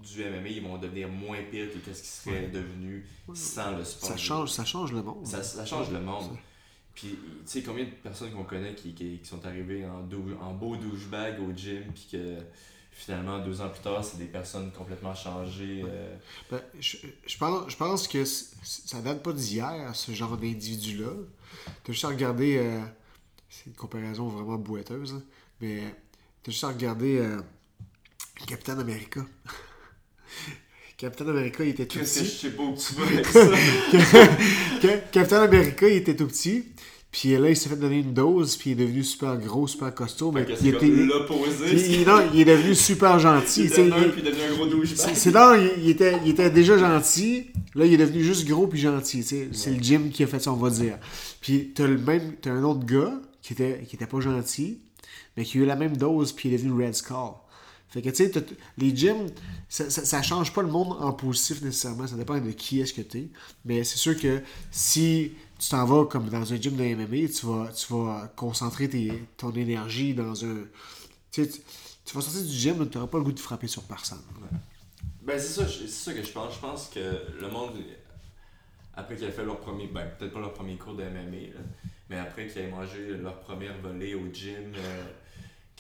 du 0.01 0.23
MMA, 0.23 0.47
ils 0.47 0.63
vont 0.63 0.77
devenir 0.77 1.09
moins 1.09 1.37
pires 1.51 1.71
que 1.73 1.77
qu'est-ce 1.79 2.01
qu'ils 2.01 2.31
seraient 2.33 2.47
devenus 2.47 3.05
sans 3.33 3.75
le 3.77 3.83
sport. 3.83 4.09
Ça 4.09 4.17
change, 4.17 4.49
ça 4.51 4.65
change 4.65 4.93
le 4.93 5.03
monde. 5.03 5.25
Ça, 5.27 5.43
ça 5.43 5.65
change 5.65 5.91
le 5.91 5.99
monde. 5.99 6.37
Puis, 6.99 7.09
tu 7.11 7.17
sais, 7.45 7.63
combien 7.63 7.85
de 7.85 7.89
personnes 7.91 8.31
qu'on 8.31 8.43
connaît 8.43 8.75
qui, 8.75 8.93
qui, 8.93 9.19
qui 9.19 9.25
sont 9.29 9.45
arrivées 9.45 9.85
en, 9.85 10.01
dou- 10.01 10.35
en 10.41 10.53
beau 10.53 10.75
douchebag 10.75 11.39
au 11.39 11.53
gym, 11.55 11.83
puis 11.93 12.07
que 12.11 12.37
finalement, 12.91 13.39
deux 13.39 13.61
ans 13.61 13.69
plus 13.69 13.79
tard, 13.81 14.03
c'est 14.03 14.17
des 14.17 14.25
personnes 14.25 14.71
complètement 14.73 15.15
changées. 15.15 15.83
euh, 15.87 16.15
Ben, 16.51 16.61
je, 16.79 16.97
je 17.25 17.37
pense, 17.37 17.71
je 17.71 17.77
pense 17.77 18.07
que 18.07 18.25
ça 18.25 18.99
date 19.01 19.23
pas 19.23 19.31
d'hier, 19.31 19.95
ce 19.95 20.11
genre 20.11 20.35
d'individu-là. 20.35 21.11
T'as 21.83 21.93
juste 21.93 22.03
à 22.05 22.09
regarder. 22.09 22.57
euh, 22.57 22.81
c'est 23.49 23.67
une 23.67 23.73
comparaison 23.75 24.27
vraiment 24.27 24.57
boiteuse, 24.57 25.13
là, 25.13 25.19
mais 25.61 25.95
t'as 26.43 26.51
juste 26.51 26.63
à 26.65 26.67
regarder 26.69 27.19
euh, 27.19 27.39
Captain 28.47 28.77
America. 28.79 29.21
Captain 30.99 31.27
America, 31.29 31.63
il 31.63 31.69
était 31.69 31.85
tout 31.85 31.97
Qu'est-ce 31.99 32.19
que 32.19 32.25
je 32.25 32.29
petit. 32.29 32.37
sais 32.39 32.49
pas 32.49 32.63
où 32.63 32.75
tu 32.75 32.93
vas 32.93 33.05
avec 33.07 33.25
ça? 33.27 33.47
Ca- 34.81 34.97
Captain 35.11 35.41
America, 35.43 35.87
il 35.87 35.95
était 35.95 36.15
tout 36.15 36.27
petit. 36.27 36.65
Puis 37.11 37.35
là, 37.37 37.49
il 37.49 37.57
s'est 37.57 37.69
fait 37.69 37.75
donner 37.75 37.99
une 37.99 38.13
dose, 38.13 38.55
puis 38.55 38.71
il 38.71 38.73
est 38.73 38.85
devenu 38.85 39.03
super 39.03 39.35
gros, 39.37 39.65
super 39.65 39.95
costaud. 39.95 40.31
Mais 40.31 40.45
il 40.61 40.67
était. 40.67 40.87
l'opposé. 40.87 41.71
il- 41.73 42.05
non, 42.05 42.19
il 42.33 42.41
est 42.41 42.45
devenu 42.45 42.75
super 42.75 43.17
gentil. 43.17 43.61
Il 43.63 43.69
tu 43.69 43.75
sais, 43.75 43.85
était 43.87 43.93
un, 43.95 43.97
il- 44.03 44.11
puis 44.11 44.21
il 44.21 44.27
est 44.27 44.31
devenu 44.31 44.43
un 44.51 44.55
gros 44.55 44.65
douchebag. 44.67 45.15
c'est 45.15 45.31
là, 45.31 45.57
il, 45.81 45.89
était, 45.89 46.17
il 46.25 46.31
était 46.31 46.51
déjà 46.51 46.77
gentil. 46.77 47.47
Là, 47.75 47.85
il 47.85 47.93
est 47.93 47.97
devenu 47.97 48.21
juste 48.23 48.45
gros 48.47 48.67
puis 48.67 48.79
gentil. 48.79 49.23
C'est 49.23 49.71
le 49.71 49.81
gym 49.81 50.09
qui 50.11 50.21
a 50.23 50.27
fait 50.27 50.39
ça, 50.39 50.51
on 50.51 50.57
va 50.57 50.69
dire. 50.69 50.97
Puis 51.41 51.71
t'as 51.73 51.87
le 51.87 51.97
même, 51.97 52.33
t'as 52.41 52.51
un 52.51 52.63
autre 52.63 52.85
gars 52.85 53.13
qui 53.41 53.53
était, 53.53 53.83
qui 53.87 53.95
était 53.95 54.05
pas 54.05 54.19
gentil, 54.19 54.79
mais 55.37 55.45
qui 55.45 55.57
a 55.57 55.61
eu 55.61 55.65
la 55.65 55.75
même 55.77 55.97
dose 55.97 56.33
puis 56.33 56.49
il 56.49 56.55
est 56.55 56.57
devenu 56.57 56.85
Red 56.85 56.93
Skull. 56.93 57.31
Fait 57.89 58.03
que 58.03 58.09
tu 58.09 58.15
sais, 58.15 58.31
les 58.77 58.95
gyms, 58.95 59.29
ça, 59.67 59.89
ça, 59.89 60.21
change 60.21 60.53
pas 60.53 60.61
le 60.61 60.67
monde 60.67 60.95
en 60.99 61.11
positif 61.11 61.61
nécessairement. 61.63 62.05
Ça 62.05 62.15
dépend 62.15 62.39
de 62.39 62.51
qui 62.51 62.79
est-ce 62.81 62.93
que 62.93 63.01
t'es. 63.01 63.29
Mais 63.65 63.83
c'est 63.83 63.97
sûr 63.97 64.19
que 64.19 64.43
si 64.69 65.31
tu 65.57 65.69
t'en 65.69 65.85
vas 65.85 66.05
comme 66.05 66.29
dans 66.29 66.53
un 66.53 66.55
gym 66.55 66.75
de 66.75 66.83
MMA, 66.83 67.27
tu 67.29 67.47
vas, 67.47 67.71
tu 67.71 67.91
vas 67.91 68.31
concentrer 68.35 68.87
tes- 68.89 69.23
ton 69.37 69.51
énergie 69.53 70.13
dans 70.13 70.45
un. 70.45 70.65
Tu 71.31 71.47
tu, 72.05 72.15
vas 72.15 72.21
sortir 72.21 72.43
du 72.43 72.55
gym, 72.55 72.89
tu 72.89 72.97
n'auras 72.97 73.09
pas 73.09 73.17
le 73.17 73.23
goût 73.23 73.31
de 73.31 73.39
frapper 73.39 73.67
sur 73.67 73.83
personne. 73.83 74.21
Ben, 75.21 75.39
c'est 75.39 75.61
ça, 75.61 75.67
c'est 75.67 75.87
ça 75.87 76.13
que 76.13 76.23
je 76.23 76.31
pense. 76.31 76.55
Je 76.55 76.59
pense 76.59 76.89
que 76.89 76.99
le 77.39 77.49
monde, 77.49 77.73
après 78.95 79.15
qu'ils 79.15 79.25
aient 79.25 79.31
fait 79.31 79.45
leur 79.45 79.59
premier, 79.59 79.87
ben, 79.87 80.07
peut-être 80.17 80.33
pas 80.33 80.39
leur 80.39 80.53
premier 80.53 80.75
cours 80.77 80.95
de 80.95 81.03
MMA, 81.03 81.53
mais 82.09 82.17
après 82.17 82.47
qu'ils 82.47 82.61
aient 82.61 82.71
mangé 82.71 83.17
leur 83.17 83.39
première 83.41 83.77
volée 83.79 84.15
au 84.15 84.31
gym, 84.31 84.73
euh, 84.75 85.03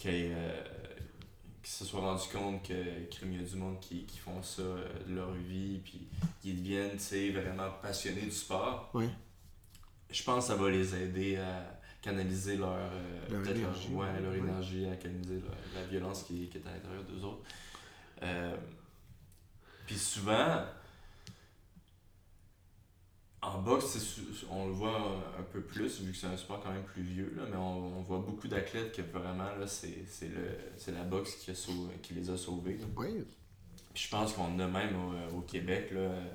euh, 0.05 0.63
qu'ils 1.77 1.85
se 1.85 1.91
soient 1.91 2.01
rendu 2.01 2.27
compte 2.33 2.63
que 2.67 2.73
crime, 3.11 3.33
il 3.33 3.41
y 3.41 3.45
a 3.45 3.47
du 3.47 3.55
monde 3.55 3.79
qui, 3.79 4.03
qui 4.05 4.17
font 4.17 4.41
ça 4.41 4.61
euh, 4.63 4.87
de 5.07 5.13
leur 5.15 5.31
vie, 5.33 5.79
puis 5.83 6.07
qu'ils 6.41 6.57
deviennent, 6.63 6.97
vraiment 7.31 7.69
passionnés 7.81 8.21
du 8.23 8.31
sport. 8.31 8.91
Je 10.09 10.23
pense 10.23 10.47
que 10.47 10.53
ça 10.53 10.55
va 10.55 10.71
les 10.71 10.95
aider 10.95 11.37
à 11.37 11.79
canaliser 12.01 12.57
leur, 12.57 12.73
euh, 12.73 13.29
Leur 13.29 13.41
peut-être 13.43 13.57
leur- 13.59 13.69
énergie, 13.69 13.87
ouais, 13.89 14.07
ouais. 14.07 14.19
leur 14.21 14.31
Ouais. 14.31 14.37
énergie, 14.39 14.85
à 14.87 14.95
canaliser 14.95 15.41
leur- 15.41 15.55
la 15.75 15.85
violence 15.87 16.23
qui, 16.23 16.47
qui 16.49 16.57
est 16.57 16.65
à 16.67 16.71
l'intérieur 16.73 17.03
d'eux 17.03 17.23
autres. 17.23 17.43
Euh, 18.23 18.57
puis 19.85 19.97
souvent, 19.97 20.63
en 23.41 23.61
boxe, 23.61 23.97
on 24.51 24.67
le 24.67 24.73
voit 24.73 24.97
un, 24.97 25.39
un 25.39 25.43
peu 25.53 25.61
plus, 25.61 26.01
vu 26.01 26.11
que 26.11 26.17
c'est 26.17 26.27
un 26.27 26.35
sport 26.37 26.61
quand 26.61 26.71
même 26.71 26.83
plus 26.83 27.03
vieux, 27.03 27.33
là, 27.37 27.43
mais 27.49 27.55
on, 27.57 27.99
on 27.99 28.01
voit 28.01 28.19
beaucoup 28.19 28.47
d'athlètes 28.47 28.93
que 28.95 29.01
vraiment, 29.01 29.55
là, 29.59 29.65
c'est, 29.65 30.03
c'est, 30.09 30.27
le, 30.27 30.57
c'est 30.77 30.91
la 30.91 31.03
boxe 31.03 31.35
qui, 31.35 31.51
a 31.51 31.55
sauvé- 31.55 31.97
qui 32.03 32.13
les 32.13 32.29
a 32.29 32.37
sauvés. 32.37 32.77
là. 32.77 32.85
Oui. 32.97 33.23
Puis 33.93 34.03
je 34.05 34.09
pense 34.09 34.33
qu'on 34.33 34.59
a 34.59 34.67
même 34.67 34.95
au, 35.33 35.37
au 35.37 35.41
Québec, 35.41 35.89
là, 35.91 35.99
euh, 36.01 36.25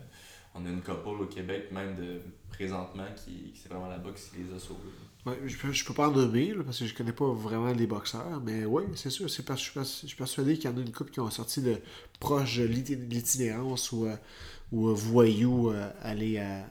on 0.55 0.65
a 0.65 0.69
une 0.69 0.81
couple 0.83 1.09
au 1.09 1.27
Québec, 1.27 1.71
même 1.73 1.95
de 1.97 2.21
présentement, 2.51 3.07
qui, 3.17 3.53
qui 3.53 3.61
c'est 3.63 3.69
vraiment 3.69 3.89
la 3.89 3.99
boxe 3.99 4.31
qui 4.31 4.43
les 4.43 4.57
a 4.57 4.59
sauvés. 4.59 4.81
Ouais, 5.27 5.39
je, 5.47 5.57
peux, 5.57 5.73
je 5.73 5.85
peux 5.85 5.95
pas 5.95 6.09
en 6.09 6.13
nommer 6.13 6.53
là, 6.55 6.63
parce 6.65 6.79
que 6.79 6.87
je 6.87 6.95
connais 6.95 7.13
pas 7.13 7.31
vraiment 7.33 7.73
les 7.73 7.87
boxeurs, 7.87 8.41
mais 8.45 8.65
oui, 8.67 8.85
c'est 8.95 9.11
sûr. 9.11 9.29
C'est 9.31 9.43
parce, 9.45 9.61
je, 9.61 9.65
suis 9.65 9.73
pers- 9.73 9.85
je 10.03 10.07
suis 10.07 10.17
persuadé 10.17 10.57
qu'il 10.59 10.71
y 10.71 10.73
en 10.73 10.77
a 10.77 10.81
une 10.81 10.93
couple 10.93 11.11
qui 11.13 11.21
ont 11.21 11.31
sorti 11.31 11.61
de 11.63 11.79
proche 12.21 12.59
de 12.59 12.65
l'iti- 12.65 12.97
l'itinérance 12.97 13.91
ou, 13.93 14.07
euh, 14.07 14.17
ou 14.73 14.89
euh, 14.89 14.95
euh, 15.73 15.91
aller 16.03 16.39
à 16.39 16.67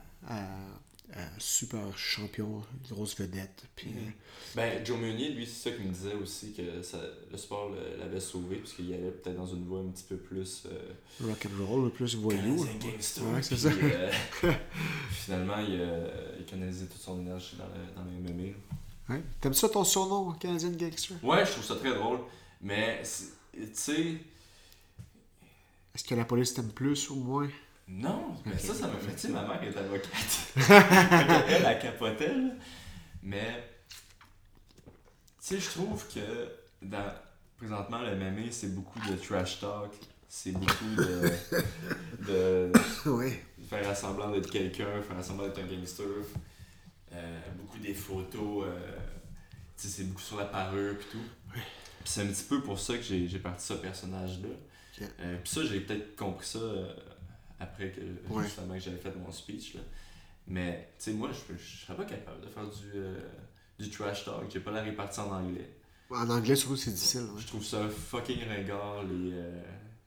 super 1.38 1.96
champion, 1.96 2.62
grosse 2.90 3.16
vedette. 3.16 3.64
Puis, 3.76 3.90
euh, 3.96 4.10
Ben, 4.56 4.84
Joe 4.84 4.98
Meunier, 4.98 5.28
lui, 5.30 5.46
c'est 5.46 5.70
ça 5.70 5.76
qu'il 5.76 5.86
me 5.86 5.92
disait 5.92 6.14
aussi, 6.14 6.52
que 6.52 6.82
ça, 6.82 6.98
le 7.30 7.36
sport 7.36 7.70
l'avait 7.98 8.20
sauvé, 8.20 8.56
parce 8.56 8.72
qu'il 8.72 8.92
allait 8.92 9.10
peut-être 9.10 9.36
dans 9.36 9.46
une 9.46 9.64
voie 9.64 9.80
un 9.80 9.88
petit 9.90 10.04
peu 10.08 10.16
plus... 10.16 10.64
euh, 10.66 10.92
rock 11.28 11.46
and 11.46 11.64
roll, 11.66 11.84
le 11.84 11.90
plus 11.90 12.14
voyou. 12.16 12.64
Canadien 12.64 12.90
gangster. 12.92 13.24
Ouais, 13.26 13.42
c'est 13.42 13.54
Puis, 13.54 13.58
ça. 13.58 13.68
euh, 13.68 14.12
finalement, 15.10 15.58
il 15.58 15.80
a 15.80 16.42
canalisé 16.46 16.86
toute 16.86 17.00
son 17.00 17.20
énergie 17.20 17.56
dans 17.56 17.66
le, 17.66 17.94
dans 17.94 18.04
le 18.10 18.32
MMA. 18.32 18.54
Ouais. 19.10 19.22
T'aimes 19.40 19.54
ça 19.54 19.68
ton 19.68 19.84
surnom, 19.84 20.32
Canadian 20.32 20.70
Gangster? 20.70 21.16
Ouais, 21.22 21.44
je 21.44 21.52
trouve 21.52 21.64
ça 21.64 21.76
très 21.76 21.94
drôle. 21.94 22.20
Mais, 22.62 23.02
tu 23.52 23.68
sais, 23.74 24.16
Est-ce 25.94 26.02
que 26.04 26.14
la 26.14 26.24
police 26.24 26.54
t'aime 26.54 26.72
plus 26.72 27.10
ou 27.10 27.16
moins? 27.16 27.48
Non, 27.86 28.34
mais 28.46 28.56
ça, 28.56 28.74
ça 28.74 28.88
m'a 28.88 28.96
fait. 28.98 29.12
Tu 29.12 29.18
sais, 29.18 29.28
ma 29.28 29.42
mère 29.42 29.62
est 29.62 29.76
avocate. 29.76 30.08
Elle 31.66 31.78
capotait, 31.78 32.34
là. 32.34 32.50
Mais, 33.22 33.68
tu 34.84 34.90
sais, 35.40 35.60
je 35.60 35.70
trouve 35.70 36.06
que 36.08 36.48
dans, 36.80 37.12
présentement, 37.58 38.00
le 38.00 38.16
MMA, 38.16 38.50
c'est 38.50 38.74
beaucoup 38.74 38.98
de 39.00 39.16
trash 39.16 39.60
talk. 39.60 39.92
C'est 40.28 40.52
beaucoup 40.52 40.96
de, 40.96 41.30
de, 42.26 42.72
oui. 43.06 43.34
faire 43.68 43.96
semblant 43.96 44.30
d'être 44.30 44.50
quelqu'un, 44.50 45.00
faire 45.02 45.22
semblant 45.22 45.46
d'être 45.46 45.60
un 45.60 45.66
gangster. 45.66 46.06
Euh, 47.12 47.40
beaucoup 47.56 47.78
des 47.78 47.94
photos, 47.94 48.64
euh, 48.66 48.96
tu 49.76 49.86
sais, 49.86 49.88
c'est 49.88 50.04
beaucoup 50.04 50.22
sur 50.22 50.38
la 50.38 50.46
parure 50.46 50.94
et 50.94 51.12
tout. 51.12 51.18
Puis 51.52 51.62
c'est 52.04 52.22
un 52.22 52.26
petit 52.26 52.44
peu 52.44 52.60
pour 52.62 52.80
ça 52.80 52.96
que 52.96 53.02
j'ai 53.02 53.38
parti 53.38 53.66
ce 53.66 53.74
personnage-là. 53.74 54.48
Ok. 54.48 55.08
Euh, 55.20 55.38
puis 55.42 55.52
ça, 55.52 55.64
j'ai 55.64 55.80
peut-être 55.80 56.16
compris 56.16 56.46
ça 56.46 56.58
après 57.60 57.90
que 57.90 58.00
Ouais. 58.32 58.44
justement 58.44 58.74
que 58.74 58.80
j'avais 58.80 58.96
fait 58.98 59.14
mon 59.16 59.30
speech. 59.32 59.74
Là. 59.74 59.80
Mais 60.46 60.88
tu 60.98 61.04
sais, 61.04 61.12
moi, 61.12 61.30
je, 61.32 61.54
je 61.56 61.84
serais 61.86 61.96
pas 61.96 62.04
capable 62.04 62.40
de 62.42 62.48
faire 62.48 62.64
du, 62.68 62.90
euh, 62.96 63.18
du 63.78 63.88
trash 63.90 64.24
talk. 64.24 64.44
J'ai 64.52 64.60
pas 64.60 64.70
la 64.72 64.82
répartie 64.82 65.20
en 65.20 65.30
anglais. 65.32 65.70
En 66.10 66.28
anglais, 66.28 66.54
surtout, 66.54 66.76
c'est 66.76 66.90
difficile. 66.92 67.22
ouais. 67.22 67.40
Je 67.40 67.46
trouve 67.46 67.64
ça 67.64 67.88
fucking 67.88 68.46
ringard, 68.46 69.02
les, 69.04 69.32
euh, 69.32 69.62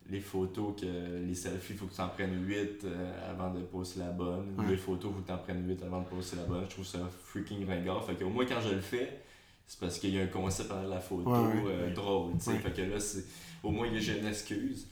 les 0.10 0.20
photos 0.22 0.80
que 0.80 0.86
les 0.86 1.34
selfies, 1.36 1.74
il 1.74 1.80
faut 1.80 1.88
que 1.88 1.96
tu 1.96 2.00
en 2.02 2.08
prennes 2.10 2.46
8 2.48 2.86
avant 3.30 3.52
de 3.54 3.62
poster 3.62 4.00
la 4.00 4.12
bonne. 4.12 4.54
Ou 4.58 4.62
Ouais. 4.62 4.70
les 4.70 4.78
photos, 4.78 5.12
il 5.12 5.16
faut 5.16 5.22
que 5.22 5.28
tu 5.28 5.34
en 5.34 5.38
prennes 5.40 5.68
8 5.68 5.84
avant 5.84 6.02
de 6.02 6.08
poster 6.08 6.38
la 6.38 6.44
bonne. 6.44 6.64
Je 6.66 6.70
trouve 6.70 6.86
ça 6.86 7.00
freaking 7.26 7.66
ringard. 7.68 8.06
Fait 8.06 8.16
qu'au 8.16 8.30
moins, 8.30 8.46
quand 8.46 8.62
je 8.62 8.70
le 8.76 8.80
fais, 8.82 9.22
c'est 9.66 9.80
parce 9.80 9.98
qu'il 10.00 10.14
y 10.16 10.20
a 10.20 10.24
un 10.24 10.28
concept 10.28 10.70
derrière 10.70 10.88
la 10.88 11.00
photo 11.02 11.30
Ouais, 11.30 11.64
euh, 11.68 11.94
drôle. 11.94 12.34
tu 12.38 12.42
sais. 12.46 12.52
Ouais. 12.52 12.60
Fait 12.60 12.72
que 12.72 12.82
là, 12.84 13.00
c'est, 13.00 13.26
au 13.64 13.72
moins, 13.72 13.90
j'ai 13.98 14.20
une 14.20 14.28
excuse. 14.28 14.88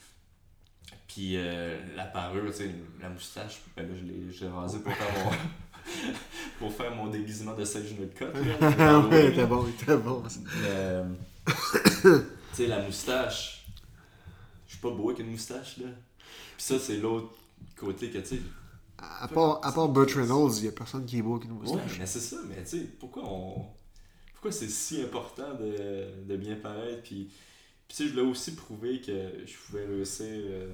Puis 1.08 1.38
euh, 1.38 1.78
la 1.95 2.06
parure, 2.06 2.51
tu 2.51 2.58
sais, 2.58 2.72
la 3.01 3.10
moustache, 3.10 3.62
ben 3.76 3.88
là, 3.88 3.93
je 3.99 4.03
l'ai, 4.06 4.32
je 4.32 4.45
l'ai 4.45 4.51
rasé 4.51 4.80
pour 4.80 4.93
faire 4.93 5.26
mon. 5.26 5.32
pour 6.60 6.74
faire 6.74 6.95
mon 6.95 7.08
déguisement 7.08 7.53
de 7.53 7.64
Sage 7.64 7.95
Cut. 8.16 8.26
Ah 8.80 8.99
ouais, 9.01 9.32
t'es 9.34 9.45
bon, 9.45 9.66
t'es 9.86 9.97
bon. 9.97 10.24
euh, 10.66 11.08
tu 11.45 12.10
sais, 12.53 12.68
la 12.68 12.82
moustache, 12.82 13.66
je 14.66 14.72
suis 14.74 14.82
pas 14.82 14.89
beau 14.89 15.10
avec 15.10 15.20
une 15.20 15.32
moustache, 15.32 15.78
là. 15.78 15.88
Puis 16.58 16.66
ça, 16.66 16.80
c'est 16.80 16.97
l'autre 16.97 17.34
côté 17.76 18.10
que, 18.10 18.18
tu 18.20 18.26
sais. 18.38 18.39
À 18.97 19.28
part, 19.28 19.60
à 19.64 19.72
part 19.72 19.89
Burt 19.89 20.10
Reynolds, 20.12 20.53
il 20.58 20.66
y 20.66 20.68
a 20.68 20.72
personne 20.72 21.06
qui 21.06 21.20
est 21.20 21.22
beau 21.22 21.36
avec 21.36 21.45
une 21.45 21.51
Ouais, 21.51 21.60
moustache. 21.60 21.99
mais 21.99 22.06
c'est 22.08 22.20
ça, 22.20 22.38
mais 22.49 22.64
tu 22.64 22.80
sais, 22.80 22.84
pourquoi 22.99 23.24
on. 23.26 23.68
Pourquoi 24.34 24.51
c'est 24.51 24.70
si 24.70 25.01
important 25.01 25.53
de, 25.56 26.24
de 26.26 26.38
bien 26.38 26.56
paraître? 26.56 27.03
Puis, 27.03 27.26
puis 27.88 27.89
tu 27.89 27.95
sais, 27.95 28.06
je 28.06 28.14
voulais 28.14 28.26
aussi 28.30 28.56
prouver 28.56 29.01
que 29.01 29.12
je 29.45 29.53
pouvais 29.68 29.86
réussir 29.86 30.26
euh, 30.30 30.74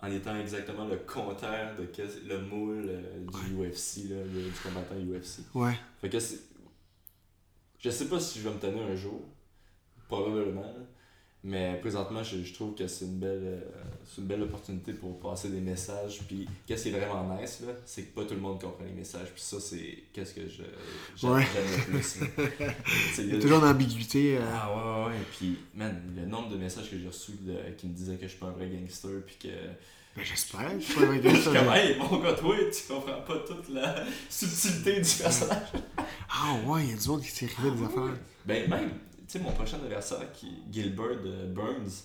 en 0.00 0.10
étant 0.10 0.36
exactement 0.36 0.86
le 0.86 0.96
contraire 0.96 1.74
de 1.76 1.88
le 2.28 2.40
moule 2.40 2.86
euh, 2.88 3.26
du 3.26 3.56
UFC, 3.56 4.08
là, 4.08 4.22
du 4.24 4.50
combattant 4.62 4.94
UFC. 4.94 5.40
Ouais. 5.54 5.76
Fait 6.00 6.08
que 6.08 6.20
c'est. 6.20 6.40
Je 7.78 7.90
sais 7.90 8.08
pas 8.08 8.20
si 8.20 8.40
je 8.40 8.48
vais 8.48 8.54
me 8.54 8.60
tenir 8.60 8.84
un 8.84 8.96
jour. 8.96 9.20
Probablement. 10.08 10.74
Mais 11.44 11.78
présentement, 11.80 12.22
je, 12.24 12.42
je 12.42 12.52
trouve 12.52 12.74
que 12.74 12.86
c'est 12.88 13.04
une 13.04 13.18
belle 13.20 13.40
euh, 13.44 13.60
c'est 14.04 14.20
une 14.20 14.26
belle 14.26 14.42
opportunité 14.42 14.92
pour 14.92 15.20
passer 15.20 15.48
des 15.50 15.60
messages. 15.60 16.20
Puis 16.26 16.48
qu'est-ce 16.66 16.82
qui 16.84 16.88
est 16.88 16.98
vraiment 16.98 17.38
nice, 17.40 17.60
là, 17.64 17.72
c'est 17.86 18.02
que 18.02 18.14
pas 18.14 18.24
tout 18.26 18.34
le 18.34 18.40
monde 18.40 18.60
comprend 18.60 18.84
les 18.84 18.92
messages. 18.92 19.28
Puis 19.32 19.42
ça, 19.42 19.60
c'est 19.60 19.98
qu'est-ce 20.12 20.34
que 20.34 20.48
je 20.48 20.62
j'aime 21.16 21.30
Ouais. 21.30 21.44
le 21.54 21.84
plus. 21.92 22.16
Il 23.18 23.34
y 23.34 23.36
a 23.36 23.40
toujours 23.40 23.58
une 23.60 23.70
ambiguïté. 23.70 24.36
euh, 24.36 24.40
Ah 24.52 24.68
ouais, 24.74 25.04
ouais, 25.04 25.16
ouais. 25.16 25.24
Puis, 25.38 25.58
man, 25.74 26.02
le 26.16 26.26
nombre 26.26 26.48
de 26.48 26.56
messages 26.56 26.90
que 26.90 26.98
j'ai 26.98 27.06
reçus 27.06 27.32
de- 27.40 27.70
qui 27.76 27.86
me 27.86 27.94
disaient 27.94 28.16
que 28.16 28.22
je 28.24 28.28
suis 28.32 28.38
pas 28.38 28.46
un 28.48 28.52
vrai 28.52 28.68
gangster. 28.68 29.10
Puis 29.24 29.36
que. 29.40 29.48
Ben, 30.16 30.24
j'espère. 30.24 30.72
Je 30.76 30.84
suis 30.84 30.94
pas 30.94 31.02
un 31.06 31.16
gangster. 31.18 31.52
comme, 31.52 31.72
hey, 31.72 31.96
mon 31.98 32.18
gars, 32.18 32.32
toi, 32.32 32.56
tu 32.72 32.92
comprends 32.92 33.20
pas 33.22 33.38
toute 33.46 33.68
la 33.68 34.04
subtilité 34.28 34.94
du 35.00 35.08
personnage. 35.22 35.68
Ah 36.30 36.56
ouais, 36.66 36.82
il 36.84 36.90
y 36.90 36.94
a 36.94 36.96
du 36.96 37.08
monde 37.08 37.22
qui 37.22 37.30
s'est 37.30 37.48
arrivé 37.58 37.76
des 37.76 37.84
affaires. 37.84 38.16
Ben 38.44 38.68
même, 38.68 38.90
sais, 39.28 39.38
mon 39.40 39.52
prochain 39.52 39.76
adversaire, 39.76 40.32
qui 40.32 40.46
est 40.46 40.72
Gilbert 40.72 41.22
de 41.22 41.46
Burns, 41.46 42.04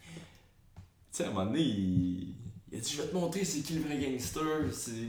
tu 0.00 0.12
sais, 1.10 1.24
à 1.24 1.28
un 1.28 1.30
moment 1.30 1.46
donné, 1.46 1.62
il, 1.62 2.34
il 2.70 2.78
a 2.78 2.80
dit 2.80 2.92
Je 2.92 3.02
vais 3.02 3.08
te 3.08 3.14
montrer 3.14 3.44
c'est 3.44 3.60
qui 3.60 3.74
le 3.74 3.80
vrai 3.82 3.98
gangster. 3.98 4.42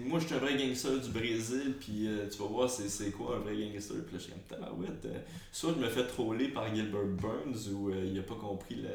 Moi, 0.06 0.20
je 0.20 0.26
suis 0.26 0.36
un 0.36 0.40
vrai 0.40 0.58
gangster 0.58 1.00
du 1.00 1.10
Brésil, 1.10 1.76
puis 1.80 2.08
euh, 2.08 2.30
tu 2.30 2.38
vas 2.38 2.48
voir 2.48 2.70
c'est, 2.70 3.12
quoi 3.12 3.36
un 3.36 3.40
vrai 3.40 3.56
gangster. 3.56 3.98
Puis 4.06 4.14
là, 4.14 4.20
je 4.20 4.24
suis 4.24 4.32
comme 4.32 4.42
Tabarouette. 4.48 5.06
euh, 5.06 5.20
soit 5.52 5.74
je 5.76 5.84
me 5.84 5.90
fais 5.90 6.08
troller 6.08 6.50
par 6.50 6.74
Gilbert 6.74 7.06
Burns, 7.06 7.70
ou 7.74 7.90
euh, 7.90 8.06
il 8.06 8.18
a 8.18 8.24
pas 8.24 8.36
compris 8.36 8.76
le, 8.76 8.90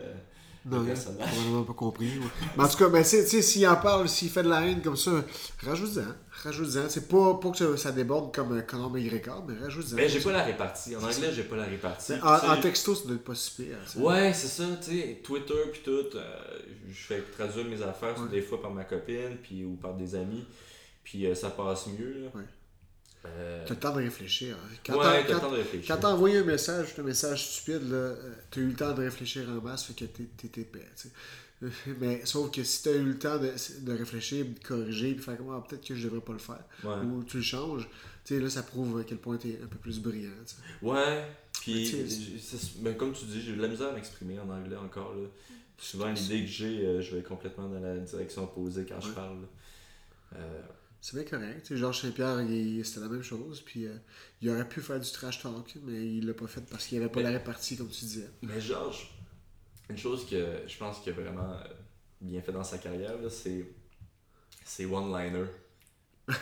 Non, 0.66 0.80
le 0.80 0.86
personnage. 0.86 1.28
probablement 1.28 1.62
pas 1.64 1.72
compris. 1.74 2.06
ouais. 2.18 2.24
Mais 2.56 2.64
en 2.64 2.68
tout 2.68 2.78
cas, 2.78 2.88
ben, 2.88 3.02
tu 3.02 3.08
sais, 3.08 3.42
s'il 3.42 3.66
en 3.68 3.76
parle, 3.76 4.08
s'il 4.08 4.30
fait 4.30 4.42
de 4.42 4.48
la 4.48 4.66
haine 4.66 4.80
comme 4.80 4.96
ça, 4.96 5.10
rajoute-en. 5.62 6.12
Rajoute-en. 6.42 6.88
C'est 6.88 7.06
pas 7.08 7.34
pour 7.34 7.52
que 7.52 7.76
ça, 7.76 7.92
déborde 7.92 8.34
comme 8.34 8.56
un 8.56 8.62
Conor 8.62 8.90
McGregor, 8.90 9.44
mais 9.46 9.58
rajoute-en. 9.62 9.96
Ben, 9.96 10.08
j'ai 10.08 10.20
pas 10.20 10.32
la 10.32 10.42
répartie. 10.42 10.96
En 10.96 11.02
anglais, 11.02 11.32
j'ai 11.34 11.42
pas 11.42 11.56
la 11.56 11.64
répartie. 11.64 12.14
En, 12.22 12.60
texto, 12.60 12.94
ça 12.94 13.04
doit 13.06 13.16
être 13.16 13.24
pas 13.24 13.34
si 13.34 13.50
pire. 13.62 13.76
ça. 13.86 13.98
Ouais, 13.98 14.32
c'est 14.32 14.48
ça, 14.48 14.64
tu 14.82 14.90
sais, 14.98 15.20
Twitter 15.22 15.54
puis 15.70 15.82
tout, 15.84 16.16
euh, 16.16 16.24
je 16.88 16.94
fais 16.94 17.20
traduire 17.36 17.66
mes 17.66 17.82
affaires 17.82 18.18
Ouais. 18.20 18.28
des 18.30 18.42
fois 18.42 18.60
par 18.62 18.70
ma 18.70 18.84
copine 18.84 19.36
puis 19.42 19.64
ou 19.64 19.74
par 19.74 19.94
des 19.94 20.14
amis, 20.14 20.44
puis 21.02 21.26
euh, 21.26 21.34
ça 21.34 21.50
passe 21.50 21.86
mieux. 21.88 22.22
Là. 22.24 22.28
Ouais. 22.34 22.44
Euh, 23.26 23.64
T'as 23.66 23.74
le 23.74 23.80
temps 23.80 23.92
de 23.96 24.02
réfléchir. 24.02 24.54
hein. 24.56 24.68
Quand 24.84 24.98
ouais, 24.98 25.02
t'as- 25.04 25.20
le 25.22 25.26
quand- 25.34 25.40
temps 25.40 25.50
de 25.52 25.56
réfléchir. 25.56 25.94
Quand 25.94 26.00
t'as 26.02 26.12
envoyé 26.12 26.38
un 26.38 26.44
message, 26.44 26.88
un 26.98 27.02
message 27.02 27.46
stupide, 27.52 27.90
euh, 27.92 28.14
t'as 28.50 28.60
eu 28.60 28.66
le 28.66 28.74
temps 28.74 28.92
de 28.92 29.02
réfléchir 29.02 29.48
en 29.48 29.62
masse, 29.62 29.84
fait 29.84 29.94
que 29.94 30.04
t'es 30.04 30.60
épais, 30.60 30.86
tu 31.00 31.08
Mais 32.00 32.26
sauf 32.26 32.50
que 32.50 32.62
si 32.62 32.82
t'as 32.82 32.92
eu 32.92 33.04
le 33.04 33.18
temps 33.18 33.38
de, 33.38 33.50
de 33.80 33.92
réfléchir, 33.96 34.44
de 34.44 34.58
corriger, 34.66 35.14
puis 35.14 35.22
faire 35.24 35.38
comme 35.38 35.50
ah, 35.50 35.64
peut-être 35.66 35.86
que 35.86 35.94
je 35.94 36.04
devrais 36.08 36.20
pas 36.20 36.32
le 36.34 36.38
faire, 36.38 36.62
Ouais. 36.82 36.96
ou 37.06 37.24
tu 37.24 37.38
le 37.38 37.42
changes, 37.42 37.88
tu 38.24 38.34
sais, 38.34 38.40
là 38.40 38.50
ça 38.50 38.62
prouve 38.62 38.98
à 39.00 39.04
quel 39.04 39.16
point 39.18 39.38
t'es 39.38 39.58
un 39.62 39.66
peu 39.66 39.78
plus 39.78 40.00
brillant. 40.00 40.30
tu 40.46 40.54
sais. 40.54 40.60
Ouais, 40.82 41.24
puis 41.62 41.88
Tu 41.88 42.80
ben, 42.82 42.94
comme 42.94 43.12
tu 43.14 43.24
dis, 43.24 43.40
j'ai 43.40 43.52
de 43.56 43.62
la 43.62 43.68
misère 43.68 43.88
à 43.88 43.92
m'exprimer 43.92 44.38
en 44.38 44.50
anglais 44.50 44.76
encore. 44.76 45.14
Là. 45.14 45.26
Souvent, 45.78 46.10
l'idée 46.12 46.42
que 46.42 46.46
j'ai, 46.50 46.84
euh, 46.86 47.00
je 47.00 47.16
vais 47.16 47.22
complètement 47.22 47.68
dans 47.68 47.80
la 47.80 47.96
direction 47.98 48.44
opposée 48.44 48.84
quand 48.86 49.00
je 49.00 49.10
parle. 49.12 49.38
Euh, 50.36 50.60
C'est 51.04 51.16
bien 51.16 51.24
correct. 51.38 51.66
tu 51.66 51.74
sais, 51.74 51.76
Georges 51.76 52.00
Saint-Pierre, 52.00 52.38
c'était 52.82 53.00
la 53.00 53.08
même 53.10 53.22
chose, 53.22 53.60
puis 53.60 53.84
euh, 53.84 53.94
il 54.40 54.48
aurait 54.48 54.66
pu 54.66 54.80
faire 54.80 54.98
du 54.98 55.12
trash 55.12 55.42
talk, 55.42 55.74
mais 55.84 55.92
il 56.16 56.26
l'a 56.26 56.32
pas 56.32 56.46
fait 56.46 56.62
parce 56.62 56.86
qu'il 56.86 56.96
avait 56.96 57.10
pas 57.10 57.20
Mais- 57.20 57.24
la 57.24 57.38
répartie, 57.38 57.76
comme 57.76 57.90
tu 57.90 58.06
disais. 58.06 58.30
Mais 58.40 58.58
Georges, 58.58 59.10
une 59.90 59.98
chose 59.98 60.26
que 60.26 60.62
je 60.66 60.78
pense 60.78 61.00
qu'il 61.00 61.12
a 61.12 61.16
vraiment 61.16 61.52
euh, 61.52 61.64
bien 62.22 62.40
fait 62.40 62.52
dans 62.52 62.64
sa 62.64 62.78
carrière, 62.78 63.12
c'est 63.28 63.66
c'est 64.64 64.86
one-liner. 64.86 65.44
Are 66.28 66.36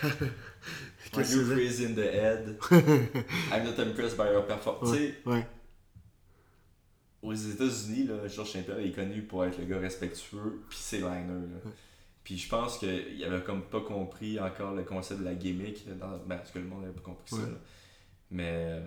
Qu'est-ce 1.11 1.35
you 1.35 1.45
crazy 1.45 1.87
in 1.87 1.95
the 1.95 2.07
head? 2.07 2.57
I'm 3.51 3.65
not 3.65 3.83
impressed 3.83 4.17
by 4.17 4.31
your 4.31 4.47
performance. 4.47 4.93
Ouais, 4.93 5.17
ouais. 5.27 5.45
aux 7.21 7.35
États-Unis, 7.35 8.09
Georges 8.29 8.53
Saint-Pierre 8.53 8.79
est 8.79 8.93
connu 8.93 9.23
pour 9.23 9.45
être 9.45 9.59
le 9.59 9.65
gars 9.65 9.81
respectueux, 9.81 10.63
puis 10.69 10.79
c'est 10.81 10.99
liner. 10.99 11.49
Là. 11.65 11.71
Puis 12.25 12.39
je 12.39 12.49
pense 12.49 12.79
qu'il 12.79 13.25
avait 13.25 13.43
comme 13.43 13.63
pas 13.63 13.81
compris 13.81 14.39
encore 14.39 14.75
le 14.75 14.85
concept 14.85 15.21
de 15.21 15.25
la 15.25 15.35
gimmick. 15.35 15.87
Dans... 15.99 16.19
Ben, 16.27 16.37
parce 16.37 16.51
que 16.53 16.59
le 16.61 16.67
monde 16.67 16.83
n'avait 16.83 16.95
pas 16.95 17.01
compris 17.01 17.31
ça. 17.31 17.43
Là. 17.43 17.59
Mais 18.31 18.81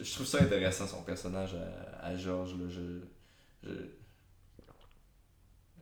je, 0.00 0.14
trouve 0.14 0.26
ça 0.26 0.38
intéressant, 0.40 0.86
son 0.86 1.02
personnage 1.02 1.54
à, 1.54 2.06
à 2.06 2.16
Georges. 2.16 2.54
Là. 2.54 2.68
Je, 2.68 3.00
je- 3.64 3.86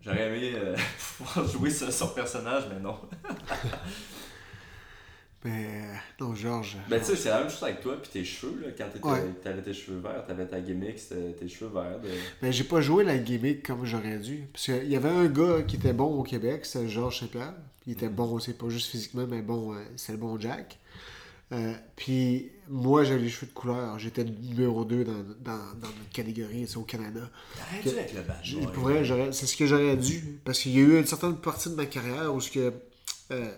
J'aurais 0.00 0.26
aimé 0.28 0.52
euh, 0.56 0.76
pouvoir 1.18 1.46
jouer 1.46 1.70
son 1.70 2.08
personnage, 2.08 2.64
mais 2.68 2.80
non. 2.80 2.98
Mais 5.44 5.66
euh, 5.66 5.94
non, 6.20 6.34
Georges. 6.36 6.76
Ben, 6.88 7.00
tu 7.00 7.06
sais, 7.06 7.16
c'est 7.16 7.28
la 7.28 7.40
même 7.40 7.50
chose 7.50 7.64
avec 7.64 7.80
toi, 7.80 8.00
puis 8.00 8.10
tes 8.12 8.24
cheveux, 8.24 8.60
là, 8.60 8.68
quand 8.78 8.84
t'étais- 8.92 9.04
Ouais. 9.04 9.34
t'avais 9.42 9.60
tes 9.62 9.74
cheveux 9.74 9.98
verts, 9.98 10.24
t'avais 10.24 10.46
ta 10.46 10.60
gimmick, 10.60 10.98
c'était 10.98 11.32
tes 11.32 11.48
cheveux 11.48 11.70
verts. 11.74 11.98
de- 12.00 12.08
Ben, 12.40 12.52
j'ai 12.52 12.62
pas 12.64 12.80
joué 12.80 13.02
la 13.02 13.18
gimmick 13.18 13.66
comme 13.66 13.84
j'aurais 13.84 14.18
dû. 14.18 14.44
Parce 14.52 14.66
qu'il 14.66 14.88
y 14.88 14.94
avait 14.94 15.08
un 15.08 15.26
gars 15.26 15.62
qui 15.66 15.76
était 15.76 15.92
bon 15.92 16.14
au 16.20 16.22
Québec, 16.22 16.64
c'était 16.64 16.88
Georges. 16.88 17.24
Puis 17.28 17.40
il 17.88 17.92
était 17.94 18.08
bon 18.08 18.30
aussi, 18.32 18.52
pas 18.52 18.68
juste 18.68 18.90
physiquement, 18.90 19.26
mais 19.28 19.42
bon, 19.42 19.74
euh, 19.74 19.78
c'était 19.96 20.12
le 20.12 20.18
bon 20.18 20.38
Jack. 20.38 20.78
Euh, 21.50 21.74
puis 21.96 22.50
moi, 22.68 23.02
j'avais 23.04 23.20
les 23.22 23.28
cheveux 23.28 23.48
de 23.48 23.52
couleur. 23.52 23.98
J'étais 23.98 24.24
numéro 24.24 24.84
2 24.84 25.04
dans, 25.04 25.12
dans, 25.40 25.56
dans 25.80 25.88
notre 25.88 26.08
catégorie, 26.12 26.66
c'est 26.68 26.78
au 26.78 26.82
Canada. 26.84 27.28
T'aurais 27.56 27.82
dû 27.82 27.98
avec 27.98 28.14
le 28.14 28.22
bad 28.22 28.36
Je- 28.42 28.56
boy. 28.58 28.66
pour 28.72 28.82
vrai, 28.84 29.04
j'aurais- 29.04 29.32
c'est 29.32 29.46
ce 29.46 29.56
que 29.56 29.66
j'aurais 29.66 29.96
dû. 29.96 30.38
Parce 30.44 30.60
qu'il 30.60 30.72
y 30.72 30.78
a 30.78 30.82
eu 30.82 30.98
une 31.00 31.04
certaine 31.06 31.36
partie 31.36 31.68
de 31.68 31.74
ma 31.74 31.84
carrière 31.86 32.32
où 32.32 32.40
ce 32.40 32.50
que, 32.50 32.72
euh, 33.32 33.50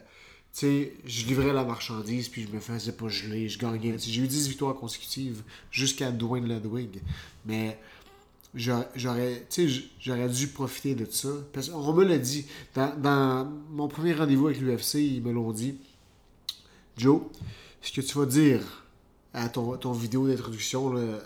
sais, 0.61 0.93
je 1.05 1.27
livrais 1.27 1.53
la 1.53 1.65
marchandise 1.65 2.29
puis 2.29 2.43
je 2.43 2.49
me 2.49 2.61
faisais 2.61 2.93
pas 2.93 3.09
geler, 3.09 3.49
je 3.49 3.59
gagnais. 3.59 3.97
J'ai 3.99 4.23
eu 4.23 4.29
10 4.29 4.49
victoires 4.49 4.75
consécutives 4.75 5.43
jusqu'à 5.71 6.11
Dwayne 6.11 6.47
Ludwig. 6.49 7.01
Mais 7.45 7.79
j'aurais, 8.55 8.89
j'aurais- 8.95 10.29
dû 10.29 10.49
profiter 10.49 10.95
de 10.95 11.07
ça. 11.11 11.31
Parce 11.53 11.69
qu'on 11.71 11.93
me 11.93 12.05
l'a 12.05 12.19
dit. 12.19 12.47
Dans, 12.75 13.53
mon 13.71 13.89
premier 13.89 14.15
rendez-vous 14.15 14.47
avec 14.47 14.61
l'UFC, 14.61 14.95
ils 14.95 15.23
me 15.23 15.33
l'ont 15.33 15.53
dit. 15.53 15.77
Joe, 16.97 17.23
ce 17.83 17.93
que 17.93 18.01
tu 18.01 18.17
vas 18.17 18.27
dire 18.27 18.85
à 19.33 19.49
ton, 19.49 19.77
ton 19.77 19.93
vidéo 19.93 20.29
d'introduction 20.29 20.97
euh, 20.97 21.19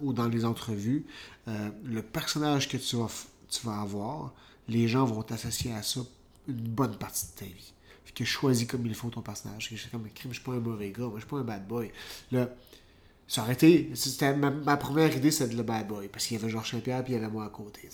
ou 0.00 0.14
dans 0.14 0.26
les 0.28 0.46
entrevues, 0.46 1.04
euh, 1.48 1.68
le 1.84 2.02
personnage 2.02 2.68
que 2.68 2.78
tu 2.78 2.96
vas, 2.96 3.10
tu 3.50 3.66
vas 3.66 3.80
avoir, 3.82 4.32
les 4.68 4.88
gens 4.88 5.04
vont 5.04 5.22
t'associer 5.22 5.74
à 5.74 5.82
ça 5.82 6.00
une 6.48 6.54
bonne 6.56 6.96
partie 6.96 7.26
de 7.26 7.32
ta 7.38 7.44
vie. 7.44 7.71
Fait 8.14 8.24
que 8.24 8.28
choisis 8.28 8.66
comme 8.66 8.86
il 8.86 8.94
faut 8.94 9.08
ton 9.08 9.22
personnage. 9.22 9.68
Je 9.70 9.76
suis 9.76 9.90
comme, 9.90 10.06
je 10.06 10.32
suis 10.32 10.40
pas 10.40 10.52
un 10.52 10.60
mauvais 10.60 10.90
gars, 10.90 11.04
moi, 11.04 11.14
je 11.14 11.20
suis 11.20 11.28
pas 11.28 11.38
un 11.38 11.44
bad 11.44 11.66
boy. 11.66 11.90
Là, 12.30 12.48
ça 13.26 13.42
aurait 13.42 13.56
c'était 13.94 14.34
ma, 14.34 14.76
première 14.76 15.14
idée, 15.16 15.30
c'était 15.30 15.52
de 15.52 15.56
le 15.56 15.62
bad 15.62 15.86
boy, 15.86 16.08
parce 16.08 16.26
qu'il 16.26 16.36
y 16.36 16.40
avait 16.40 16.50
Georges 16.50 16.72
Saint-Pierre 16.72 17.02
puis 17.02 17.14
il 17.14 17.16
y 17.16 17.18
avait 17.18 17.32
moi 17.32 17.46
à 17.46 17.48
côté. 17.48 17.88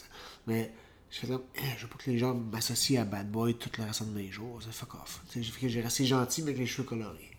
Mais 0.47 0.73
je 1.11 1.19
fais 1.21 1.27
comme, 1.29 1.43
Eh, 1.57 1.61
je 1.77 1.83
veux 1.83 1.89
pas 1.89 1.99
que 1.99 2.11
les 2.11 2.19
gens 2.19 2.35
m'associent 2.35 3.03
à 3.03 3.05
bad 3.05 3.31
boy 3.31 3.55
tout 3.55 3.71
le 3.79 3.85
reste 3.85 4.03
de 4.03 4.11
mes 4.11 4.31
jours. 4.31 4.61
Fuck 4.71 4.95
off. 4.95 5.23
J'ai 5.37 5.81
resté 5.81 6.05
gentil, 6.05 6.43
mais 6.43 6.49
avec 6.49 6.59
les 6.59 6.67
cheveux 6.67 6.87
colorés. 6.87 7.31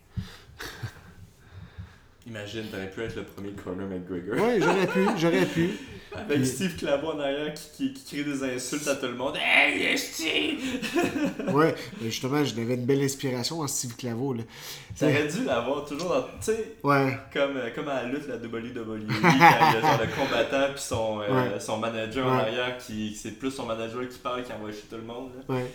Imagine, 2.30 2.66
t'aurais 2.72 2.90
pu 2.92 3.02
être 3.02 3.16
le 3.16 3.24
premier 3.24 3.52
Conor 3.52 3.88
McGregor. 3.88 4.36
Ouais, 4.46 4.60
j'aurais 4.62 4.88
pu, 4.88 5.00
j'aurais 5.18 5.46
pu. 5.46 5.70
Avec 6.16 6.46
Steve 6.46 6.76
Claveau 6.76 7.12
en 7.14 7.20
arrière 7.20 7.54
qui, 7.54 7.92
qui, 7.92 7.94
qui 7.94 8.16
crie 8.16 8.24
des 8.26 8.44
insultes 8.44 8.88
à 8.88 8.96
tout 8.96 9.06
le 9.08 9.16
monde. 9.16 9.36
Hey, 9.40 9.98
Steve! 9.98 10.60
Ouais, 11.54 11.74
mais 12.00 12.10
justement, 12.12 12.44
j'avais 12.44 12.76
une 12.76 12.86
belle 12.86 13.02
inspiration 13.02 13.62
en 13.62 13.68
Steve 13.68 13.96
Claveau. 13.96 14.34
Là. 14.34 14.44
Ça 14.96 15.08
aurait 15.08 15.28
dû 15.28 15.44
l'avoir 15.46 15.86
toujours 15.86 16.10
dans. 16.10 16.22
Tu 16.22 16.28
sais, 16.42 16.76
Ouais, 16.84 17.18
comme, 17.34 17.58
euh, 17.58 17.70
comme 17.74 17.88
à 17.88 18.04
la 18.04 18.10
lutte, 18.10 18.28
la 18.28 18.36
WWE, 18.36 19.08
quand 19.22 19.30
il 19.34 19.40
y 19.40 19.44
a 19.44 19.72
genre 19.82 20.00
le 20.02 20.08
combattant 20.16 20.72
puis 20.74 20.82
son, 20.82 21.22
euh, 21.22 21.52
Ouais. 21.54 21.60
son 21.60 21.78
manager 21.78 22.28
en 22.28 22.38
arrière, 22.38 22.78
qui 22.78 23.16
c'est 23.16 23.32
plus 23.32 23.50
son 23.52 23.66
manager 23.66 24.08
qui 24.08 24.18
parle, 24.20 24.44
qui 24.44 24.54
envoie 24.54 24.72
chez 24.72 24.86
tout 24.90 24.98
le 24.98 25.02
monde. 25.04 25.32
Là. 25.48 25.56
ouais. 25.56 25.66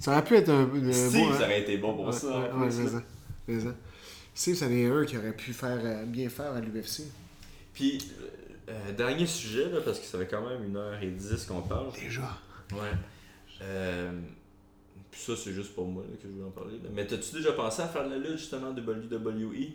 Ça 0.00 0.10
aurait 0.12 0.24
pu 0.24 0.34
être 0.36 0.48
un, 0.50 0.62
un 0.64 0.92
Steve, 0.92 1.28
beau- 1.28 1.32
ça 1.34 1.44
aurait 1.44 1.60
été 1.60 1.76
bon 1.76 1.94
pour 1.94 2.12
ça. 2.12 2.26
ouais, 2.26 2.50
en 2.52 2.62
plus, 2.68 2.92
là. 2.92 3.70
Ça, 4.34 4.44
ça. 4.44 4.56
Steve, 4.56 4.56
c'en 4.56 4.70
est 4.70 4.86
un 4.86 5.04
qui 5.04 5.16
aurait 5.18 5.32
pu 5.32 5.52
faire 5.52 5.80
euh, 5.82 6.04
bien 6.04 6.28
faire 6.28 6.52
à 6.52 6.60
l'UFC. 6.60 7.02
Puis, 7.72 7.98
euh, 8.20 8.26
euh, 8.70 8.92
dernier 8.92 9.26
sujet, 9.26 9.68
là, 9.70 9.80
parce 9.84 9.98
que 9.98 10.06
ça 10.06 10.18
fait 10.18 10.26
quand 10.26 10.46
même 10.48 10.72
1h10 10.72 11.46
qu'on 11.46 11.62
parle. 11.62 11.92
Déjà. 11.92 12.38
Ouais. 12.72 12.78
Euh, 13.62 14.20
puis 15.10 15.20
ça, 15.20 15.34
c'est 15.36 15.52
juste 15.52 15.74
pour 15.74 15.86
moi 15.86 16.02
là, 16.08 16.16
que 16.16 16.28
je 16.28 16.32
voulais 16.32 16.46
en 16.46 16.50
parler. 16.50 16.74
là. 16.82 16.88
Mais 16.92 17.06
t'as-tu 17.06 17.36
déjà 17.36 17.52
pensé 17.52 17.82
à 17.82 17.88
faire 17.88 18.04
de 18.04 18.10
la 18.10 18.18
lutte 18.18 18.38
justement 18.38 18.72
de 18.72 18.82
WWE 18.82 19.72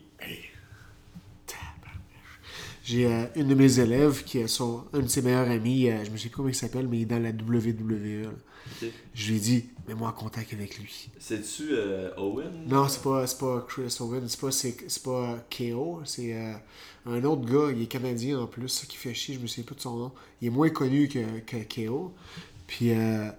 J'ai 2.89 3.05
euh, 3.05 3.25
une 3.35 3.47
de 3.47 3.53
mes 3.53 3.79
élèves 3.79 4.23
qui 4.23 4.39
est 4.39 4.47
son, 4.47 4.83
un 4.93 4.99
de 5.01 5.07
ses 5.07 5.21
meilleurs 5.21 5.47
amis, 5.49 5.89
euh, 5.89 6.03
je 6.03 6.09
me 6.09 6.17
sais 6.17 6.29
plus 6.29 6.35
comment 6.37 6.49
il 6.49 6.55
s'appelle, 6.55 6.87
mais 6.87 6.97
il 6.97 7.01
est 7.03 7.05
dans 7.05 7.19
la 7.21 7.29
WWE. 7.29 8.23
là. 8.23 8.29
Ok. 8.81 8.89
Je 9.13 9.29
lui 9.29 9.37
ai 9.37 9.39
dit, 9.39 9.65
mets-moi 9.87 10.09
en 10.09 10.11
contact 10.11 10.51
avec 10.53 10.77
lui. 10.79 11.09
C'est-tu 11.19 11.69
euh, 11.71 12.09
Owen? 12.17 12.51
Non, 12.67 12.87
c'est 12.87 13.01
pas, 13.03 13.27
c'est 13.27 13.37
pas 13.39 13.63
Chris 13.67 13.95
Owen, 13.99 14.27
c'est 14.27 14.39
pas, 14.39 14.51
c'est, 14.51 14.75
c'est 14.87 15.03
pas 15.03 15.37
KO, 15.55 16.01
c'est 16.05 16.33
euh, 16.35 16.53
un 17.05 17.23
autre 17.25 17.45
gars, 17.45 17.71
il 17.75 17.83
est 17.83 17.87
canadien 17.87 18.39
en 18.39 18.47
plus, 18.47 18.67
ça 18.69 18.85
qui 18.87 18.97
fait 18.97 19.13
chier, 19.13 19.35
je 19.35 19.39
me 19.39 19.45
souviens 19.47 19.65
plus 19.65 19.75
de 19.75 19.81
son 19.81 19.95
nom. 19.97 20.11
Il 20.41 20.47
est 20.47 20.51
moins 20.51 20.69
connu 20.69 21.07
que, 21.07 21.39
que 21.41 21.57
KO. 21.87 22.11
Puis, 22.67 22.91
euh, 22.91 23.29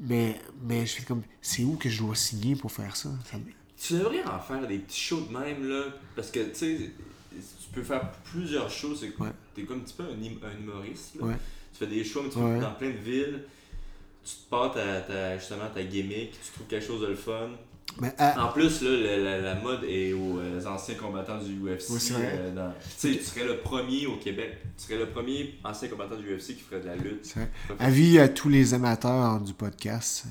mais, 0.00 0.38
mais 0.62 0.86
je 0.86 0.92
fais 0.96 1.04
comme, 1.04 1.22
c'est 1.40 1.62
où 1.64 1.76
que 1.76 1.88
je 1.88 2.02
dois 2.02 2.14
signer 2.14 2.56
pour 2.56 2.72
faire 2.72 2.96
ça? 2.96 3.10
Ça 3.30 3.38
me- 3.38 3.44
Tu 3.76 3.94
devrais 3.94 4.24
en 4.24 4.38
faire 4.40 4.66
des 4.66 4.78
petits 4.78 5.00
shows 5.00 5.20
de 5.22 5.32
même, 5.32 5.66
là. 5.68 5.84
Parce 6.16 6.30
que, 6.30 6.40
tu 6.40 6.54
sais, 6.54 6.90
tu 7.34 7.68
peux 7.72 7.82
faire 7.82 8.10
plusieurs 8.24 8.70
shows. 8.70 8.94
C'est 8.94 9.12
Ouais. 9.18 9.30
T'es 9.54 9.62
comme 9.62 9.78
un 9.78 9.80
petit 9.80 9.94
peu 9.94 10.04
un, 10.04 10.06
hum- 10.08 10.38
un 10.44 10.60
humoriste, 10.62 11.16
là. 11.20 11.26
Ouais. 11.26 11.34
Tu 11.72 11.78
fais 11.78 11.86
des 11.86 12.04
shows 12.04 12.20
un 12.24 12.28
petit 12.28 12.38
Ouais. 12.38 12.60
dans 12.60 12.72
plein 12.74 12.90
de 12.90 12.96
villes. 12.98 13.44
Tu 14.24 14.30
te 14.36 14.48
pars 14.50 14.72
ta, 14.72 15.00
ta- 15.02 15.36
justement 15.38 15.68
ta 15.74 15.82
gimmick, 15.82 16.32
tu 16.32 16.52
trouves 16.54 16.66
quelque 16.66 16.86
chose 16.86 17.02
de 17.02 17.06
le 17.08 17.14
fun. 17.14 17.50
Mais, 18.00 18.12
ah, 18.18 18.46
En 18.48 18.52
plus, 18.52 18.80
là, 18.82 18.90
la, 18.90 19.16
la- 19.18 19.40
la 19.40 19.54
mode 19.56 19.84
est 19.84 20.12
aux 20.14 20.38
euh, 20.40 20.64
anciens 20.66 20.94
combattants 20.94 21.38
du 21.38 21.52
UFC. 21.60 22.12
Euh, 22.12 22.52
dans- 22.54 22.72
Tu 22.98 23.18
tu 23.18 23.22
serais 23.22 23.44
le 23.44 23.58
premier 23.58 24.06
au 24.06 24.16
Québec. 24.16 24.56
Tu 24.78 24.84
serais 24.84 24.98
le 24.98 25.10
premier 25.10 25.54
ancien 25.62 25.88
combattant 25.88 26.16
du 26.16 26.26
UFC 26.34 26.54
qui 26.56 26.62
ferait 26.62 26.80
de 26.80 26.86
la 26.86 26.96
lutte. 26.96 27.34
Avis 27.78 28.18
à 28.18 28.28
tous 28.28 28.48
les 28.48 28.72
amateurs 28.74 29.40
du 29.40 29.52
podcast, 29.52 30.24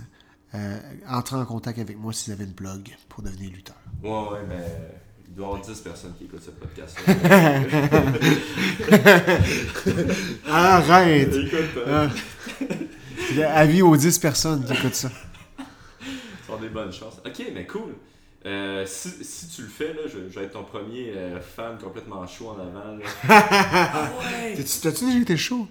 euh, 0.56 0.78
entrez 1.08 1.36
en 1.38 1.46
contact 1.46 1.78
avec 1.80 1.98
moi 1.98 2.12
si 2.12 2.26
vous 2.30 2.32
avez 2.36 2.46
une 2.46 2.54
blog 2.56 2.90
pour 3.08 3.22
devenir 3.24 3.52
lutteur. 3.52 3.76
Ouais, 4.04 4.10
ouais, 4.10 4.40
mais 4.50 4.66
il 5.34 5.38
doit 5.38 5.48
y 5.48 5.50
avoir 5.50 5.62
10 5.66 5.80
personnes 5.82 6.14
qui 6.18 6.26
écoutent 6.26 6.44
ce 6.44 6.52
podcast. 6.52 6.98
Arrête! 10.48 11.34
Écoute, 11.34 11.78
euh, 11.78 12.08
Ah. 13.40 13.54
Avis 13.60 13.82
aux 13.82 13.96
10 13.98 14.20
personnes 14.20 14.64
qui 14.66 14.74
écoutent 14.74 14.94
ça. 14.96 15.10
ça 16.48 16.58
des 16.62 16.70
bonnes 16.70 16.92
chances. 16.94 17.20
Ok, 17.26 17.42
mais 17.54 17.66
cool. 17.66 17.96
Euh, 18.46 18.86
si, 18.86 19.10
si 19.24 19.48
tu 19.48 19.62
le 19.64 19.70
fais, 19.70 19.94
là, 19.94 20.02
je, 20.06 20.30
je 20.30 20.38
vais 20.40 20.46
être 20.46 20.52
ton 20.54 20.64
premier 20.66 21.14
euh, 21.16 21.40
fan 21.40 21.78
complètement 21.82 22.28
chaud 22.28 22.50
en 22.50 22.60
avant. 22.60 22.98
Ah 23.30 24.12
ouais! 24.20 24.56
T'as-tu 24.82 25.06
déjà 25.06 25.20
été 25.20 25.38
chaud? 25.38 25.68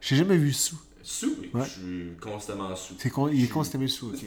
J'ai 0.00 0.16
jamais 0.16 0.36
vu 0.38 0.52
sous. 0.52 0.78
Sous, 1.02 1.36
oui. 1.40 1.50
Ouais. 1.54 1.62
Je 1.64 1.70
suis 1.70 2.12
constamment 2.20 2.74
sous. 2.74 2.94
Con- 3.10 3.28
il 3.28 3.44
est 3.44 3.48
constamment 3.48 3.86
sous, 3.86 4.08
ok. 4.08 4.18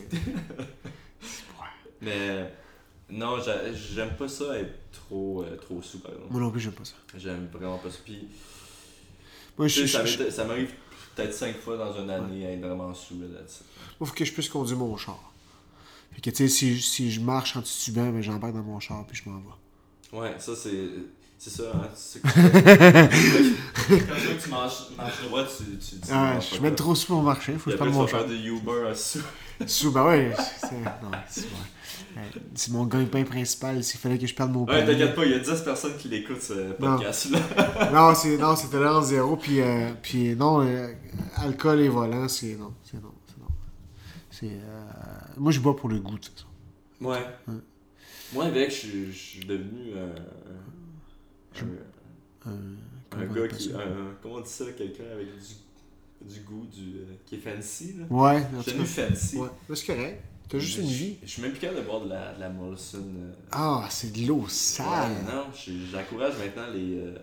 Mais 2.02 2.54
non, 3.12 3.42
j'a- 3.42 3.74
j'aime 3.74 4.12
pas 4.18 4.28
ça 4.28 4.58
être 4.60 4.74
trop, 4.92 5.44
euh, 5.44 5.56
trop 5.58 5.82
sous, 5.82 6.00
par 6.00 6.12
exemple. 6.12 6.32
Moi 6.32 6.42
non 6.42 6.52
plus, 6.52 6.60
j'aime 6.62 6.74
pas 6.74 6.86
ça. 6.86 6.94
J'aime 7.18 7.48
vraiment 7.52 7.78
pas 7.78 7.90
ça. 7.90 7.98
Puis, 8.06 8.28
Moi, 9.58 9.68
je, 9.68 9.86
ça 9.86 10.06
je- 10.06 10.30
ça 10.30 10.46
m'arrive 10.46 10.72
peut-être 11.16 11.34
5 11.34 11.58
fois 11.60 11.78
dans 11.78 11.94
une 12.02 12.10
année 12.10 12.46
à 12.48 12.52
être 12.52 12.62
vraiment 12.62 12.94
sous. 12.94 13.20
Là, 13.20 13.28
là-dessus. 13.40 13.64
moi, 14.00 14.08
faut 14.08 14.16
que 14.16 14.26
je 14.26 14.32
puisse 14.34 14.50
conduire 14.50 14.78
mon 14.78 14.96
char. 14.98 15.20
Fait 16.14 16.22
que, 16.22 16.30
tu 16.30 16.36
sais, 16.38 16.48
si, 16.48 16.80
si 16.82 17.12
je 17.12 17.20
marche 17.22 17.56
en 17.58 17.62
titubant, 17.62 18.10
ben, 18.10 18.22
j'embarque 18.22 18.54
dans 18.54 18.64
mon 18.64 18.80
char 18.80 19.06
puis 19.08 19.22
je 19.24 19.30
m'en 19.30 19.38
vais. 19.40 20.18
Ouais, 20.18 20.36
ça 20.40 20.56
c'est. 20.56 20.90
C'est 21.42 21.52
ça, 21.52 21.72
hein. 21.74 21.88
C'est 21.96 22.20
Quand 22.22 22.30
tu 22.30 22.36
vois 23.96 24.36
que 24.36 24.44
tu 24.44 24.50
marches, 24.50 24.90
marches 24.98 25.22
droit, 25.24 25.44
tu, 25.46 25.64
tu 25.78 25.96
dis. 25.96 26.10
Ah, 26.12 26.38
je 26.40 26.46
suis 26.46 26.60
même 26.60 26.76
trop 26.76 26.94
sous 26.96 27.08
pour 27.08 27.22
marcher, 27.24 27.54
faut 27.54 27.66
que 27.66 27.72
je 27.72 27.78
prenne 27.78 27.92
mon 27.94 28.06
char. 28.08 28.20
faire 28.22 28.28
de 28.30 28.36
Uber 28.36 28.90
en 28.92 28.94
sous. 28.96 29.20
Sous, 29.68 29.92
ben 29.92 30.06
ouais, 30.06 30.32
c'est 30.58 30.72
ouais. 30.76 31.44
Ouais, 32.16 32.24
mon 32.72 32.86
gagne-pain 32.86 33.24
principal, 33.24 33.84
s'il 33.84 34.00
fallait 34.00 34.18
que 34.18 34.26
je 34.28 34.34
perde 34.34 34.52
mon 34.52 34.62
Ouais, 34.62 34.68
permis. 34.84 34.92
t'inquiète 34.94 35.16
pas, 35.16 35.26
il 35.26 35.32
y 35.32 35.36
a 35.36 35.40
10 35.40 35.62
personnes 35.62 35.98
qui 35.98 36.08
l'écoutent 36.10 36.42
ce 36.42 36.72
podcast-là. 36.74 37.40
Non, 37.94 38.16
c'est 38.16 38.38
non, 38.38 38.56
c'est 38.56 38.70
tolérance 38.70 39.08
zéro. 39.08 39.36
Puis, 39.36 39.62
euh, 39.62 39.92
puis 40.02 40.36
non, 40.36 40.62
euh, 40.66 40.88
alcool 41.38 41.80
et 41.82 41.88
volant, 41.90 42.28
c'est 42.28 42.56
non. 42.56 42.74
C'est 42.84 43.02
non. 43.02 43.14
C'est 44.32 44.48
euh, 44.48 44.86
moi, 45.38 45.52
je 45.52 45.60
bois 45.60 45.76
pour 45.76 45.90
le 45.90 46.00
goût, 46.00 46.18
de 46.18 46.24
toute 46.24 46.34
façon. 46.34 46.48
Ouais. 47.02 47.26
Moi, 48.34 48.46
avec, 48.46 48.70
je 48.72 48.76
suis- 48.76 49.12
je 49.12 49.18
suis 49.18 49.46
devenu 49.46 49.92
euh, 49.96 50.14
un, 52.46 52.50
Euh, 52.50 52.52
un 53.12 53.18
comment 53.18 53.26
on 53.30 53.34
gars 53.34 53.48
qui. 53.50 53.74
un- 53.74 54.16
comment 54.22 54.36
on 54.36 54.42
dit 54.42 54.50
ça 54.50 54.66
Quelqu'un 54.78 55.04
avec 55.14 55.28
du, 55.28 55.40
du 56.22 56.40
goût, 56.42 56.66
du, 56.66 56.98
euh, 56.98 57.06
qui 57.26 57.36
est 57.36 57.40
fancy. 57.40 57.96
Là. 58.00 58.06
Ouais, 58.10 58.42
devenu 58.66 58.84
cas. 58.84 59.08
fancy. 59.08 59.38
Ouais, 59.38 59.50
c'est 59.76 59.86
correct. 59.86 60.22
T'as 60.50 60.58
juste 60.60 60.80
une 60.80 60.86
vie. 60.86 61.16
Je, 61.24 61.28
suis 61.30 61.42
même 61.44 61.52
plus 61.52 61.60
capable 61.60 61.82
de 61.82 61.86
boire 61.86 62.02
de 62.02 62.10
la, 62.10 62.34
de 62.34 62.40
la 62.40 62.50
Molson. 62.50 62.98
euh. 62.98 63.32
Ah, 63.52 63.88
c'est 63.92 64.12
de 64.12 64.28
l'eau 64.28 64.46
sale. 64.48 65.12
Ouais, 65.12 65.32
non, 65.34 65.44
je- 65.54 65.72
j'encourage 65.92 66.34
maintenant 66.40 66.68
les. 66.74 66.98
euh, 66.98 67.18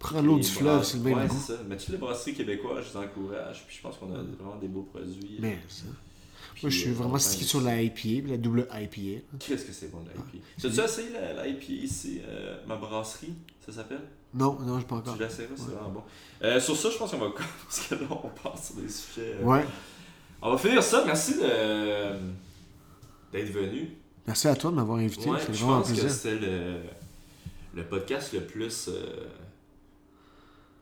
Prends 0.00 0.20
l'eau 0.22 0.36
les 0.36 0.42
du 0.42 0.48
fleuve, 0.48 0.76
brasses- 0.78 0.90
c'est 0.92 0.96
le 0.96 1.02
même 1.04 1.18
ouais, 1.18 1.26
goût. 1.28 1.36
c'est 1.46 1.52
ça. 1.52 1.58
Mais 1.68 1.76
tous 1.76 1.92
les 1.92 1.98
brasseries 1.98 2.34
québécoises, 2.34 2.86
je 2.92 2.98
les 2.98 3.04
encourage. 3.06 3.64
Puis 3.66 3.76
je 3.76 3.82
pense 3.82 3.96
qu'on 3.98 4.12
a 4.12 4.18
vraiment 4.22 4.56
des 4.60 4.66
beaux 4.68 4.82
produits. 4.82 5.36
Mais 5.38 5.58
ça. 5.68 5.84
Puis, 6.54 6.64
Moi, 6.64 6.70
je 6.70 6.78
suis 6.78 6.90
euh, 6.90 6.94
vraiment 6.94 7.18
stické 7.18 7.44
sur 7.44 7.60
la 7.60 7.80
IPA, 7.80 7.92
puis 8.02 8.22
la 8.30 8.36
double 8.36 8.66
IPA. 8.72 9.22
Qu'est-ce 9.38 9.64
que 9.66 9.72
c'est 9.72 9.90
bon 9.92 9.98
l'IPA 10.00 10.44
T'as-tu 10.60 10.80
essayé 10.80 11.10
la, 11.12 11.32
la 11.34 11.46
IPA 11.46 11.72
ici, 11.72 12.20
euh, 12.26 12.56
ma 12.66 12.76
brasserie, 12.76 13.34
ça 13.64 13.72
s'appelle? 13.72 14.00
Non, 14.34 14.58
non, 14.60 14.78
j'ai 14.78 14.86
pas 14.86 14.96
encore. 14.96 15.16
Tu 15.16 15.22
l'essaieras, 15.22 15.54
c'est 15.56 15.72
vraiment 15.72 15.88
bon. 15.90 16.02
Euh, 16.42 16.60
sur 16.60 16.76
ça, 16.76 16.88
je 16.90 16.96
pense 16.98 17.10
qu'on 17.10 17.18
va. 17.18 17.30
Parce 17.64 17.86
que 17.88 17.94
là, 17.96 18.00
on 18.10 18.28
part 18.28 18.56
sur 18.58 18.76
des 18.76 18.88
sujets. 18.88 19.34
euh, 19.40 19.44
Ouais. 19.44 19.64
On 20.42 20.52
va 20.52 20.58
finir 20.58 20.82
ça. 20.82 21.02
Merci 21.04 21.34
de 21.38 22.12
d'être 23.32 23.50
venu. 23.52 23.90
Merci 24.26 24.48
à 24.48 24.56
toi 24.56 24.70
de 24.70 24.76
m'avoir 24.76 24.98
invité. 24.98 25.28
Ouais, 25.30 25.38
je 25.52 25.64
pense 25.64 25.92
que 25.92 26.08
c'était 26.08 26.36
le, 26.38 26.76
le 27.74 27.84
podcast 27.84 28.32
le 28.32 28.40
plus. 28.44 28.88
euh, 28.88 29.26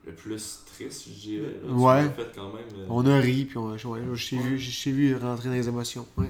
le 0.05 0.13
plus 0.15 0.59
triste, 0.65 1.03
je 1.07 1.13
dirais. 1.13 1.55
là. 1.63 1.71
Ouais. 1.73 2.09
fait 2.15 2.31
quand 2.33 2.51
même. 2.53 2.63
euh, 2.77 2.85
On 2.89 3.05
a 3.05 3.19
ri, 3.19 3.45
puis 3.45 3.57
on, 3.57 3.71
ouais, 3.71 3.77
je 3.77 4.29
t'ai 4.29 4.37
vu, 4.37 4.57
je 4.57 4.89
vu 4.89 5.15
rentrer 5.15 5.49
dans 5.49 5.55
les 5.55 5.67
émotions. 5.67 6.07
Ouais. 6.17 6.29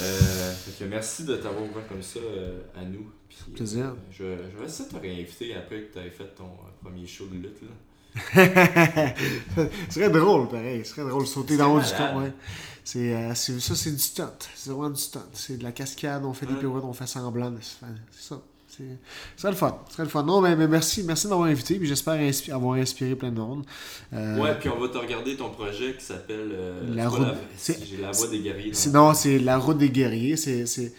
Euh, 0.00 0.52
fait 0.54 0.84
que 0.84 0.88
merci 0.90 1.24
de 1.24 1.36
t'avoir 1.36 1.62
ouvert 1.62 1.86
comme 1.88 2.02
ça 2.02 2.18
euh, 2.20 2.60
à 2.74 2.84
nous. 2.84 3.06
Puis, 3.44 3.52
Plaisir. 3.54 3.84
euh, 3.86 3.94
je, 4.10 4.24
je 4.52 4.58
vais 4.58 4.66
essayer 4.66 4.88
de 4.88 4.94
te 4.94 5.00
réinviter 5.00 5.54
après 5.54 5.82
que 5.82 5.92
tu 5.92 5.98
aies 5.98 6.10
fait 6.10 6.34
ton 6.36 6.44
euh, 6.44 6.84
premier 6.88 7.06
show 7.06 7.26
de 7.26 7.34
lutte. 7.36 7.60
Là. 7.62 7.68
ce 9.88 9.94
serait 9.94 10.10
drôle, 10.10 10.48
pareil. 10.48 10.84
Ce 10.84 10.94
serait 10.94 11.08
drôle 11.08 11.22
de 11.24 11.28
sauter 11.28 11.56
dans 11.56 11.74
le 11.74 11.80
haut 11.80 11.82
du 11.84 11.90
temps, 11.90 12.18
ouais. 12.20 12.32
C'est, 12.84 13.14
euh, 13.14 13.34
c'est- 13.34 13.60
ça, 13.60 13.74
c'est 13.74 13.92
du 13.92 13.98
stunt. 13.98 14.32
C'est 14.54 14.70
vraiment 14.70 14.90
du 14.90 15.00
stunt. 15.00 15.20
C'est 15.32 15.56
de 15.58 15.62
la 15.62 15.72
cascade, 15.72 16.24
on 16.24 16.32
fait 16.32 16.46
des 16.46 16.52
Ouais. 16.54 16.58
pirouettes, 16.60 16.84
on 16.84 16.92
fait 16.92 17.06
semblant. 17.06 17.50
de 17.50 17.58
faire- 17.58 17.88
C'est 18.10 18.28
ça. 18.34 18.40
C'est, 18.68 18.84
serait 19.36 19.50
le 19.52 19.56
fun. 19.56 19.78
Ce 19.88 19.92
serait 19.94 20.04
le 20.04 20.08
fun. 20.08 20.22
Non, 20.22 20.40
mais, 20.40 20.56
mais 20.56 20.66
merci, 20.66 21.02
merci 21.04 21.24
de 21.26 21.30
m'avoir 21.30 21.48
invité, 21.48 21.78
puis 21.78 21.86
j'espère 21.86 22.14
inspi- 22.14 22.50
avoir 22.52 22.74
inspiré 22.78 23.14
plein 23.14 23.30
de 23.30 23.38
monde. 23.38 23.64
Euh, 24.14 24.38
Ouais, 24.40 24.54
puis 24.58 24.70
on 24.70 24.80
va 24.80 24.88
te 24.88 24.96
regarder 24.96 25.36
ton 25.36 25.50
projet 25.50 25.94
qui 25.94 26.02
s'appelle 26.04 26.50
euh, 26.52 26.94
La 26.94 27.08
route- 27.10 27.20
la- 27.20 28.10
la 28.10 28.28
des 28.28 28.38
guerriers. 28.40 28.72
Sinon, 28.74 29.12
c'est 29.14 29.38
la 29.38 29.58
route 29.58 29.76
des 29.78 29.90
guerriers. 29.90 30.36
C'est, 30.38 30.64
c'est, 30.66 30.92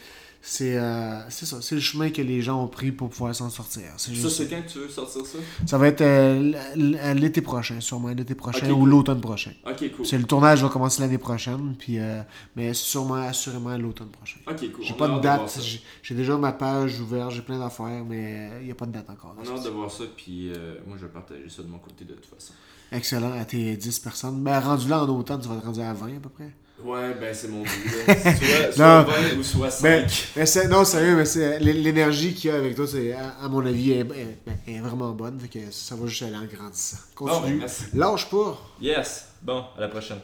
c'est, 0.46 0.78
euh, 0.78 1.30
ça. 1.30 1.62
C'est 1.62 1.76
le 1.76 1.80
chemin 1.80 2.10
que 2.10 2.22
les 2.22 2.42
gens 2.42 2.62
ont 2.62 2.68
pris 2.68 2.92
pour 2.92 3.10
pouvoir 3.10 3.34
s'en 3.34 3.50
sortir. 3.50 3.84
C'est 3.96 4.14
Ça, 4.14 4.30
c'est 4.30 4.50
quand 4.50 4.62
que 4.62 4.68
tu 4.68 4.80
veux 4.80 4.90
sortir 4.90 5.26
ça? 5.26 5.38
Ça 5.66 5.78
va 5.78 5.88
être 5.88 6.02
euh, 6.02 7.14
l'été 7.14 7.42
prochain, 7.42 7.80
sûrement 7.80 8.10
l'été 8.10 8.36
prochain 8.36 8.70
ou 8.70 8.80
cool. 8.80 8.90
l'automne 8.90 9.22
prochain. 9.22 9.52
Ok, 9.66 9.90
cool. 9.96 10.06
C'est 10.06 10.18
le 10.18 10.26
tournage 10.26 10.62
va 10.62 10.68
commencer 10.68 11.02
l'année 11.02 11.18
prochaine, 11.18 11.76
puis 11.80 11.98
euh, 11.98 12.22
mais 12.58 12.74
sûrement 12.74 13.16
assurément 13.16 13.78
l'automne 13.78 14.10
prochain. 14.10 14.40
Ok, 14.46 14.70
cool. 14.74 14.84
J'ai 14.84 14.94
pas 14.96 15.08
de 15.08 15.22
date, 15.22 15.60
j'ai 16.04 16.14
déjà 16.16 16.38
ma 16.38 16.52
page 16.52 17.00
ouverte, 17.00 17.32
j'ai 17.32 17.42
plein 17.42 17.60
d'affaires, 17.60 18.04
mais 18.04 18.52
il 18.60 18.66
n'y 18.66 18.72
a 18.72 18.76
pas 18.76 18.86
de 18.86 18.92
date 18.92 19.10
encore. 19.10 19.38
On 19.38 19.50
a 19.50 19.58
hâte 19.58 19.64
de 19.64 19.70
voir 19.70 19.90
ça, 19.90 20.04
puis 20.14 20.52
euh, 20.52 20.76
moi 20.86 20.98
je 21.00 21.06
vais 21.06 21.12
partager 21.12 21.48
ça 21.48 21.64
de 21.64 21.70
mon 21.70 21.80
côté 21.80 22.04
de 22.04 22.16
toute 22.16 22.26
façon. 22.26 22.52
Excellent, 22.92 23.32
à 23.32 23.46
tes 23.46 23.78
10 23.78 24.00
personnes. 24.00 24.44
Ben, 24.44 24.60
rendu 24.60 24.90
là 24.90 25.06
en 25.06 25.08
automne, 25.08 25.40
tu 25.40 25.48
vas 25.48 25.56
te 25.56 25.66
rendre 25.66 25.82
à 25.82 25.94
20 25.94 26.18
à 26.18 26.20
peu 26.20 26.30
près. 26.30 26.52
Ouais, 26.84 27.14
ben 27.20 27.34
c'est 27.34 27.48
mon 27.48 27.64
but. 27.64 27.70
là. 28.08 28.16
soit 28.36 28.72
soit 28.74 28.86
Non. 28.86 29.04
20 29.04 29.38
ou 29.40 29.44
soit 29.44 29.72
5. 29.72 29.84
Mais, 29.84 30.06
mais 30.36 30.46
c'est- 30.46 30.68
non, 30.68 30.84
sérieux, 30.84 31.16
mais 31.16 31.26
c'est 31.26 31.60
l'énergie 31.60 32.34
qu'il 32.34 32.50
y 32.50 32.54
a 32.54 32.58
avec 32.58 32.76
toi, 32.76 32.86
c'est, 32.88 33.14
à, 33.14 33.36
à 33.42 33.48
mon 33.48 33.66
avis, 33.66 33.92
est, 33.92 34.00
est- 34.02 34.72
est 34.76 34.80
vraiment 34.80 35.12
bonne. 35.12 35.40
Fait 35.40 35.48
que 35.48 35.60
ça 35.72 35.96
va 35.96 36.06
juste 36.08 36.24
aller 36.24 36.36
en 36.36 36.46
grandissant. 36.46 36.98
Bon, 37.18 37.26
ben, 37.28 37.32
Continue. 37.34 37.58
merci. 37.60 37.84
Lâche 37.94 38.30
pas. 38.30 38.60
Yes. 38.82 39.26
Bon, 39.42 39.64
à 39.78 39.82
la 39.82 39.88
prochaine. 39.88 40.20